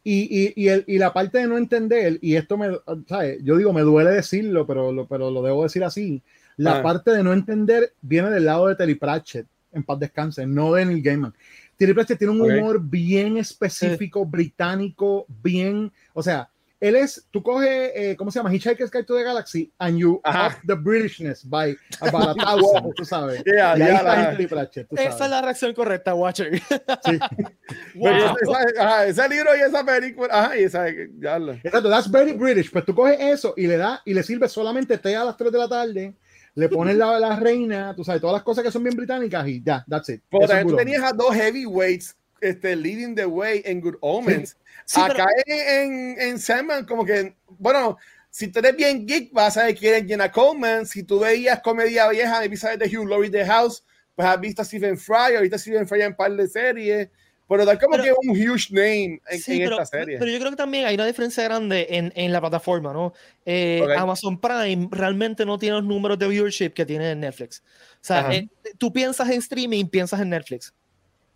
y, 0.06 0.22
y, 0.32 0.54
y, 0.56 0.70
el, 0.70 0.86
y, 0.88 0.98
la 0.98 1.12
parte 1.12 1.40
de 1.40 1.48
no 1.48 1.58
entender, 1.58 2.20
y 2.22 2.38
esto 2.38 2.58
me, 2.58 2.70
¿sabes? 3.10 3.40
Yo 3.44 3.58
digo, 3.58 3.74
me 3.74 3.82
duele 3.82 4.12
decirlo, 4.12 4.66
pero 4.66 4.94
lo, 4.94 5.08
pero 5.08 5.30
lo 5.30 5.42
debo 5.42 5.64
decir 5.64 5.84
así. 5.84 6.24
La 6.62 6.78
ah. 6.78 6.84
parte 6.84 7.10
de 7.10 7.24
no 7.24 7.34
entender 7.34 7.94
viene 8.02 8.30
del 8.30 8.46
lado 8.46 8.68
de 8.68 8.76
Terry 8.76 8.94
Pratchett 8.94 9.48
en 9.72 9.84
paz 9.84 10.00
descanse, 10.00 10.46
no 10.46 10.74
de 10.74 10.86
Neil 10.86 11.02
Gaiman. 11.02 11.34
Terry 11.76 11.94
Pratchett 11.94 12.20
tiene 12.20 12.34
un 12.34 12.42
humor 12.42 12.80
bien 12.80 13.38
específico, 13.38 14.26
británico, 14.26 15.26
bien, 15.28 15.92
o 16.14 16.22
sea, 16.22 16.48
él 16.80 16.96
es, 16.96 17.28
tú 17.32 17.42
coges, 17.42 17.92
eh, 17.96 18.16
¿cómo 18.18 18.32
se 18.32 18.40
llama? 18.40 18.54
Hitchhiker's 18.54 18.92
Guide 18.92 19.06
to 19.06 19.16
the 19.16 19.24
Galaxy, 19.24 19.72
and 19.80 19.98
you 19.98 20.22
up 20.26 20.54
the 20.66 20.76
Britishness 20.76 21.44
by 21.44 21.76
about 22.02 22.30
a 22.30 22.34
thousand, 22.46 22.94
tú 22.96 23.06
sabes. 23.06 23.42
y 23.46 23.58
ahí 23.58 23.82
está 23.82 24.32
Terry 24.32 24.48
Pratchett, 24.48 24.88
tú 24.88 24.96
sabes. 24.96 25.16
Esa 25.16 25.26
es 25.26 25.32
la 25.32 25.42
reacción 25.42 25.74
correcta, 25.74 26.14
Watcher. 26.14 26.60
Sí. 26.60 27.20
wow. 27.96 28.36
esa, 28.40 29.06
ese 29.06 29.30
libro 29.30 29.50
y 29.58 29.62
esa 29.62 29.84
película, 29.84 30.28
ajá, 30.32 30.58
y 30.58 30.64
esa, 30.64 30.86
ya 31.20 31.38
Exacto, 31.64 31.90
that's 31.90 32.12
very 32.12 32.34
British, 32.34 32.72
pues 32.72 32.86
tú 32.86 32.94
coges 32.94 33.18
eso 33.20 33.56
y 33.58 33.66
le 33.66 33.78
da, 33.78 34.02
y 34.06 34.14
le 34.14 34.22
sirve 34.22 34.48
solamente 34.48 35.00
té 35.00 35.16
a 35.16 35.24
las 35.24 35.38
3 35.38 35.52
de 35.52 35.58
la 35.58 35.70
tarde, 35.70 36.14
le 36.56 36.70
pones 36.70 36.96
la, 36.98 37.20
la 37.20 37.36
reina, 37.36 37.96
tú 37.96 38.04
sabes, 38.04 38.22
todas 38.22 38.34
las 38.34 38.44
cosas 38.44 38.64
que 38.64 38.72
son 38.72 38.84
bien 38.84 38.96
británicas 38.96 39.48
y 39.48 39.62
ya, 39.64 39.86
that's 39.90 40.10
it. 40.10 40.22
Pero 40.30 40.68
tú 40.68 40.76
tenías 40.76 41.04
a 41.04 41.14
dos 41.14 41.34
heavyweights 41.34 42.16
este, 42.42 42.76
leading 42.76 43.16
the 43.16 43.26
way 43.26 43.62
en 43.66 43.80
Good 43.80 43.96
Omens. 44.02 44.58
Acá 44.96 45.28
en, 45.46 46.20
en 46.20 46.40
Sandman, 46.40 46.86
como 46.86 47.06
que, 47.06 47.36
bueno, 47.60 47.98
si 48.30 48.48
tú 48.48 48.60
eres 48.60 48.76
bien 48.76 49.06
geek, 49.06 49.32
vas 49.32 49.58
a 49.58 49.66
ver 49.66 49.76
quién 49.76 49.96
es 49.96 50.08
Jenna 50.08 50.32
Coleman. 50.32 50.86
Si 50.86 51.04
tú 51.04 51.20
veías 51.20 51.62
comedia 51.62 52.10
vieja, 52.10 52.40
de 52.40 52.50
de 52.50 52.98
Hugh 52.98 53.08
Laurie 53.08 53.30
The 53.30 53.46
House, 53.46 53.84
pues 54.16 54.28
has 54.28 54.40
visto 54.40 54.62
a 54.62 54.66
Stephen 54.66 54.98
Fry, 54.98 55.36
ahorita 55.36 55.58
Stephen 55.58 55.88
Fry 55.88 56.02
en 56.02 56.08
un 56.08 56.16
par 56.16 56.32
de 56.36 56.48
series. 56.48 57.10
Pero 57.52 57.66
da 57.66 57.78
como 57.78 58.02
que 58.02 58.14
un 58.14 58.30
huge 58.30 58.70
name 58.72 59.20
en, 59.30 59.62
esta 59.62 59.86
serie. 59.86 60.18
Pero 60.18 60.32
yo 60.32 60.40
creo 60.40 60.52
que 60.52 60.56
también 60.56 60.86
hay 60.86 60.96
una 60.96 61.06
diferencia 61.06 61.44
grande 61.44 61.86
en, 61.90 62.14
en 62.16 62.32
la 62.32 62.40
plataforma, 62.40 62.94
¿no? 62.94 63.12
Eh, 63.46 63.86
Amazon 63.98 64.40
Prime 64.40 64.88
realmente 64.90 65.46
no 65.46 65.58
tiene 65.58 65.76
los 65.76 65.84
números 65.84 66.18
de 66.18 66.30
viewership 66.30 66.70
que 66.70 66.86
tiene 66.86 67.14
Netflix. 67.14 67.62
O 67.96 67.98
sea, 68.00 68.34
eh, 68.34 68.48
tú 68.78 68.94
piensas 68.94 69.30
en 69.30 69.40
streaming, 69.40 69.84
piensas 69.84 70.22
en 70.22 70.30
Netflix. 70.30 70.74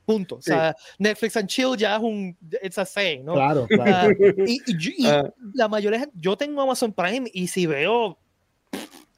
Punto. 0.05 0.35
O 0.35 0.41
sea, 0.41 0.73
Netflix 0.97 1.35
and 1.35 1.49
chill 1.49 1.75
ya 1.75 1.97
es 1.97 2.01
un. 2.01 2.37
It's 2.63 2.77
a 2.77 2.85
saying, 2.85 3.25
¿no? 3.25 3.33
Claro, 3.33 3.67
claro. 3.67 4.15
y, 4.47 4.61
y, 4.67 5.07
ah. 5.07 5.29
la 5.53 5.67
mayoría. 5.67 6.07
Yo 6.13 6.37
tengo 6.37 6.61
Amazon 6.61 6.93
Prime 6.93 7.29
y 7.33 7.47
si 7.47 7.65
veo 7.65 8.17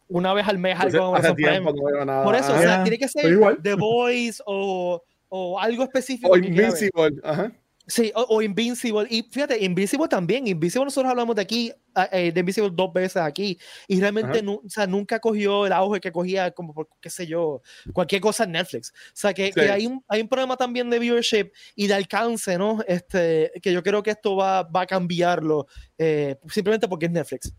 una 0.08 0.34
vez 0.34 0.48
al 0.48 0.58
mes 0.58 0.80
algo 0.80 1.16
Amazon 1.16 1.36
Prime. 1.36 1.62
por 1.62 2.36
eso, 2.36 2.56
o 2.56 2.58
sea, 2.58 2.82
ah, 2.82 2.84
tiene 2.84 2.98
que 2.98 3.08
ser 3.08 3.62
The 3.62 3.76
Voice 3.76 4.42
o 4.48 5.04
o 5.30 5.60
algo 5.60 5.84
específico. 5.84 6.32
O 6.32 6.38
Invincible, 6.38 7.20
ajá. 7.24 7.52
Sí, 7.90 8.12
o, 8.14 8.42
Invincible. 8.42 9.08
Y 9.10 9.24
fíjate, 9.24 9.64
Invincible 9.64 10.10
también. 10.10 10.46
Invincible 10.46 10.86
nosotros 10.86 11.10
hablamos 11.10 11.38
de 11.38 11.42
aquí, 11.42 11.72
eh, 12.12 12.34
de 12.34 12.40
Invincible 12.42 12.70
dos 12.74 12.92
veces 12.92 13.16
aquí. 13.16 13.58
Y 13.88 14.02
realmente 14.02 14.44
o 14.46 14.62
sea, 14.68 14.86
nunca 14.86 15.20
cogió 15.20 15.66
el 15.66 15.72
auge 15.72 16.02
que 16.02 16.12
cogía, 16.12 16.52
como 16.52 16.74
por, 16.74 16.90
qué 17.00 17.10
sé 17.10 17.26
yo, 17.26 17.62
cualquier 17.94 18.20
cosa 18.20 18.44
en 18.44 18.52
Netflix. 18.52 18.92
O 18.92 19.12
sea, 19.14 19.34
que, 19.34 19.54
que 19.54 19.72
hay, 19.72 19.88
un, 19.88 20.04
hay 20.10 20.20
un 20.20 20.28
problema 20.28 20.58
también 20.58 20.90
de 20.90 21.00
viewership 21.00 21.52
y 21.76 21.88
de 21.88 21.94
alcance, 21.94 22.58
¿no? 22.58 22.84
Este, 22.86 23.54
que 23.62 23.72
yo 23.72 23.82
creo 23.82 24.04
que 24.04 24.12
esto 24.12 24.36
va, 24.36 24.64
va 24.64 24.82
a 24.82 24.86
cambiarlo 24.86 25.68
eh, 25.98 26.36
simplemente 26.50 26.90
porque 26.90 27.06
es 27.06 27.12
Netflix. 27.14 27.54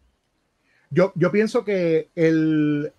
Yo, 0.90 1.12
yo 1.16 1.32
pienso 1.32 1.64
que 1.64 2.10
el, 2.14 2.92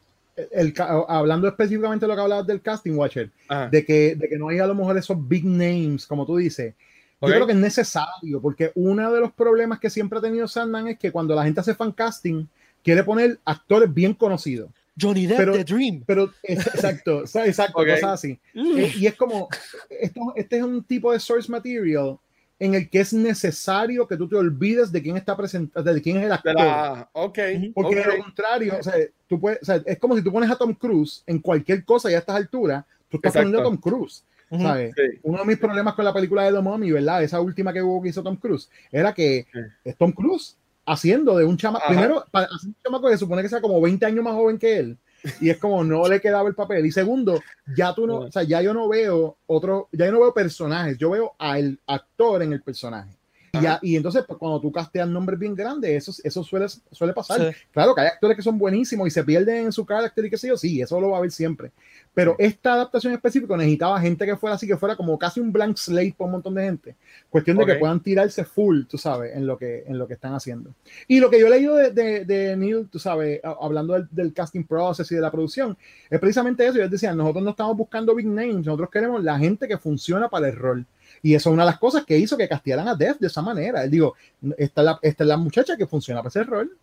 el, 0.51 0.73
hablando 1.07 1.47
específicamente 1.47 2.05
de 2.05 2.09
lo 2.09 2.15
que 2.15 2.21
hablabas 2.21 2.47
del 2.47 2.61
casting, 2.61 2.93
Watcher, 2.93 3.31
de 3.71 3.85
que, 3.85 4.15
de 4.15 4.29
que 4.29 4.37
no 4.37 4.49
hay 4.49 4.59
a 4.59 4.67
lo 4.67 4.75
mejor 4.75 4.97
esos 4.97 5.17
big 5.27 5.45
names, 5.45 6.05
como 6.05 6.25
tú 6.25 6.37
dices, 6.37 6.73
yo 7.21 7.27
creo 7.27 7.45
que 7.45 7.53
es 7.53 7.57
necesario, 7.57 8.41
porque 8.41 8.71
uno 8.75 9.11
de 9.11 9.19
los 9.19 9.31
problemas 9.33 9.79
que 9.79 9.89
siempre 9.89 10.19
ha 10.19 10.21
tenido 10.21 10.47
Sandman 10.47 10.87
es 10.87 10.97
que 10.97 11.11
cuando 11.11 11.35
la 11.35 11.43
gente 11.43 11.59
hace 11.59 11.75
fan 11.75 11.91
casting, 11.91 12.45
quiere 12.83 13.03
poner 13.03 13.39
actores 13.43 13.93
bien 13.93 14.13
conocidos. 14.13 14.69
Johnny 14.99 15.27
Depp, 15.27 15.37
pero, 15.37 15.53
The 15.53 15.63
Dream. 15.63 16.03
Pero, 16.05 16.33
exacto, 16.43 17.23
exacto, 17.45 17.73
cosas 17.73 18.03
así. 18.03 18.39
Mm. 18.53 18.77
Eh, 18.77 18.93
y 18.97 19.07
es 19.07 19.15
como, 19.15 19.47
esto, 19.89 20.33
este 20.35 20.57
es 20.57 20.63
un 20.63 20.83
tipo 20.83 21.11
de 21.11 21.19
source 21.19 21.51
material 21.51 22.17
en 22.59 22.75
el 22.75 22.89
que 22.89 22.99
es 22.99 23.13
necesario 23.13 24.07
que 24.07 24.17
tú 24.17 24.27
te 24.27 24.35
olvides 24.35 24.91
de 24.91 25.01
quién 25.01 25.15
está 25.15 25.35
presentando, 25.35 25.93
de 25.93 26.01
quién 26.01 26.17
es 26.17 26.25
el 26.25 26.31
actor. 26.33 27.07
okay, 27.13 27.69
Porque 27.69 27.95
de 27.95 28.05
lo 28.05 28.23
contrario, 28.23 28.75
o 28.79 28.83
sea, 28.83 28.93
tú 29.27 29.39
puedes, 29.39 29.61
o 29.61 29.65
sea, 29.65 29.81
es 29.85 29.97
como 29.97 30.15
si 30.15 30.23
tú 30.23 30.31
pones 30.31 30.51
a 30.51 30.57
Tom 30.57 30.73
Cruise 30.73 31.23
en 31.25 31.39
cualquier 31.39 31.85
cosa 31.85 32.11
y 32.11 32.15
a 32.15 32.19
estas 32.19 32.35
alturas, 32.35 32.83
tú 33.09 33.17
estás 33.17 33.33
poniendo 33.33 33.61
a 33.61 33.63
Tom 33.63 33.77
Cruise. 33.77 34.23
¿sabes? 34.49 34.93
Uno 35.23 35.39
de 35.39 35.45
mis 35.45 35.57
problemas 35.57 35.93
con 35.93 36.03
la 36.03 36.13
película 36.13 36.43
de 36.43 36.51
The 36.51 36.61
Mummy, 36.61 36.91
¿verdad? 36.91 37.23
Esa 37.23 37.39
última 37.39 37.71
que 37.71 37.81
hubo 37.81 38.01
que 38.01 38.09
hizo 38.09 38.23
Tom 38.23 38.35
Cruise, 38.35 38.69
era 38.91 39.13
que 39.13 39.45
es 39.83 39.95
Tom 39.95 40.11
Cruise 40.11 40.57
haciendo 40.85 41.37
de 41.37 41.45
un 41.45 41.55
chamaco, 41.55 41.85
primero, 41.87 42.25
para 42.31 42.47
hacer 42.47 42.69
un 42.69 42.75
chamaco 42.83 43.09
que 43.09 43.17
supone 43.17 43.41
que 43.43 43.49
sea 43.49 43.61
como 43.61 43.79
20 43.79 44.05
años 44.05 44.23
más 44.23 44.33
joven 44.33 44.57
que 44.57 44.77
él, 44.77 44.97
y 45.41 45.49
es 45.49 45.57
como 45.57 45.83
no 45.83 46.07
le 46.07 46.21
quedaba 46.21 46.47
el 46.47 46.55
papel. 46.55 46.85
Y 46.85 46.91
segundo, 46.91 47.41
ya 47.75 47.93
tú 47.93 48.07
no, 48.07 48.19
o 48.19 48.31
sea, 48.31 48.43
ya 48.43 48.61
yo 48.61 48.73
no 48.73 48.87
veo 48.87 49.37
otro, 49.47 49.89
ya 49.91 50.05
yo 50.05 50.11
no 50.11 50.21
veo 50.21 50.33
personajes, 50.33 50.97
yo 50.97 51.11
veo 51.11 51.35
al 51.37 51.79
actor 51.87 52.43
en 52.43 52.53
el 52.53 52.61
personaje. 52.61 53.18
Y, 53.53 53.61
ya, 53.61 53.79
y 53.81 53.95
entonces, 53.95 54.23
pues, 54.27 54.37
cuando 54.37 54.59
tú 54.61 54.71
casteas 54.71 55.07
nombres 55.07 55.39
bien 55.39 55.55
grandes, 55.55 56.07
eso, 56.07 56.21
eso 56.23 56.43
suele, 56.43 56.67
suele 56.91 57.13
pasar. 57.13 57.55
Claro 57.71 57.95
que 57.95 58.01
hay 58.01 58.07
actores 58.07 58.35
que 58.35 58.43
son 58.43 58.57
buenísimos 58.57 59.07
y 59.07 59.11
se 59.11 59.23
pierden 59.23 59.65
en 59.65 59.71
su 59.71 59.85
carácter 59.85 60.25
y 60.25 60.29
qué 60.29 60.37
sé 60.37 60.47
yo, 60.47 60.57
sí, 60.57 60.81
eso 60.81 60.99
lo 60.99 61.11
va 61.11 61.17
a 61.17 61.21
ver 61.21 61.31
siempre. 61.31 61.71
Pero 62.13 62.35
esta 62.37 62.73
adaptación 62.73 63.13
específica 63.13 63.55
necesitaba 63.55 63.99
gente 64.01 64.25
que 64.25 64.35
fuera 64.35 64.55
así, 64.55 64.67
que 64.67 64.77
fuera 64.77 64.95
como 64.95 65.17
casi 65.17 65.39
un 65.39 65.51
blank 65.51 65.77
slate 65.77 66.15
para 66.17 66.25
un 66.25 66.31
montón 66.33 66.55
de 66.55 66.63
gente. 66.63 66.95
Cuestión 67.29 67.57
de 67.57 67.65
que 67.65 67.75
puedan 67.75 68.01
tirarse 68.01 68.43
full, 68.43 68.83
tú 68.85 68.97
sabes, 68.97 69.35
en 69.35 69.47
lo 69.47 69.57
que, 69.57 69.83
en 69.87 69.97
lo 69.97 70.07
que 70.07 70.15
están 70.15 70.33
haciendo. 70.33 70.73
Y 71.07 71.19
lo 71.19 71.29
que 71.29 71.39
yo 71.39 71.47
he 71.47 71.49
leído 71.49 71.75
de, 71.75 71.91
de, 71.91 72.25
de 72.25 72.57
Neil, 72.57 72.87
tú 72.89 72.99
sabes, 72.99 73.39
hablando 73.43 73.93
del, 73.93 74.07
del, 74.11 74.33
casting 74.33 74.63
process 74.63 75.11
y 75.11 75.15
de 75.15 75.21
la 75.21 75.31
producción, 75.31 75.77
es 76.09 76.19
precisamente 76.19 76.65
eso. 76.65 76.77
Ellos 76.77 76.91
decían, 76.91 77.17
nosotros 77.17 77.43
no 77.43 77.51
estamos 77.51 77.77
buscando 77.77 78.15
big 78.15 78.27
names, 78.27 78.65
nosotros 78.65 78.89
queremos 78.89 79.23
la 79.23 79.37
gente 79.37 79.67
que 79.67 79.77
funciona 79.77 80.29
para 80.29 80.49
el 80.49 80.55
rol. 80.55 80.85
Y 81.21 81.35
eso 81.35 81.49
es 81.49 81.53
una 81.53 81.63
de 81.63 81.71
las 81.71 81.79
cosas 81.79 82.05
que 82.05 82.17
hizo 82.17 82.37
que 82.37 82.47
castigaran 82.47 82.87
a 82.87 82.95
Death 82.95 83.19
de 83.19 83.27
esa 83.27 83.41
manera. 83.41 83.83
Él 83.83 83.91
digo, 83.91 84.15
esta 84.57 84.81
es 84.81 84.85
la, 84.85 84.99
esta 85.01 85.23
es 85.23 85.27
la 85.27 85.37
muchacha 85.37 85.77
que 85.77 85.87
funciona 85.87 86.21
para 86.21 86.29
ese 86.29 86.43
rol 86.43 86.77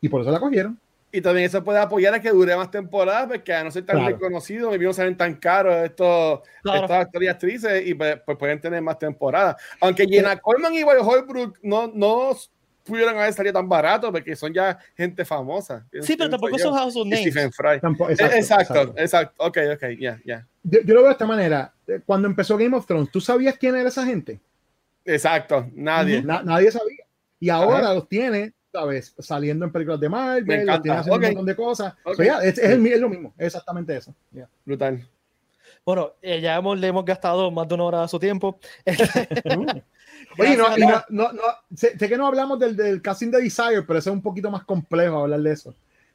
y 0.00 0.08
por 0.08 0.20
eso 0.20 0.30
la 0.30 0.40
cogieron. 0.40 0.78
Y 1.10 1.22
también 1.22 1.46
eso 1.46 1.64
puede 1.64 1.78
apoyar 1.78 2.12
a 2.12 2.20
que 2.20 2.30
dure 2.30 2.54
más 2.54 2.70
temporadas, 2.70 3.28
porque 3.28 3.54
a 3.54 3.64
no 3.64 3.70
ser 3.70 3.86
tan 3.86 3.96
claro. 3.96 4.14
reconocido, 4.14 4.74
y 4.74 4.78
no 4.78 4.92
salen 4.92 5.16
tan 5.16 5.36
caros 5.36 5.76
estos, 5.76 6.40
claro. 6.62 6.82
estas 6.82 7.06
actores 7.06 7.26
y 7.26 7.30
actrices, 7.30 7.86
y 7.86 7.94
pues, 7.94 8.20
pues, 8.26 8.36
pueden 8.36 8.60
tener 8.60 8.82
más 8.82 8.98
temporadas. 8.98 9.56
Aunque 9.80 10.06
Jenna 10.06 10.36
Coleman 10.36 10.74
y 10.74 10.82
Holbrook 10.82 11.60
no, 11.62 11.86
no 11.86 12.36
pudieron 12.88 13.16
haber 13.16 13.32
salido 13.32 13.52
tan 13.52 13.68
barato, 13.68 14.10
porque 14.10 14.34
son 14.34 14.52
ya 14.52 14.78
gente 14.96 15.24
famosa. 15.24 15.86
Sí, 16.02 16.16
pero 16.16 16.30
tampoco 16.30 16.58
son 16.58 16.74
House 16.74 16.96
of 16.96 17.06
Names. 17.06 17.20
Stephen 17.20 17.52
Fry. 17.52 17.80
Tampoco, 17.80 18.10
exacto, 18.10 18.36
exacto, 18.36 18.74
exacto, 18.74 19.00
exacto, 19.00 19.44
Ok, 19.44 19.58
ok, 19.74 19.82
ya, 19.82 19.88
yeah, 19.88 20.16
ya. 20.16 20.22
Yeah. 20.24 20.46
Yo, 20.62 20.80
yo, 20.80 20.94
lo 20.94 21.00
veo 21.00 21.08
de 21.08 21.12
esta 21.12 21.26
manera. 21.26 21.72
Cuando 22.04 22.28
empezó 22.28 22.56
Game 22.56 22.76
of 22.76 22.86
Thrones, 22.86 23.10
¿tú 23.10 23.20
sabías 23.20 23.56
quién 23.56 23.76
era 23.76 23.88
esa 23.88 24.04
gente? 24.04 24.40
Exacto, 25.04 25.68
nadie. 25.74 26.22
Na 26.22 26.42
nadie 26.42 26.70
sabía. 26.70 27.04
Y 27.40 27.50
ahora 27.50 27.78
Ajá. 27.78 27.94
los 27.94 28.08
tiene 28.08 28.52
¿sabes? 28.72 29.14
Saliendo 29.18 29.64
en 29.64 29.72
películas 29.72 30.00
de 30.00 30.08
Marvel, 30.08 30.44
Me 30.44 30.62
encanta. 30.62 30.82
tiene 30.82 30.98
haciendo 30.98 31.16
okay. 31.16 31.28
un 31.30 31.34
montón 31.36 31.46
de 31.46 31.56
cosas. 31.56 31.94
Okay. 32.04 32.16
So, 32.16 32.22
yeah, 32.22 32.38
es, 32.40 32.58
es, 32.58 32.70
el, 32.70 32.86
es, 32.86 33.00
lo 33.00 33.08
mismo, 33.08 33.34
es 33.38 33.46
exactamente 33.46 33.96
eso. 33.96 34.14
Yeah. 34.32 34.48
Brutal. 34.64 35.06
Bueno, 35.84 36.12
eh, 36.20 36.40
ya 36.40 36.56
hemos, 36.56 36.78
le 36.78 36.86
hemos 36.86 37.04
gastado 37.04 37.50
más 37.50 37.66
de 37.66 37.74
una 37.74 37.84
hora 37.84 38.02
de 38.02 38.08
su 38.08 38.18
tiempo. 38.18 38.58
Oye, 40.38 40.56
no, 40.56 40.76
no, 40.76 41.04
no, 41.08 41.32
no, 41.32 41.42
sé, 41.74 41.98
sé, 41.98 42.08
que 42.08 42.16
no 42.16 42.26
hablamos 42.26 42.58
del, 42.58 42.76
del 42.76 43.00
casting 43.00 43.30
de 43.30 43.42
Desire, 43.42 43.82
pero 43.86 43.98
eso 43.98 44.10
es 44.10 44.14
un 44.14 44.22
poquito 44.22 44.50
más 44.50 44.64
complejo 44.64 45.18
hablar 45.18 45.40
de 45.40 45.52
eso. 45.52 45.74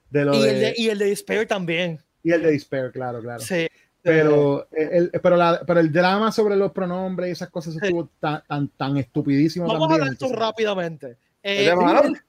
De 0.10 0.26
lo 0.26 0.34
y, 0.34 0.42
de, 0.42 0.50
el 0.50 0.60
de, 0.60 0.74
y 0.78 0.90
el 0.90 1.00
de 1.00 1.06
Despair 1.06 1.48
también. 1.48 2.00
Y 2.24 2.32
el 2.32 2.42
de 2.44 2.52
Despair, 2.52 2.92
claro, 2.92 3.22
claro. 3.22 3.40
Sí. 3.40 3.68
Pero 4.04 4.68
el, 4.72 5.12
pero, 5.22 5.38
la, 5.38 5.62
pero 5.66 5.80
el 5.80 5.92
drama 5.92 6.32
sobre 6.32 6.58
los 6.58 6.74
pronombres 6.74 7.30
y 7.30 7.32
esas 7.32 7.50
cosas 7.50 7.76
estuvo 7.82 8.10
tan, 8.20 8.44
tan, 8.46 8.68
tan 8.68 8.98
estupidísimo 8.98 9.66
Vamos 9.66 9.88
también. 9.88 10.02
a 10.02 10.04
hablar 10.04 10.14
esto 10.14 10.36
rápidamente. 10.36 11.18
Eh, 11.46 11.74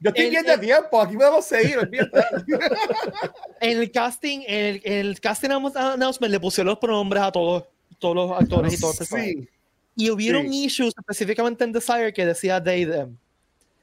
yo 0.01 0.11
estoy 0.11 0.31
bien 0.31 0.45
de 0.45 0.59
tiempo, 0.59 1.01
aquí 1.01 1.17
podemos 1.17 1.45
seguir. 1.45 1.89
en 3.61 3.79
el 3.81 3.91
casting, 3.93 4.41
en 4.47 4.65
el, 4.65 4.81
en 4.85 5.07
el 5.07 5.21
casting 5.21 5.51
announcement 5.51 6.33
le 6.33 6.41
pusieron 6.41 6.71
los 6.71 6.79
pronombres 6.79 7.23
a 7.23 7.31
todos, 7.31 7.65
todos 8.01 8.17
los 8.17 8.31
actores 8.33 8.75
y 8.75 8.81
todos 8.81 8.99
los 8.99 9.09
sí. 9.09 9.49
Y 9.97 10.11
hubieron 10.11 10.49
sí. 10.49 10.65
issues 10.65 10.95
específicamente 10.99 11.65
en 11.65 11.73
Desire 11.73 12.13
que 12.13 12.27
decía 12.27 12.63
they, 12.63 12.87
them. 12.87 13.17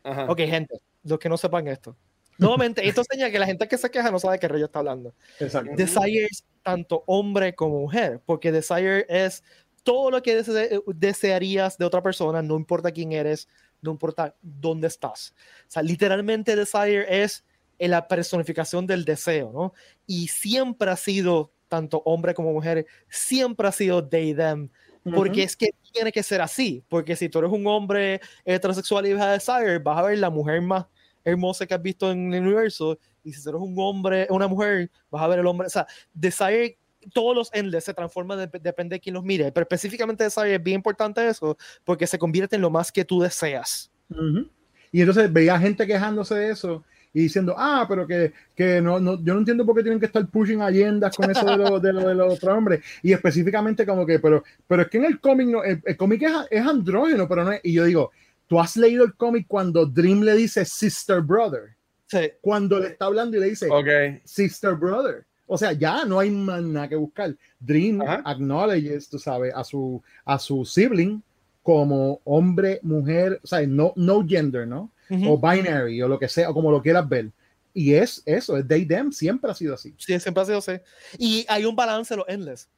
Ajá. 0.03 0.25
Ok, 0.29 0.39
gente, 0.39 0.75
los 1.03 1.19
que 1.19 1.29
no 1.29 1.37
sepan 1.37 1.67
esto. 1.67 1.95
Nuevamente, 2.37 2.85
esto 2.87 3.03
señala 3.03 3.31
que 3.31 3.39
la 3.39 3.45
gente 3.45 3.67
que 3.67 3.77
se 3.77 3.89
queja 3.89 4.11
no 4.11 4.19
sabe 4.19 4.33
de 4.33 4.39
qué 4.39 4.47
rollo 4.47 4.65
está 4.65 4.79
hablando. 4.79 5.13
Exacto. 5.39 5.71
Desire 5.75 6.27
es 6.29 6.43
tanto 6.63 7.03
hombre 7.07 7.53
como 7.53 7.79
mujer, 7.79 8.21
porque 8.25 8.51
Desire 8.51 9.05
es 9.07 9.43
todo 9.83 10.11
lo 10.11 10.21
que 10.21 10.35
dese 10.35 10.81
desearías 10.87 11.77
de 11.77 11.85
otra 11.85 12.03
persona, 12.03 12.41
no 12.41 12.55
importa 12.55 12.91
quién 12.91 13.11
eres, 13.13 13.47
no 13.81 13.91
importa 13.91 14.35
dónde 14.41 14.87
estás. 14.87 15.33
O 15.67 15.71
sea, 15.71 15.83
literalmente 15.83 16.55
Desire 16.55 17.23
es 17.23 17.43
la 17.79 18.07
personificación 18.07 18.85
del 18.85 19.05
deseo, 19.05 19.51
¿no? 19.51 19.73
Y 20.05 20.27
siempre 20.27 20.91
ha 20.91 20.97
sido, 20.97 21.51
tanto 21.67 22.01
hombre 22.05 22.33
como 22.33 22.53
mujer, 22.53 22.85
siempre 23.09 23.67
ha 23.67 23.71
sido 23.71 24.07
they, 24.07 24.35
them, 24.35 24.69
porque 25.03 25.41
uh 25.41 25.43
-huh. 25.43 25.45
es 25.45 25.55
que 25.55 25.69
tiene 25.91 26.11
que 26.11 26.23
ser 26.23 26.41
así, 26.41 26.83
porque 26.87 27.15
si 27.15 27.29
tú 27.29 27.39
eres 27.39 27.51
un 27.51 27.65
hombre 27.67 28.21
heterosexual 28.45 29.05
y 29.05 29.13
vas 29.13 29.23
a 29.23 29.31
Desire, 29.31 29.79
vas 29.79 29.97
a 29.97 30.03
ver 30.03 30.17
la 30.19 30.29
mujer 30.29 30.61
más 30.61 30.85
hermosa 31.23 31.65
que 31.65 31.73
has 31.73 31.81
visto 31.81 32.11
en 32.11 32.33
el 32.33 32.43
universo, 32.43 32.97
y 33.23 33.33
si 33.33 33.43
tú 33.43 33.49
eres 33.49 33.61
un 33.61 33.75
hombre, 33.77 34.27
una 34.29 34.47
mujer, 34.47 34.89
vas 35.09 35.21
a 35.23 35.27
ver 35.27 35.39
el 35.39 35.47
hombre, 35.47 35.67
o 35.67 35.69
sea, 35.69 35.85
Desire 36.13 36.77
todos 37.13 37.35
los 37.35 37.49
endless 37.53 37.85
se 37.85 37.93
transforman, 37.95 38.37
de, 38.37 38.59
depende 38.59 38.95
de 38.95 38.99
quién 38.99 39.15
los 39.15 39.23
mire, 39.23 39.51
pero 39.51 39.63
específicamente 39.63 40.23
Desire 40.23 40.55
es 40.55 40.63
bien 40.63 40.75
importante 40.75 41.27
eso, 41.27 41.57
porque 41.83 42.05
se 42.05 42.19
convierte 42.19 42.55
en 42.55 42.61
lo 42.61 42.69
más 42.69 42.91
que 42.91 43.03
tú 43.03 43.21
deseas. 43.21 43.91
Uh 44.09 44.15
-huh. 44.15 44.49
Y 44.91 44.99
entonces 44.99 45.31
veía 45.31 45.57
gente 45.57 45.87
quejándose 45.87 46.35
de 46.35 46.51
eso 46.51 46.83
y 47.13 47.23
diciendo, 47.23 47.55
ah, 47.57 47.85
pero 47.87 48.07
que, 48.07 48.31
que 48.55 48.81
no, 48.81 48.99
no, 48.99 49.21
yo 49.23 49.33
no 49.33 49.39
entiendo 49.39 49.65
por 49.65 49.75
qué 49.75 49.81
tienen 49.81 49.99
que 49.99 50.05
estar 50.05 50.25
pushing 50.27 50.61
agendas 50.61 51.15
con 51.15 51.29
eso 51.29 51.45
de 51.45 51.57
los 51.57 51.81
de, 51.81 51.93
lo, 51.93 52.07
de 52.07 52.15
los 52.15 52.33
otros 52.35 52.57
hombres. 52.57 52.83
Y 53.03 53.11
específicamente 53.11 53.85
como 53.85 54.05
que, 54.05 54.19
pero, 54.19 54.43
pero 54.67 54.83
es 54.83 54.87
que 54.89 54.97
en 54.97 55.05
el 55.05 55.19
cómic, 55.19 55.47
no, 55.47 55.63
el, 55.63 55.81
el 55.85 55.97
cómic 55.97 56.23
es, 56.23 56.31
es 56.49 56.65
andrógeno, 56.65 57.27
pero 57.27 57.43
no 57.43 57.51
es, 57.51 57.61
y 57.63 57.73
yo 57.73 57.83
digo, 57.85 58.11
tú 58.47 58.59
has 58.59 58.77
leído 58.77 59.03
el 59.03 59.13
cómic 59.15 59.45
cuando 59.47 59.85
Dream 59.85 60.21
le 60.21 60.35
dice 60.35 60.63
sister 60.65 61.21
brother. 61.21 61.75
Sí. 62.07 62.31
Cuando 62.41 62.79
le 62.79 62.87
está 62.87 63.05
hablando 63.05 63.37
y 63.37 63.39
le 63.39 63.49
dice 63.49 63.69
okay. 63.69 64.21
sister 64.25 64.75
brother. 64.75 65.25
O 65.47 65.57
sea, 65.57 65.73
ya 65.73 66.05
no 66.05 66.19
hay 66.19 66.31
más 66.31 66.61
nada 66.61 66.87
que 66.87 66.95
buscar. 66.95 67.35
Dream 67.59 68.01
Ajá. 68.01 68.21
acknowledges, 68.25 69.09
tú 69.09 69.19
sabes, 69.19 69.53
a 69.53 69.65
su, 69.65 70.01
a 70.23 70.39
su 70.39 70.63
sibling 70.63 71.21
como 71.61 72.21
hombre, 72.23 72.79
mujer, 72.83 73.39
o 73.43 73.47
sea, 73.47 73.65
no, 73.67 73.93
no 73.95 74.25
gender, 74.27 74.67
¿no? 74.67 74.91
Uh 75.11 75.15
-huh. 75.15 75.31
O 75.31 75.37
binary, 75.37 76.01
o 76.01 76.07
lo 76.07 76.17
que 76.17 76.29
sea, 76.29 76.49
o 76.49 76.53
como 76.53 76.71
lo 76.71 76.81
quieras 76.81 77.07
ver. 77.07 77.29
Y 77.73 77.93
es 77.93 78.23
eso, 78.25 78.57
es 78.57 78.67
they, 78.67 78.85
them, 78.85 79.11
siempre 79.11 79.51
ha 79.51 79.53
sido 79.53 79.75
así. 79.75 79.93
Sí, 79.97 80.19
siempre 80.19 80.41
ha 80.41 80.45
sido 80.45 80.57
así. 80.57 80.73
Y 81.17 81.45
hay 81.47 81.65
un 81.65 81.75
balance 81.75 82.13
en 82.13 82.17
los 82.19 82.29
endless. 82.29 82.69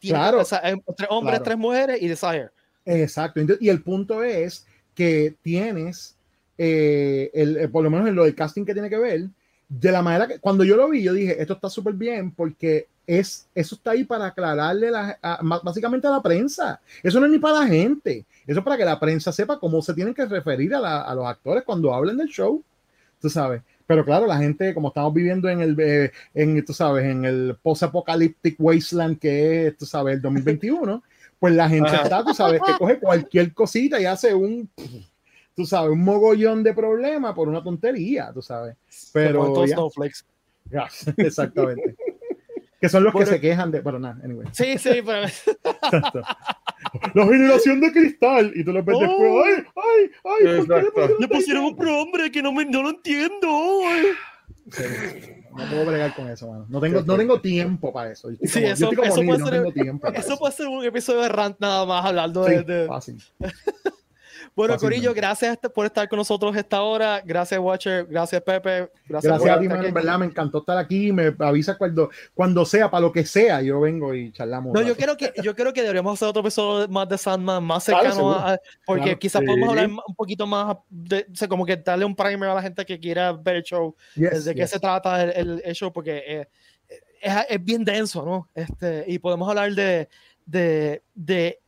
Tiene, 0.00 0.18
claro. 0.18 0.40
O 0.40 0.44
sea, 0.44 0.60
tres 0.60 1.08
hombres, 1.10 1.38
claro. 1.38 1.44
tres 1.44 1.58
mujeres 1.58 2.02
y 2.02 2.08
desire. 2.08 2.50
Exacto. 2.84 3.40
Y 3.60 3.68
el 3.68 3.82
punto 3.82 4.22
es 4.22 4.66
que 4.94 5.34
tienes, 5.42 6.16
eh, 6.58 7.30
el, 7.34 7.56
eh, 7.56 7.68
por 7.68 7.84
lo 7.84 7.90
menos 7.90 8.08
en 8.08 8.14
lo 8.14 8.24
del 8.24 8.34
casting 8.34 8.64
que 8.64 8.72
tiene 8.72 8.90
que 8.90 8.98
ver, 8.98 9.28
de 9.68 9.92
la 9.92 10.02
manera 10.02 10.28
que 10.28 10.38
cuando 10.38 10.64
yo 10.64 10.76
lo 10.76 10.88
vi, 10.88 11.02
yo 11.02 11.12
dije, 11.12 11.40
esto 11.40 11.54
está 11.54 11.68
súper 11.68 11.94
bien 11.94 12.32
porque 12.32 12.88
es, 13.06 13.48
eso 13.54 13.74
está 13.74 13.92
ahí 13.92 14.04
para 14.04 14.26
aclararle 14.26 14.90
la, 14.90 15.18
a, 15.22 15.40
básicamente 15.62 16.06
a 16.06 16.10
la 16.10 16.22
prensa. 16.22 16.80
Eso 17.02 17.20
no 17.20 17.26
es 17.26 17.32
ni 17.32 17.38
para 17.38 17.60
la 17.60 17.66
gente. 17.66 18.24
Eso 18.46 18.60
es 18.60 18.64
para 18.64 18.76
que 18.76 18.84
la 18.84 18.98
prensa 18.98 19.32
sepa 19.32 19.58
cómo 19.58 19.82
se 19.82 19.94
tienen 19.94 20.14
que 20.14 20.26
referir 20.26 20.74
a, 20.74 20.80
la, 20.80 21.02
a 21.02 21.14
los 21.14 21.26
actores 21.26 21.64
cuando 21.64 21.94
hablen 21.94 22.16
del 22.16 22.28
show. 22.28 22.62
Tú 23.20 23.30
sabes. 23.30 23.62
Pero 23.86 24.04
claro, 24.04 24.26
la 24.26 24.38
gente, 24.38 24.74
como 24.74 24.88
estamos 24.88 25.14
viviendo 25.14 25.48
en 25.48 25.60
el, 25.60 25.76
eh, 25.78 26.10
en, 26.34 26.64
tú 26.64 26.72
sabes, 26.72 27.04
en 27.04 27.24
el 27.24 27.56
post-apocalyptic 27.62 28.56
wasteland 28.58 29.18
que 29.18 29.68
es, 29.68 29.76
tú 29.76 29.86
sabes, 29.86 30.16
el 30.16 30.22
2021, 30.22 31.02
pues 31.38 31.54
la 31.54 31.68
gente 31.68 31.94
está, 31.94 32.24
tú 32.24 32.34
sabes, 32.34 32.60
que 32.66 32.72
coge 32.78 32.98
cualquier 32.98 33.54
cosita 33.54 34.00
y 34.00 34.06
hace 34.06 34.34
un 34.34 34.68
tú 35.54 35.64
sabes, 35.64 35.90
un 35.90 36.04
mogollón 36.04 36.62
de 36.62 36.74
problemas 36.74 37.34
por 37.34 37.48
una 37.48 37.62
tontería, 37.62 38.30
tú 38.32 38.42
sabes. 38.42 38.76
Pero. 39.12 39.40
Ya, 40.70 40.88
exactamente. 41.16 41.96
Que 42.80 42.88
son 42.88 43.04
los 43.04 43.14
que 43.14 43.26
se 43.26 43.40
quejan 43.40 43.70
de. 43.70 43.80
Bueno, 43.80 43.98
nada, 43.98 44.20
anyway. 44.22 44.46
Sí, 44.52 44.78
sí, 44.78 45.02
pero. 45.06 45.26
La 47.14 47.24
generación 47.24 47.80
de 47.80 47.92
cristal. 47.92 48.52
Y 48.54 48.64
tú 48.64 48.72
lo 48.72 48.82
ves 48.82 48.96
oh. 48.96 49.00
después. 49.00 49.64
¡Ay, 49.76 50.10
ay, 50.24 50.46
ay! 50.46 50.66
¿por 50.66 50.66
qué 50.68 50.82
le 50.82 50.90
pusieron, 50.90 51.20
le 51.20 51.28
pusieron 51.28 51.64
un 51.64 51.76
prohombre 51.76 52.30
que 52.30 52.42
no, 52.42 52.52
me, 52.52 52.64
no 52.64 52.82
lo 52.82 52.90
entiendo. 52.90 53.48
Sí, 54.70 54.82
no 55.56 55.64
puedo 55.68 55.86
bregar 55.86 56.14
con 56.14 56.28
eso, 56.28 56.48
mano. 56.48 56.66
No 56.68 56.80
tengo, 56.80 57.02
no 57.02 57.16
tengo 57.16 57.40
tiempo 57.40 57.92
para 57.92 58.12
eso. 58.12 58.30
Sí, 58.42 58.60
como, 58.60 58.66
eso, 58.66 58.90
eso, 58.90 58.90
puede 58.90 59.12
ser, 59.12 59.62
no 59.62 59.68
eso, 59.68 60.12
eso 60.14 60.38
puede 60.38 60.52
ser 60.52 60.66
un 60.66 60.84
episodio 60.84 61.22
de 61.22 61.28
rant 61.28 61.56
nada 61.60 61.86
más 61.86 62.04
hablando 62.04 62.44
sí, 62.46 62.54
de, 62.56 62.62
de... 62.62 62.86
Fácil. 62.86 63.22
Bueno, 64.56 64.78
Corillo, 64.78 65.12
gracias 65.12 65.58
por 65.74 65.84
estar 65.84 66.08
con 66.08 66.16
nosotros 66.16 66.56
esta 66.56 66.80
hora. 66.80 67.20
Gracias, 67.22 67.60
Watcher. 67.60 68.06
Gracias, 68.06 68.40
Pepe. 68.40 68.90
Gracias, 69.06 69.30
gracias 69.30 69.56
a 69.56 69.60
ti, 69.60 69.66
en 69.66 69.92
verdad. 69.92 70.18
Me 70.18 70.24
encantó 70.24 70.58
estar 70.60 70.78
aquí. 70.78 71.12
Me 71.12 71.36
avisa 71.40 71.76
cuando, 71.76 72.08
cuando 72.32 72.64
sea, 72.64 72.90
para 72.90 73.02
lo 73.02 73.12
que 73.12 73.26
sea, 73.26 73.60
yo 73.60 73.80
vengo 73.80 74.14
y 74.14 74.32
charlamos. 74.32 74.72
No, 74.72 74.80
yo 74.80 74.96
creo, 74.96 75.14
que, 75.14 75.30
yo 75.42 75.54
creo 75.54 75.74
que 75.74 75.82
deberíamos 75.82 76.14
hacer 76.14 76.28
otro 76.28 76.40
episodio 76.40 76.88
más 76.88 77.06
de 77.06 77.18
Sandman, 77.18 77.62
más 77.62 77.84
cercano 77.84 78.32
a, 78.32 78.58
porque 78.86 79.18
quizás 79.18 79.42
podemos 79.42 79.68
hablar 79.68 79.88
un 79.88 80.14
poquito 80.14 80.46
más 80.46 80.78
de, 80.88 81.26
como 81.50 81.66
que 81.66 81.76
darle 81.76 82.06
un 82.06 82.16
primer 82.16 82.48
a 82.48 82.54
la 82.54 82.62
gente 82.62 82.86
que 82.86 82.98
quiera 82.98 83.32
ver 83.32 83.56
el 83.56 83.62
show, 83.62 83.94
de 84.14 84.54
qué 84.54 84.66
se 84.66 84.80
trata 84.80 85.22
el, 85.22 85.60
el, 85.62 85.74
show, 85.74 85.92
porque 85.92 86.22
eh, 86.26 86.48
es, 87.20 87.34
es, 87.50 87.62
bien 87.62 87.84
denso, 87.84 88.24
¿no? 88.24 88.48
Este, 88.54 89.04
y 89.06 89.18
podemos 89.18 89.46
hablar 89.50 89.74
de, 89.74 90.08
de, 90.46 91.02
de 91.14 91.60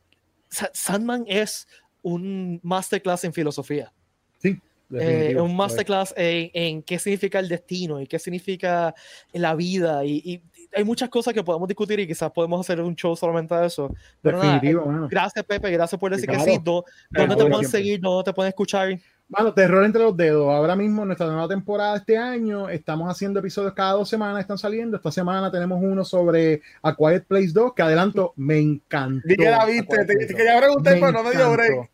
Sandman 0.49 1.25
es 1.27 1.67
un 2.01 2.59
masterclass 2.63 3.23
en 3.23 3.33
filosofía. 3.33 3.91
Sí. 4.37 4.57
Eh, 4.91 5.35
un 5.39 5.55
masterclass 5.55 6.15
en, 6.17 6.49
en, 6.51 6.81
qué 6.81 6.97
significa 6.97 7.37
el 7.37 7.47
destino 7.47 8.01
y 8.01 8.07
qué 8.07 8.17
significa 8.17 8.95
la 9.33 9.53
vida 9.53 10.03
y, 10.03 10.41
hay 10.75 10.83
muchas 10.83 11.09
cosas 11.09 11.33
que 11.33 11.43
podemos 11.43 11.67
discutir 11.67 11.99
y 11.99 12.07
quizás 12.07 12.31
podemos 12.31 12.59
hacer 12.59 12.79
un 12.81 12.95
show 12.95 13.15
solamente 13.15 13.55
de 13.55 13.65
eso. 13.65 13.91
Pero 14.21 14.41
nada, 14.41 14.61
eh, 14.63 14.75
gracias 15.09 15.43
Pepe, 15.45 15.71
gracias 15.71 15.99
por 15.99 16.11
decir 16.11 16.29
que 16.29 16.39
sí. 16.39 16.59
¿Dónde 16.63 17.35
te 17.35 17.45
pueden 17.45 17.67
seguir? 17.67 17.99
¿Dónde 17.99 18.23
te 18.23 18.33
pueden 18.33 18.49
escuchar? 18.49 18.99
Bueno, 19.29 19.53
terror 19.53 19.85
entre 19.85 20.01
los 20.01 20.17
dedos. 20.17 20.49
Ahora 20.49 20.75
mismo, 20.75 21.05
nuestra 21.05 21.27
nueva 21.27 21.47
temporada 21.47 21.97
este 21.97 22.17
año, 22.17 22.67
estamos 22.67 23.07
haciendo 23.11 23.39
episodios 23.39 23.73
cada 23.73 23.91
dos 23.93 24.09
semanas, 24.09 24.41
están 24.41 24.57
saliendo. 24.57 24.97
Esta 24.97 25.11
semana 25.11 25.51
tenemos 25.51 25.79
uno 25.79 26.03
sobre 26.03 26.63
A 26.81 26.95
Quiet 26.95 27.25
Place 27.25 27.51
2, 27.53 27.75
que 27.75 27.83
adelanto, 27.83 28.33
me 28.37 28.57
encantó. 28.57 29.21
Vi 29.27 29.35
que 29.35 29.49
la 29.49 29.65
viste, 29.65 30.03
te, 30.05 30.33
quería 30.33 30.57
preguntar, 30.57 30.95
pero 30.99 31.11
no 31.11 31.23
me 31.23 31.31
dio 31.31 31.51
break. 31.51 31.91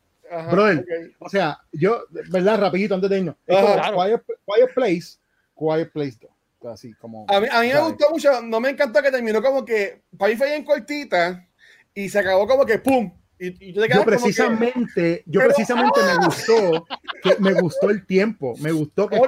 Brother, 0.49 0.86
o 1.20 1.30
sea, 1.30 1.60
yo, 1.74 2.03
¿verdad? 2.30 2.60
Rapidito 2.60 2.95
antes 2.95 3.10
de 3.10 3.20
irnos. 3.20 3.36
Quiet, 3.45 4.74
Place, 4.74 5.18
Quiet 5.57 5.91
Place 5.91 6.18
2. 6.62 6.74
Así 6.74 6.94
como. 6.94 7.26
A 7.28 7.40
mí, 7.41 7.48
a 7.52 7.62
mí 7.62 7.68
me 7.68 7.80
gustó 7.82 8.10
mucho, 8.12 8.41
no 8.41 8.62
me 8.62 8.70
encantó 8.70 9.02
que 9.02 9.12
terminó 9.12 9.41
como 9.41 9.66
que, 9.66 10.02
para 10.18 10.32
mí 10.32 10.38
fue 10.38 10.48
bien 10.48 10.64
cortita 10.64 11.45
y 11.94 12.07
se 12.07 12.18
acabó 12.18 12.48
como 12.48 12.66
que 12.66 12.80
¡pum! 12.80 13.12
Y, 13.38 13.74
yo, 13.74 14.06
precisamente, 14.06 15.24
yo 15.26 15.41
precisamente 15.41 15.99
me 16.02 16.26
gustó, 16.26 16.88
que 17.22 17.36
me 17.40 17.53
gustó 17.53 17.90
el 17.90 18.06
tiempo, 18.06 18.56
me 18.60 18.72
gustó 18.72 19.10
que, 19.10 19.20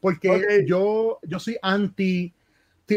porque 0.00 0.64
yo, 0.66 1.20
yo 1.22 1.38
soy 1.38 1.56
anti 1.62 2.32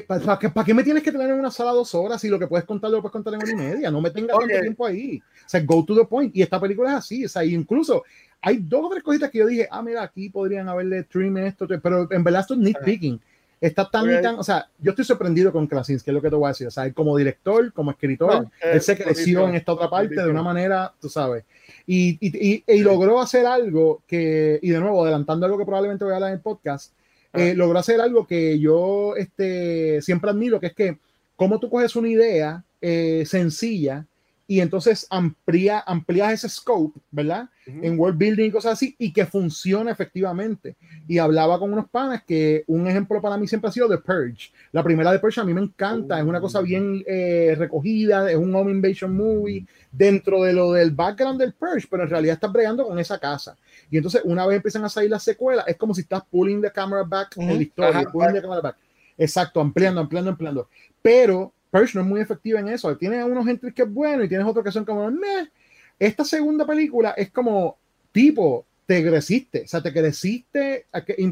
¿Para 0.07 0.39
qué, 0.39 0.49
¿Para 0.49 0.65
qué 0.65 0.73
me 0.73 0.83
tienes 0.83 1.03
que 1.03 1.11
tener 1.11 1.29
en 1.29 1.39
una 1.39 1.51
sala 1.51 1.71
dos 1.71 1.93
horas 1.93 2.21
si 2.21 2.29
lo 2.29 2.39
que 2.39 2.47
puedes 2.47 2.65
contar 2.65 2.89
lo 2.89 3.01
puedes 3.01 3.11
contar 3.11 3.33
en 3.33 3.43
una 3.43 3.51
y 3.51 3.55
media? 3.55 3.91
No 3.91 3.99
me 3.99 4.09
tengas 4.09 4.37
tanto 4.39 4.61
tiempo 4.61 4.85
ahí. 4.85 5.21
O 5.45 5.49
sea, 5.49 5.61
go 5.65 5.83
to 5.83 5.93
the 5.93 6.05
point. 6.05 6.33
Y 6.33 6.41
esta 6.41 6.61
película 6.61 6.91
es 6.91 6.95
así. 6.95 7.25
O 7.25 7.29
sea, 7.29 7.43
incluso 7.43 8.03
hay 8.41 8.57
dos 8.57 8.85
o 8.85 8.89
tres 8.89 9.03
cositas 9.03 9.29
que 9.29 9.39
yo 9.39 9.47
dije, 9.47 9.67
ah, 9.69 9.81
mira, 9.81 10.01
aquí 10.01 10.29
podrían 10.29 10.69
haberle 10.69 11.03
trim 11.03 11.35
esto, 11.39 11.67
pero 11.83 12.09
en 12.09 12.23
verdad 12.23 12.41
esto 12.41 12.53
es 12.53 12.61
nitpicking. 12.61 13.19
Está 13.61 13.87
tan 13.87 14.11
y 14.11 14.19
tan, 14.23 14.39
o 14.39 14.43
sea, 14.43 14.67
yo 14.79 14.89
estoy 14.89 15.05
sorprendido 15.05 15.51
con 15.51 15.67
Krasinski, 15.67 16.09
es 16.09 16.13
lo 16.15 16.21
que 16.21 16.31
te 16.31 16.35
voy 16.35 16.45
a 16.45 16.49
decir. 16.49 16.65
O 16.65 16.71
sea, 16.71 16.91
como 16.93 17.15
director, 17.15 17.71
como 17.71 17.91
escritor, 17.91 18.47
él 18.59 18.81
se 18.81 18.97
creció 18.97 19.47
en 19.47 19.53
esta 19.53 19.73
otra 19.73 19.87
parte 19.87 20.15
de 20.15 20.27
una 20.27 20.41
manera, 20.41 20.91
tú 20.99 21.09
sabes. 21.09 21.43
Y, 21.85 22.17
y, 22.19 22.63
y, 22.67 22.79
logró 22.79 23.21
hacer 23.21 23.45
algo 23.45 24.01
que, 24.07 24.59
y 24.63 24.71
de 24.71 24.79
nuevo, 24.79 25.03
adelantando 25.03 25.45
algo 25.45 25.59
que 25.59 25.65
probablemente 25.65 26.03
voy 26.03 26.13
a 26.13 26.15
hablar 26.15 26.31
en 26.31 26.37
el 26.37 26.41
podcast, 26.41 26.93
eh, 27.33 27.53
logró 27.53 27.77
hacer 27.77 28.01
algo 28.01 28.25
que 28.25 28.59
yo 28.59 29.15
este, 29.15 30.01
siempre 30.01 30.31
admiro, 30.31 30.59
que 30.59 30.67
es 30.67 30.73
que 30.73 30.97
cómo 31.35 31.59
tú 31.59 31.69
coges 31.69 31.95
una 31.95 32.09
idea 32.09 32.63
eh, 32.81 33.23
sencilla 33.27 34.07
y 34.51 34.59
entonces 34.59 35.07
amplía, 35.09 35.81
amplías 35.87 36.33
ese 36.33 36.49
scope, 36.49 36.99
¿verdad? 37.09 37.47
En 37.65 37.97
world 37.97 38.17
building 38.17 38.47
y 38.47 38.51
cosas 38.51 38.73
así, 38.73 38.97
y 38.99 39.13
que 39.13 39.25
funcione 39.25 39.89
efectivamente. 39.89 40.75
Y 41.07 41.19
hablaba 41.19 41.57
con 41.57 41.71
unos 41.71 41.89
panas 41.89 42.21
que 42.27 42.65
un 42.67 42.85
ejemplo 42.85 43.21
para 43.21 43.37
mí 43.37 43.47
siempre 43.47 43.69
ha 43.69 43.71
sido 43.71 43.87
The 43.87 43.99
Purge. 43.99 44.51
La 44.73 44.83
primera 44.83 45.09
de 45.13 45.19
Purge 45.19 45.39
a 45.39 45.45
mí 45.45 45.53
me 45.53 45.61
encanta, 45.61 46.19
es 46.19 46.25
una 46.25 46.41
cosa 46.41 46.59
oh. 46.59 46.63
bien 46.63 47.01
eh, 47.07 47.55
recogida, 47.57 48.29
es 48.29 48.35
un 48.35 48.53
home 48.53 48.71
invasion 48.71 49.15
movie 49.15 49.65
dentro 49.89 50.43
de 50.43 50.51
lo 50.51 50.73
del 50.73 50.91
background 50.91 51.39
del 51.39 51.53
Purge, 51.53 51.87
pero 51.89 52.03
en 52.03 52.09
realidad 52.09 52.33
estás 52.33 52.51
bregando 52.51 52.85
con 52.85 52.99
esa 52.99 53.17
casa. 53.19 53.55
Y 53.89 53.95
entonces, 53.95 54.21
una 54.25 54.45
vez 54.45 54.57
empiezan 54.57 54.83
a 54.83 54.89
salir 54.89 55.11
las 55.11 55.23
secuelas, 55.23 55.65
es 55.65 55.77
como 55.77 55.93
si 55.93 56.01
estás 56.01 56.23
pulling 56.29 56.61
the 56.61 56.71
camera 56.73 57.03
back 57.03 57.37
en 57.37 57.47
la 57.47 57.53
historia, 57.53 58.03
pulling 58.11 58.33
the 58.33 58.41
camera 58.41 58.59
back. 58.59 58.75
Exacto, 59.17 59.61
ampliando, 59.61 60.01
ampliando, 60.01 60.31
ampliando. 60.31 60.67
Pero 61.01 61.53
Purge 61.71 61.97
no 61.97 62.01
es 62.01 62.07
muy 62.07 62.21
efectiva 62.21 62.59
en 62.59 62.67
eso. 62.67 62.95
Tiene 62.97 63.23
unos 63.23 63.47
entries 63.47 63.73
que 63.73 63.83
es 63.83 63.91
bueno 63.91 64.23
y 64.23 64.27
tienes 64.27 64.45
otros 64.45 64.63
que 64.63 64.71
son 64.71 64.85
como, 64.85 65.09
meh. 65.09 65.49
Esta 65.97 66.25
segunda 66.25 66.65
película 66.65 67.11
es 67.11 67.31
como, 67.31 67.77
tipo, 68.11 68.65
te 68.85 69.07
creciste, 69.07 69.61
o 69.63 69.67
sea, 69.67 69.81
te 69.81 69.93
creciste 69.93 70.87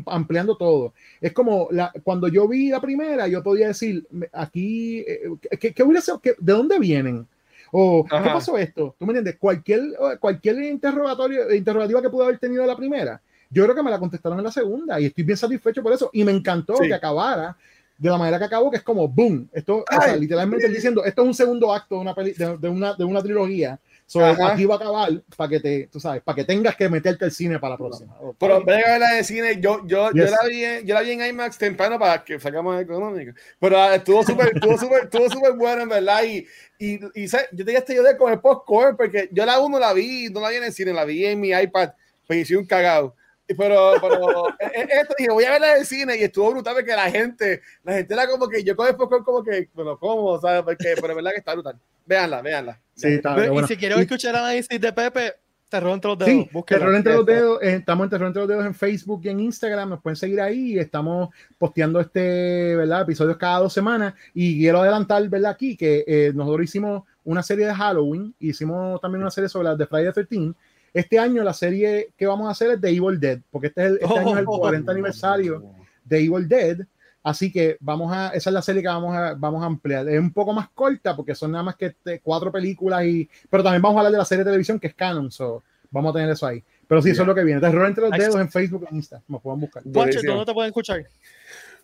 ampliando 0.06 0.56
todo. 0.56 0.94
Es 1.20 1.34
como 1.34 1.68
la, 1.72 1.92
cuando 2.04 2.28
yo 2.30 2.48
vi 2.48 2.70
la 2.70 2.80
primera, 2.80 3.28
yo 3.28 3.44
podía 3.44 3.68
decir, 3.68 4.08
aquí, 4.32 5.00
eh, 5.00 5.24
¿qué, 5.60 5.74
qué 5.74 5.84
hubiera 5.84 6.02
sido? 6.02 6.22
¿De 6.24 6.54
dónde 6.54 6.80
vienen? 6.80 7.28
O, 7.72 8.04
¿qué 8.04 8.30
pasó 8.30 8.58
esto? 8.58 8.96
¿Tú 8.98 9.06
me 9.06 9.12
entiendes? 9.12 9.38
Cualquier, 9.38 9.82
cualquier 10.20 10.62
interrogatorio, 10.64 11.54
interrogativa 11.54 12.02
que 12.02 12.10
pudo 12.10 12.24
haber 12.24 12.40
tenido 12.40 12.66
la 12.66 12.76
primera, 12.76 13.22
yo 13.50 13.64
creo 13.64 13.76
que 13.76 13.84
me 13.84 13.92
la 13.92 14.00
contestaron 14.00 14.38
en 14.38 14.46
la 14.46 14.52
segunda 14.52 15.00
y 15.00 15.06
estoy 15.06 15.24
bien 15.24 15.38
satisfecho 15.38 15.84
por 15.84 15.94
eso. 15.94 16.10
Y 16.14 16.24
me 16.24 16.32
encantó 16.32 16.76
que 16.76 16.94
acabara 16.94 17.58
de 18.00 18.10
la 18.10 18.18
manera 18.18 18.40
que 18.40 18.46
acabó, 18.46 18.72
que 18.72 18.78
es 18.78 18.84
como 18.84 19.08
boom. 19.10 19.50
Esto, 19.52 19.78
o 19.78 20.02
sea, 20.02 20.16
literalmente 20.16 20.70
diciendo, 20.70 21.04
esto 21.04 21.22
es 21.22 21.28
un 21.28 21.34
segundo 21.34 21.74
acto 21.74 21.96
de 21.96 22.02
una, 22.02 22.16
peli, 22.16 22.32
de, 22.32 22.70
una, 22.70 22.94
de 22.94 23.04
una 23.04 23.22
trilogía. 23.22 23.78
So, 24.06 24.26
aquí 24.26 24.66
va 24.66 24.76
a 24.76 24.78
acabar 24.78 25.10
para 25.36 25.50
que 25.50 25.60
te, 25.60 25.88
tú 25.92 26.00
sabes, 26.00 26.24
para 26.24 26.38
que 26.38 26.44
tengas 26.44 26.76
que 26.76 26.90
meterte 26.90 27.26
al 27.26 27.32
cine 27.32 27.60
para 27.60 27.74
la 27.74 27.78
próxima. 27.78 28.16
Pero 28.40 28.64
venga 28.64 28.96
a 28.96 29.00
la 29.00 29.14
de 29.16 29.24
cine, 29.24 29.60
yo, 29.62 29.86
yo, 29.86 30.12
yo, 30.14 30.24
la 30.24 30.48
vi 30.48 30.64
en, 30.64 30.86
yo 30.88 30.96
la 30.96 31.02
vi 31.02 31.12
en 31.12 31.26
IMAX 31.26 31.60
temprano 31.60 32.00
para 32.00 32.24
que 32.24 32.40
sacamos 32.40 32.82
económico. 32.82 33.34
Pero 33.60 33.78
ah, 33.78 33.96
estuvo 33.96 34.24
súper, 34.24 34.54
estuvo 34.56 34.78
súper, 34.80 35.04
estuvo 35.04 35.30
súper 35.30 35.54
bueno, 35.54 35.84
en 35.84 35.90
verdad. 35.90 36.24
Y, 36.24 36.48
y, 36.80 37.00
y 37.14 37.28
yo 37.28 37.66
tenía 37.66 37.80
este 37.80 37.94
yo 37.94 38.02
de 38.02 38.18
con 38.18 38.32
el 38.32 38.40
popcorn, 38.40 38.98
porque 38.98 39.30
yo 39.32 39.46
la 39.46 39.60
uno 39.60 39.78
la 39.78 39.94
vi, 39.94 40.30
no 40.30 40.40
la 40.40 40.50
vi 40.50 40.56
en 40.56 40.64
el 40.64 40.74
cine, 40.74 40.92
la 40.92 41.06
vi 41.06 41.26
en 41.26 41.40
mi 41.40 41.50
iPad, 41.50 41.90
pues 42.26 42.40
hice 42.40 42.58
un 42.58 42.66
cagado. 42.66 43.14
Pero, 43.58 43.94
pero 44.02 44.48
e, 44.60 44.80
e, 44.80 45.00
esto 45.02 45.16
dije, 45.18 45.32
voy 45.32 45.44
a 45.44 45.52
verla 45.52 45.74
en 45.74 45.80
el 45.80 45.86
cine 45.86 46.18
y 46.18 46.24
estuvo 46.24 46.52
brutal 46.52 46.76
porque 46.76 46.96
la 46.96 47.10
gente, 47.10 47.62
la 47.84 47.94
gente 47.94 48.14
era 48.14 48.28
como 48.28 48.48
que 48.48 48.64
yo 48.64 48.76
con 48.76 48.88
el 48.88 48.96
popcorn 48.96 49.24
como 49.24 49.44
que, 49.44 49.70
bueno, 49.74 49.98
¿cómo? 49.98 50.40
¿Sabes? 50.40 50.64
Porque, 50.64 50.96
pero 50.96 51.10
es 51.10 51.16
verdad 51.16 51.32
que 51.32 51.40
está 51.40 51.54
brutal. 51.54 51.80
Véanla, 52.06 52.42
véanla. 52.42 52.80
Sí, 52.96 53.08
está 53.08 53.36
Y 53.46 53.68
si 53.68 53.78
quiero 53.78 53.98
escuchar 53.98 54.36
análisis 54.36 54.80
de 54.80 54.94
Pepe, 54.94 55.34
Terror 55.70 55.94
entre 55.94 56.10
los 56.10 56.18
dedos. 56.18 56.48
Sí, 56.52 56.64
Terror 56.66 56.96
entre 56.96 57.14
los 57.14 57.26
dedos. 57.26 57.62
Eh, 57.62 57.76
estamos 57.76 58.06
en 58.06 58.10
Terror 58.10 58.28
entre 58.28 58.42
los 58.42 58.50
dedos 58.50 58.66
en 58.66 58.74
Facebook 58.74 59.22
y 59.24 59.30
en 59.30 59.40
Instagram. 59.40 59.90
Nos 59.90 60.02
pueden 60.02 60.16
seguir 60.16 60.42
ahí. 60.42 60.80
Estamos 60.80 61.30
posteando 61.60 62.00
este, 62.00 62.76
¿verdad? 62.76 63.04
Episodios 63.04 63.38
cada 63.38 63.60
dos 63.60 63.72
semanas. 63.72 64.16
Y 64.34 64.60
quiero 64.60 64.82
adelantar, 64.82 65.28
¿verdad? 65.30 65.52
Aquí 65.52 65.78
que 65.78 66.04
eh, 66.08 66.32
nosotros 66.34 66.66
hicimos 66.66 67.04
una 67.24 67.44
serie 67.44 67.68
de 67.68 67.76
Halloween. 67.76 68.34
Hicimos 68.40 69.00
también 69.00 69.22
una 69.22 69.32
serie 69.32 69.48
sobre 69.48 69.66
las 69.66 69.78
de 69.78 69.86
Friday 69.86 70.12
the 70.12 70.26
13 70.26 70.54
este 70.94 71.20
año 71.20 71.44
la 71.44 71.54
serie 71.54 72.10
que 72.18 72.28
vamos 72.28 72.48
a 72.48 72.52
hacer 72.52 72.72
es 72.72 72.82
de 72.82 72.90
Evil 72.90 73.20
Dead, 73.20 73.40
porque 73.52 73.68
este, 73.68 73.86
es 73.86 73.94
este 74.02 74.20
año 74.20 74.34
es 74.34 74.40
el 74.40 74.46
40 74.46 74.92
aniversario 74.92 75.64
de 76.04 76.20
Evil 76.20 76.48
Dead. 76.48 76.78
Así 77.22 77.52
que 77.52 77.78
vamos 77.82 78.12
a, 78.14 78.30
esa 78.30 78.50
es 78.50 78.54
la 78.54 78.62
serie 78.62 78.82
que 78.82 78.88
vamos 78.88 79.16
a, 79.16 79.34
vamos 79.34 79.62
a 79.62 79.66
ampliar. 79.66 80.08
Es 80.08 80.20
un 80.20 80.32
poco 80.32 80.54
más 80.54 80.70
corta 80.70 81.16
porque 81.16 81.36
son 81.36 81.52
nada 81.52 81.64
más 81.64 81.76
que 81.76 81.88
este, 81.88 82.22
cuatro 82.22 82.52
películas 82.52 83.04
y, 83.06 83.30
pero 83.50 83.62
también 83.62 83.82
vamos 83.82 83.98
a 83.98 84.00
hablar 84.00 84.14
de 84.14 84.18
la 84.20 84.26
serie 84.26 84.44
de 84.44 84.50
televisión 84.50 84.80
que 84.80 84.88
es 84.88 84.96
canon, 84.96 85.30
so 85.30 85.62
vamos 85.92 86.12
a 86.12 86.14
tener 86.14 86.30
eso 86.30 86.48
ahí. 86.48 86.64
Pero 86.88 87.02
sí, 87.02 87.12
eso 87.12 87.22
es 87.22 87.28
lo 87.28 87.36
que 87.36 87.44
viene. 87.44 87.62
Terror 87.62 87.86
entre 87.88 88.10
los 88.10 88.18
dedos 88.18 88.36
en 88.42 88.50
Facebook 88.50 88.88
e 88.90 88.96
Insta. 88.96 89.22
Me 89.28 89.38
pueden 89.38 89.60
buscar. 89.60 89.84
¿dónde 89.86 90.46
te 90.46 90.54
pueden 90.54 90.70
escuchar? 90.70 91.06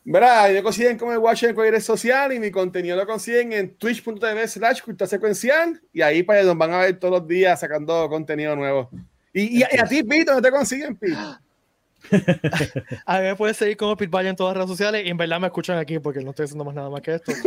Verá, 0.07 0.47
me 0.49 0.61
consiguen 0.61 0.99
como 0.99 1.11
el 1.13 1.17
Watcher 1.17 1.49
en 1.49 1.55
cualquier 1.55 1.73
red 1.73 1.81
social 1.81 2.31
y 2.31 2.39
mi 2.39 2.51
contenido 2.51 2.95
lo 2.95 3.07
consiguen 3.07 3.53
en 3.53 3.75
twitch.tv 3.75 4.47
slash 4.47 4.81
cultura 4.83 5.07
secuencial 5.07 5.81
y 5.91 6.03
ahí 6.03 6.21
pues 6.21 6.45
nos 6.45 6.55
van 6.55 6.73
a 6.73 6.77
ver 6.77 6.99
todos 6.99 7.19
los 7.19 7.27
días 7.27 7.59
sacando 7.59 8.07
contenido 8.07 8.55
nuevo. 8.55 8.87
Y, 9.33 9.59
y, 9.59 9.63
a 9.63 9.83
ti, 9.85 10.03
Pito, 10.03 10.33
¿dónde 10.33 10.47
te 10.47 10.55
consiguen, 10.55 10.95
Pito? 10.95 11.17
a 13.05 13.19
mí 13.19 13.23
me 13.23 13.35
puedes 13.35 13.57
seguir 13.57 13.77
como 13.77 13.97
Pit 13.97 14.13
en 14.13 14.35
todas 14.35 14.55
las 14.55 14.65
redes 14.65 14.77
sociales 14.77 15.03
y 15.07 15.09
en 15.09 15.17
verdad 15.17 15.39
me 15.39 15.47
escuchan 15.47 15.79
aquí 15.79 15.97
porque 15.97 16.21
no 16.21 16.29
estoy 16.29 16.45
haciendo 16.45 16.63
más 16.63 16.75
nada 16.75 16.91
más 16.91 17.01
que 17.01 17.15
esto. 17.15 17.31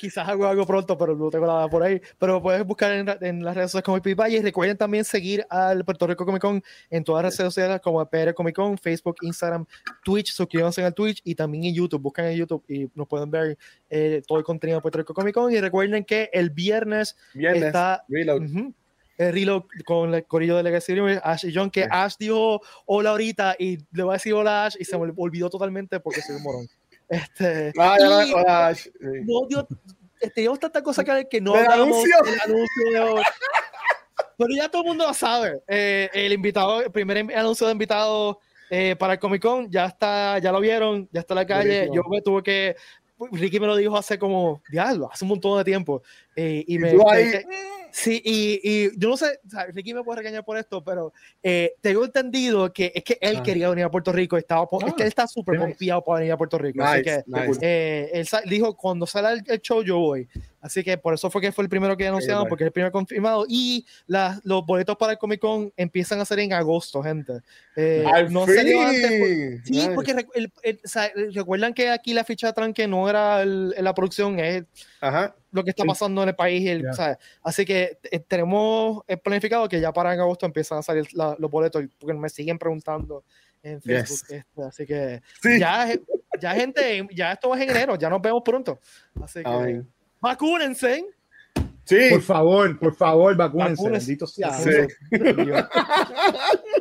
quizás 0.00 0.26
hago 0.26 0.46
algo 0.46 0.66
pronto, 0.66 0.96
pero 0.96 1.14
no 1.14 1.30
tengo 1.30 1.46
nada 1.46 1.68
por 1.68 1.82
ahí. 1.82 2.00
Pero 2.18 2.42
puedes 2.42 2.64
buscar 2.64 2.92
en, 2.92 3.08
en 3.20 3.44
las 3.44 3.54
redes 3.54 3.70
sociales 3.70 3.84
como 3.84 4.00
Pit 4.00 4.18
Y 4.30 4.40
recuerden 4.40 4.76
también 4.76 5.04
seguir 5.04 5.46
al 5.50 5.84
Puerto 5.84 6.06
Rico 6.06 6.24
Comic 6.24 6.40
Con 6.40 6.62
en 6.88 7.04
todas 7.04 7.22
las 7.22 7.36
redes 7.36 7.52
sociales 7.52 7.80
como 7.82 8.04
PR 8.06 8.32
Comic 8.34 8.56
Con, 8.56 8.78
Facebook, 8.78 9.16
Instagram, 9.20 9.66
Twitch. 10.02 10.32
Suscríbanse 10.32 10.82
al 10.82 10.94
Twitch 10.94 11.20
y 11.22 11.34
también 11.34 11.64
en 11.64 11.74
YouTube. 11.74 12.00
Buscan 12.00 12.26
en 12.26 12.36
YouTube 12.38 12.64
y 12.66 12.88
nos 12.94 13.06
pueden 13.06 13.30
ver 13.30 13.58
eh, 13.90 14.22
todo 14.26 14.38
el 14.38 14.44
contenido 14.44 14.78
de 14.78 14.82
Puerto 14.82 14.98
Rico 14.98 15.12
Comic 15.12 15.34
Con. 15.34 15.52
Y 15.52 15.60
recuerden 15.60 16.04
que 16.04 16.30
el 16.32 16.50
viernes, 16.50 17.16
está. 17.34 18.04
Reload. 18.08 18.42
el 19.18 19.32
reload 19.32 19.64
con 19.84 20.14
el 20.14 20.24
corillo 20.24 20.56
de 20.56 20.62
Legacy 20.62 20.94
Ash 21.22 21.44
y 21.44 21.54
John, 21.54 21.70
que 21.70 21.86
Ash 21.90 22.14
dijo 22.18 22.62
hola 22.86 23.10
ahorita 23.10 23.56
y 23.58 23.78
le 23.92 24.02
va 24.02 24.14
a 24.14 24.16
decir 24.16 24.32
hola 24.32 24.64
Ash 24.64 24.76
y 24.80 24.84
se 24.86 24.96
me 24.96 25.12
olvidó 25.14 25.50
totalmente 25.50 26.00
porque 26.00 26.22
soy 26.22 26.36
un 26.36 26.42
morón. 26.42 26.79
Este, 27.10 27.72
ah, 27.76 27.96
ya, 27.98 28.72
no, 29.24 29.46
Dios, 29.48 29.66
teníamos 30.32 30.60
tanta 30.60 30.80
cosa 30.80 31.02
que, 31.02 31.26
que 31.28 31.40
no 31.40 31.54
hablamos 31.54 32.04
el 32.04 32.40
anuncio 32.40 32.90
de 32.92 33.00
hoy. 33.00 33.22
pero 34.38 34.50
ya 34.56 34.68
todo 34.68 34.82
el 34.82 34.88
mundo 34.88 35.08
lo 35.08 35.12
sabe. 35.12 35.60
Eh, 35.66 36.08
el 36.14 36.32
invitado, 36.32 36.82
el 36.82 36.92
primer 36.92 37.36
anuncio 37.36 37.66
de 37.66 37.72
invitado 37.72 38.38
eh, 38.70 38.94
para 38.96 39.14
el 39.14 39.18
Comic 39.18 39.42
Con 39.42 39.68
ya 39.68 39.86
está, 39.86 40.38
ya 40.38 40.52
lo 40.52 40.60
vieron, 40.60 41.08
ya 41.10 41.20
está 41.20 41.34
en 41.34 41.38
la 41.38 41.46
calle. 41.46 41.90
Yo 41.92 42.02
me 42.08 42.22
tuve 42.22 42.42
que. 42.42 42.76
Ricky 43.32 43.60
me 43.60 43.66
lo 43.66 43.76
dijo 43.76 43.98
hace 43.98 44.18
como, 44.18 44.62
diablo, 44.70 45.10
hace 45.12 45.24
un 45.24 45.30
montón 45.30 45.58
de 45.58 45.64
tiempo. 45.64 46.02
Eh, 46.36 46.64
y, 46.66 46.78
me. 46.78 46.94
Sí, 47.92 48.20
y, 48.24 48.60
y, 48.62 48.98
yo 48.98 49.08
no 49.08 49.16
sé, 49.16 49.40
Ricky 49.72 49.94
me 49.94 50.02
puede 50.02 50.18
regañar 50.18 50.44
por 50.44 50.56
esto, 50.56 50.82
pero 50.82 51.12
eh, 51.42 51.74
tengo 51.80 52.04
entendido 52.04 52.72
que 52.72 52.92
es 52.94 53.04
que 53.04 53.18
él 53.20 53.38
ah. 53.38 53.42
quería 53.42 53.68
venir 53.68 53.84
a 53.84 53.90
Puerto 53.90 54.12
Rico, 54.12 54.36
estaba, 54.36 54.66
es 54.86 54.94
que 54.94 55.02
él 55.02 55.08
está 55.08 55.26
súper 55.26 55.58
confiado 55.58 56.02
para 56.04 56.20
venir 56.20 56.32
a 56.32 56.36
Puerto 56.36 56.58
Rico. 56.58 56.82
así 56.82 57.02
que 57.02 57.24
eh, 57.60 58.10
él 58.12 58.26
dijo, 58.46 58.76
cuando 58.76 59.06
salga 59.06 59.32
el, 59.32 59.60
show 59.60 59.82
yo 59.82 59.98
voy. 59.98 60.28
Así 60.60 60.84
que 60.84 60.98
por 60.98 61.14
eso 61.14 61.30
fue 61.30 61.40
que 61.40 61.52
fue 61.52 61.64
el 61.64 61.70
primero 61.70 61.96
que 61.96 62.06
anunciaron, 62.06 62.46
porque 62.46 62.64
es 62.64 62.66
el 62.66 62.72
primero 62.72 62.92
confirmado. 62.92 63.46
Y 63.48 63.86
la, 64.06 64.38
los 64.44 64.64
boletos 64.66 64.94
para 64.96 65.12
el 65.12 65.18
Comic 65.18 65.40
Con 65.40 65.72
empiezan 65.74 66.20
a 66.20 66.24
ser 66.26 66.40
en 66.40 66.52
agosto, 66.52 67.02
gente. 67.02 67.40
Eh, 67.76 68.04
no 68.28 68.46
salió 68.46 68.82
antes. 68.82 69.62
sí, 69.64 69.88
porque 69.94 70.28
recuerdan 71.32 71.72
que 71.72 71.88
aquí 71.88 72.12
la 72.12 72.24
ficha 72.24 72.48
de 72.48 72.52
tranque 72.52 72.86
no 72.86 73.08
era 73.08 73.44
la 73.44 73.94
producción, 73.94 74.38
es 74.38 74.64
Ajá 75.00 75.34
lo 75.52 75.64
que 75.64 75.70
está 75.70 75.84
pasando 75.84 76.22
en 76.22 76.30
el 76.30 76.34
país. 76.34 76.68
El, 76.68 76.86
Así 77.42 77.64
que 77.64 77.98
eh, 78.10 78.20
tenemos 78.20 79.02
planificado 79.22 79.68
que 79.68 79.80
ya 79.80 79.92
para 79.92 80.14
en 80.14 80.20
agosto 80.20 80.46
empiezan 80.46 80.78
a 80.78 80.82
salir 80.82 81.06
los 81.12 81.50
boletos, 81.50 81.84
porque 81.98 82.14
me 82.14 82.28
siguen 82.28 82.58
preguntando 82.58 83.24
en 83.62 83.80
Facebook. 83.80 84.20
Este, 84.30 84.62
así 84.62 84.86
que 84.86 85.22
ya, 85.58 85.88
ya 86.40 86.54
gente, 86.54 87.06
ya 87.12 87.32
esto 87.32 87.54
es 87.54 87.60
en 87.62 87.70
enero, 87.70 87.96
ya 87.96 88.08
nos 88.08 88.22
vemos 88.22 88.42
pronto. 88.44 88.78
Así 89.22 89.42
que 89.42 89.82
vacúnense. 90.20 91.04
Sí. 91.84 92.08
Por 92.10 92.22
favor, 92.22 92.78
por 92.78 92.94
favor, 92.94 93.36
vacúnense. 93.36 93.90
Bendito 93.90 94.26
sea. 94.26 94.56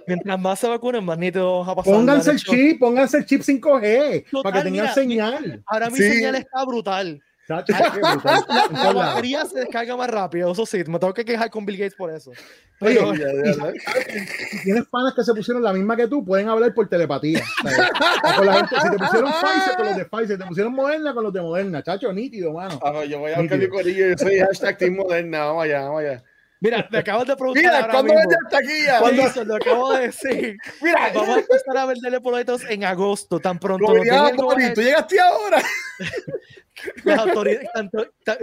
Mientras 0.08 0.40
más 0.40 0.60
se 0.60 0.68
vacunen, 0.68 1.04
más 1.04 1.18
nítido 1.18 1.66
va 1.66 1.72
a 1.72 1.76
pasar. 1.76 1.94
Pónganse 1.94 2.32
el 2.32 2.38
chip, 2.38 2.80
pónganse 2.80 3.18
el 3.18 3.26
chip 3.26 3.42
5G 3.42 4.44
para 4.44 4.58
que 4.60 4.70
tengan 4.70 4.94
señal. 4.94 5.64
Ahora 5.66 5.90
mi 5.90 5.98
señal 5.98 6.36
está 6.36 6.64
brutal. 6.66 7.22
La, 7.50 8.94
batería 8.94 9.46
se 9.46 9.60
descarga 9.60 9.98
más 9.98 10.10
rápido, 10.10 10.52
eso 10.52 10.66
sí, 10.66 10.84
me 10.88 11.00
tengo 11.00 11.14
que 11.14 11.26
quejar 11.26 11.50
con 11.50 11.66
Bill 11.66 11.78
Gates 11.78 11.96
por 11.96 12.12
eso. 12.12 12.32
Pero, 12.80 13.14
si 14.52 14.64
tienes 14.64 14.86
panas 14.86 15.14
que 15.16 15.24
se 15.24 15.34
pusieron 15.34 15.64
la 15.64 15.74
misma 15.74 15.96
que 15.98 16.08
tú, 16.08 16.24
pueden 16.24 16.48
hablar 16.48 16.74
por 16.74 16.88
telepatía. 16.88 17.40
si 17.40 18.90
te 18.92 18.98
pusieron 18.98 19.32
Pfizer 19.32 19.76
con 19.76 19.86
los 19.88 19.98
de 19.98 20.06
Pfizer, 20.06 20.38
te 20.38 20.46
pusieron 20.46 20.74
Moderna 20.74 21.14
con 21.14 21.24
los 21.24 21.34
de 21.34 21.42
Moderna, 21.42 21.84
chacho, 21.84 22.14
nítido, 22.14 22.54
mano. 22.54 22.80
Ah, 22.84 23.04
yo 23.04 23.20
voy 23.20 23.32
a 23.32 23.40
buscar 23.40 23.58
mi 23.58 23.68
corillo, 23.68 24.10
yo 24.10 24.18
soy 24.18 24.40
hashtag 24.40 24.78
Team 24.78 24.96
Moderna, 24.96 25.46
vamos 25.46 25.64
allá, 25.64 25.82
vamos 25.82 26.02
allá. 26.02 26.24
Mira, 26.62 26.88
me 26.92 26.98
acabas 26.98 27.26
de 27.26 27.36
preguntar. 27.38 27.64
Mira, 27.64 27.88
¿cuándo 27.90 28.14
vendes 28.14 28.38
taquilla? 28.50 29.00
¿Cuándo 29.00 29.30
se 29.30 29.46
lo 29.46 29.56
acabo 29.56 29.94
de 29.94 30.08
decir? 30.08 30.58
Mira, 30.82 31.10
vamos 31.16 31.38
a 31.38 31.40
empezar 31.40 31.78
a 31.78 31.86
venderle 31.86 32.18
boletos 32.18 32.64
en 32.70 32.84
agosto, 32.84 33.40
tan 33.40 33.58
pronto. 33.60 33.86
tú 33.88 34.82
llegaste 34.82 35.20
ahora. 35.20 35.62
las 37.04 37.20
autoridades, 37.20 37.70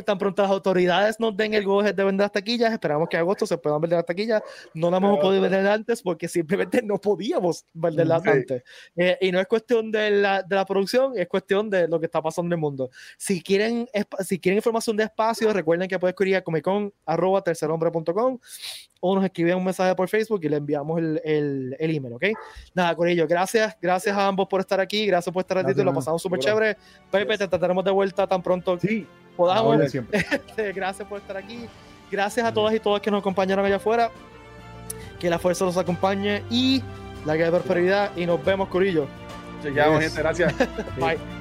tan, 0.05 0.19
pronto 0.19 0.43
las 0.43 0.51
autoridades 0.51 1.21
nos 1.21 1.37
den 1.37 1.55
el 1.55 1.65
go 1.65 1.83
de 1.83 1.93
vender 1.93 2.25
las 2.25 2.33
taquillas, 2.33 2.73
esperamos 2.73 3.09
que 3.09 3.17
en 3.17 3.21
agosto 3.21 3.47
se 3.47 3.59
puedan 3.59 3.81
vender 3.81 3.99
las 3.99 4.07
taquillas. 4.07 4.43
No 4.75 4.91
las 4.91 4.99
hemos 4.99 5.19
podido 5.19 5.43
vender 5.43 5.67
antes 5.67 6.03
porque 6.03 6.29
simplemente 6.29 6.83
no 6.83 6.99
podíamos 6.99 7.65
venderlas 7.73 8.27
antes. 8.27 8.63
Eh, 8.97 9.19
y 9.21 9.33
no 9.33 9.41
es 9.41 9.47
cuestión 9.47 9.91
de 9.91 10.11
la, 10.11 10.43
de 10.43 10.57
la, 10.57 10.65
producción, 10.65 11.13
es 11.17 11.29
cuestión 11.29 11.71
de 11.71 11.89
lo 11.89 12.01
que 12.01 12.07
está 12.07 12.23
pasando 12.23 12.49
en 12.49 12.59
el 12.59 12.61
mundo. 12.61 12.91
Si 13.17 13.43
quieren, 13.43 13.89
si 14.21 14.39
quieren 14.39 14.59
información 14.59 14.97
de 14.97 15.05
espacio, 15.05 15.53
recuerden 15.53 15.89
que 15.89 15.99
pueden 15.99 16.13
escribir 16.13 16.37
a 16.37 16.43
comicon.tercerhombre.com 16.43 18.39
o 19.01 19.15
nos 19.15 19.25
escriben 19.25 19.57
un 19.57 19.65
mensaje 19.65 19.95
por 19.95 20.09
Facebook 20.09 20.41
y 20.43 20.49
le 20.49 20.57
enviamos 20.57 20.99
el, 20.99 21.21
el, 21.25 21.77
el 21.79 21.95
email, 21.95 22.15
¿ok? 22.15 22.25
Nada, 22.75 22.95
Corillo, 22.95 23.27
gracias, 23.27 23.77
gracias 23.81 24.17
a 24.17 24.27
ambos 24.27 24.49
por 24.49 24.61
estar 24.61 24.81
aquí, 24.81 25.07
gracias 25.07 25.33
por 25.33 25.43
estar 25.43 25.59
aquí, 25.59 25.83
lo 25.83 25.95
pasamos 25.95 26.23
súper 26.23 26.41
chévere. 26.41 26.77
Pepe, 27.11 27.39
te 27.39 27.49
trataremos 27.49 27.85
de 27.85 27.91
vuelta 27.91 28.26
tan 28.27 28.43
pronto 28.43 28.79
sí, 28.79 29.07
podamos. 29.37 29.79
Este, 29.95 30.73
gracias 30.73 31.07
por 31.09 31.19
estar 31.19 31.37
aquí. 31.37 31.67
Gracias 32.11 32.47
a 32.47 32.53
todas 32.53 32.75
y 32.75 32.81
todos 32.81 33.01
que 33.01 33.11
nos 33.11 33.21
acompañaron 33.21 33.65
allá 33.65 33.77
afuera. 33.77 34.11
Que 35.19 35.31
la 35.31 35.39
fuerza 35.39 35.65
los 35.65 35.77
acompañe 35.77 36.43
y 36.51 36.83
la 37.25 37.37
guerra 37.37 37.53
de 37.53 37.59
prosperidad. 37.59 38.17
Y 38.17 38.27
nos 38.27 38.45
vemos, 38.45 38.69
Corillo. 38.69 39.07
Chequeamos, 39.63 40.01
gente. 40.01 40.19
Gracias. 40.19 40.55
Bye. 40.99 41.36